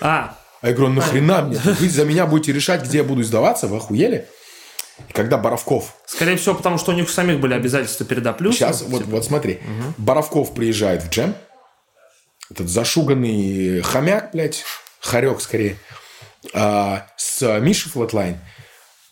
А, 0.00 0.38
А 0.62 0.66
я 0.66 0.72
говорю, 0.72 0.94
нахрена 0.94 1.42
мне? 1.42 1.60
Вы 1.62 1.90
за 1.90 2.06
меня 2.06 2.24
будете 2.24 2.54
решать, 2.54 2.82
где 2.82 2.98
я 2.98 3.04
буду 3.04 3.20
издаваться? 3.20 3.66
Вы 3.66 3.76
охуели? 3.76 4.26
И 5.06 5.12
когда 5.12 5.36
Боровков 5.36 5.96
скорее 6.06 6.38
всего, 6.38 6.54
потому 6.54 6.78
что 6.78 6.92
у 6.92 6.94
них 6.94 7.10
самих 7.10 7.40
были 7.40 7.52
обязательства 7.52 8.06
перед 8.06 8.26
А+. 8.26 8.34
Сейчас, 8.52 8.80
вот, 8.80 9.04
вот 9.04 9.22
смотри. 9.22 9.60
Боровков 9.98 10.54
приезжает 10.54 11.02
в 11.02 11.10
джем. 11.10 11.34
Этот 12.50 12.68
зашуганный 12.68 13.80
хомяк, 13.82 14.32
блядь, 14.32 14.64
хорек 15.00 15.40
скорее, 15.40 15.78
а, 16.52 17.06
с 17.16 17.60
Мишей 17.60 17.90
Флэтлайн. 17.90 18.38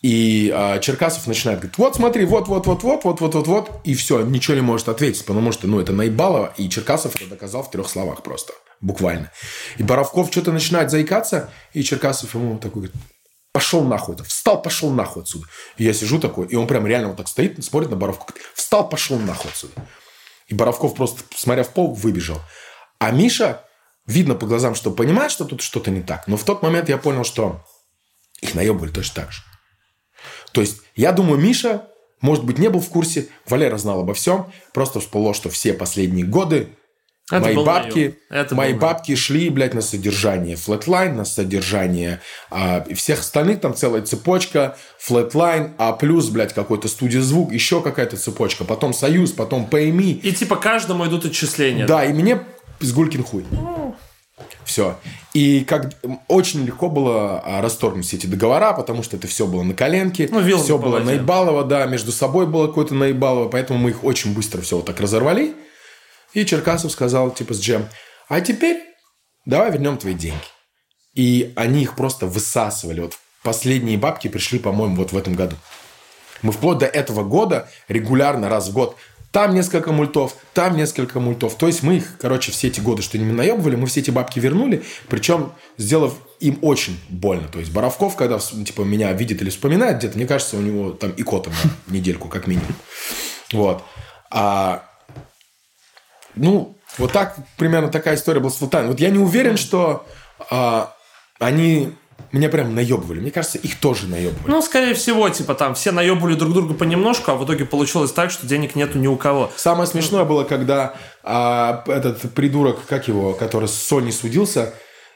И 0.01 0.51
а, 0.53 0.79
Черкасов 0.79 1.25
начинает 1.25 1.59
говорить, 1.59 1.77
вот 1.77 1.95
смотри, 1.95 2.25
вот, 2.25 2.47
вот, 2.47 2.67
вот, 2.67 2.83
вот, 2.83 3.03
вот, 3.03 3.21
вот, 3.21 3.33
вот, 3.33 3.47
вот. 3.47 3.71
И 3.83 3.95
все, 3.95 4.21
ничего 4.21 4.55
не 4.55 4.61
может 4.61 4.87
ответить, 4.87 5.25
потому 5.25 5.51
что, 5.51 5.67
ну, 5.67 5.79
это 5.79 5.93
наебалово. 5.93 6.53
И 6.57 6.69
Черкасов 6.69 7.15
это 7.15 7.25
доказал 7.25 7.63
в 7.63 7.71
трех 7.71 7.89
словах 7.89 8.21
просто. 8.21 8.53
Буквально. 8.81 9.31
И 9.77 9.83
Боровков 9.83 10.29
что-то 10.29 10.51
начинает 10.51 10.91
заикаться, 10.91 11.49
и 11.73 11.83
Черкасов 11.83 12.35
ему 12.35 12.59
такой 12.59 12.83
говорит, 12.83 12.95
пошел 13.51 13.83
нахуй. 13.83 14.15
Встал, 14.27 14.61
пошел 14.61 14.91
нахуй 14.91 15.23
отсюда. 15.23 15.47
И 15.77 15.83
я 15.83 15.93
сижу 15.93 16.19
такой, 16.19 16.47
и 16.47 16.55
он 16.55 16.67
прям 16.67 16.85
реально 16.85 17.07
вот 17.07 17.17
так 17.17 17.27
стоит, 17.27 17.63
смотрит 17.63 17.89
на 17.89 17.95
Боровку, 17.95 18.27
говорит, 18.27 18.45
встал, 18.53 18.87
пошел 18.87 19.17
нахуй 19.17 19.49
отсюда. 19.49 19.73
И 20.47 20.53
Боровков 20.53 20.93
просто, 20.93 21.23
смотря 21.35 21.63
в 21.63 21.69
пол, 21.69 21.93
выбежал. 21.93 22.39
А 22.99 23.11
Миша, 23.11 23.63
видно 24.05 24.35
по 24.35 24.45
глазам, 24.45 24.75
что 24.75 24.91
понимает, 24.91 25.31
что 25.31 25.45
тут 25.45 25.61
что-то 25.61 25.91
не 25.91 26.01
так. 26.01 26.27
Но 26.27 26.37
в 26.37 26.43
тот 26.43 26.61
момент 26.61 26.89
я 26.89 26.97
понял, 26.97 27.23
что 27.23 27.63
их 28.41 28.53
наебывали 28.55 28.91
точно 28.91 29.23
так 29.23 29.31
же. 29.31 29.41
То 30.51 30.61
есть, 30.61 30.81
я 30.95 31.11
думаю, 31.11 31.39
Миша, 31.39 31.87
может 32.21 32.45
быть, 32.45 32.57
не 32.57 32.69
был 32.69 32.79
в 32.79 32.89
курсе. 32.89 33.27
Валера 33.45 33.77
знал 33.77 33.99
обо 33.99 34.13
всем. 34.13 34.51
Просто 34.73 34.99
всплыло, 34.99 35.33
что 35.33 35.49
все 35.49 35.73
последние 35.73 36.25
годы 36.25 36.69
Это 37.29 37.41
мои 37.41 37.55
бабки. 37.55 38.19
Это 38.29 38.55
мои 38.55 38.73
был 38.73 38.79
бабки 38.79 39.15
шли, 39.15 39.49
блядь, 39.49 39.73
на 39.73 39.81
содержание 39.81 40.55
Flatline, 40.55 41.13
на 41.13 41.25
содержание 41.25 42.21
а, 42.49 42.85
всех 42.93 43.19
остальных, 43.19 43.61
там 43.61 43.75
целая 43.75 44.01
цепочка, 44.03 44.77
Flatline, 45.05 45.73
А+, 45.77 45.97
блядь, 46.31 46.53
какой-то 46.53 46.87
студия 46.87 47.21
звук, 47.21 47.51
еще 47.51 47.81
какая-то 47.81 48.17
цепочка, 48.17 48.63
потом 48.63 48.93
Союз, 48.93 49.31
потом 49.31 49.67
PMI. 49.69 50.21
И 50.21 50.31
типа 50.31 50.55
каждому 50.55 51.05
идут 51.07 51.25
отчисления. 51.25 51.85
Да, 51.85 52.05
и 52.05 52.13
мне 52.13 52.39
пизгулькин 52.79 53.23
хуй. 53.23 53.45
Все. 54.65 54.97
И 55.33 55.63
как 55.63 55.93
очень 56.27 56.65
легко 56.65 56.89
было 56.89 57.39
а, 57.39 57.61
расторгнуть 57.61 58.05
все 58.05 58.17
эти 58.17 58.25
договора, 58.25 58.73
потому 58.73 59.03
что 59.03 59.15
это 59.15 59.27
все 59.27 59.47
было 59.47 59.63
на 59.63 59.73
коленке. 59.73 60.27
Ну, 60.29 60.41
все 60.57 60.77
было 60.77 60.99
воде. 60.99 61.05
наебалово, 61.05 61.63
да, 61.63 61.85
между 61.85 62.11
собой 62.11 62.45
было 62.45 62.67
какое-то 62.67 62.93
наебалово, 62.95 63.47
поэтому 63.47 63.79
мы 63.79 63.91
их 63.91 64.03
очень 64.03 64.33
быстро 64.33 64.61
все 64.61 64.77
вот 64.77 64.85
так 64.85 64.99
разорвали. 64.99 65.53
И 66.33 66.45
Черкасов 66.45 66.91
сказал, 66.91 67.31
типа, 67.31 67.53
с 67.53 67.61
Джем, 67.61 67.87
а 68.27 68.41
теперь 68.41 68.81
давай 69.45 69.71
вернем 69.71 69.97
твои 69.97 70.13
деньги. 70.13 70.39
И 71.13 71.53
они 71.55 71.83
их 71.83 71.95
просто 71.95 72.25
высасывали. 72.25 72.99
Вот 73.01 73.17
последние 73.41 73.97
бабки 73.97 74.27
пришли, 74.27 74.59
по-моему, 74.59 74.97
вот 74.97 75.13
в 75.13 75.17
этом 75.17 75.35
году. 75.35 75.55
Мы 76.41 76.51
вплоть 76.51 76.79
до 76.79 76.85
этого 76.85 77.23
года 77.23 77.69
регулярно 77.87 78.49
раз 78.49 78.67
в 78.67 78.73
год 78.73 78.97
там 79.35 79.53
несколько 79.53 79.91
мультов, 79.91 80.37
там 80.53 80.77
несколько 80.77 81.19
мультов. 81.19 81.55
То 81.55 81.67
есть 81.67 81.83
мы 81.83 81.97
их, 81.97 82.17
короче, 82.19 82.53
все 82.53 82.69
эти 82.69 82.79
годы, 82.79 83.01
что 83.01 83.17
они 83.17 83.29
наебывали, 83.29 83.75
мы 83.75 83.85
все 83.85 83.99
эти 83.99 84.09
бабки 84.09 84.39
вернули, 84.39 84.85
причем 85.09 85.51
сделав 85.77 86.13
им 86.39 86.57
очень 86.61 86.97
больно. 87.09 87.49
То 87.49 87.59
есть 87.59 87.73
Боровков, 87.73 88.15
когда 88.15 88.39
типа, 88.39 88.83
меня 88.83 89.11
видит 89.11 89.41
или 89.41 89.49
вспоминает 89.49 89.97
где-то, 89.97 90.15
мне 90.15 90.25
кажется, 90.25 90.55
у 90.55 90.61
него 90.61 90.91
там 90.91 91.13
икота 91.17 91.49
на 91.49 91.55
недельку, 91.93 92.29
как 92.29 92.47
минимум. 92.47 92.73
Вот. 93.51 93.83
А, 94.31 94.85
ну, 96.35 96.77
вот 96.97 97.11
так, 97.11 97.35
примерно 97.57 97.89
такая 97.89 98.15
история 98.15 98.39
была 98.39 98.51
с 98.51 98.55
Фултайн. 98.55 98.87
Вот 98.87 99.01
я 99.01 99.09
не 99.09 99.19
уверен, 99.19 99.57
что 99.57 100.07
а, 100.49 100.95
они 101.39 101.91
меня 102.31 102.49
прям 102.49 102.75
наебывали. 102.75 103.19
Мне 103.19 103.31
кажется, 103.31 103.57
их 103.57 103.79
тоже 103.79 104.07
наебывали. 104.07 104.51
Ну, 104.51 104.61
скорее 104.61 104.93
всего, 104.93 105.29
типа 105.29 105.55
там 105.55 105.73
все 105.73 105.91
наебывали 105.91 106.35
друг 106.35 106.53
друга 106.53 106.73
понемножку, 106.73 107.31
а 107.31 107.35
в 107.35 107.45
итоге 107.45 107.65
получилось 107.65 108.11
так, 108.11 108.31
что 108.31 108.45
денег 108.45 108.75
нету 108.75 108.97
ни 108.97 109.07
у 109.07 109.15
кого. 109.15 109.51
Самое 109.55 109.87
смешное 109.87 110.25
было, 110.25 110.43
когда 110.43 110.95
а, 111.23 111.83
этот 111.87 112.33
придурок, 112.33 112.85
как 112.87 113.07
его, 113.07 113.33
который 113.33 113.67
с 113.67 113.91
Sony 113.91 114.11
судился 114.11 114.73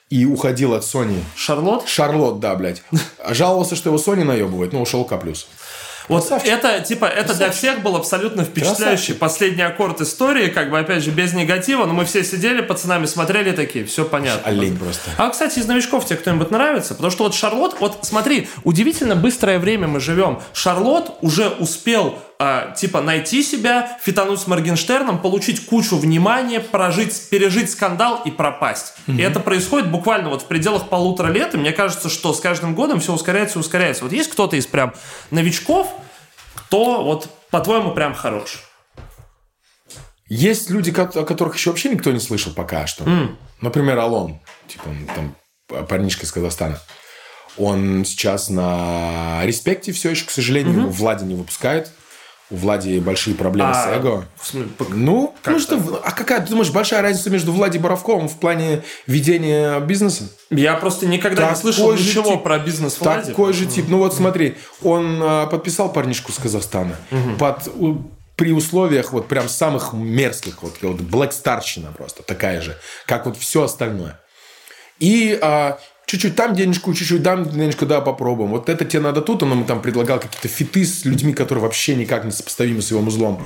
и 0.10 0.26
уходил 0.26 0.74
от 0.74 0.84
Sony. 0.84 1.20
Шарлот? 1.36 1.88
Шарлот, 1.88 2.40
да, 2.40 2.56
блядь. 2.56 2.84
Жаловался, 3.30 3.76
что 3.76 3.90
его 3.90 3.98
Sony 3.98 4.24
наебывает, 4.24 4.74
но 4.74 4.82
ушел 4.82 5.06
К+. 5.06 5.20
Вот 6.10 6.28
Красавчик. 6.28 6.52
это, 6.52 6.80
типа, 6.82 7.06
это 7.06 7.34
для 7.36 7.52
всех 7.52 7.82
был 7.82 7.96
абсолютно 7.96 8.44
впечатляющий 8.44 9.14
Красавчик. 9.14 9.20
последний 9.20 9.62
аккорд 9.62 10.02
истории, 10.02 10.48
как 10.50 10.72
бы, 10.72 10.80
опять 10.80 11.04
же, 11.04 11.12
без 11.12 11.34
негатива, 11.34 11.86
но 11.86 11.94
мы 11.94 12.04
все 12.06 12.24
сидели, 12.24 12.62
пацанами 12.62 13.06
смотрели 13.06 13.52
такие, 13.52 13.86
все 13.86 14.04
понятно. 14.04 14.42
Олень 14.50 14.78
просто. 14.78 15.12
А, 15.18 15.30
кстати, 15.30 15.60
из 15.60 15.68
новичков 15.68 16.06
тебе 16.06 16.18
кто-нибудь 16.18 16.52
нравится? 16.52 16.96
Потому 16.96 17.12
что 17.12 17.24
вот 17.24 17.36
Шарлот, 17.36 17.78
вот 17.80 18.00
смотри, 18.02 18.50
удивительно 18.64 19.16
быстрое 19.16 19.60
время 19.60 19.88
мы 19.88 20.00
живем. 20.00 20.42
Шарлот 20.54 21.18
уже 21.22 21.50
успел, 21.50 22.18
а, 22.42 22.72
типа, 22.72 23.02
найти 23.02 23.44
себя, 23.44 23.98
фитануть 24.02 24.40
с 24.40 24.48
Моргенштерном, 24.48 25.22
получить 25.22 25.66
кучу 25.66 25.98
внимания, 25.98 26.62
прожить, 26.62 27.28
пережить 27.30 27.70
скандал 27.70 28.22
и 28.24 28.32
пропасть. 28.32 28.94
И 29.08 29.22
это 29.22 29.42
происходит 29.42 29.92
буквально 29.92 30.30
вот 30.30 30.44
в 30.44 30.46
пределах 30.46 30.88
полутора 30.88 31.34
лет, 31.34 31.54
и 31.54 31.58
мне 31.58 31.74
кажется, 31.74 32.08
что 32.08 32.34
с 32.34 32.40
каждым 32.40 32.76
годом 32.76 33.02
все 33.02 33.12
ускоряется 33.12 33.60
и 33.60 33.62
ускоряется. 33.62 34.06
Вот 34.06 34.14
есть 34.14 34.30
кто-то 34.32 34.56
из 34.56 34.68
прям 34.68 34.94
новичков, 35.32 35.94
кто 36.56 37.04
вот, 37.04 37.30
по-твоему, 37.52 37.92
прям 37.92 38.14
хорош? 38.14 38.64
Есть 40.30 40.70
люди, 40.70 40.92
о 40.98 41.26
которых 41.26 41.56
еще 41.56 41.72
вообще 41.72 41.90
никто 41.90 42.10
не 42.12 42.20
слышал 42.20 42.54
пока 42.54 42.88
что. 42.88 43.04
Например, 43.60 43.98
Алон. 44.00 44.40
Типа, 44.70 44.86
там 45.14 45.36
парнишка 45.88 46.26
из 46.26 46.32
Казахстана. 46.32 46.80
Он 47.58 48.06
сейчас 48.06 48.50
на 48.50 49.42
респекте 49.44 49.92
все 49.92 50.12
еще, 50.12 50.26
к 50.26 50.30
сожалению. 50.30 50.74
Его 50.74 50.90
Влади 50.90 51.26
не 51.26 51.36
выпускает. 51.36 51.92
У 52.52 52.56
Влади 52.56 52.98
большие 53.00 53.36
проблемы 53.36 53.74
с 53.76 53.86
эго. 53.88 54.26
смысле, 54.42 54.70
Ну, 54.90 55.28
Как 55.44 55.56
потому 55.56 55.60
что... 55.60 56.02
А 56.04 56.12
какая, 56.12 56.42
ты 56.42 56.50
думаешь, 56.50 56.72
большая 56.72 57.02
разница 57.04 57.30
между 57.30 57.52
Влади 57.52 57.78
и 57.78 57.80
Боровковым 57.80 58.28
в 58.28 58.40
плане 58.40 58.82
ведения 59.06 59.80
бизнеса? 59.82 60.30
Я 60.50 60.74
просто 60.76 61.06
никогда 61.06 61.44
не 61.44 61.48
Такой 61.50 61.62
слышал 61.62 61.96
же 61.96 62.10
ничего 62.10 62.32
тип. 62.34 62.44
про 62.44 62.58
бизнес 62.58 63.00
Влади. 63.00 63.28
Такой 63.30 63.54
же 63.54 63.68
тип. 63.68 63.86
Ну 63.88 64.00
вот 64.00 64.16
смотри, 64.16 64.58
он 64.82 65.20
а, 65.22 65.46
подписал 65.46 65.94
парнишку 65.94 66.32
с 66.32 66.38
Казахстана 66.38 66.96
под 67.38 67.68
у- 67.76 68.12
при 68.36 68.52
условиях 68.54 69.12
вот 69.14 69.28
прям 69.28 69.48
самых 69.50 69.94
мерзких, 69.94 70.64
вот, 70.64 70.74
вот 70.82 71.02
Black 71.02 71.34
Старщина 71.34 71.92
просто 71.92 72.24
такая 72.24 72.62
же, 72.62 72.78
как 73.06 73.26
вот 73.26 73.38
все 73.38 73.64
остальное. 73.64 74.20
И 75.00 75.38
а, 75.42 75.78
чуть-чуть 76.10 76.36
там 76.36 76.56
денежку, 76.56 76.92
чуть-чуть 76.92 77.22
там 77.22 77.48
денежку, 77.48 77.86
да, 77.86 78.02
попробуем. 78.02 78.50
Вот 78.50 78.68
это 78.68 78.84
тебе 78.84 79.02
надо 79.02 79.22
тут. 79.22 79.44
Он 79.44 79.52
ему 79.52 79.64
там 79.64 79.80
предлагал 79.80 80.20
какие-то 80.20 80.48
фиты 80.48 80.84
с 80.84 81.06
людьми, 81.06 81.34
которые 81.34 81.62
вообще 81.62 81.94
никак 81.94 82.26
не 82.26 82.32
сопоставимы 82.32 82.82
с 82.82 82.90
его 82.90 83.02
музлом. 83.02 83.40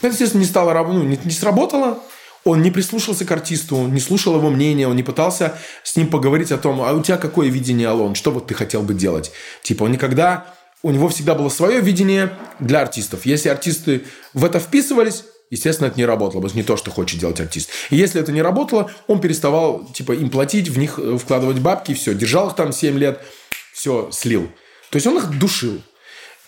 Это, 0.00 0.12
естественно, 0.12 0.40
не 0.40 0.46
стало, 0.46 0.72
ну, 0.84 1.02
не, 1.02 1.18
не 1.24 1.32
сработало. 1.32 1.98
Он 2.44 2.62
не 2.62 2.70
прислушался 2.70 3.24
к 3.24 3.32
артисту, 3.32 3.88
не 3.88 3.98
слушал 3.98 4.36
его 4.36 4.48
мнения, 4.48 4.86
он 4.86 4.94
не 4.94 5.02
пытался 5.02 5.58
с 5.82 5.96
ним 5.96 6.06
поговорить 6.06 6.52
о 6.52 6.58
том, 6.58 6.82
а 6.82 6.92
у 6.92 7.02
тебя 7.02 7.16
какое 7.16 7.48
видение, 7.48 7.88
Алон, 7.88 8.14
что 8.14 8.30
вот 8.30 8.46
ты 8.46 8.54
хотел 8.54 8.82
бы 8.82 8.94
делать. 8.94 9.32
Типа 9.62 9.84
он 9.84 9.92
никогда, 9.92 10.54
у 10.82 10.92
него 10.92 11.08
всегда 11.08 11.34
было 11.34 11.48
свое 11.48 11.80
видение 11.80 12.30
для 12.60 12.82
артистов. 12.82 13.26
Если 13.26 13.48
артисты 13.48 14.04
в 14.34 14.44
это 14.44 14.60
вписывались, 14.60 15.24
естественно, 15.54 15.88
это 15.88 15.96
не 15.96 16.04
работало, 16.04 16.46
что 16.48 16.56
не 16.56 16.62
то, 16.62 16.76
что 16.76 16.90
хочет 16.90 17.20
делать 17.20 17.40
артист. 17.40 17.70
И 17.90 17.96
если 17.96 18.20
это 18.20 18.32
не 18.32 18.42
работало, 18.42 18.90
он 19.06 19.20
переставал 19.20 19.84
типа 19.92 20.12
им 20.12 20.30
платить, 20.30 20.68
в 20.68 20.78
них 20.78 20.98
э, 20.98 21.16
вкладывать 21.16 21.58
бабки, 21.58 21.94
все, 21.94 22.14
держал 22.14 22.48
их 22.48 22.56
там 22.56 22.72
7 22.72 22.98
лет, 22.98 23.20
все, 23.72 24.08
слил. 24.12 24.48
То 24.90 24.96
есть 24.96 25.06
он 25.06 25.18
их 25.18 25.38
душил. 25.38 25.80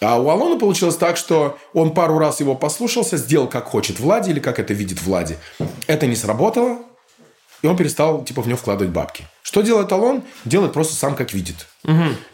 А 0.00 0.20
у 0.20 0.28
Алона 0.28 0.58
получилось 0.58 0.96
так, 0.96 1.16
что 1.16 1.58
он 1.72 1.94
пару 1.94 2.18
раз 2.18 2.40
его 2.40 2.54
послушался, 2.54 3.16
сделал 3.16 3.48
как 3.48 3.64
хочет 3.66 3.98
Влади 3.98 4.30
или 4.30 4.40
как 4.40 4.58
это 4.58 4.74
видит 4.74 5.02
Влади. 5.02 5.38
Это 5.86 6.06
не 6.06 6.16
сработало, 6.16 6.80
и 7.62 7.66
он 7.66 7.76
перестал 7.76 8.24
типа 8.24 8.42
в 8.42 8.46
него 8.46 8.58
вкладывать 8.58 8.92
бабки. 8.92 9.26
Что 9.42 9.62
делает 9.62 9.92
Алон? 9.92 10.22
Делает 10.44 10.72
просто 10.72 10.94
сам 10.94 11.14
как 11.14 11.32
видит. 11.32 11.68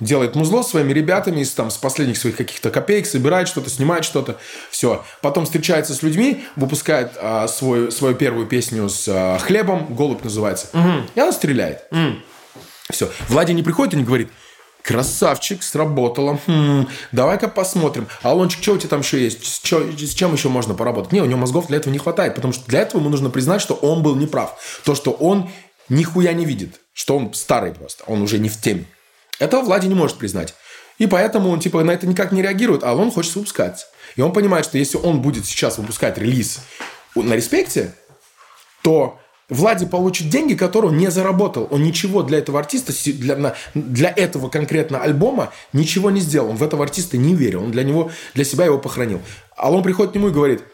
Делает 0.01 0.35
музло 0.35 0.63
своими 0.63 0.93
ребятами 0.93 1.41
из, 1.41 1.51
там, 1.53 1.71
с 1.71 1.77
последних 1.77 2.17
своих 2.17 2.37
каких-то 2.37 2.71
копеек, 2.71 3.07
собирает 3.07 3.49
что-то, 3.49 3.69
снимает 3.69 4.05
что-то. 4.05 4.39
Все. 4.71 5.05
Потом 5.21 5.45
встречается 5.45 5.95
с 5.95 6.03
людьми, 6.03 6.43
выпускает 6.57 7.13
а, 7.21 7.47
свою, 7.49 7.91
свою 7.91 8.15
первую 8.15 8.47
песню 8.47 8.89
с 8.89 9.07
а, 9.09 9.39
хлебом, 9.39 9.95
голубь 9.95 10.25
называется. 10.25 10.69
И 11.15 11.21
она 11.21 11.33
стреляет. 11.33 11.83
Все. 12.91 13.11
Влади 13.29 13.53
не 13.53 13.63
приходит 13.63 13.95
и 13.95 13.97
не 13.99 14.05
говорит, 14.05 14.31
красавчик, 14.83 15.63
сработало. 15.63 16.39
Хм, 16.47 16.89
давай-ка 17.13 17.49
посмотрим. 17.49 18.09
Алончик, 18.23 18.63
что 18.63 18.73
у 18.73 18.79
тебя 18.79 18.89
там 18.91 19.01
еще 19.01 19.23
есть? 19.23 19.45
С, 19.47 19.61
чё- 19.61 19.91
с 19.97 20.15
чем 20.15 20.33
еще 20.33 20.49
можно 20.49 20.75
поработать? 20.75 21.13
Не, 21.13 21.21
у 21.21 21.27
него 21.27 21.39
мозгов 21.39 21.69
для 21.69 21.77
этого 21.79 21.93
не 21.93 21.99
хватает, 21.99 22.35
потому 22.35 22.53
что 22.53 22.65
для 22.67 22.81
этого 22.81 23.01
ему 23.01 23.11
нужно 23.11 23.31
признать, 23.31 23.63
что 23.63 23.75
он 23.75 24.03
был 24.03 24.15
неправ. 24.17 24.57
То, 24.85 24.95
что 24.95 25.13
он 25.13 25.51
нихуя 25.89 26.33
не 26.33 26.45
видит, 26.45 26.81
что 26.93 27.17
он 27.17 27.33
старый 27.35 27.73
просто, 27.73 28.05
он 28.07 28.23
уже 28.23 28.39
не 28.39 28.49
в 28.49 28.61
теме. 28.61 28.87
Этого 29.39 29.63
Влади 29.63 29.87
не 29.87 29.95
может 29.95 30.19
признать. 30.19 30.55
И 30.99 31.07
поэтому 31.07 31.51
он 31.51 31.61
типа 31.61 31.83
на 31.83 31.91
это 31.91 32.07
никак 32.07 32.33
не 32.33 32.43
реагирует, 32.43 32.85
а 32.85 32.95
он 32.95 33.11
хочет 33.11 33.35
выпускаться. 33.35 33.87
И 34.17 34.21
он 34.21 34.33
понимает, 34.33 34.65
что 34.67 34.79
если 34.79 34.99
он 34.99 35.23
будет 35.23 35.47
сейчас 35.47 35.79
выпускать 35.79 36.19
релиз 36.19 36.61
на 37.15 37.35
респекте, 37.35 37.95
то 38.83 39.19
Влади 39.53 39.85
получит 39.85 40.31
деньги, 40.31 40.55
которые 40.55 40.93
он 40.93 40.97
не 40.97 41.11
заработал. 41.11 41.69
Он 41.71 41.83
ничего 41.83 42.23
для 42.23 42.39
этого 42.39 42.59
артиста, 42.59 42.95
для, 43.05 43.55
для 43.75 44.11
этого 44.11 44.49
конкретно 44.49 45.03
альбома 45.03 45.53
ничего 45.75 46.11
не 46.11 46.21
сделал. 46.21 46.49
Он 46.51 46.57
в 46.57 46.63
этого 46.63 46.85
артиста 46.85 47.19
не 47.19 47.35
верил. 47.35 47.65
Он 47.65 47.71
для 47.71 47.85
него, 47.85 48.11
для 48.33 48.45
себя 48.45 48.65
его 48.65 48.79
похоронил. 48.79 49.21
А 49.55 49.71
он 49.71 49.83
приходит 49.83 50.13
к 50.13 50.15
нему 50.15 50.29
и 50.29 50.33
говорит, 50.33 50.65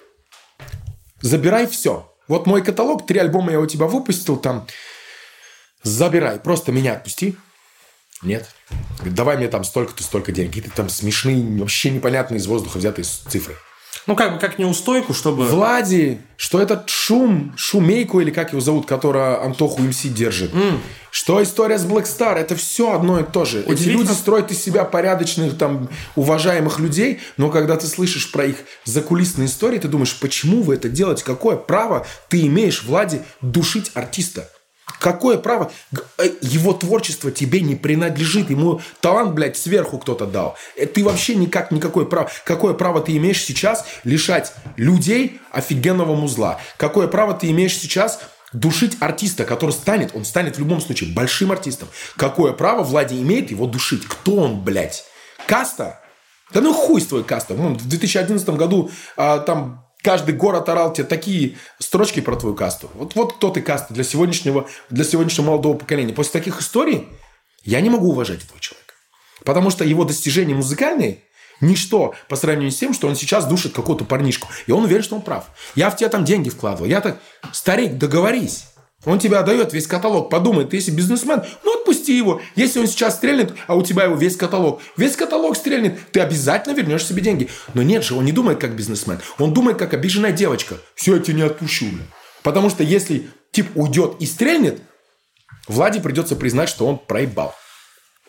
забирай 1.21 1.67
все. 1.67 2.15
Вот 2.29 2.47
мой 2.47 2.63
каталог, 2.63 3.05
три 3.05 3.19
альбома 3.19 3.51
я 3.51 3.59
у 3.59 3.67
тебя 3.67 3.87
выпустил 3.87 4.37
там. 4.37 4.67
Забирай, 5.83 6.39
просто 6.39 6.71
меня 6.71 6.93
отпусти. 6.93 7.37
Нет. 8.23 8.49
Говорит, 8.99 9.15
давай 9.15 9.37
мне 9.39 9.49
там 9.49 9.65
столько-то, 9.65 10.05
столько 10.05 10.31
денег. 10.31 10.51
Какие-то 10.51 10.71
там 10.77 10.89
смешные, 10.89 11.43
вообще 11.59 11.91
непонятные 11.91 12.39
из 12.39 12.47
воздуха 12.47 12.79
взятые 12.79 13.05
цифры. 13.05 13.57
Ну, 14.09 14.17
как 14.17 14.33
бы 14.33 14.39
как 14.39 14.59
неустойку, 14.59 15.13
чтобы... 15.13 15.45
Влади, 15.45 16.19
что 16.39 16.63
этот 16.63 16.89
шум, 16.89 17.53
шумейку 17.59 18.21
или 18.21 18.31
как 18.31 18.53
его 18.53 18.61
зовут, 18.63 18.87
которая 18.87 19.45
Антоху 19.45 19.83
МС 19.83 20.01
держит. 20.05 20.51
Что 21.11 21.43
история 21.43 21.79
с 21.79 21.85
Black 21.85 22.05
Star, 22.05 22.37
это 22.37 22.57
все 22.57 22.95
одно 22.95 23.21
и 23.21 23.23
то 23.23 23.45
же. 23.45 23.63
Эти 23.67 23.85
люди 23.85 24.13
строят 24.13 24.51
из 24.51 24.63
себя 24.63 24.85
порядочных, 24.85 25.59
там, 25.59 25.91
уважаемых 26.17 26.79
людей, 26.79 27.21
но 27.37 27.51
когда 27.51 27.77
ты 27.77 27.87
слышишь 27.87 28.33
про 28.33 28.47
их 28.47 28.57
закулисные 28.87 29.47
истории, 29.47 29.79
ты 29.79 29.89
думаешь, 29.89 30.19
почему 30.19 30.63
вы 30.63 30.77
это 30.77 30.89
делаете? 30.89 31.23
Какое 31.23 31.57
право 31.57 32.07
ты 32.31 32.47
имеешь, 32.47 32.85
Влади, 32.85 33.21
душить 33.43 33.91
артиста? 33.93 34.49
Какое 34.99 35.39
право? 35.39 35.71
Э, 36.19 36.29
Его 36.41 36.73
творчество 36.73 37.31
тебе 37.31 37.61
не 37.61 37.75
принадлежит. 37.75 38.51
Ему 38.51 38.81
талант, 39.01 39.33
блядь, 39.33 39.57
сверху 39.57 39.99
кто-то 39.99 40.27
дал. 40.27 40.57
Э, 40.77 40.87
Ты 40.87 41.05
вообще 41.05 41.35
никак, 41.35 41.71
никакое 41.71 42.05
право. 42.05 42.31
Какое 42.45 42.75
право 42.75 43.01
ты 43.01 43.17
имеешь 43.17 43.43
сейчас 43.43 43.85
лишать 44.05 44.53
людей 44.77 45.41
офигенного 45.51 46.15
музла? 46.15 46.61
Какое 46.77 47.09
право 47.09 47.35
ты 47.35 47.51
имеешь 47.51 47.77
сейчас 47.77 48.21
душить 48.53 48.97
артиста, 49.01 49.45
который 49.45 49.73
станет, 49.73 50.13
он 50.15 50.25
станет 50.25 50.57
в 50.57 50.59
любом 50.59 50.81
случае 50.81 51.13
большим 51.13 51.53
артистом. 51.53 51.89
Какое 52.17 52.53
право 52.53 52.83
Влади 52.83 53.15
имеет 53.21 53.51
его 53.51 53.67
душить? 53.67 54.07
Кто 54.07 54.37
он, 54.37 54.61
блядь? 54.61 55.05
Каста? 55.47 56.01
Да 56.53 56.61
ну 56.61 56.73
хуй 56.73 57.01
с 57.01 57.07
твоей 57.07 57.25
каста. 57.25 57.55
В 57.55 57.89
2011 57.89 58.49
году 58.51 58.91
а, 59.17 59.39
там 59.39 59.88
каждый 60.09 60.35
город 60.35 60.71
орал 60.71 60.95
тебе 60.95 61.07
такие 61.07 61.59
строчки 61.79 62.21
про 62.21 62.35
твою 62.35 62.55
касту. 62.55 62.91
Вот, 62.95 63.15
вот 63.15 63.35
кто 63.35 63.51
ты 63.51 63.61
каста 63.61 63.93
для 63.93 64.05
сегодняшнего, 64.05 64.67
для 64.89 65.05
сегодняшнего 65.05 65.49
молодого 65.49 65.77
поколения. 65.77 66.15
После 66.15 66.33
таких 66.33 66.63
историй 66.63 67.09
я 67.63 67.83
не 67.83 67.91
могу 67.91 68.09
уважать 68.09 68.43
этого 68.43 68.59
человека. 68.59 68.95
Потому 69.45 69.69
что 69.69 69.85
его 69.85 70.05
достижения 70.05 70.55
музыкальные 70.55 71.25
ничто 71.61 72.15
по 72.31 72.37
сравнению 72.37 72.71
с 72.71 72.77
тем, 72.77 72.95
что 72.95 73.07
он 73.07 73.17
сейчас 73.17 73.45
душит 73.45 73.75
какого-то 73.75 74.07
парнишку. 74.07 74.49
И 74.67 74.73
он 74.73 74.85
уверен, 74.85 75.03
что 75.03 75.15
он 75.15 75.21
прав. 75.21 75.45
Я 75.75 75.91
в 75.91 75.97
тебя 75.97 76.09
там 76.09 76.25
деньги 76.25 76.49
вкладывал. 76.49 76.89
Я 76.89 77.03
так, 77.03 77.21
старик, 77.53 77.99
договорись. 77.99 78.68
Он 79.05 79.19
тебе 79.19 79.37
отдает 79.37 79.73
весь 79.73 79.87
каталог. 79.87 80.29
Подумай, 80.29 80.65
ты 80.65 80.77
если 80.77 80.91
бизнесмен, 80.91 81.43
ну 81.65 81.79
отпусти 81.79 82.17
его. 82.17 82.41
Если 82.57 82.81
он 82.81 82.89
сейчас 82.89 83.17
стрельнет, 83.17 83.55
а 83.69 83.77
у 83.77 83.83
тебя 83.83 84.05
его 84.05 84.17
весь 84.17 84.37
каталог. 84.37 84.81
Весь 84.97 85.15
каталог 85.15 85.57
стрельнет, 85.57 85.99
ты 86.11 86.21
обязательно 86.21 86.75
вернешь 86.75 87.07
себе 87.07 87.23
деньги. 87.23 87.49
Но 87.75 87.83
нет 87.83 88.03
же, 88.03 88.15
он 88.15 88.25
не 88.25 88.33
думает 88.33 88.61
как 88.61 88.75
бизнесмен. 88.75 89.21
Он 89.39 89.55
думает 89.55 89.79
как 89.79 89.95
обиженная 89.95 90.33
девочка. 90.33 90.79
Все, 90.95 91.15
я 91.15 91.23
тебя 91.23 91.37
не 91.37 91.43
отпущу. 91.43 91.87
бля». 91.87 92.05
Потому 92.43 92.71
что 92.71 92.83
если 92.83 93.29
тип 93.53 93.69
уйдет 93.77 94.17
и 94.19 94.27
стрельнет, 94.27 94.83
Владе 95.69 96.01
придется 96.01 96.35
признать, 96.35 96.69
что 96.69 96.87
он 96.87 96.99
проебал. 96.99 97.55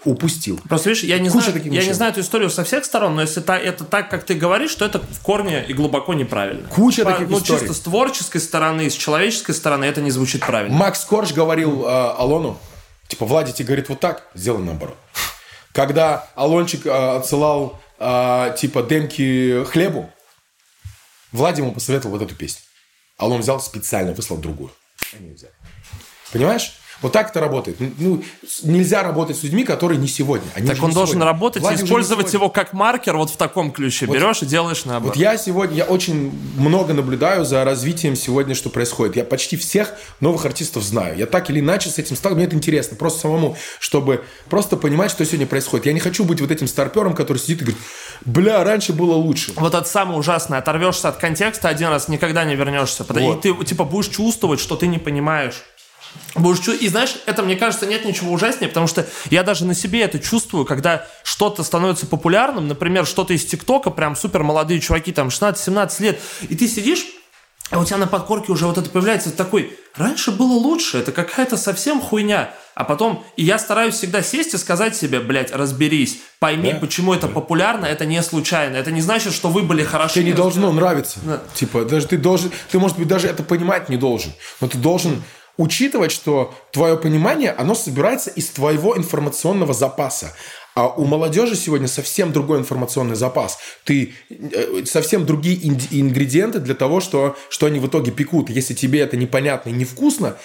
Упустил. 0.05 0.59
Просто 0.69 0.89
видишь, 0.89 1.03
я 1.03 1.19
не, 1.19 1.30
Куча 1.30 1.51
знаю, 1.51 1.73
я 1.73 1.85
не 1.85 1.91
знаю 1.93 2.11
эту 2.13 2.21
историю 2.21 2.49
со 2.49 2.63
всех 2.63 2.85
сторон, 2.85 3.15
но 3.15 3.21
если 3.21 3.41
та- 3.41 3.57
это 3.59 3.84
так, 3.84 4.09
как 4.09 4.23
ты 4.23 4.34
говоришь, 4.34 4.73
то 4.76 4.85
это 4.85 4.99
в 4.99 5.19
корне 5.21 5.65
и 5.67 5.73
глубоко 5.73 6.13
неправильно. 6.13 6.69
Куча 6.69 7.03
По- 7.03 7.11
таких 7.11 7.27
Ну, 7.30 7.38
историй. 7.39 7.59
чисто 7.59 7.73
с 7.73 7.80
творческой 7.81 8.39
стороны, 8.39 8.89
с 8.89 8.93
человеческой 8.93 9.53
стороны 9.53 9.84
это 9.84 9.99
не 9.99 10.11
звучит 10.11 10.45
правильно. 10.45 10.73
Макс 10.77 11.03
Корж 11.03 11.34
говорил 11.34 11.85
э, 11.85 11.89
Алону, 11.89 12.57
типа, 13.09 13.26
Влади 13.26 13.51
тебе 13.51 13.65
говорит 13.65 13.89
вот 13.89 13.99
так, 13.99 14.27
сделай 14.35 14.63
наоборот. 14.63 14.97
Когда 15.73 16.30
Алончик 16.35 16.85
э, 16.85 16.89
отсылал, 17.17 17.80
э, 17.99 18.55
типа, 18.57 18.84
демки 18.84 19.65
хлебу, 19.65 20.09
Влади 21.34 21.59
ему 21.59 21.73
посоветовал 21.73 22.17
вот 22.17 22.23
эту 22.26 22.35
песню. 22.35 22.61
Алон 23.17 23.41
взял 23.41 23.59
специально, 23.59 24.13
выслал 24.13 24.38
другую. 24.38 24.71
Они 25.13 25.31
взяли. 25.34 25.53
Понимаешь? 26.31 26.78
Вот 27.01 27.13
так 27.13 27.30
это 27.30 27.39
работает. 27.39 27.77
Ну, 27.97 28.21
нельзя 28.63 29.03
работать 29.03 29.38
с 29.38 29.43
людьми, 29.43 29.63
которые 29.63 29.97
не 29.97 30.07
сегодня. 30.07 30.47
Они 30.53 30.67
Так 30.67 30.84
он 30.84 30.91
должен 30.91 31.13
сегодня. 31.13 31.26
работать 31.26 31.61
Влади 31.61 31.81
и 31.81 31.85
использовать 31.85 32.34
его 32.34 32.49
как 32.49 32.73
маркер 32.73 33.15
вот 33.15 33.30
в 33.30 33.38
таком 33.38 33.71
ключе. 33.71 34.05
Берешь 34.05 34.41
и 34.41 34.45
делаешь 34.45 34.84
наоборот. 34.85 35.15
Вот 35.15 35.21
я 35.21 35.38
сегодня, 35.38 35.77
я 35.77 35.85
очень 35.85 36.31
много 36.57 36.93
наблюдаю 36.93 37.45
за 37.45 37.63
развитием 37.63 38.15
сегодня, 38.15 38.53
что 38.53 38.69
происходит. 38.69 39.15
Я 39.15 39.23
почти 39.23 39.55
всех 39.55 39.93
новых 40.19 40.45
артистов 40.45 40.84
знаю. 40.84 41.17
Я 41.17 41.26
так 41.26 41.49
или 41.49 41.59
иначе 41.59 41.89
с 41.89 41.97
этим 41.97 42.15
стал, 42.15 42.35
мне 42.35 42.45
это 42.45 42.55
интересно. 42.55 42.97
Просто 42.97 43.21
самому, 43.21 43.55
чтобы 43.80 44.26
просто 44.49 44.76
понимать, 44.76 45.11
что 45.11 45.26
сегодня 45.26 45.47
происходит. 45.47 45.85
Я 45.85 45.93
не 45.93 45.99
хочу 46.01 46.26
быть 46.26 46.41
вот 46.41 46.51
этим 46.51 46.67
старпером, 46.67 47.15
который 47.15 47.38
сидит 47.38 47.61
и 47.61 47.65
говорит, 47.65 47.81
бля, 48.26 48.63
раньше 48.63 48.91
было 48.91 49.13
лучше. 49.13 49.53
Вот 49.55 49.73
это 49.73 49.88
самое 49.88 50.19
ужасное. 50.19 50.59
Оторвешься 50.59 51.07
от 51.07 51.17
контекста 51.17 51.69
один 51.69 51.89
раз, 51.89 52.09
никогда 52.09 52.43
не 52.43 52.55
вернешься. 52.55 53.05
Вот. 53.07 53.45
И 53.45 53.53
ты 53.53 53.65
типа 53.65 53.85
будешь 53.85 54.09
чувствовать, 54.09 54.59
что 54.59 54.76
ты 54.76 54.88
не 54.88 54.97
понимаешь. 54.97 55.63
Будешь 56.36 56.68
И 56.68 56.88
знаешь, 56.88 57.15
это, 57.26 57.44
мне 57.44 57.56
кажется, 57.56 57.86
нет 57.86 58.06
ничего 58.06 58.31
ужаснее, 58.31 58.69
потому 58.69 58.88
что 58.88 59.07
я 59.30 59.44
даже 59.44 59.65
на 59.65 59.73
себе 59.73 60.02
это 60.02 60.19
чувствую, 60.19 60.65
когда 60.65 61.07
что-то 61.23 61.64
становится 61.64 62.06
популярным, 62.06 62.68
например, 62.68 63.06
что-то 63.06 63.34
из 63.34 63.45
ТикТока, 63.45 63.90
прям 63.90 64.15
супер 64.15 64.44
молодые 64.44 64.80
чуваки, 64.80 65.11
там 65.11 65.30
16-17 65.30 66.02
лет, 66.02 66.19
и 66.48 66.56
ты 66.56 66.68
сидишь, 66.68 67.06
а 67.72 67.80
у 67.80 67.86
тебя 67.86 67.98
на 67.98 68.07
подкорке 68.07 68.52
уже 68.52 68.65
вот 68.65 68.77
это 68.77 68.90
появляется 68.90 69.31
такой, 69.31 69.77
раньше 69.95 70.31
было 70.31 70.53
лучше, 70.53 70.98
это 70.98 71.11
какая-то 71.11 71.56
совсем 71.56 72.02
хуйня. 72.02 72.52
А 72.73 72.84
потом, 72.84 73.23
и 73.36 73.44
я 73.44 73.60
стараюсь 73.60 73.95
всегда 73.95 74.23
сесть 74.23 74.53
и 74.53 74.57
сказать 74.57 74.95
себе, 74.95 75.19
блядь, 75.19 75.52
разберись, 75.52 76.19
пойми, 76.40 76.72
Да, 76.72 76.80
почему 76.80 77.14
это 77.14 77.27
популярно, 77.27 77.86
это 77.86 78.06
не 78.06 78.23
случайно. 78.23 78.77
Это 78.77 78.90
не 78.91 79.02
значит, 79.02 79.34
что 79.34 79.49
вы 79.49 79.64
были 79.64 79.84
хороши. 79.84 80.15
Тебе 80.15 80.26
не 80.26 80.34
должно 80.34 80.72
нравиться. 80.72 81.19
Да. 81.23 81.41
Типа, 81.53 81.84
даже 81.84 82.07
ты 82.07 82.18
должен, 82.18 82.52
ты, 82.72 82.80
может 82.80 82.98
быть, 82.98 83.07
даже 83.07 83.27
это 83.27 83.44
понимать 83.44 83.90
не 83.90 83.98
должен. 83.98 84.31
Но 84.61 84.69
ты 84.69 84.77
должен 84.77 85.22
учитывать, 85.60 86.14
что 86.14 86.56
твое 86.72 86.98
понимание, 86.98 87.52
оно 87.52 87.76
собирается 87.76 88.30
из 88.30 88.48
твоего 88.48 88.98
информационного 88.98 89.73
запаса. 89.73 90.34
А 90.73 90.88
у 90.88 91.03
молодежи 91.03 91.57
сегодня 91.57 91.90
совсем 91.90 92.31
другой 92.31 92.60
информационный 92.60 93.18
запас. 93.18 93.60
Ты 93.84 94.14
э, 94.30 94.86
совсем 94.86 95.26
другие 95.26 95.57
ингредиенты 95.91 96.60
для 96.60 96.76
того, 96.76 97.02
что, 97.02 97.36
что 97.49 97.65
они 97.65 97.80
в 97.80 97.88
итоге 97.88 98.11
пекут. 98.11 98.49
Если 98.49 98.73
тебе 98.73 99.02
это 99.02 99.18
непонятно 99.18 99.69
и 99.69 99.73
невкусно, 99.73 100.38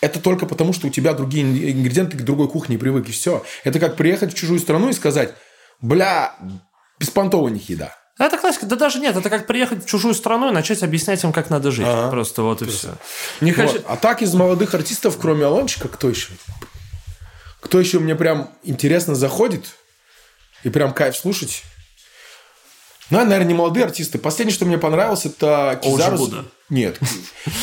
это 0.00 0.18
только 0.18 0.46
потому, 0.46 0.72
что 0.72 0.88
у 0.88 0.90
тебя 0.90 1.12
другие 1.12 1.44
ин- 1.44 1.78
ингредиенты 1.78 2.18
к 2.18 2.22
другой 2.22 2.48
кухне 2.48 2.76
привык, 2.76 3.08
и 3.08 3.12
все. 3.12 3.44
Это 3.62 3.78
как 3.78 3.94
приехать 3.94 4.32
в 4.32 4.36
чужую 4.36 4.58
страну 4.58 4.88
и 4.88 4.94
сказать, 4.94 5.32
бля, 5.80 6.34
беспонтово 6.98 7.48
них 7.48 7.68
еда. 7.68 7.96
Это 8.18 8.38
классика. 8.38 8.64
Да 8.66 8.76
даже 8.76 8.98
нет, 8.98 9.14
это 9.16 9.28
как 9.28 9.46
приехать 9.46 9.84
в 9.84 9.86
чужую 9.86 10.14
страну 10.14 10.48
и 10.48 10.52
начать 10.52 10.82
объяснять 10.82 11.22
им, 11.22 11.32
как 11.32 11.50
надо 11.50 11.70
жить. 11.70 11.86
Ага. 11.86 12.10
Просто 12.10 12.42
вот 12.42 12.62
и 12.62 12.64
все. 12.66 12.94
Не 13.40 13.52
хочу... 13.52 13.74
Вот. 13.74 13.84
А 13.88 13.96
так 13.96 14.22
из 14.22 14.32
молодых 14.32 14.74
артистов, 14.74 15.18
кроме 15.20 15.44
Алончика, 15.44 15.88
кто 15.88 16.08
еще? 16.08 16.32
Кто 17.60 17.78
еще 17.78 17.98
мне 17.98 18.14
прям 18.14 18.50
интересно 18.62 19.14
заходит 19.14 19.66
и 20.62 20.70
прям 20.70 20.94
кайф 20.94 21.16
слушать? 21.16 21.62
Ну, 23.10 23.18
наверное, 23.18 23.46
не 23.48 23.54
молодые 23.54 23.84
артисты. 23.84 24.18
Последний, 24.18 24.52
что 24.52 24.64
мне 24.64 24.78
понравилось, 24.78 25.26
это 25.26 25.78
Кизару. 25.82 26.28
Нет. 26.70 26.98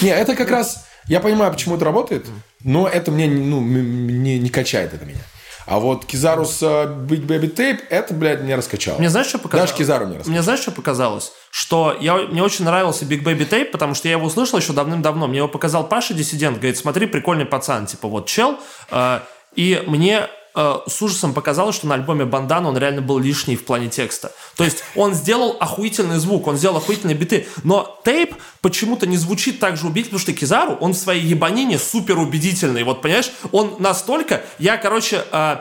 Не, 0.01 0.09
это 0.09 0.35
как 0.35 0.49
раз... 0.49 0.85
Я 1.07 1.19
понимаю, 1.19 1.51
почему 1.51 1.75
это 1.75 1.83
работает, 1.83 2.25
но 2.63 2.87
это 2.87 3.11
мне 3.11 3.27
ну, 3.27 3.57
м- 3.57 4.23
не, 4.23 4.39
не 4.39 4.49
качает 4.49 4.93
это 4.93 5.03
меня. 5.03 5.19
А 5.65 5.79
вот 5.79 6.05
Кизару 6.05 6.45
с 6.45 6.61
э, 6.61 6.65
Big 6.87 7.25
Baby 7.25 7.53
Tape, 7.53 7.79
это, 7.89 8.13
блядь, 8.13 8.43
не 8.43 8.55
раскачало. 8.55 8.97
Мне 8.97 9.09
знаешь, 9.09 9.27
что 9.27 9.39
показалось? 9.39 9.69
Даже 9.71 9.77
Кизару 9.77 10.05
не 10.05 10.11
раскачало. 10.17 10.31
Мне 10.31 10.41
знаешь, 10.41 10.59
что 10.59 10.71
показалось? 10.71 11.31
Что 11.51 11.95
я, 11.99 12.15
мне 12.15 12.43
очень 12.43 12.65
нравился 12.65 13.05
Big 13.05 13.23
Baby 13.23 13.47
Tape, 13.47 13.65
потому 13.65 13.93
что 13.93 14.07
я 14.07 14.13
его 14.15 14.25
услышал 14.25 14.59
еще 14.59 14.73
давным-давно. 14.73 15.27
Мне 15.27 15.37
его 15.37 15.47
показал 15.47 15.87
Паша 15.87 16.13
Диссидент. 16.13 16.57
Говорит, 16.57 16.77
смотри, 16.77 17.05
прикольный 17.05 17.45
пацан. 17.45 17.85
Типа 17.85 18.07
вот 18.07 18.27
чел. 18.27 18.57
э, 18.91 19.19
и 19.55 19.83
мне 19.87 20.27
э, 20.55 20.79
с 20.87 21.01
ужасом 21.01 21.33
показалось, 21.33 21.75
что 21.75 21.87
на 21.87 21.95
альбоме 21.95 22.25
Бандана 22.25 22.69
он 22.69 22.77
реально 22.77 23.01
был 23.01 23.19
лишний 23.19 23.55
в 23.55 23.65
плане 23.65 23.89
текста. 23.89 24.31
То 24.55 24.63
есть 24.63 24.83
он 24.95 25.13
сделал 25.13 25.57
охуительный 25.59 26.17
звук, 26.17 26.47
он 26.47 26.57
сделал 26.57 26.77
охуительные 26.77 27.15
биты. 27.15 27.47
Но 27.63 27.99
тейп 28.03 28.35
почему-то 28.61 29.07
не 29.07 29.17
звучит 29.17 29.59
так 29.59 29.77
же 29.77 29.87
убедительно, 29.87 30.19
потому 30.19 30.19
что 30.19 30.33
Кизару, 30.33 30.77
он 30.79 30.93
в 30.93 30.97
своей 30.97 31.23
ебанине 31.23 31.79
супер 31.79 32.17
убедительный. 32.17 32.83
Вот 32.83 33.01
понимаешь, 33.01 33.31
он 33.51 33.75
настолько... 33.79 34.41
Я, 34.59 34.77
короче... 34.77 35.23
э, 35.31 35.57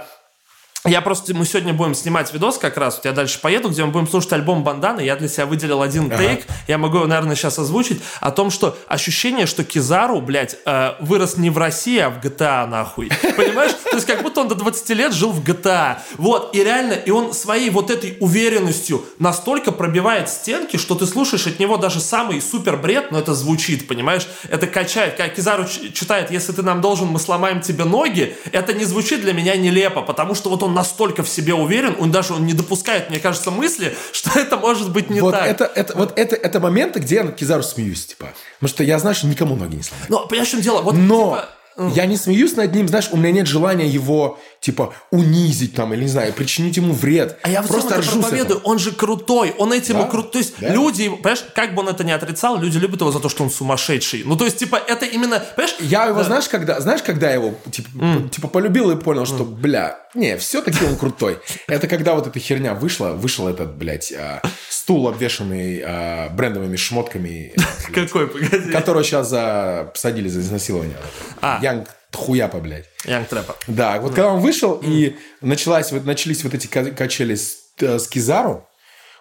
я 0.84 1.00
просто, 1.00 1.32
мы 1.32 1.44
сегодня 1.46 1.72
будем 1.72 1.94
снимать 1.94 2.32
видос 2.34 2.58
как 2.58 2.76
раз, 2.76 2.96
вот 2.96 3.04
я 3.04 3.12
дальше 3.12 3.40
поеду, 3.40 3.68
где 3.68 3.84
мы 3.84 3.92
будем 3.92 4.08
слушать 4.08 4.32
альбом 4.32 4.64
Банданы, 4.64 5.00
я 5.00 5.14
для 5.14 5.28
себя 5.28 5.46
выделил 5.46 5.80
один 5.80 6.10
тейк, 6.10 6.44
я 6.66 6.76
могу 6.76 6.96
его, 6.96 7.06
наверное, 7.06 7.36
сейчас 7.36 7.56
озвучить, 7.60 8.02
о 8.20 8.32
том, 8.32 8.50
что 8.50 8.76
ощущение, 8.88 9.46
что 9.46 9.62
Кизару, 9.62 10.20
блядь, 10.20 10.56
э, 10.66 10.94
вырос 10.98 11.36
не 11.36 11.50
в 11.50 11.58
России, 11.58 11.98
а 11.98 12.10
в 12.10 12.18
GTA, 12.18 12.66
нахуй. 12.66 13.10
Понимаешь? 13.36 13.72
То 13.92 13.96
есть 13.96 14.06
как 14.06 14.22
будто 14.22 14.40
он 14.40 14.48
до 14.48 14.54
20 14.54 14.88
лет 14.90 15.12
жил 15.12 15.32
в 15.32 15.44
GTA. 15.44 15.98
Вот, 16.16 16.54
и 16.56 16.64
реально, 16.64 16.94
и 16.94 17.10
он 17.10 17.34
своей 17.34 17.68
вот 17.68 17.90
этой 17.90 18.16
уверенностью 18.20 19.04
настолько 19.18 19.70
пробивает 19.70 20.30
стенки, 20.30 20.78
что 20.78 20.94
ты 20.94 21.06
слушаешь 21.06 21.46
от 21.46 21.58
него 21.58 21.76
даже 21.76 22.00
самый 22.00 22.40
супер 22.40 22.78
бред, 22.78 23.12
но 23.12 23.18
это 23.18 23.34
звучит, 23.34 23.86
понимаешь? 23.86 24.26
Это 24.48 24.66
качает. 24.66 25.16
Как 25.16 25.34
Кизару 25.34 25.66
читает, 25.66 26.30
если 26.30 26.52
ты 26.52 26.62
нам 26.62 26.80
должен, 26.80 27.08
мы 27.08 27.18
сломаем 27.18 27.60
тебе 27.60 27.84
ноги, 27.84 28.34
это 28.50 28.72
не 28.72 28.86
звучит 28.86 29.20
для 29.20 29.34
меня 29.34 29.56
нелепо, 29.56 30.00
потому 30.00 30.34
что 30.34 30.48
вот 30.48 30.62
он 30.62 30.72
настолько 30.72 31.22
в 31.22 31.28
себе 31.28 31.52
уверен, 31.52 31.94
он 31.98 32.10
даже 32.10 32.32
он 32.32 32.46
не 32.46 32.54
допускает, 32.54 33.10
мне 33.10 33.20
кажется, 33.20 33.50
мысли, 33.50 33.94
что 34.12 34.38
это 34.40 34.56
может 34.56 34.90
быть 34.90 35.10
не 35.10 35.20
вот 35.20 35.32
так. 35.32 35.46
это, 35.46 35.64
это, 35.64 35.94
вот 35.98 36.18
это, 36.18 36.34
это 36.34 36.60
моменты, 36.60 37.00
где 37.00 37.16
я 37.16 37.24
над 37.24 37.36
Кизару 37.36 37.62
смеюсь, 37.62 38.06
типа. 38.06 38.32
Потому 38.58 38.68
что 38.68 38.84
я 38.84 38.98
знаю, 38.98 39.14
что 39.14 39.26
никому 39.26 39.54
ноги 39.54 39.76
не 39.76 39.82
сломаю. 39.82 40.06
Но, 40.08 40.26
понимаешь, 40.26 40.48
в 40.48 40.52
чем 40.52 40.60
дело? 40.62 40.80
Вот, 40.80 40.94
Но 40.94 41.36
типа, 41.36 41.48
я 41.88 42.06
не 42.06 42.16
смеюсь 42.16 42.56
над 42.56 42.74
ним, 42.74 42.88
знаешь, 42.88 43.08
у 43.12 43.16
меня 43.16 43.32
нет 43.32 43.46
желания 43.46 43.86
его, 43.86 44.38
типа, 44.62 44.94
унизить 45.10 45.74
там, 45.74 45.92
или, 45.92 46.02
не 46.02 46.08
знаю, 46.08 46.32
причинить 46.32 46.76
ему 46.76 46.94
вред. 46.94 47.36
А 47.42 47.50
я 47.50 47.62
просто 47.62 47.96
это 47.96 48.08
проповедую, 48.08 48.60
он 48.60 48.78
же 48.78 48.92
крутой, 48.92 49.54
он 49.58 49.72
этим 49.72 49.96
Да, 49.98 50.06
и 50.06 50.10
крут. 50.10 50.30
То 50.30 50.38
есть 50.38 50.54
да. 50.60 50.68
люди, 50.68 51.08
понимаешь, 51.08 51.44
как 51.54 51.74
бы 51.74 51.82
он 51.82 51.88
это 51.88 52.04
ни 52.04 52.12
отрицал, 52.12 52.58
люди 52.60 52.78
любят 52.78 53.00
его 53.00 53.10
за 53.10 53.18
то, 53.18 53.28
что 53.28 53.42
он 53.42 53.50
сумасшедший. 53.50 54.22
Ну, 54.24 54.36
то 54.36 54.44
есть, 54.44 54.58
типа, 54.58 54.76
это 54.76 55.04
именно, 55.04 55.42
понимаешь? 55.56 55.76
Я 55.80 56.04
его, 56.06 56.18
Да. 56.18 56.24
знаешь, 56.24 56.48
когда, 56.48 56.80
знаешь, 56.80 57.02
когда 57.02 57.28
я 57.28 57.34
его, 57.34 57.54
типа, 57.72 57.88
типа, 58.30 58.46
полюбил 58.48 58.92
и 58.92 58.96
понял, 58.96 59.26
что, 59.26 59.44
бля, 59.44 59.98
не, 60.14 60.36
все-таки 60.38 60.84
он 60.84 60.96
крутой. 60.96 61.40
Это 61.66 61.88
когда 61.88 62.14
вот 62.14 62.28
эта 62.28 62.38
херня 62.38 62.74
вышла, 62.74 63.08
вышел 63.08 63.48
этот, 63.48 63.74
блядь, 63.74 64.12
а, 64.12 64.42
стул, 64.70 65.08
обвешанный 65.08 65.82
а, 65.84 66.28
брендовыми 66.30 66.76
шмотками, 66.76 67.52
Какой, 67.92 68.28
погоди. 68.28 68.70
которого 68.70 69.02
сейчас 69.02 69.28
за, 69.28 69.90
посадили 69.92 70.28
за 70.28 70.38
изнасилование. 70.40 70.96
А. 71.40 71.58
Янг 71.60 71.88
хуяпа, 72.16 72.58
блядь. 72.58 72.86
Янг 73.04 73.28
Трэпа. 73.28 73.56
Да, 73.66 73.98
вот 74.00 74.14
когда 74.14 74.28
он 74.32 74.40
вышел, 74.40 74.78
и 74.82 75.16
началась, 75.40 75.92
вот, 75.92 76.04
начались 76.04 76.44
вот 76.44 76.54
эти 76.54 76.66
ка- 76.66 76.90
качели 76.90 77.34
с, 77.34 77.56
э, 77.80 77.98
с 77.98 78.06
Кизару, 78.08 78.68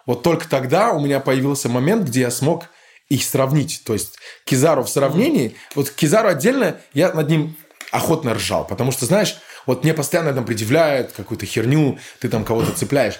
вот 0.06 0.24
только 0.24 0.48
тогда 0.50 0.92
у 0.94 1.00
меня 1.00 1.20
появился 1.20 1.70
момент, 1.70 2.08
где 2.08 2.22
я 2.22 2.32
смог 2.32 2.66
их 3.10 3.24
сравнить. 3.24 3.84
То 3.86 3.94
есть 3.94 4.18
Кизару 4.46 4.84
в 4.84 4.90
сравнении, 4.90 5.56
вот 5.76 5.90
Кизару 5.92 6.30
отдельно, 6.30 6.78
я 6.94 7.12
над 7.14 7.30
ним 7.30 7.56
охотно 7.92 8.34
ржал, 8.34 8.66
потому 8.66 8.92
что, 8.92 9.06
знаешь, 9.06 9.36
вот 9.66 9.84
мне 9.84 9.94
постоянно 9.94 10.34
там 10.34 10.46
предъявляют 10.46 11.12
какую-то 11.12 11.46
херню, 11.46 12.00
ты 12.20 12.30
там 12.30 12.44
кого-то 12.46 12.72
цепляешь. 12.72 13.20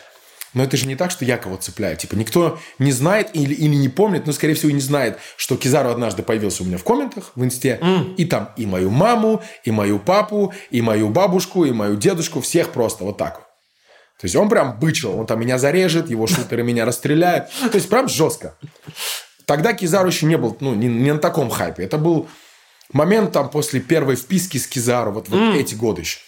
Но 0.54 0.64
это 0.64 0.76
же 0.76 0.86
не 0.86 0.96
так, 0.96 1.12
что 1.12 1.24
я 1.24 1.38
кого-то 1.38 1.64
цепляю. 1.64 1.96
Типа 1.96 2.16
никто 2.16 2.60
не 2.78 2.92
знает 2.92 3.30
или, 3.34 3.54
или 3.54 3.76
не 3.76 3.90
помнит, 3.90 4.28
но, 4.28 4.34
скорее 4.34 4.54
всего, 4.54 4.70
и 4.70 4.74
не 4.74 4.82
знает, 4.82 5.18
что 5.38 5.56
Кизару 5.56 5.90
однажды 5.90 6.24
появился 6.24 6.64
у 6.64 6.66
меня 6.66 6.78
в 6.78 6.84
комментах 6.84 7.32
в 7.36 7.44
инсте. 7.44 7.80
И 8.18 8.26
там 8.26 8.52
и 8.58 8.66
мою 8.66 8.90
маму, 8.90 9.42
и 9.64 9.72
мою 9.72 10.00
папу, 10.00 10.54
и 10.70 10.82
мою 10.82 11.10
бабушку, 11.10 11.66
и 11.66 11.72
мою 11.72 11.96
дедушку. 11.96 12.42
Всех 12.42 12.72
просто 12.72 13.04
вот 13.06 13.18
так 13.18 13.36
вот. 13.38 13.46
То 14.20 14.26
есть 14.26 14.36
он 14.36 14.50
прям 14.50 14.78
бычил. 14.78 15.18
Он 15.18 15.26
там 15.26 15.40
меня 15.40 15.58
зарежет, 15.58 16.10
его 16.10 16.28
шутеры 16.28 16.64
меня 16.64 16.86
расстреляют. 16.86 17.50
То 17.72 17.76
есть 17.76 17.90
прям 17.90 18.08
жестко. 18.08 18.56
Тогда 19.46 19.74
Кизару 19.74 20.08
еще 20.08 20.26
не 20.26 20.38
был, 20.38 20.56
ну, 20.60 20.76
не, 20.76 20.88
не 20.88 21.14
на 21.14 21.20
таком 21.20 21.50
хайпе. 21.50 21.84
Это 21.84 21.98
был 21.98 22.28
момент 22.94 23.32
там 23.32 23.50
после 23.50 23.80
первой 23.80 24.16
вписки 24.16 24.58
с 24.58 24.68
Кизару. 24.68 25.12
Вот, 25.12 25.30
вот 25.30 25.56
эти 25.56 25.76
годы 25.76 26.02
еще. 26.02 26.20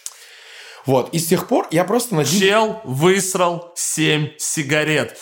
Вот. 0.86 1.10
И 1.12 1.18
с 1.18 1.26
тех 1.26 1.48
пор 1.48 1.66
я 1.70 1.84
просто 1.84 2.14
над. 2.14 2.28
Чел 2.28 2.80
высрал 2.84 3.72
7 3.74 4.30
сигарет. 4.38 5.16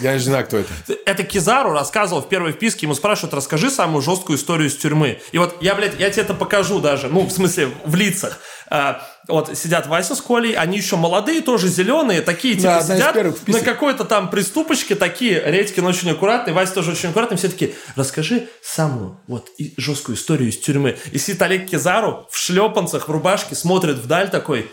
Я 0.00 0.14
не 0.14 0.18
знаю, 0.18 0.46
кто 0.46 0.58
это. 0.58 0.72
Это 1.06 1.24
Кизару 1.24 1.72
рассказывал 1.72 2.22
в 2.22 2.28
первой 2.28 2.52
вписке, 2.52 2.86
ему 2.86 2.94
спрашивают, 2.94 3.34
расскажи 3.34 3.70
самую 3.70 4.02
жесткую 4.02 4.38
историю 4.38 4.68
из 4.68 4.76
тюрьмы. 4.76 5.20
И 5.32 5.38
вот 5.38 5.56
я, 5.60 5.74
блядь, 5.74 5.98
я 5.98 6.10
тебе 6.10 6.22
это 6.22 6.34
покажу 6.34 6.80
даже, 6.80 7.08
ну, 7.08 7.22
в 7.22 7.30
смысле, 7.30 7.70
в 7.84 7.94
лицах. 7.94 8.38
А, 8.68 9.06
вот 9.28 9.56
сидят 9.56 9.86
Вася 9.86 10.14
с 10.14 10.20
Колей, 10.20 10.54
они 10.54 10.78
еще 10.78 10.96
молодые, 10.96 11.42
тоже 11.42 11.68
зеленые, 11.68 12.22
такие, 12.22 12.54
типа, 12.54 12.82
Да, 12.86 12.96
сидят 12.96 13.48
на 13.48 13.60
какой-то 13.60 14.04
там 14.04 14.30
приступочке, 14.30 14.94
такие, 14.94 15.42
Редькин 15.44 15.84
очень 15.86 16.10
аккуратный, 16.10 16.52
Вася 16.52 16.74
тоже 16.74 16.92
очень 16.92 17.10
аккуратный, 17.10 17.36
все 17.36 17.48
такие, 17.48 17.74
расскажи 17.96 18.48
самую 18.62 19.20
вот 19.26 19.50
и 19.58 19.74
жесткую 19.76 20.16
историю 20.16 20.48
из 20.48 20.58
тюрьмы. 20.58 20.96
И 21.12 21.18
сидит 21.18 21.42
Олег 21.42 21.68
Кизару 21.68 22.26
в 22.30 22.38
шлепанцах, 22.38 23.08
в 23.08 23.12
рубашке, 23.12 23.54
смотрит 23.54 23.96
вдаль 23.96 24.30
такой, 24.30 24.70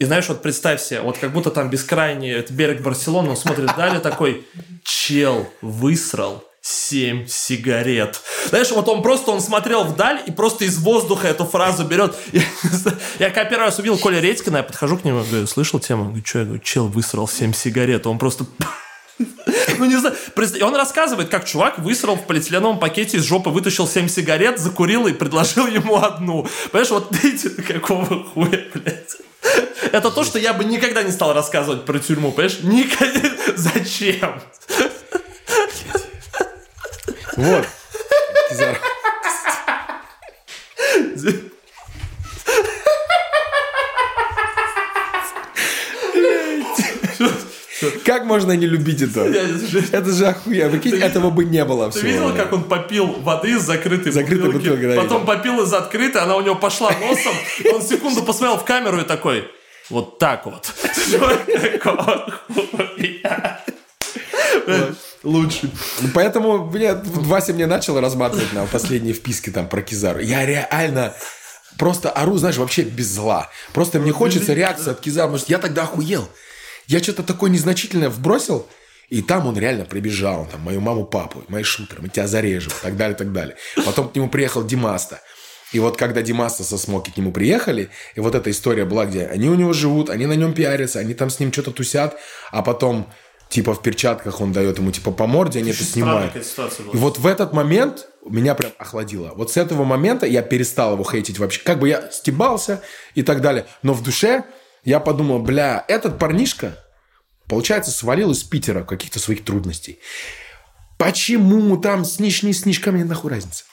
и 0.00 0.04
знаешь, 0.06 0.26
вот 0.28 0.40
представь 0.40 0.82
себе, 0.82 1.02
вот 1.02 1.18
как 1.18 1.30
будто 1.30 1.50
там 1.50 1.68
бескрайний 1.68 2.32
это 2.32 2.54
берег 2.54 2.80
Барселоны, 2.80 3.30
он 3.30 3.36
смотрит 3.36 3.70
вдаль 3.70 3.98
и 3.98 4.00
такой, 4.00 4.46
чел 4.82 5.46
высрал 5.60 6.42
7 6.62 7.26
сигарет. 7.26 8.22
Знаешь, 8.48 8.70
вот 8.70 8.88
он 8.88 9.02
просто, 9.02 9.30
он 9.30 9.42
смотрел 9.42 9.84
вдаль 9.84 10.22
и 10.26 10.30
просто 10.30 10.64
из 10.64 10.78
воздуха 10.78 11.28
эту 11.28 11.44
фразу 11.44 11.84
берет. 11.84 12.14
Я, 12.32 12.42
я 13.18 13.28
когда 13.28 13.44
первый 13.44 13.64
раз 13.64 13.78
увидел 13.78 13.98
Коля 13.98 14.20
Редькина, 14.20 14.58
я 14.58 14.62
подхожу 14.62 14.96
к 14.96 15.04
нему, 15.04 15.22
говорю, 15.22 15.46
слышал 15.46 15.80
тему? 15.80 16.04
Говорю, 16.04 16.22
что? 16.24 16.38
Я 16.38 16.44
говорю, 16.46 16.62
чел 16.62 16.88
высрал 16.88 17.28
7 17.28 17.52
сигарет. 17.52 18.06
Он 18.06 18.18
просто... 18.18 18.46
Ну, 19.78 19.86
не 19.86 19.96
знаю. 19.96 20.14
И 20.56 20.62
он 20.62 20.74
рассказывает, 20.76 21.28
как 21.28 21.44
чувак 21.44 21.78
высрал 21.78 22.16
в 22.16 22.26
полиэтиленовом 22.26 22.78
пакете 22.78 23.18
из 23.18 23.24
жопы, 23.24 23.50
вытащил 23.50 23.86
7 23.88 24.08
сигарет, 24.08 24.58
закурил 24.58 25.06
и 25.06 25.12
предложил 25.12 25.66
ему 25.66 25.96
одну. 25.96 26.46
Понимаешь, 26.70 26.90
вот 26.90 27.14
видите, 27.22 27.50
какого 27.62 28.24
хуя, 28.24 28.60
блядь. 28.74 29.16
Это 29.92 30.10
то, 30.10 30.24
что 30.24 30.38
я 30.38 30.52
бы 30.52 30.64
никогда 30.64 31.02
не 31.02 31.10
стал 31.10 31.32
рассказывать 31.32 31.84
про 31.84 31.98
тюрьму, 31.98 32.32
понимаешь? 32.32 32.60
Никогда. 32.62 33.30
Зачем? 33.56 34.40
Вот. 37.36 37.66
Как, 48.04 48.24
можно 48.24 48.52
не 48.52 48.66
любить 48.66 49.02
это? 49.02 49.20
Это 49.92 50.10
же 50.10 50.26
охуенно. 50.26 50.78
Прикинь, 50.78 51.00
этого 51.00 51.30
бы 51.30 51.44
не 51.44 51.64
было. 51.64 51.90
Ты 51.90 51.98
всего. 51.98 52.08
видел, 52.08 52.34
как 52.34 52.52
он 52.52 52.64
попил 52.64 53.06
воды 53.06 53.52
из 53.52 53.62
закрытой 53.62 54.12
бутылки, 54.12 54.96
потом 54.96 55.24
попил 55.24 55.62
из 55.62 55.72
открытой, 55.72 56.22
она 56.22 56.36
у 56.36 56.40
него 56.40 56.54
пошла 56.56 56.90
носом, 56.90 57.34
он 57.72 57.82
секунду 57.82 58.22
посмотрел 58.22 58.58
в 58.58 58.64
камеру 58.64 59.00
и 59.00 59.04
такой, 59.04 59.44
вот 59.88 60.18
так 60.18 60.46
вот. 60.46 60.72
Лучше. 65.22 65.70
Поэтому, 66.14 66.64
блядь, 66.64 67.04
Вася 67.04 67.52
мне 67.52 67.66
начал 67.66 68.00
разматывать 68.00 68.52
на 68.52 68.64
последние 68.66 69.12
вписки 69.12 69.50
там 69.50 69.68
про 69.68 69.82
Кизару. 69.82 70.20
Я 70.20 70.46
реально 70.46 71.14
просто 71.78 72.10
ору, 72.10 72.38
знаешь, 72.38 72.56
вообще 72.56 72.82
без 72.82 73.08
зла. 73.08 73.48
Просто 73.74 73.98
мне 73.98 74.12
хочется 74.12 74.54
реакции 74.54 74.92
от 74.92 75.00
Кизару, 75.00 75.36
что 75.38 75.52
я 75.52 75.58
тогда 75.58 75.82
охуел. 75.82 76.28
Я 76.90 77.00
что-то 77.00 77.22
такое 77.22 77.50
незначительное 77.50 78.10
вбросил, 78.10 78.66
и 79.10 79.22
там 79.22 79.46
он 79.46 79.56
реально 79.56 79.84
прибежал, 79.84 80.48
там, 80.50 80.62
мою 80.62 80.80
маму, 80.80 81.04
папу, 81.04 81.44
мои 81.46 81.62
шутеры, 81.62 82.02
мы 82.02 82.08
тебя 82.08 82.26
зарежем, 82.26 82.72
и 82.72 82.82
так 82.82 82.96
далее, 82.96 83.14
и 83.14 83.16
так 83.16 83.32
далее. 83.32 83.54
Потом 83.86 84.08
к 84.08 84.16
нему 84.16 84.28
приехал 84.28 84.64
Димаста. 84.64 85.20
И 85.72 85.78
вот 85.78 85.96
когда 85.96 86.20
Димаста 86.20 86.64
со 86.64 86.76
Смоки 86.76 87.12
к 87.12 87.16
нему 87.16 87.30
приехали, 87.30 87.90
и 88.16 88.20
вот 88.20 88.34
эта 88.34 88.50
история 88.50 88.84
была, 88.86 89.06
где 89.06 89.26
они 89.26 89.48
у 89.48 89.54
него 89.54 89.72
живут, 89.72 90.10
они 90.10 90.26
на 90.26 90.32
нем 90.32 90.52
пиарятся, 90.52 90.98
они 90.98 91.14
там 91.14 91.30
с 91.30 91.38
ним 91.38 91.52
что-то 91.52 91.70
тусят, 91.70 92.16
а 92.50 92.60
потом 92.62 93.08
типа 93.50 93.74
в 93.74 93.82
перчатках 93.82 94.40
он 94.40 94.52
дает 94.52 94.78
ему 94.78 94.90
типа 94.90 95.12
по 95.12 95.28
морде, 95.28 95.60
они 95.60 95.70
это 95.70 95.84
снимают. 95.84 96.34
И 96.34 96.96
вот 96.96 97.18
в 97.18 97.26
этот 97.28 97.52
момент 97.52 98.08
меня 98.28 98.56
прям 98.56 98.72
охладило. 98.78 99.30
Вот 99.36 99.52
с 99.52 99.56
этого 99.56 99.84
момента 99.84 100.26
я 100.26 100.42
перестал 100.42 100.94
его 100.94 101.04
хейтить 101.04 101.38
вообще. 101.38 101.60
Как 101.62 101.78
бы 101.78 101.88
я 101.88 102.10
стебался 102.10 102.82
и 103.14 103.22
так 103.22 103.42
далее. 103.42 103.66
Но 103.84 103.94
в 103.94 104.02
душе 104.02 104.42
я 104.84 105.00
подумал, 105.00 105.40
бля, 105.40 105.84
этот 105.88 106.18
парнишка, 106.18 106.78
получается, 107.48 107.90
свалил 107.90 108.30
из 108.30 108.42
Питера 108.42 108.82
каких-то 108.82 109.18
своих 109.18 109.44
трудностей. 109.44 109.98
Почему 110.98 111.76
там 111.76 112.04
сниж, 112.04 112.42
не 112.42 112.52
сниж, 112.52 112.78
ко 112.80 112.92
мне 112.92 113.04
нахуй 113.04 113.30
разница? 113.30 113.64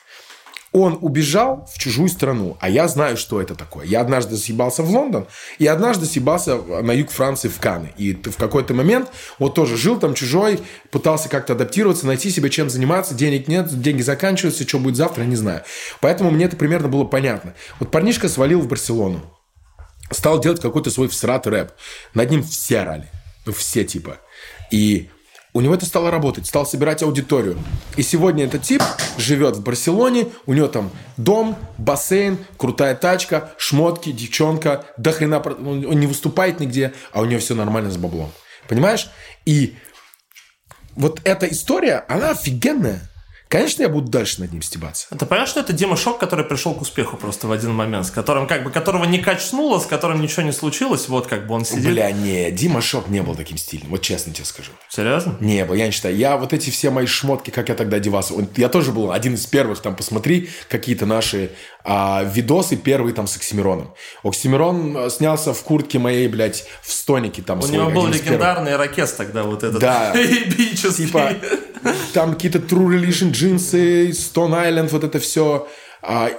Он 0.73 0.97
убежал 1.01 1.67
в 1.73 1.79
чужую 1.79 2.09
страну, 2.09 2.57
а 2.59 2.69
я 2.69 2.87
знаю, 2.87 3.15
что 3.17 3.41
это 3.41 3.55
такое. 3.55 3.85
Я 3.85 4.01
однажды 4.01 4.35
съебался 4.35 4.83
в 4.83 4.89
Лондон, 4.89 5.25
и 5.59 5.65
однажды 5.65 6.05
съебался 6.05 6.57
на 6.57 6.91
юг 6.91 7.09
Франции 7.09 7.47
в 7.47 7.57
Каны. 7.59 7.93
И 7.97 8.13
в 8.13 8.35
какой-то 8.35 8.73
момент 8.73 9.09
вот 9.39 9.55
тоже 9.55 9.77
жил 9.77 9.97
там 9.97 10.13
чужой, 10.13 10.59
пытался 10.91 11.29
как-то 11.29 11.53
адаптироваться, 11.53 12.05
найти 12.05 12.29
себе 12.29 12.49
чем 12.49 12.69
заниматься, 12.69 13.15
денег 13.15 13.47
нет, 13.47 13.67
деньги 13.81 14.01
заканчиваются, 14.01 14.67
что 14.67 14.79
будет 14.79 14.97
завтра, 14.97 15.23
не 15.23 15.37
знаю. 15.37 15.63
Поэтому 16.01 16.31
мне 16.31 16.45
это 16.45 16.57
примерно 16.57 16.89
было 16.89 17.05
понятно. 17.05 17.53
Вот 17.79 17.89
парнишка 17.89 18.27
свалил 18.27 18.59
в 18.59 18.67
Барселону, 18.67 19.21
стал 20.11 20.39
делать 20.39 20.61
какой-то 20.61 20.89
свой 20.91 21.07
всратый 21.07 21.51
рэп. 21.51 21.71
Над 22.13 22.29
ним 22.29 22.43
все 22.43 22.79
орали. 22.79 23.09
Ну, 23.45 23.53
все 23.53 23.83
типа. 23.83 24.17
И 24.71 25.09
у 25.53 25.61
него 25.61 25.73
это 25.73 25.85
стало 25.85 26.11
работать, 26.11 26.45
стал 26.45 26.67
собирать 26.67 27.01
аудиторию. 27.01 27.57
И 27.95 28.03
сегодня 28.03 28.45
этот 28.45 28.61
тип 28.61 28.83
живет 29.17 29.55
в 29.55 29.63
Барселоне, 29.63 30.27
у 30.45 30.53
него 30.53 30.67
там 30.67 30.91
дом, 31.17 31.57
бассейн, 31.79 32.37
крутая 32.57 32.93
тачка, 32.93 33.53
шмотки, 33.57 34.11
девчонка, 34.11 34.85
до 34.97 35.11
хрена, 35.11 35.39
он 35.39 35.99
не 35.99 36.05
выступает 36.05 36.59
нигде, 36.59 36.93
а 37.11 37.21
у 37.21 37.25
него 37.25 37.39
все 37.39 37.55
нормально 37.55 37.89
с 37.89 37.97
баблом. 37.97 38.31
Понимаешь? 38.67 39.09
И 39.45 39.75
вот 40.95 41.21
эта 41.23 41.47
история, 41.47 42.05
она 42.07 42.31
офигенная. 42.31 43.09
Конечно, 43.49 43.83
я 43.83 43.89
буду 43.89 44.09
дальше 44.09 44.41
над 44.41 44.51
ним 44.51 44.61
стебаться. 44.61 45.07
Ты 45.09 45.25
понимаешь, 45.25 45.49
что 45.49 45.61
это 45.61 45.73
Дима 45.73 45.95
Шок, 45.95 46.19
который 46.19 46.45
пришел 46.45 46.73
к 46.73 46.81
успеху 46.81 47.17
просто 47.17 47.47
в 47.47 47.51
один 47.51 47.73
момент, 47.73 48.05
с 48.05 48.11
которым 48.11 48.47
как 48.47 48.63
бы, 48.63 48.71
которого 48.71 49.05
не 49.05 49.19
качнуло, 49.19 49.79
с 49.79 49.85
которым 49.85 50.21
ничего 50.21 50.43
не 50.43 50.51
случилось, 50.51 51.07
вот 51.07 51.27
как 51.27 51.47
бы 51.47 51.55
он 51.55 51.63
сидит. 51.63 51.85
Бля, 51.85 52.11
не, 52.11 52.51
Дима 52.51 52.81
Шок 52.81 53.07
не 53.07 53.21
был 53.21 53.35
таким 53.35 53.57
стильным, 53.57 53.91
вот 53.91 54.01
честно 54.01 54.33
тебе 54.33 54.45
скажу. 54.45 54.71
Серьезно? 54.89 55.37
Не 55.39 55.63
был, 55.65 55.75
я 55.75 55.85
не 55.85 55.91
считаю. 55.91 56.15
Я 56.15 56.37
вот 56.37 56.53
эти 56.53 56.69
все 56.69 56.89
мои 56.89 57.05
шмотки, 57.05 57.49
как 57.49 57.69
я 57.69 57.75
тогда 57.75 57.97
одевался. 57.97 58.33
Я 58.57 58.69
тоже 58.69 58.91
был 58.91 59.11
один 59.11 59.35
из 59.35 59.45
первых, 59.45 59.79
там, 59.79 59.95
посмотри, 59.95 60.49
какие-то 60.69 61.05
наши 61.05 61.51
а, 61.89 62.21
видосы, 62.25 62.75
первые 62.75 63.13
там 63.13 63.27
с 63.27 63.37
Оксимироном. 63.37 63.93
Оксимирон 64.21 64.97
а, 64.97 65.09
снялся 65.09 65.53
в 65.53 65.61
куртке 65.63 65.99
моей, 65.99 66.27
блядь, 66.27 66.65
в 66.81 66.91
стонике 66.91 67.41
там. 67.41 67.59
У 67.59 67.61
свой, 67.61 67.77
него 67.77 67.89
был 67.91 68.07
легендарный 68.07 68.75
ракет 68.75 69.15
тогда 69.15 69.43
вот 69.43 69.63
этот. 69.63 69.79
Да. 69.79 70.13
Типа, 70.97 71.35
там 72.13 72.33
какие-то 72.33 72.59
True 72.59 72.89
Religion 72.89 73.31
джинсы, 73.31 74.09
Stone 74.09 74.51
Island, 74.51 74.89
вот 74.89 75.05
это 75.05 75.19
все. 75.19 75.69
А, 76.01 76.29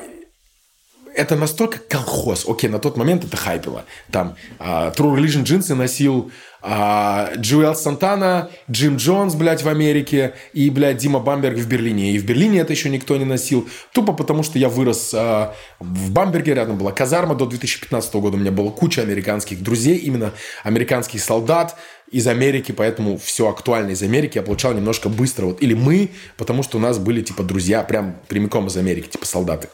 это 1.15 1.35
настолько 1.35 1.79
колхоз. 1.79 2.45
Окей, 2.47 2.69
на 2.69 2.79
тот 2.79 2.99
момент 2.99 3.25
это 3.25 3.39
хайпило. 3.39 3.87
Там 4.11 4.37
а, 4.59 4.91
True 4.91 5.16
Religion 5.16 5.45
джинсы 5.45 5.75
носил 5.75 6.31
а, 6.60 7.30
Джуэл 7.36 7.74
Сантана, 7.74 8.51
Джим 8.70 8.97
Джонс, 8.97 9.35
блядь, 9.35 9.62
в 9.62 9.68
Америке 9.68 10.35
и, 10.52 10.70
блядь, 10.70 10.97
Дима 10.97 11.20
Бамберг 11.20 11.56
в 11.56 11.68
Берлине. 11.68 12.12
И 12.12 12.18
в 12.18 12.24
Берлине 12.24 12.60
это 12.60 12.72
еще 12.72 12.90
никто 12.90 13.16
не 13.16 13.24
носил. 13.24 13.68
Тупо 13.93 14.12
потому, 14.12 14.43
что 14.43 14.59
я 14.59 14.68
вырос 14.68 15.12
а, 15.14 15.55
в 15.78 16.10
Бамберге, 16.10 16.55
рядом 16.55 16.76
была 16.78 16.93
казарма. 16.93 17.35
До 17.35 17.47
2015 17.47 18.14
года 18.14 18.36
у 18.36 18.40
меня 18.40 18.51
была 18.51 18.70
куча 18.70 19.02
американских 19.02 19.62
друзей, 19.62 19.98
именно 19.98 20.32
американских 20.64 21.22
солдат 21.22 21.76
из 22.10 22.26
Америки, 22.26 22.72
поэтому 22.72 23.18
все 23.18 23.48
актуально 23.48 23.90
из 23.90 24.02
Америки 24.02 24.39
я 24.39 24.43
получал 24.43 24.72
немножко 24.72 25.09
быстро. 25.09 25.47
Вот. 25.47 25.62
Или 25.62 25.74
мы, 25.74 26.10
потому 26.36 26.62
что 26.62 26.78
у 26.78 26.80
нас 26.80 26.98
были, 26.98 27.22
типа, 27.22 27.43
друзья 27.43 27.82
прям 27.82 28.16
прямиком 28.28 28.66
из 28.66 28.76
Америки, 28.76 29.09
типа, 29.09 29.26
солдаты. 29.26 29.68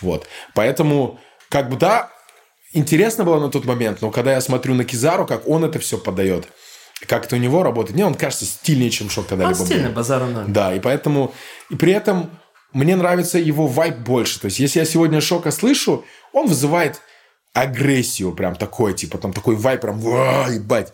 Вот. 0.00 0.26
Поэтому, 0.54 1.18
как 1.48 1.68
бы, 1.68 1.76
да, 1.76 2.10
интересно 2.72 3.24
было 3.24 3.40
на 3.40 3.50
тот 3.50 3.64
момент, 3.64 4.00
но 4.00 4.10
когда 4.10 4.32
я 4.32 4.40
смотрю 4.40 4.74
на 4.74 4.84
Кизару, 4.84 5.26
как 5.26 5.48
он 5.48 5.64
это 5.64 5.78
все 5.78 5.98
подает, 5.98 6.48
как 7.06 7.26
это 7.26 7.36
у 7.36 7.38
него 7.38 7.62
работает, 7.62 7.94
мне 7.94 8.04
он 8.06 8.14
кажется 8.14 8.44
стильнее, 8.44 8.90
чем 8.90 9.08
Шок 9.08 9.24
Он 9.24 9.28
когда-либо 9.30 9.58
был. 9.58 9.66
стильный, 9.66 9.90
базара 9.90 10.26
ноль. 10.26 10.44
Да, 10.48 10.74
и 10.74 10.80
поэтому... 10.80 11.32
И 11.70 11.76
при 11.76 11.92
этом 11.92 12.30
мне 12.72 12.94
нравится 12.96 13.38
его 13.38 13.66
вайб 13.66 13.96
больше. 13.98 14.40
То 14.40 14.46
есть, 14.46 14.58
если 14.60 14.80
я 14.80 14.84
сегодня 14.84 15.20
Шока 15.20 15.50
слышу, 15.50 16.04
он 16.32 16.46
вызывает 16.46 17.00
агрессию 17.52 18.32
прям 18.32 18.54
такой, 18.54 18.94
типа, 18.94 19.18
там 19.18 19.32
такой 19.32 19.56
вайб 19.56 19.80
прям, 19.80 19.98
«Ва, 19.98 20.46
ебать. 20.50 20.92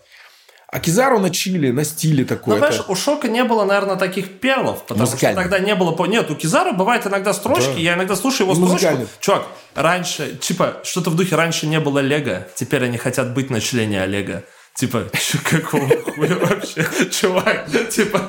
А 0.69 0.81
Кизару 0.81 1.21
на 1.21 1.31
чили, 1.31 1.71
на 1.71 1.85
стиле 1.85 2.23
Ну, 2.23 2.29
такой. 2.29 2.55
понимаешь, 2.55 2.75
это- 2.81 2.91
у 2.91 2.97
Шока 2.97 3.29
не 3.29 3.45
было, 3.45 3.65
наверное, 3.65 3.97
таких 3.97 4.41
перлов, 4.41 4.85
потому 4.87 5.07
что 5.07 5.17
тогда 5.35 5.59
не 5.61 5.75
было... 5.77 5.93
по- 5.93 6.07
Нет, 6.07 6.29
у 6.31 6.35
Кизара 6.35 6.73
бывает 6.73 7.07
иногда 7.07 7.33
строчки, 7.33 7.75
Да. 7.75 7.81
я 7.81 7.95
иногда 7.95 8.17
слушаю 8.17 8.49
его 8.51 8.53
И 8.67 8.77
строчку. 8.77 9.07
Чувак, 9.21 9.47
раньше, 9.75 10.37
типа, 10.41 10.79
что-то 10.83 11.11
в 11.11 11.15
духе 11.15 11.37
раньше 11.37 11.67
не 11.67 11.79
было 11.79 12.01
Лего, 12.01 12.47
теперь 12.57 12.85
они 12.85 12.99
хотят 12.99 13.33
быть 13.33 13.49
на 13.49 13.61
члене 13.61 14.03
Олега. 14.03 14.43
Типа, 14.75 15.05
какого 15.51 15.89
хуя 15.89 16.35
вообще? 16.35 16.87
Чувак, 17.11 17.67
типа... 17.91 18.29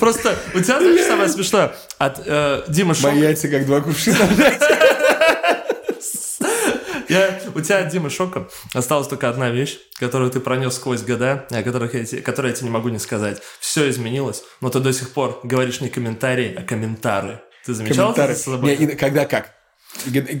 Просто 0.00 0.36
у 0.54 0.60
тебя, 0.60 0.80
знаешь, 0.80 1.06
самое 1.06 1.28
смешное? 1.28 1.72
От 1.98 2.20
э, 2.26 2.62
Димы 2.68 2.94
Шока... 2.94 3.08
Мои 3.12 3.20
яйца 3.20 3.48
как 3.48 3.64
два 3.66 3.80
кувшина. 3.80 4.16
Я, 7.08 7.40
у 7.54 7.60
тебя 7.60 7.78
от 7.78 7.88
Димы 7.88 8.10
Шока 8.10 8.48
осталась 8.72 9.08
только 9.08 9.28
одна 9.28 9.50
вещь, 9.50 9.78
которую 9.98 10.30
ты 10.30 10.40
пронес 10.40 10.74
сквозь 10.74 11.02
года, 11.02 11.46
о 11.50 11.62
которых 11.62 11.94
я, 11.94 12.22
которые 12.22 12.50
я 12.50 12.56
тебе 12.56 12.68
не 12.68 12.72
могу 12.72 12.88
не 12.88 12.98
сказать. 12.98 13.40
Все 13.60 13.88
изменилось, 13.90 14.42
но 14.60 14.70
ты 14.70 14.80
до 14.80 14.92
сих 14.92 15.10
пор 15.10 15.40
говоришь 15.42 15.80
не 15.80 15.88
комментарии, 15.88 16.54
а 16.56 16.62
комментары. 16.62 17.40
Ты 17.64 17.74
замечал 17.74 18.12
это 18.12 18.34
Комментарии. 18.34 18.86
за 18.86 18.96
когда 18.96 19.24
как? 19.26 19.52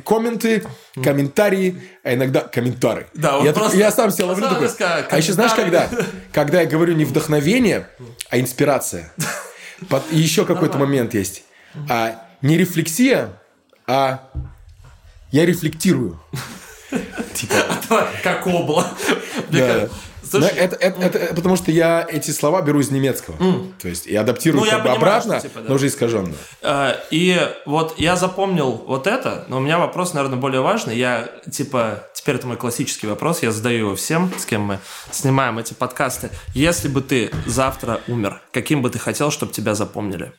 Комменты, 0.04 0.66
комментарии, 1.02 1.80
а 2.02 2.14
иногда 2.14 2.40
комментары. 2.40 3.06
Да, 3.14 3.38
я, 3.38 3.52
просто- 3.52 3.76
я 3.78 3.90
сам 3.92 4.10
себя 4.10 4.26
ловлю 4.26 4.48
такой. 4.48 4.68
сказал, 4.68 5.04
А 5.08 5.16
еще 5.16 5.32
знаешь, 5.32 5.52
когда? 5.54 5.88
Когда 6.32 6.60
я 6.60 6.66
говорю 6.66 6.94
не 6.94 7.04
вдохновение, 7.04 7.88
а 8.30 8.40
инспирация. 8.40 9.12
И 10.10 10.18
еще 10.18 10.44
какой-то 10.44 10.76
момент 10.78 11.14
есть. 11.14 11.44
А 11.88 12.26
не 12.42 12.58
рефлексия, 12.58 13.40
а 13.86 14.28
я 15.30 15.46
рефлектирую. 15.46 16.20
Типа, 17.46 18.08
Как 18.22 18.46
Но 20.30 20.40
Слушай, 20.40 20.56
это, 20.56 20.76
это- 20.76 21.18
это 21.18 21.34
потому 21.34 21.56
что 21.56 21.70
я 21.70 22.06
эти 22.10 22.30
слова 22.30 22.62
беру 22.62 22.80
из 22.80 22.90
немецкого. 22.90 23.36
То 23.80 23.88
есть 23.88 24.06
и 24.06 24.16
адаптирую 24.16 24.64
Ну, 24.64 24.70
как 24.70 24.82
бы 24.82 24.88
обратно, 24.90 25.38
что, 25.38 25.48
типа, 25.48 25.60
да. 25.60 25.68
но 25.68 25.74
уже 25.74 25.86
искаженно. 25.86 26.34
Э, 26.62 26.94
И 27.10 27.38
вот 27.66 27.98
я 27.98 28.16
запомнил 28.16 28.70
вот 28.86 29.06
это, 29.06 29.44
но 29.48 29.58
у 29.58 29.60
меня 29.60 29.78
вопрос, 29.78 30.14
наверное, 30.14 30.38
более 30.38 30.60
важный. 30.60 30.96
Я, 30.96 31.28
типа, 31.50 32.04
теперь 32.14 32.36
это 32.36 32.46
мой 32.46 32.56
классический 32.56 33.06
вопрос, 33.06 33.42
я 33.42 33.52
задаю 33.52 33.78
его 33.86 33.96
всем, 33.96 34.32
с 34.38 34.46
кем 34.46 34.62
мы 34.62 34.78
снимаем 35.10 35.58
эти 35.58 35.74
подкасты. 35.74 36.30
Если 36.54 36.88
бы 36.88 37.00
ты 37.00 37.30
завтра 37.46 38.00
умер, 38.08 38.40
каким 38.52 38.82
бы 38.82 38.90
ты 38.90 38.98
хотел, 38.98 39.30
чтобы 39.30 39.52
тебя 39.52 39.74
запомнили? 39.74 40.32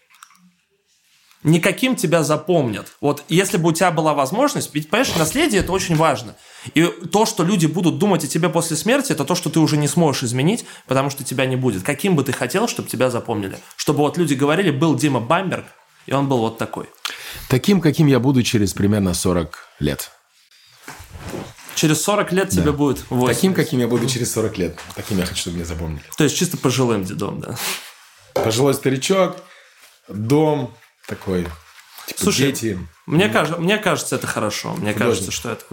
Никаким 1.46 1.96
тебя 1.96 2.24
запомнят. 2.24 2.88
Вот 3.02 3.24
если 3.30 3.58
бы 3.58 3.70
у 3.70 3.72
тебя 3.72 3.92
была 3.92 4.16
возможность, 4.16 4.74
ведь, 4.74 4.90
понимаешь, 4.90 5.16
наследие– 5.16 5.62
это 5.62 5.72
очень 5.72 5.96
важно. 5.96 6.36
И 6.74 6.84
то, 6.86 7.28
что 7.28 7.44
люди 7.44 7.68
будут 7.68 8.00
думать 8.00 8.24
о 8.24 8.28
тебе 8.28 8.50
после 8.50 8.76
смерти, 8.76 9.12
это 9.12 9.26
то, 9.26 9.36
что 9.36 9.52
ты 9.52 9.60
уже 9.60 9.78
не 9.78 9.88
сможешь 9.88 10.24
изменить, 10.24 10.66
потому 10.88 11.12
что 11.12 11.24
тебя 11.24 11.46
не 11.46 11.56
будет. 11.56 11.84
Каким 11.84 12.16
бы 12.16 12.24
ты 12.24 12.34
хотел, 12.34 12.68
чтобы 12.68 12.90
тебя 12.90 13.12
запомнили? 13.12 13.60
Чтобы 13.76 14.00
вот 14.00 14.18
люди 14.18 14.34
говорили, 14.34 14.72
был 14.72 14.96
Дима 14.96 15.20
Бамберг, 15.20 15.66
и 16.08 16.14
он 16.14 16.28
был 16.28 16.40
вот 16.40 16.58
такой. 16.58 16.90
Таким, 17.48 17.80
каким 17.80 18.08
я 18.08 18.20
буду 18.20 18.42
через 18.42 18.74
примерно 18.74 19.14
40 19.14 19.56
лет. 19.82 20.10
Через 21.76 22.02
40 22.02 22.32
лет 22.32 22.50
тебе 22.50 22.72
будет 22.72 23.06
80. 23.12 23.36
Таким, 23.36 23.54
каким 23.54 23.80
я 23.82 23.88
буду 23.88 24.08
через 24.08 24.34
40 24.34 24.58
лет. 24.58 24.80
Таким 24.96 25.20
я 25.20 25.28
хочу, 25.28 25.42
чтобы 25.42 25.58
меня 25.58 25.66
запомнили. 25.68 26.02
То 26.18 26.24
есть 26.24 26.36
чисто 26.36 26.58
пожилым 26.58 27.04
дедом, 27.04 27.40
да. 27.40 27.56
Пожилой 28.34 28.74
старичок, 28.74 29.38
дом 30.08 30.74
такой, 31.07 31.44
типа 32.07 32.23
Слушай, 32.23 32.48
дети. 32.48 32.80
Мне, 33.06 33.30
кажется, 33.30 33.60
мне 33.61 33.77
кажется, 33.77 34.15
это 34.15 34.27
хорошо. 34.27 34.73
Мне 34.73 34.94
кажется, 34.94 35.32
что 35.32 35.52
это... 35.52 35.64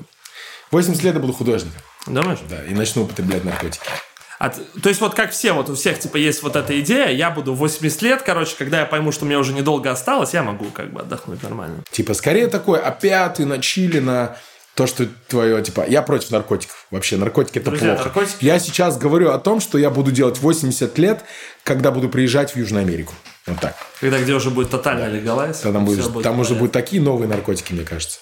80 0.71 1.03
лет 1.03 1.15
я 1.15 1.21
буду 1.21 1.33
художником. 1.33 1.81
Думаешь? 2.07 2.39
Да, 2.49 2.65
и 2.65 2.75
начну 2.75 3.03
употреблять 3.03 3.45
наркотики. 3.45 3.85
А 4.39 4.49
т- 4.49 4.63
то 4.83 4.89
есть 4.89 5.01
вот 5.01 5.15
как 5.15 5.31
все, 5.31 5.53
вот 5.53 5.71
у 5.71 5.77
всех 5.77 6.01
типа 6.01 6.17
есть 6.17 6.43
вот 6.43 6.57
эта 6.57 6.81
идея, 6.81 7.11
я 7.11 7.31
буду 7.31 7.55
в 7.55 7.59
80 7.59 8.03
лет, 8.03 8.23
короче, 8.23 8.57
когда 8.59 8.81
я 8.81 8.87
пойму, 8.87 9.13
что 9.13 9.25
мне 9.25 9.39
уже 9.39 9.53
недолго 9.53 9.91
осталось, 9.91 10.35
я 10.35 10.43
могу 10.43 10.65
как 10.71 10.93
бы 10.93 11.03
отдохнуть 11.03 11.43
нормально. 11.45 11.85
Типа, 11.93 12.13
скорее 12.15 12.49
такой 12.49 12.81
опятый 12.81 13.47
на 13.47 13.61
чили, 13.61 14.01
на 14.01 14.37
то, 14.75 14.87
что 14.87 15.07
твое, 15.29 15.63
типа, 15.63 15.85
я 15.89 16.03
против 16.03 16.31
наркотиков. 16.31 16.87
Вообще, 16.91 17.17
наркотики 17.17 17.59
это 17.59 17.71
Друзья, 17.71 17.95
плохо. 17.95 18.05
наркотики- 18.05 18.45
Я 18.45 18.59
сейчас 18.59 18.97
говорю 18.99 19.31
о 19.31 19.39
том, 19.39 19.61
что 19.61 19.77
я 19.79 19.91
буду 19.91 20.11
делать 20.13 20.39
80 20.39 20.97
лет, 20.99 21.21
когда 21.63 21.91
буду 21.91 22.09
приезжать 22.09 22.53
в 22.53 22.57
Южную 22.57 22.83
Америку. 22.83 23.13
Вот 23.47 23.61
так. 23.61 23.77
Когда 24.01 24.19
где 24.19 24.33
уже 24.35 24.51
будет 24.51 24.71
тотально 24.71 25.09
легалайз. 25.09 25.59
Там, 25.59 25.87
всё 25.87 26.09
будет, 26.09 26.23
там 26.23 26.39
уже 26.41 26.55
будут 26.55 26.73
такие 26.73 27.03
новые 27.03 27.29
наркотики, 27.29 27.73
мне 27.73 27.85
кажется. 27.85 28.19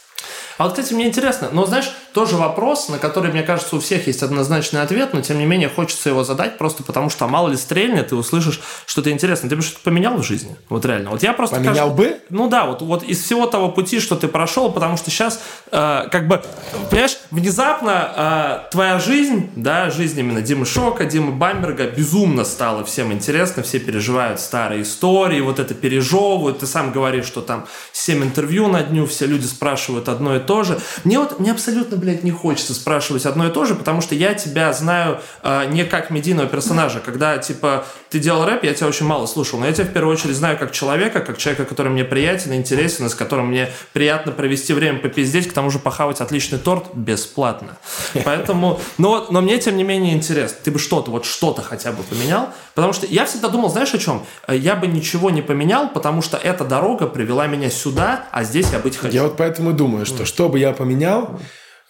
А 0.61 0.65
вот, 0.65 0.73
кстати, 0.75 0.93
мне 0.93 1.07
интересно, 1.07 1.49
но 1.53 1.65
знаешь, 1.65 1.91
тоже 2.13 2.37
вопрос, 2.37 2.91
на 2.91 2.99
который, 2.99 3.33
мне 3.33 3.43
кажется, 3.43 3.77
у 3.77 3.81
всех 3.81 4.07
есть 4.09 4.23
однозначный 4.23 4.83
ответ, 4.83 5.15
но 5.15 5.23
тем 5.23 5.39
не 5.39 5.47
менее 5.47 5.71
хочется 5.71 6.11
его 6.11 6.23
задать 6.23 6.59
просто 6.59 6.83
потому, 6.83 7.09
что 7.09 7.27
мало 7.29 7.49
ли 7.49 7.57
стрельнет, 7.57 8.13
и 8.13 8.15
услышишь 8.15 8.61
что-то 8.85 9.11
интересное. 9.11 9.49
Ты 9.49 9.57
бы 9.57 9.63
что-то 9.63 9.81
поменял 9.85 10.19
в 10.19 10.23
жизни? 10.23 10.55
Вот 10.69 10.85
реально. 10.85 11.13
Вот 11.13 11.23
я 11.23 11.33
просто... 11.33 11.57
Поменял 11.57 11.89
кажется- 11.89 11.97
бы? 11.97 12.21
Ну 12.29 12.51
да, 12.51 12.67
вот, 12.67 12.83
вот 12.83 13.03
из 13.05 13.25
всего 13.25 13.47
того 13.47 13.71
пути, 13.71 14.01
что 14.01 14.17
ты 14.17 14.29
прошел, 14.29 14.71
потому 14.71 14.99
что 14.99 15.11
сейчас, 15.11 15.41
э, 15.73 16.09
как 16.13 16.29
бы, 16.29 16.43
понимаешь, 16.91 17.17
внезапно 17.31 18.67
э, 18.69 18.71
твоя 18.71 18.99
жизнь, 18.99 19.49
да, 19.57 19.89
жизнь 19.89 20.21
именно 20.21 20.43
Димы 20.43 20.67
Шока, 20.67 21.07
Димы 21.07 21.33
Бамберга 21.33 21.87
безумно 21.87 22.45
стала 22.45 22.85
всем 22.85 23.15
интересно, 23.15 23.63
все 23.63 23.79
переживают 23.79 24.41
старые 24.41 24.83
истории, 24.83 25.41
вот 25.41 25.59
это 25.59 25.73
пережевывают, 25.73 26.59
ты 26.59 26.67
сам 26.67 26.93
говоришь, 26.93 27.25
что 27.25 27.41
там 27.41 27.67
7 27.93 28.25
интервью 28.25 28.69
на 28.69 28.83
дню, 28.83 29.07
все 29.07 29.25
люди 29.25 29.47
спрашивают 29.47 30.11
одно 30.11 30.37
и 30.37 30.41
то 30.50 30.50
же. 30.65 30.79
Мне 31.05 31.19
вот, 31.19 31.39
мне 31.39 31.53
абсолютно, 31.53 31.97
блядь, 31.97 32.25
не 32.25 32.31
хочется 32.31 32.75
спрашивать 32.75 33.27
одно 33.27 33.47
и 33.49 33.51
то 33.51 33.65
же, 33.65 33.75
потому 33.75 34.01
что 34.01 34.15
я 34.15 34.35
тебя 34.35 34.73
знаю 34.73 35.21
э, 35.43 35.67
не 35.71 35.85
как 35.85 36.11
медийного 36.11 36.49
персонажа, 36.49 37.01
когда, 37.01 37.39
типа, 37.39 37.85
ты 38.11 38.19
делал 38.19 38.45
рэп, 38.45 38.65
я 38.65 38.75
тебя 38.75 38.89
очень 38.89 39.07
мало 39.07 39.27
слушал, 39.27 39.61
но 39.61 39.67
я 39.67 39.73
тебя 39.73 39.87
в 39.87 39.93
первую 39.93 40.13
очередь 40.15 40.35
знаю 40.35 40.59
как 40.59 40.73
человека, 40.73 41.21
как 41.21 41.39
человека, 41.39 41.65
который 41.65 41.93
мне 41.93 42.05
приятен, 42.05 42.53
интересен, 42.53 43.07
и 43.07 43.09
с 43.09 43.15
которым 43.15 43.49
мне 43.49 43.71
приятно 43.93 44.33
провести 44.33 44.73
время 44.73 44.99
попиздеть, 44.99 45.49
к 45.49 45.53
тому 45.53 45.71
же 45.71 45.79
похавать 45.79 46.21
отличный 46.21 46.59
торт 46.59 46.95
бесплатно. 46.95 47.79
Поэтому, 48.25 48.81
но, 48.99 49.29
но 49.31 49.41
мне 49.41 49.59
тем 49.59 49.77
не 49.77 49.85
менее 49.85 50.15
интересно, 50.15 50.59
ты 50.63 50.73
бы 50.73 50.81
что-то, 50.81 51.13
вот 51.13 51.25
что-то 51.25 51.63
хотя 51.63 51.93
бы 51.93 52.03
поменял, 52.03 52.49
потому 52.75 52.93
что 52.93 53.07
я 53.07 53.27
всегда 53.27 53.49
думал, 53.49 53.71
знаешь 53.71 53.95
о 53.95 53.99
чем? 53.99 54.25
Э, 54.49 54.57
Я 54.57 54.75
бы 54.75 54.89
ничего 54.89 55.31
не 55.31 55.43
поменял, 55.43 55.89
потому 55.89 56.21
что 56.21 56.37
эта 56.37 56.65
дорога 56.65 57.07
привела 57.07 57.47
меня 57.47 57.71
сюда, 57.71 58.27
а 58.33 58.43
здесь 58.43 58.73
я 58.73 58.81
быть 58.81 58.97
хочу. 58.97 59.15
Я 59.15 59.23
вот 59.23 59.37
поэтому 59.37 59.71
и 59.71 59.73
думаю, 59.73 60.05
что 60.05 60.25
что 60.25 60.49
бы 60.49 60.59
я 60.59 60.73
поменял, 60.73 61.41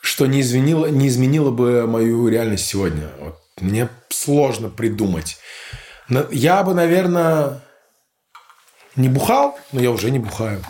что 0.02 0.26
не 0.26 0.42
изменило, 0.42 0.86
не 0.86 1.08
изменило 1.08 1.50
бы 1.50 1.86
мою 1.86 2.28
реальность 2.28 2.66
сегодня. 2.66 3.08
Вот 3.20 3.38
мне 3.60 3.88
сложно 4.10 4.68
придумать. 4.68 5.38
Я 6.30 6.62
бы, 6.62 6.74
наверное, 6.74 7.60
не 8.96 9.08
бухал, 9.08 9.58
но 9.72 9.80
я 9.80 9.90
уже 9.90 10.10
не 10.10 10.18
бухаю. 10.18 10.64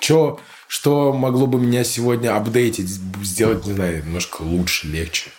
Чё, 0.00 0.38
что 0.66 1.12
могло 1.12 1.46
бы 1.46 1.58
меня 1.58 1.84
сегодня 1.84 2.36
апдейтить, 2.36 2.88
сделать, 2.88 3.66
не 3.66 3.72
знаю, 3.72 4.04
немножко 4.04 4.42
лучше, 4.42 4.86
легче? 4.86 5.30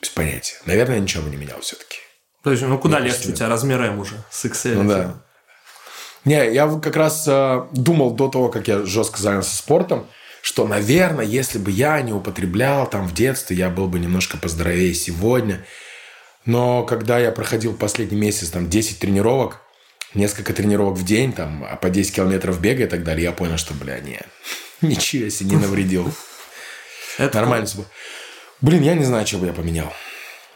Без 0.00 0.08
понятия. 0.08 0.56
Наверное, 0.66 0.98
ничего 0.98 1.22
бы 1.22 1.30
не 1.30 1.36
менял 1.36 1.60
все-таки. 1.60 1.98
Подожди, 2.42 2.64
ну 2.66 2.78
куда 2.78 2.98
Я 2.98 3.04
легче 3.04 3.30
у 3.30 3.32
тебя 3.32 3.48
размер 3.48 3.80
М 3.82 4.00
уже 4.00 4.16
с 4.30 4.44
XL? 4.44 4.74
Ну 4.74 4.88
да. 4.88 5.14
Не, 6.24 6.52
я 6.52 6.68
как 6.80 6.96
раз 6.96 7.24
э, 7.28 7.62
думал 7.72 8.12
до 8.12 8.28
того, 8.28 8.48
как 8.48 8.68
я 8.68 8.84
жестко 8.84 9.20
занялся 9.20 9.56
спортом, 9.56 10.06
что, 10.40 10.66
наверное, 10.66 11.24
если 11.24 11.58
бы 11.58 11.70
я 11.70 12.00
не 12.02 12.12
употреблял 12.12 12.88
там 12.88 13.06
в 13.06 13.14
детстве, 13.14 13.56
я 13.56 13.70
был 13.70 13.86
бы 13.86 14.00
немножко 14.00 14.36
поздоровее 14.36 14.94
сегодня. 14.94 15.64
Но 16.44 16.84
когда 16.84 17.18
я 17.18 17.30
проходил 17.30 17.74
последний 17.74 18.18
месяц 18.18 18.50
там 18.50 18.68
10 18.68 18.98
тренировок, 18.98 19.60
несколько 20.14 20.52
тренировок 20.52 20.98
в 20.98 21.04
день, 21.04 21.32
там, 21.32 21.64
а 21.64 21.76
по 21.76 21.90
10 21.90 22.14
километров 22.14 22.60
бега 22.60 22.84
и 22.84 22.88
так 22.88 23.04
далее, 23.04 23.24
я 23.24 23.32
понял, 23.32 23.56
что, 23.56 23.74
бля, 23.74 24.00
не, 24.00 24.20
ничего 24.80 25.28
себе 25.28 25.50
не 25.50 25.56
навредил. 25.56 26.12
Это 27.18 27.38
Нормально 27.38 27.66
все 27.66 27.78
было. 27.78 27.86
Блин, 28.60 28.82
я 28.82 28.94
не 28.94 29.04
знаю, 29.04 29.26
что 29.26 29.38
бы 29.38 29.46
я 29.46 29.52
поменял. 29.52 29.92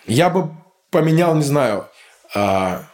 Я 0.06 0.30
бы 0.30 0.50
поменял, 0.90 1.34
не 1.34 1.42
знаю, 1.42 1.88
а, 2.34 2.88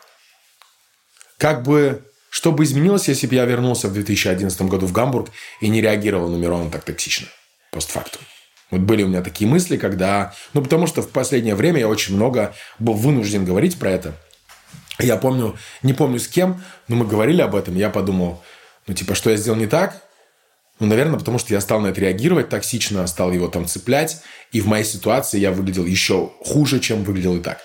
как 1.38 1.62
бы, 1.62 2.04
что 2.30 2.52
бы 2.52 2.64
изменилось, 2.64 3.08
если 3.08 3.26
бы 3.26 3.34
я 3.34 3.44
вернулся 3.44 3.88
в 3.88 3.92
2011 3.92 4.62
году 4.62 4.86
в 4.86 4.92
Гамбург 4.92 5.28
и 5.60 5.68
не 5.68 5.80
реагировал 5.80 6.28
на 6.28 6.36
Мирона 6.36 6.70
так 6.70 6.84
токсично, 6.84 7.28
постфактум. 7.70 8.22
Вот 8.72 8.80
были 8.80 9.02
у 9.02 9.08
меня 9.08 9.20
такие 9.20 9.48
мысли, 9.48 9.76
когда... 9.76 10.32
Ну, 10.54 10.62
потому 10.62 10.86
что 10.86 11.02
в 11.02 11.10
последнее 11.10 11.54
время 11.54 11.80
я 11.80 11.88
очень 11.88 12.16
много 12.16 12.54
был 12.78 12.94
вынужден 12.94 13.44
говорить 13.44 13.78
про 13.78 13.90
это. 13.90 14.14
Я 14.98 15.18
помню, 15.18 15.56
не 15.82 15.92
помню 15.92 16.18
с 16.18 16.26
кем, 16.26 16.62
но 16.88 16.96
мы 16.96 17.06
говорили 17.06 17.42
об 17.42 17.54
этом. 17.54 17.76
Я 17.76 17.90
подумал, 17.90 18.42
ну, 18.86 18.94
типа, 18.94 19.14
что 19.14 19.28
я 19.28 19.36
сделал 19.36 19.58
не 19.58 19.66
так? 19.66 20.02
Ну, 20.80 20.86
наверное, 20.86 21.18
потому 21.18 21.38
что 21.38 21.52
я 21.52 21.60
стал 21.60 21.80
на 21.80 21.88
это 21.88 22.00
реагировать 22.00 22.48
токсично, 22.48 23.06
стал 23.06 23.30
его 23.30 23.48
там 23.48 23.66
цеплять. 23.66 24.22
И 24.52 24.62
в 24.62 24.66
моей 24.66 24.84
ситуации 24.84 25.38
я 25.38 25.52
выглядел 25.52 25.84
еще 25.84 26.32
хуже, 26.42 26.80
чем 26.80 27.04
выглядел 27.04 27.36
и 27.36 27.40
так. 27.40 27.58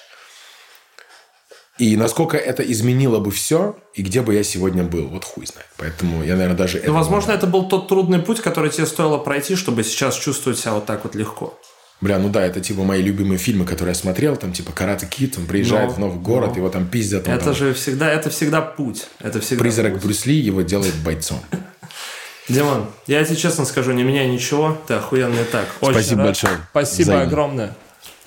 И 1.80 1.96
насколько 1.96 2.38
это 2.38 2.64
изменило 2.64 3.20
бы 3.20 3.30
все, 3.32 3.76
и 3.94 4.02
где 4.02 4.22
бы 4.22 4.34
я 4.34 4.44
сегодня 4.44 4.84
был, 4.84 5.08
вот 5.08 5.24
хуй 5.24 5.46
знает. 5.46 5.68
Поэтому 5.78 6.24
я, 6.24 6.34
наверное, 6.36 6.58
даже... 6.58 6.82
Ну, 6.86 6.94
возможно, 6.94 7.32
это 7.32 7.46
был 7.46 7.68
тот 7.68 7.88
трудный 7.88 8.20
путь, 8.20 8.42
который 8.42 8.72
тебе 8.72 8.88
стоило 8.88 9.18
пройти, 9.20 9.56
чтобы 9.56 9.84
сейчас 9.84 10.16
чувствовать 10.16 10.58
себя 10.60 10.74
вот 10.74 10.86
так 10.86 11.04
вот 11.04 11.14
легко. 11.16 11.58
Бля, 12.02 12.20
ну 12.20 12.30
да, 12.30 12.46
это 12.46 12.62
типа 12.62 12.84
мои 12.84 13.02
любимые 13.02 13.38
фильмы, 13.40 13.66
которые 13.66 13.92
я 13.94 13.96
смотрел, 13.96 14.36
там 14.38 14.54
типа 14.54 14.72
Карате 14.72 15.08
Кит, 15.08 15.36
он 15.38 15.46
приезжает 15.48 15.90
Ну, 15.90 15.96
в 15.96 16.00
новый 16.00 16.20
город, 16.20 16.52
ну. 16.52 16.58
его 16.58 16.70
там 16.70 16.88
пиздят. 16.88 17.28
он 17.28 17.34
Это 17.34 17.46
там- 17.46 17.56
же 17.56 17.74
всегда, 17.74 18.12
это 18.12 18.30
всегда 18.30 18.62
путь. 18.62 19.08
Это 19.20 19.40
всегда 19.40 19.64
Призрак 19.64 19.94
путь. 19.94 20.04
Брюс 20.04 20.26
Ли 20.28 20.36
его 20.36 20.62
делает 20.62 20.94
бойцом. 21.04 21.40
Димон, 22.50 22.86
я 23.08 23.24
тебе 23.26 23.36
честно 23.36 23.66
скажу, 23.66 23.92
не 23.92 24.04
меняй 24.04 24.28
ничего, 24.28 24.78
ты 24.88 24.94
охуенный 24.94 25.44
так. 25.52 25.66
Очень 25.82 25.94
Спасибо 25.96 26.18
рад. 26.22 26.28
большое. 26.28 26.54
Спасибо 26.72 27.04
Взаимно. 27.08 27.24
огромное. 27.28 27.76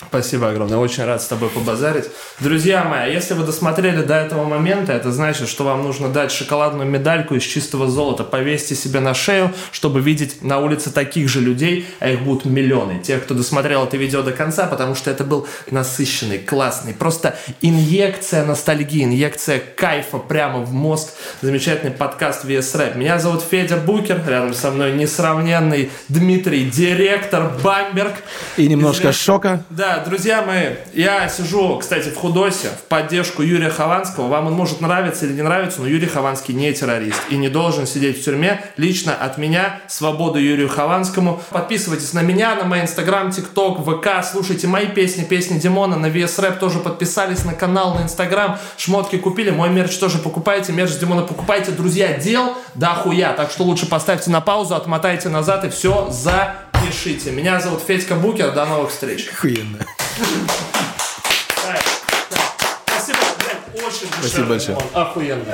Спасибо 0.08 0.48
огромное, 0.48 0.78
очень 0.78 1.04
рад 1.04 1.20
с 1.22 1.26
тобой 1.26 1.50
побазарить. 1.50 2.06
Друзья 2.40 2.84
мои, 2.84 3.12
если 3.12 3.34
вы 3.34 3.44
досмотрели 3.44 4.02
до 4.02 4.14
этого 4.14 4.44
момента, 4.44 4.92
это 4.92 5.12
значит, 5.12 5.48
что 5.48 5.64
вам 5.64 5.82
нужно 5.84 6.08
дать 6.08 6.32
шоколадную 6.32 6.88
медальку 6.88 7.34
из 7.34 7.42
чистого 7.42 7.88
золота, 7.90 8.24
повесьте 8.24 8.74
себе 8.74 9.00
на 9.00 9.12
шею, 9.14 9.52
чтобы 9.72 10.00
видеть 10.00 10.42
на 10.42 10.58
улице 10.58 10.90
таких 10.90 11.28
же 11.28 11.40
людей, 11.40 11.86
а 12.00 12.08
их 12.08 12.22
будут 12.22 12.46
миллионы. 12.46 13.00
Тех, 13.00 13.22
кто 13.24 13.34
досмотрел 13.34 13.84
это 13.84 13.98
видео 13.98 14.22
до 14.22 14.32
конца, 14.32 14.66
потому 14.66 14.94
что 14.94 15.10
это 15.10 15.22
был 15.22 15.46
насыщенный, 15.70 16.38
классный, 16.38 16.94
просто 16.94 17.36
инъекция 17.60 18.44
ностальгии, 18.46 19.04
инъекция 19.04 19.60
кайфа 19.76 20.18
прямо 20.18 20.60
в 20.60 20.72
мозг. 20.72 21.10
Замечательный 21.42 21.92
подкаст 21.92 22.44
VS 22.44 22.74
Rap. 22.74 22.96
Меня 22.96 23.18
зовут 23.18 23.42
Федя 23.48 23.76
Букер, 23.76 24.22
рядом 24.26 24.54
со 24.54 24.70
мной 24.70 24.92
несравненный 24.92 25.90
Дмитрий, 26.08 26.64
директор 26.70 27.52
Бамберг. 27.62 28.14
И 28.56 28.66
немножко 28.66 29.02
Известный- 29.10 29.24
шока. 29.24 29.64
Да, 29.68 29.89
друзья 29.98 30.42
мои, 30.42 30.76
я 30.92 31.28
сижу, 31.28 31.78
кстати, 31.78 32.08
в 32.08 32.16
Худосе 32.16 32.68
в 32.68 32.88
поддержку 32.88 33.42
Юрия 33.42 33.70
Хованского. 33.70 34.28
Вам 34.28 34.46
он 34.46 34.52
может 34.52 34.80
нравиться 34.80 35.26
или 35.26 35.32
не 35.32 35.42
нравиться, 35.42 35.80
но 35.80 35.86
Юрий 35.86 36.06
Хованский 36.06 36.54
не 36.54 36.72
террорист 36.72 37.20
и 37.30 37.36
не 37.36 37.48
должен 37.48 37.86
сидеть 37.86 38.20
в 38.20 38.24
тюрьме. 38.24 38.62
Лично 38.76 39.14
от 39.14 39.38
меня 39.38 39.80
свободу 39.88 40.38
Юрию 40.38 40.68
Хованскому. 40.68 41.42
Подписывайтесь 41.50 42.12
на 42.12 42.22
меня, 42.22 42.54
на 42.54 42.64
мой 42.64 42.82
инстаграм, 42.82 43.30
тикток, 43.30 43.80
ВК. 43.80 44.24
Слушайте 44.24 44.66
мои 44.66 44.86
песни, 44.86 45.24
песни 45.24 45.58
Димона. 45.58 45.96
На 45.96 46.06
VS 46.06 46.38
Rap 46.38 46.58
тоже 46.58 46.78
подписались 46.78 47.44
на 47.44 47.54
канал, 47.54 47.94
на 47.94 48.02
инстаграм. 48.02 48.58
Шмотки 48.76 49.16
купили, 49.16 49.50
мой 49.50 49.70
мерч 49.70 49.96
тоже 49.98 50.18
покупайте. 50.18 50.72
Мерч 50.72 50.98
Димона 50.98 51.22
покупайте. 51.22 51.72
Друзья, 51.72 52.14
дел 52.14 52.54
да 52.74 52.94
хуя. 52.94 53.32
Так 53.32 53.50
что 53.50 53.64
лучше 53.64 53.86
поставьте 53.86 54.30
на 54.30 54.40
паузу, 54.40 54.74
отмотайте 54.74 55.28
назад 55.28 55.64
и 55.64 55.68
все 55.68 56.08
запишите. 56.80 57.30
Меня 57.30 57.60
зовут 57.60 57.82
Федька 57.82 58.14
Букер. 58.14 58.52
До 58.52 58.64
новых 58.64 58.90
встреч. 58.90 59.28
Охуенно. 59.28 59.78
Так, 61.62 61.82
так. 62.30 64.09
Спасибо, 64.20 64.46
большое. 64.48 64.76
Он 64.76 65.02
охуенный. 65.02 65.44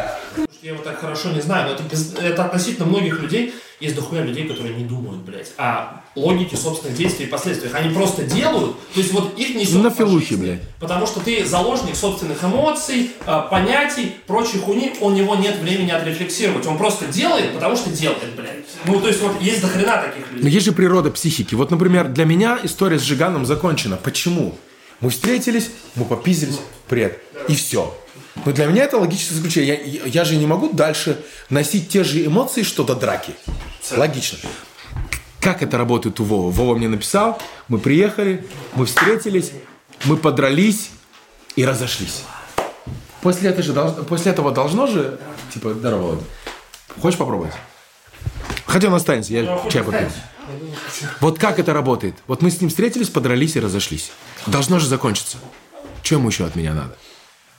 Я 0.63 0.73
его 0.73 0.83
так 0.83 0.99
хорошо 1.01 1.31
не 1.31 1.41
знаю, 1.41 1.69
но 1.69 1.75
это, 1.75 1.83
без- 1.85 2.15
это 2.15 2.45
относительно 2.45 2.87
многих 2.87 3.21
людей. 3.21 3.55
Есть 3.79 3.95
дохуя 3.95 4.23
людей, 4.23 4.49
которые 4.49 4.75
не 4.75 4.85
думают, 4.85 5.21
блядь, 5.21 5.53
о 5.59 6.03
логике 6.17 6.57
собственных 6.57 6.97
действий 6.97 7.27
и 7.27 7.29
последствиях. 7.29 7.75
Они 7.75 7.95
просто 7.95 8.23
делают, 8.25 8.75
то 8.95 9.01
есть 9.01 9.13
вот 9.13 9.39
их 9.39 9.55
несет 9.55 9.83
На 9.83 9.91
филухе, 9.91 10.37
блядь. 10.37 10.63
Потому 10.81 11.07
что 11.07 11.21
ты 11.21 11.45
заложник 11.45 11.95
собственных 11.95 12.43
эмоций, 12.43 13.11
э, 13.27 13.43
понятий, 13.51 14.17
прочей 14.27 14.59
хуйни, 14.59 14.95
у 15.03 15.11
него 15.11 15.35
нет 15.37 15.57
времени 15.59 15.91
отрефлексировать. 15.91 16.67
Он 16.67 16.79
просто 16.79 17.05
делает, 17.07 17.53
потому 17.53 17.77
что 17.77 17.91
делает, 17.91 18.35
блядь. 18.35 18.65
Ну, 18.87 18.99
то 18.99 19.09
есть 19.09 19.21
вот 19.21 19.41
есть 19.43 19.61
дохрена 19.61 19.99
таких 20.09 20.25
Но 20.33 20.39
людей. 20.39 20.51
есть 20.53 20.65
же 20.67 20.73
природа 20.73 21.11
психики. 21.11 21.55
Вот, 21.55 21.71
например, 21.71 22.09
для 22.09 22.25
меня 22.25 22.59
история 22.63 22.99
с 22.99 23.03
Жиганом 23.03 23.45
закончена. 23.45 23.99
Почему? 23.99 24.57
Мы 25.01 25.11
встретились, 25.11 25.69
мы 25.97 26.07
попиздились, 26.07 26.59
привет, 26.89 27.21
и 27.49 27.55
все. 27.55 27.95
Но 28.45 28.53
для 28.53 28.67
меня 28.67 28.85
это 28.85 28.99
логическое 28.99 29.35
заключение. 29.35 29.81
Я, 29.85 30.05
я- 30.07 30.25
же 30.25 30.37
не 30.37 30.47
могу 30.47 30.73
дальше 30.73 31.21
носить 31.51 31.89
те 31.89 32.05
же 32.05 32.25
эмоции, 32.25 32.63
что 32.63 32.85
до 32.85 32.95
драки. 32.95 33.35
Логично. 33.97 34.39
Как 35.41 35.63
это 35.63 35.79
работает 35.79 36.19
у 36.21 36.25
Вовы? 36.25 36.51
Вова 36.51 36.75
мне 36.77 36.89
написал, 36.89 37.41
мы 37.69 37.79
приехали, 37.79 38.47
мы 38.75 38.87
встретились, 38.87 39.53
мы 40.05 40.17
подрались 40.17 40.91
и 41.57 41.65
разошлись. 41.65 42.23
После, 43.23 43.51
этого 43.51 43.63
же 43.63 43.73
долж- 43.73 44.05
после 44.05 44.33
этого 44.33 44.53
должно 44.53 44.87
же, 44.87 45.19
типа, 45.53 45.75
здорово, 45.75 46.03
Володя. 46.03 46.23
Хочешь 47.01 47.19
попробовать? 47.19 47.53
Хотя 48.67 48.89
он 48.89 48.95
останется, 48.95 49.33
я 49.33 49.61
чай 49.71 49.83
попью. 49.83 50.11
Вот 51.21 51.39
как 51.39 51.59
это 51.59 51.73
работает? 51.73 52.15
Вот 52.27 52.43
мы 52.43 52.51
с 52.51 52.61
ним 52.61 52.71
встретились, 52.71 53.09
подрались 53.09 53.57
и 53.57 53.61
разошлись. 53.61 54.13
Должно 54.47 54.79
же 54.79 54.87
закончиться. 54.87 55.39
Чем 56.03 56.27
еще 56.27 56.45
от 56.47 56.55
меня 56.55 56.73
надо? 56.75 56.97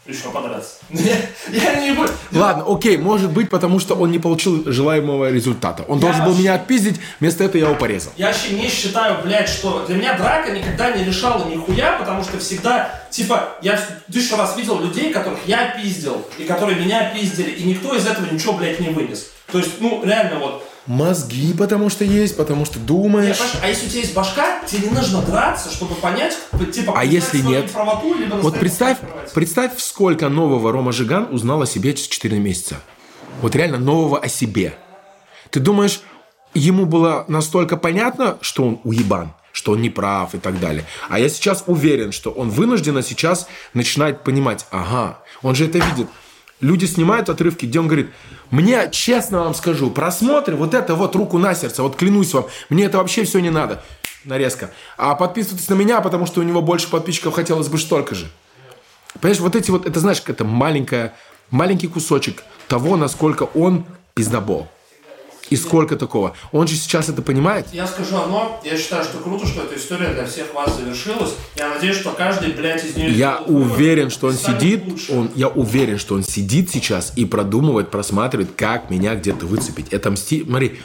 Еще 0.07 0.29
подраться. 0.31 0.75
Я 0.89 1.75
не 1.81 1.91
буду. 1.91 2.09
Ладно, 2.31 2.63
окей, 2.67 2.97
может 2.97 3.31
быть, 3.31 3.49
потому 3.49 3.79
что 3.79 3.93
он 3.95 4.09
не 4.11 4.19
получил 4.19 4.63
желаемого 4.71 5.29
результата. 5.31 5.83
Он 5.87 5.99
должен 5.99 6.21
был 6.21 6.27
вообще- 6.31 6.41
меня 6.43 6.53
отпиздить, 6.55 6.99
вместо 7.19 7.43
этого 7.43 7.61
я 7.61 7.67
его 7.67 7.75
порезал. 7.75 8.13
Я 8.15 8.27
вообще 8.27 8.51
не 8.53 8.69
считаю, 8.69 9.21
блядь, 9.23 9.49
что 9.49 9.85
для 9.85 9.97
меня 9.97 10.17
драка 10.17 10.51
никогда 10.51 10.91
не 10.91 11.03
решала 11.03 11.43
нихуя, 11.49 11.97
потому 11.99 12.23
что 12.23 12.39
всегда, 12.39 12.89
типа, 13.11 13.57
я 13.61 13.77
тысячу 14.11 14.37
раз 14.37 14.55
видел 14.55 14.79
людей, 14.79 15.11
которых 15.11 15.39
я 15.45 15.75
пиздил, 15.77 16.25
и 16.37 16.43
которые 16.45 16.79
меня 16.79 17.11
пиздили, 17.13 17.49
и 17.51 17.63
никто 17.63 17.93
из 17.93 18.07
этого 18.07 18.25
ничего, 18.33 18.53
блядь, 18.53 18.79
не 18.79 18.89
вынес. 18.89 19.27
То 19.51 19.57
есть, 19.59 19.81
ну, 19.81 20.03
реально 20.05 20.39
вот, 20.39 20.65
Мозги, 20.87 21.53
потому 21.53 21.89
что 21.89 22.05
есть, 22.05 22.37
потому 22.37 22.63
что 22.63 22.79
думаешь. 22.79 23.37
понимаешь, 23.37 23.59
а 23.61 23.67
если 23.67 23.87
у 23.87 23.89
тебя 23.89 23.99
есть 23.99 24.13
башка, 24.13 24.63
тебе 24.65 24.87
не 24.87 24.95
нужно 24.95 25.21
драться, 25.21 25.69
чтобы 25.69 25.95
понять, 25.95 26.37
типа, 26.73 26.93
А 26.95 27.03
если 27.03 27.41
нет? 27.41 27.69
правоту, 27.71 28.13
либо 28.13 28.35
Вот 28.35 28.57
представь, 28.57 28.97
представь, 29.33 29.79
сколько 29.79 30.29
нового 30.29 30.71
Рома 30.71 30.93
Жиган 30.93 31.27
узнал 31.31 31.61
о 31.61 31.67
себе 31.67 31.93
через 31.93 32.07
4 32.07 32.39
месяца. 32.39 32.77
Вот 33.41 33.53
реально 33.55 33.79
нового 33.79 34.17
о 34.17 34.29
себе. 34.29 34.77
Ты 35.49 35.59
думаешь, 35.59 36.01
ему 36.53 36.85
было 36.85 37.25
настолько 37.27 37.75
понятно, 37.75 38.37
что 38.39 38.63
он 38.63 38.79
уебан, 38.85 39.33
что 39.51 39.73
он 39.73 39.81
не 39.81 39.89
прав 39.89 40.35
и 40.35 40.37
так 40.37 40.57
далее. 40.59 40.85
А 41.09 41.19
я 41.19 41.27
сейчас 41.27 41.65
уверен, 41.67 42.13
что 42.13 42.31
он 42.31 42.49
вынужденно 42.49 43.03
сейчас 43.03 43.47
начинает 43.73 44.23
понимать, 44.23 44.65
ага, 44.71 45.19
он 45.43 45.53
же 45.53 45.65
это 45.65 45.79
видит. 45.79 46.07
Люди 46.59 46.85
снимают 46.85 47.29
отрывки, 47.29 47.65
где 47.65 47.79
он 47.79 47.87
говорит, 47.87 48.09
мне, 48.49 48.89
честно 48.91 49.39
вам 49.43 49.53
скажу, 49.53 49.91
просмотры, 49.91 50.55
вот 50.55 50.73
это 50.73 50.95
вот 50.95 51.15
руку 51.15 51.37
на 51.37 51.53
сердце, 51.53 51.83
вот 51.83 51.95
клянусь 51.95 52.33
вам, 52.33 52.47
мне 52.69 52.85
это 52.85 52.97
вообще 52.97 53.25
все 53.25 53.39
не 53.39 53.51
надо. 53.51 53.83
Нарезка. 54.25 54.71
А 54.97 55.15
подписывайтесь 55.15 55.69
на 55.69 55.75
меня, 55.75 56.01
потому 56.01 56.25
что 56.25 56.41
у 56.41 56.43
него 56.43 56.61
больше 56.61 56.89
подписчиков 56.89 57.35
хотелось 57.35 57.67
бы 57.67 57.77
столько 57.77 58.15
же. 58.15 58.27
Понимаешь, 59.21 59.39
вот 59.39 59.55
эти 59.55 59.71
вот, 59.71 59.85
это 59.85 59.99
знаешь, 59.99 60.21
это 60.25 60.43
маленькая, 60.43 61.13
маленький 61.51 61.87
кусочек 61.87 62.43
того, 62.67 62.97
насколько 62.97 63.43
он 63.43 63.85
пиздобол. 64.15 64.67
И 65.49 65.55
сколько 65.55 65.95
такого. 65.95 66.33
Он 66.51 66.67
же 66.67 66.75
сейчас 66.75 67.09
это 67.09 67.21
понимает. 67.21 67.67
Я 67.71 67.87
скажу 67.87 68.17
одно, 68.17 68.61
я 68.65 68.77
считаю, 68.77 69.03
что 69.03 69.17
круто, 69.19 69.47
что 69.47 69.61
эта 69.61 69.75
история 69.77 70.09
для 70.13 70.25
всех 70.25 70.53
вас 70.53 70.75
завершилась. 70.77 71.33
Я 71.55 71.69
надеюсь, 71.69 71.95
что 71.95 72.11
каждый, 72.11 72.51
блядь, 72.51 72.83
из 72.83 72.95
нее... 72.95 73.11
Я 73.11 73.39
уверен, 73.39 74.09
что 74.09 74.27
он 74.27 74.33
сидит, 74.33 74.85
лучше. 74.85 75.11
он, 75.13 75.31
я 75.35 75.47
уверен, 75.47 75.97
что 75.97 76.15
он 76.15 76.23
сидит 76.23 76.69
сейчас 76.69 77.13
и 77.15 77.25
продумывает, 77.25 77.89
просматривает, 77.91 78.49
как 78.55 78.89
меня 78.89 79.15
где-то 79.15 79.45
выцепить. 79.45 79.87
Это 79.91 80.11
мсти... 80.11 80.43
Смотри, 80.43 80.79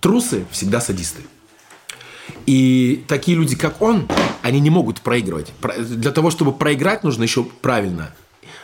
трусы 0.00 0.44
всегда 0.52 0.80
садисты. 0.80 1.22
И 2.46 3.04
такие 3.08 3.36
люди, 3.36 3.56
как 3.56 3.80
он, 3.82 4.08
они 4.42 4.60
не 4.60 4.70
могут 4.70 5.00
проигрывать. 5.00 5.48
Про- 5.60 5.76
Для 5.78 6.10
того, 6.10 6.30
чтобы 6.30 6.52
проиграть, 6.52 7.04
нужно 7.04 7.22
еще 7.22 7.44
правильно. 7.44 8.14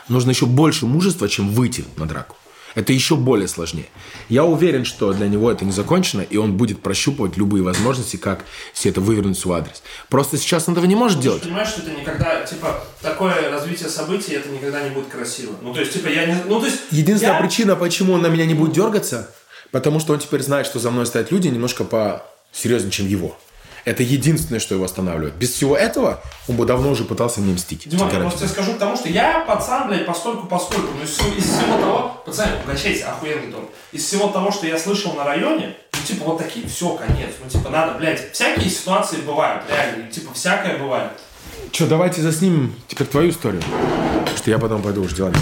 Нужно 0.07 0.31
еще 0.31 0.45
больше 0.45 0.85
мужества, 0.85 1.27
чем 1.29 1.49
выйти 1.49 1.85
на 1.97 2.05
драку. 2.05 2.35
Это 2.75 2.93
еще 2.93 3.15
более 3.15 3.47
сложнее. 3.47 3.87
Я 4.29 4.45
уверен, 4.45 4.85
что 4.85 5.11
для 5.13 5.27
него 5.27 5.51
это 5.51 5.65
не 5.65 5.71
закончено, 5.71 6.21
и 6.21 6.37
он 6.37 6.55
будет 6.57 6.81
прощупывать 6.81 7.35
любые 7.37 7.63
возможности, 7.63 8.15
как 8.17 8.45
все 8.73 8.89
это 8.89 9.01
вывернуть 9.01 9.37
в 9.37 9.41
свой 9.41 9.59
адрес. 9.59 9.83
Просто 10.09 10.37
сейчас 10.37 10.67
он 10.67 10.73
этого 10.73 10.85
не 10.85 10.95
может 10.95 11.17
Ты 11.17 11.23
же 11.23 11.29
делать. 11.29 11.43
понимаешь, 11.43 11.67
что 11.67 11.81
это 11.81 11.91
никогда, 11.91 12.45
типа, 12.45 12.83
такое 13.01 13.49
развитие 13.51 13.89
событий, 13.89 14.33
это 14.33 14.49
никогда 14.49 14.81
не 14.83 14.91
будет 14.91 15.07
красиво. 15.07 15.53
Ну, 15.61 15.73
то 15.73 15.81
есть, 15.81 15.93
типа, 15.93 16.07
я 16.07 16.25
не... 16.25 16.35
Ну, 16.47 16.59
то 16.59 16.65
есть... 16.65 16.79
Единственная 16.91 17.35
я- 17.35 17.41
причина, 17.41 17.75
почему 17.75 18.13
он 18.13 18.21
на 18.21 18.27
меня 18.27 18.45
не 18.45 18.53
будет 18.53 18.73
дергаться, 18.73 19.29
потому 19.71 19.99
что 19.99 20.13
он 20.13 20.19
теперь 20.19 20.41
знает, 20.41 20.65
что 20.65 20.79
за 20.79 20.91
мной 20.91 21.05
стоят 21.05 21.31
люди 21.31 21.47
немножко 21.49 21.83
по 21.83 22.23
серьезнее, 22.53 22.91
чем 22.91 23.07
его. 23.07 23.37
Это 23.85 24.03
единственное, 24.03 24.59
что 24.59 24.75
его 24.75 24.85
останавливает. 24.85 25.35
Без 25.35 25.51
всего 25.51 25.75
этого 25.75 26.21
он 26.47 26.55
бы 26.55 26.65
давно 26.65 26.91
уже 26.91 27.03
пытался 27.03 27.41
мне 27.41 27.53
мстить. 27.53 27.87
Дима, 27.87 28.09
я 28.11 28.19
просто 28.19 28.39
тебе 28.39 28.49
скажу 28.49 28.73
к 28.73 28.77
тому, 28.77 28.95
что 28.95 29.09
я 29.09 29.43
пацан, 29.47 29.87
блядь, 29.87 30.05
постольку 30.05 30.47
поскольку. 30.47 30.89
Ну, 30.97 31.03
из 31.03 31.09
всего, 31.09 31.29
из 31.35 31.43
всего 31.43 31.77
того, 31.77 32.21
пацаны, 32.25 32.51
угощайте, 32.63 33.03
охуенный 33.05 33.51
дом. 33.51 33.69
Из 33.91 34.05
всего 34.05 34.27
того, 34.27 34.51
что 34.51 34.67
я 34.67 34.77
слышал 34.77 35.13
на 35.13 35.23
районе, 35.23 35.75
ну, 35.93 35.99
типа, 36.05 36.25
вот 36.25 36.37
такие, 36.37 36.67
все, 36.67 36.89
конец. 36.95 37.29
Ну, 37.43 37.49
типа, 37.49 37.69
надо, 37.69 37.97
блядь, 37.97 38.31
всякие 38.31 38.69
ситуации 38.69 39.17
бывают, 39.17 39.63
реально, 39.69 40.07
и, 40.07 40.11
типа, 40.11 40.33
всякое 40.33 40.77
бывает. 40.77 41.11
Че, 41.71 41.87
давайте 41.87 42.21
заснимем 42.21 42.75
теперь 42.87 43.07
твою 43.07 43.29
историю, 43.31 43.61
что 44.35 44.49
я 44.49 44.59
потом 44.59 44.81
пойду 44.81 45.01
уже 45.01 45.15
делать. 45.15 45.35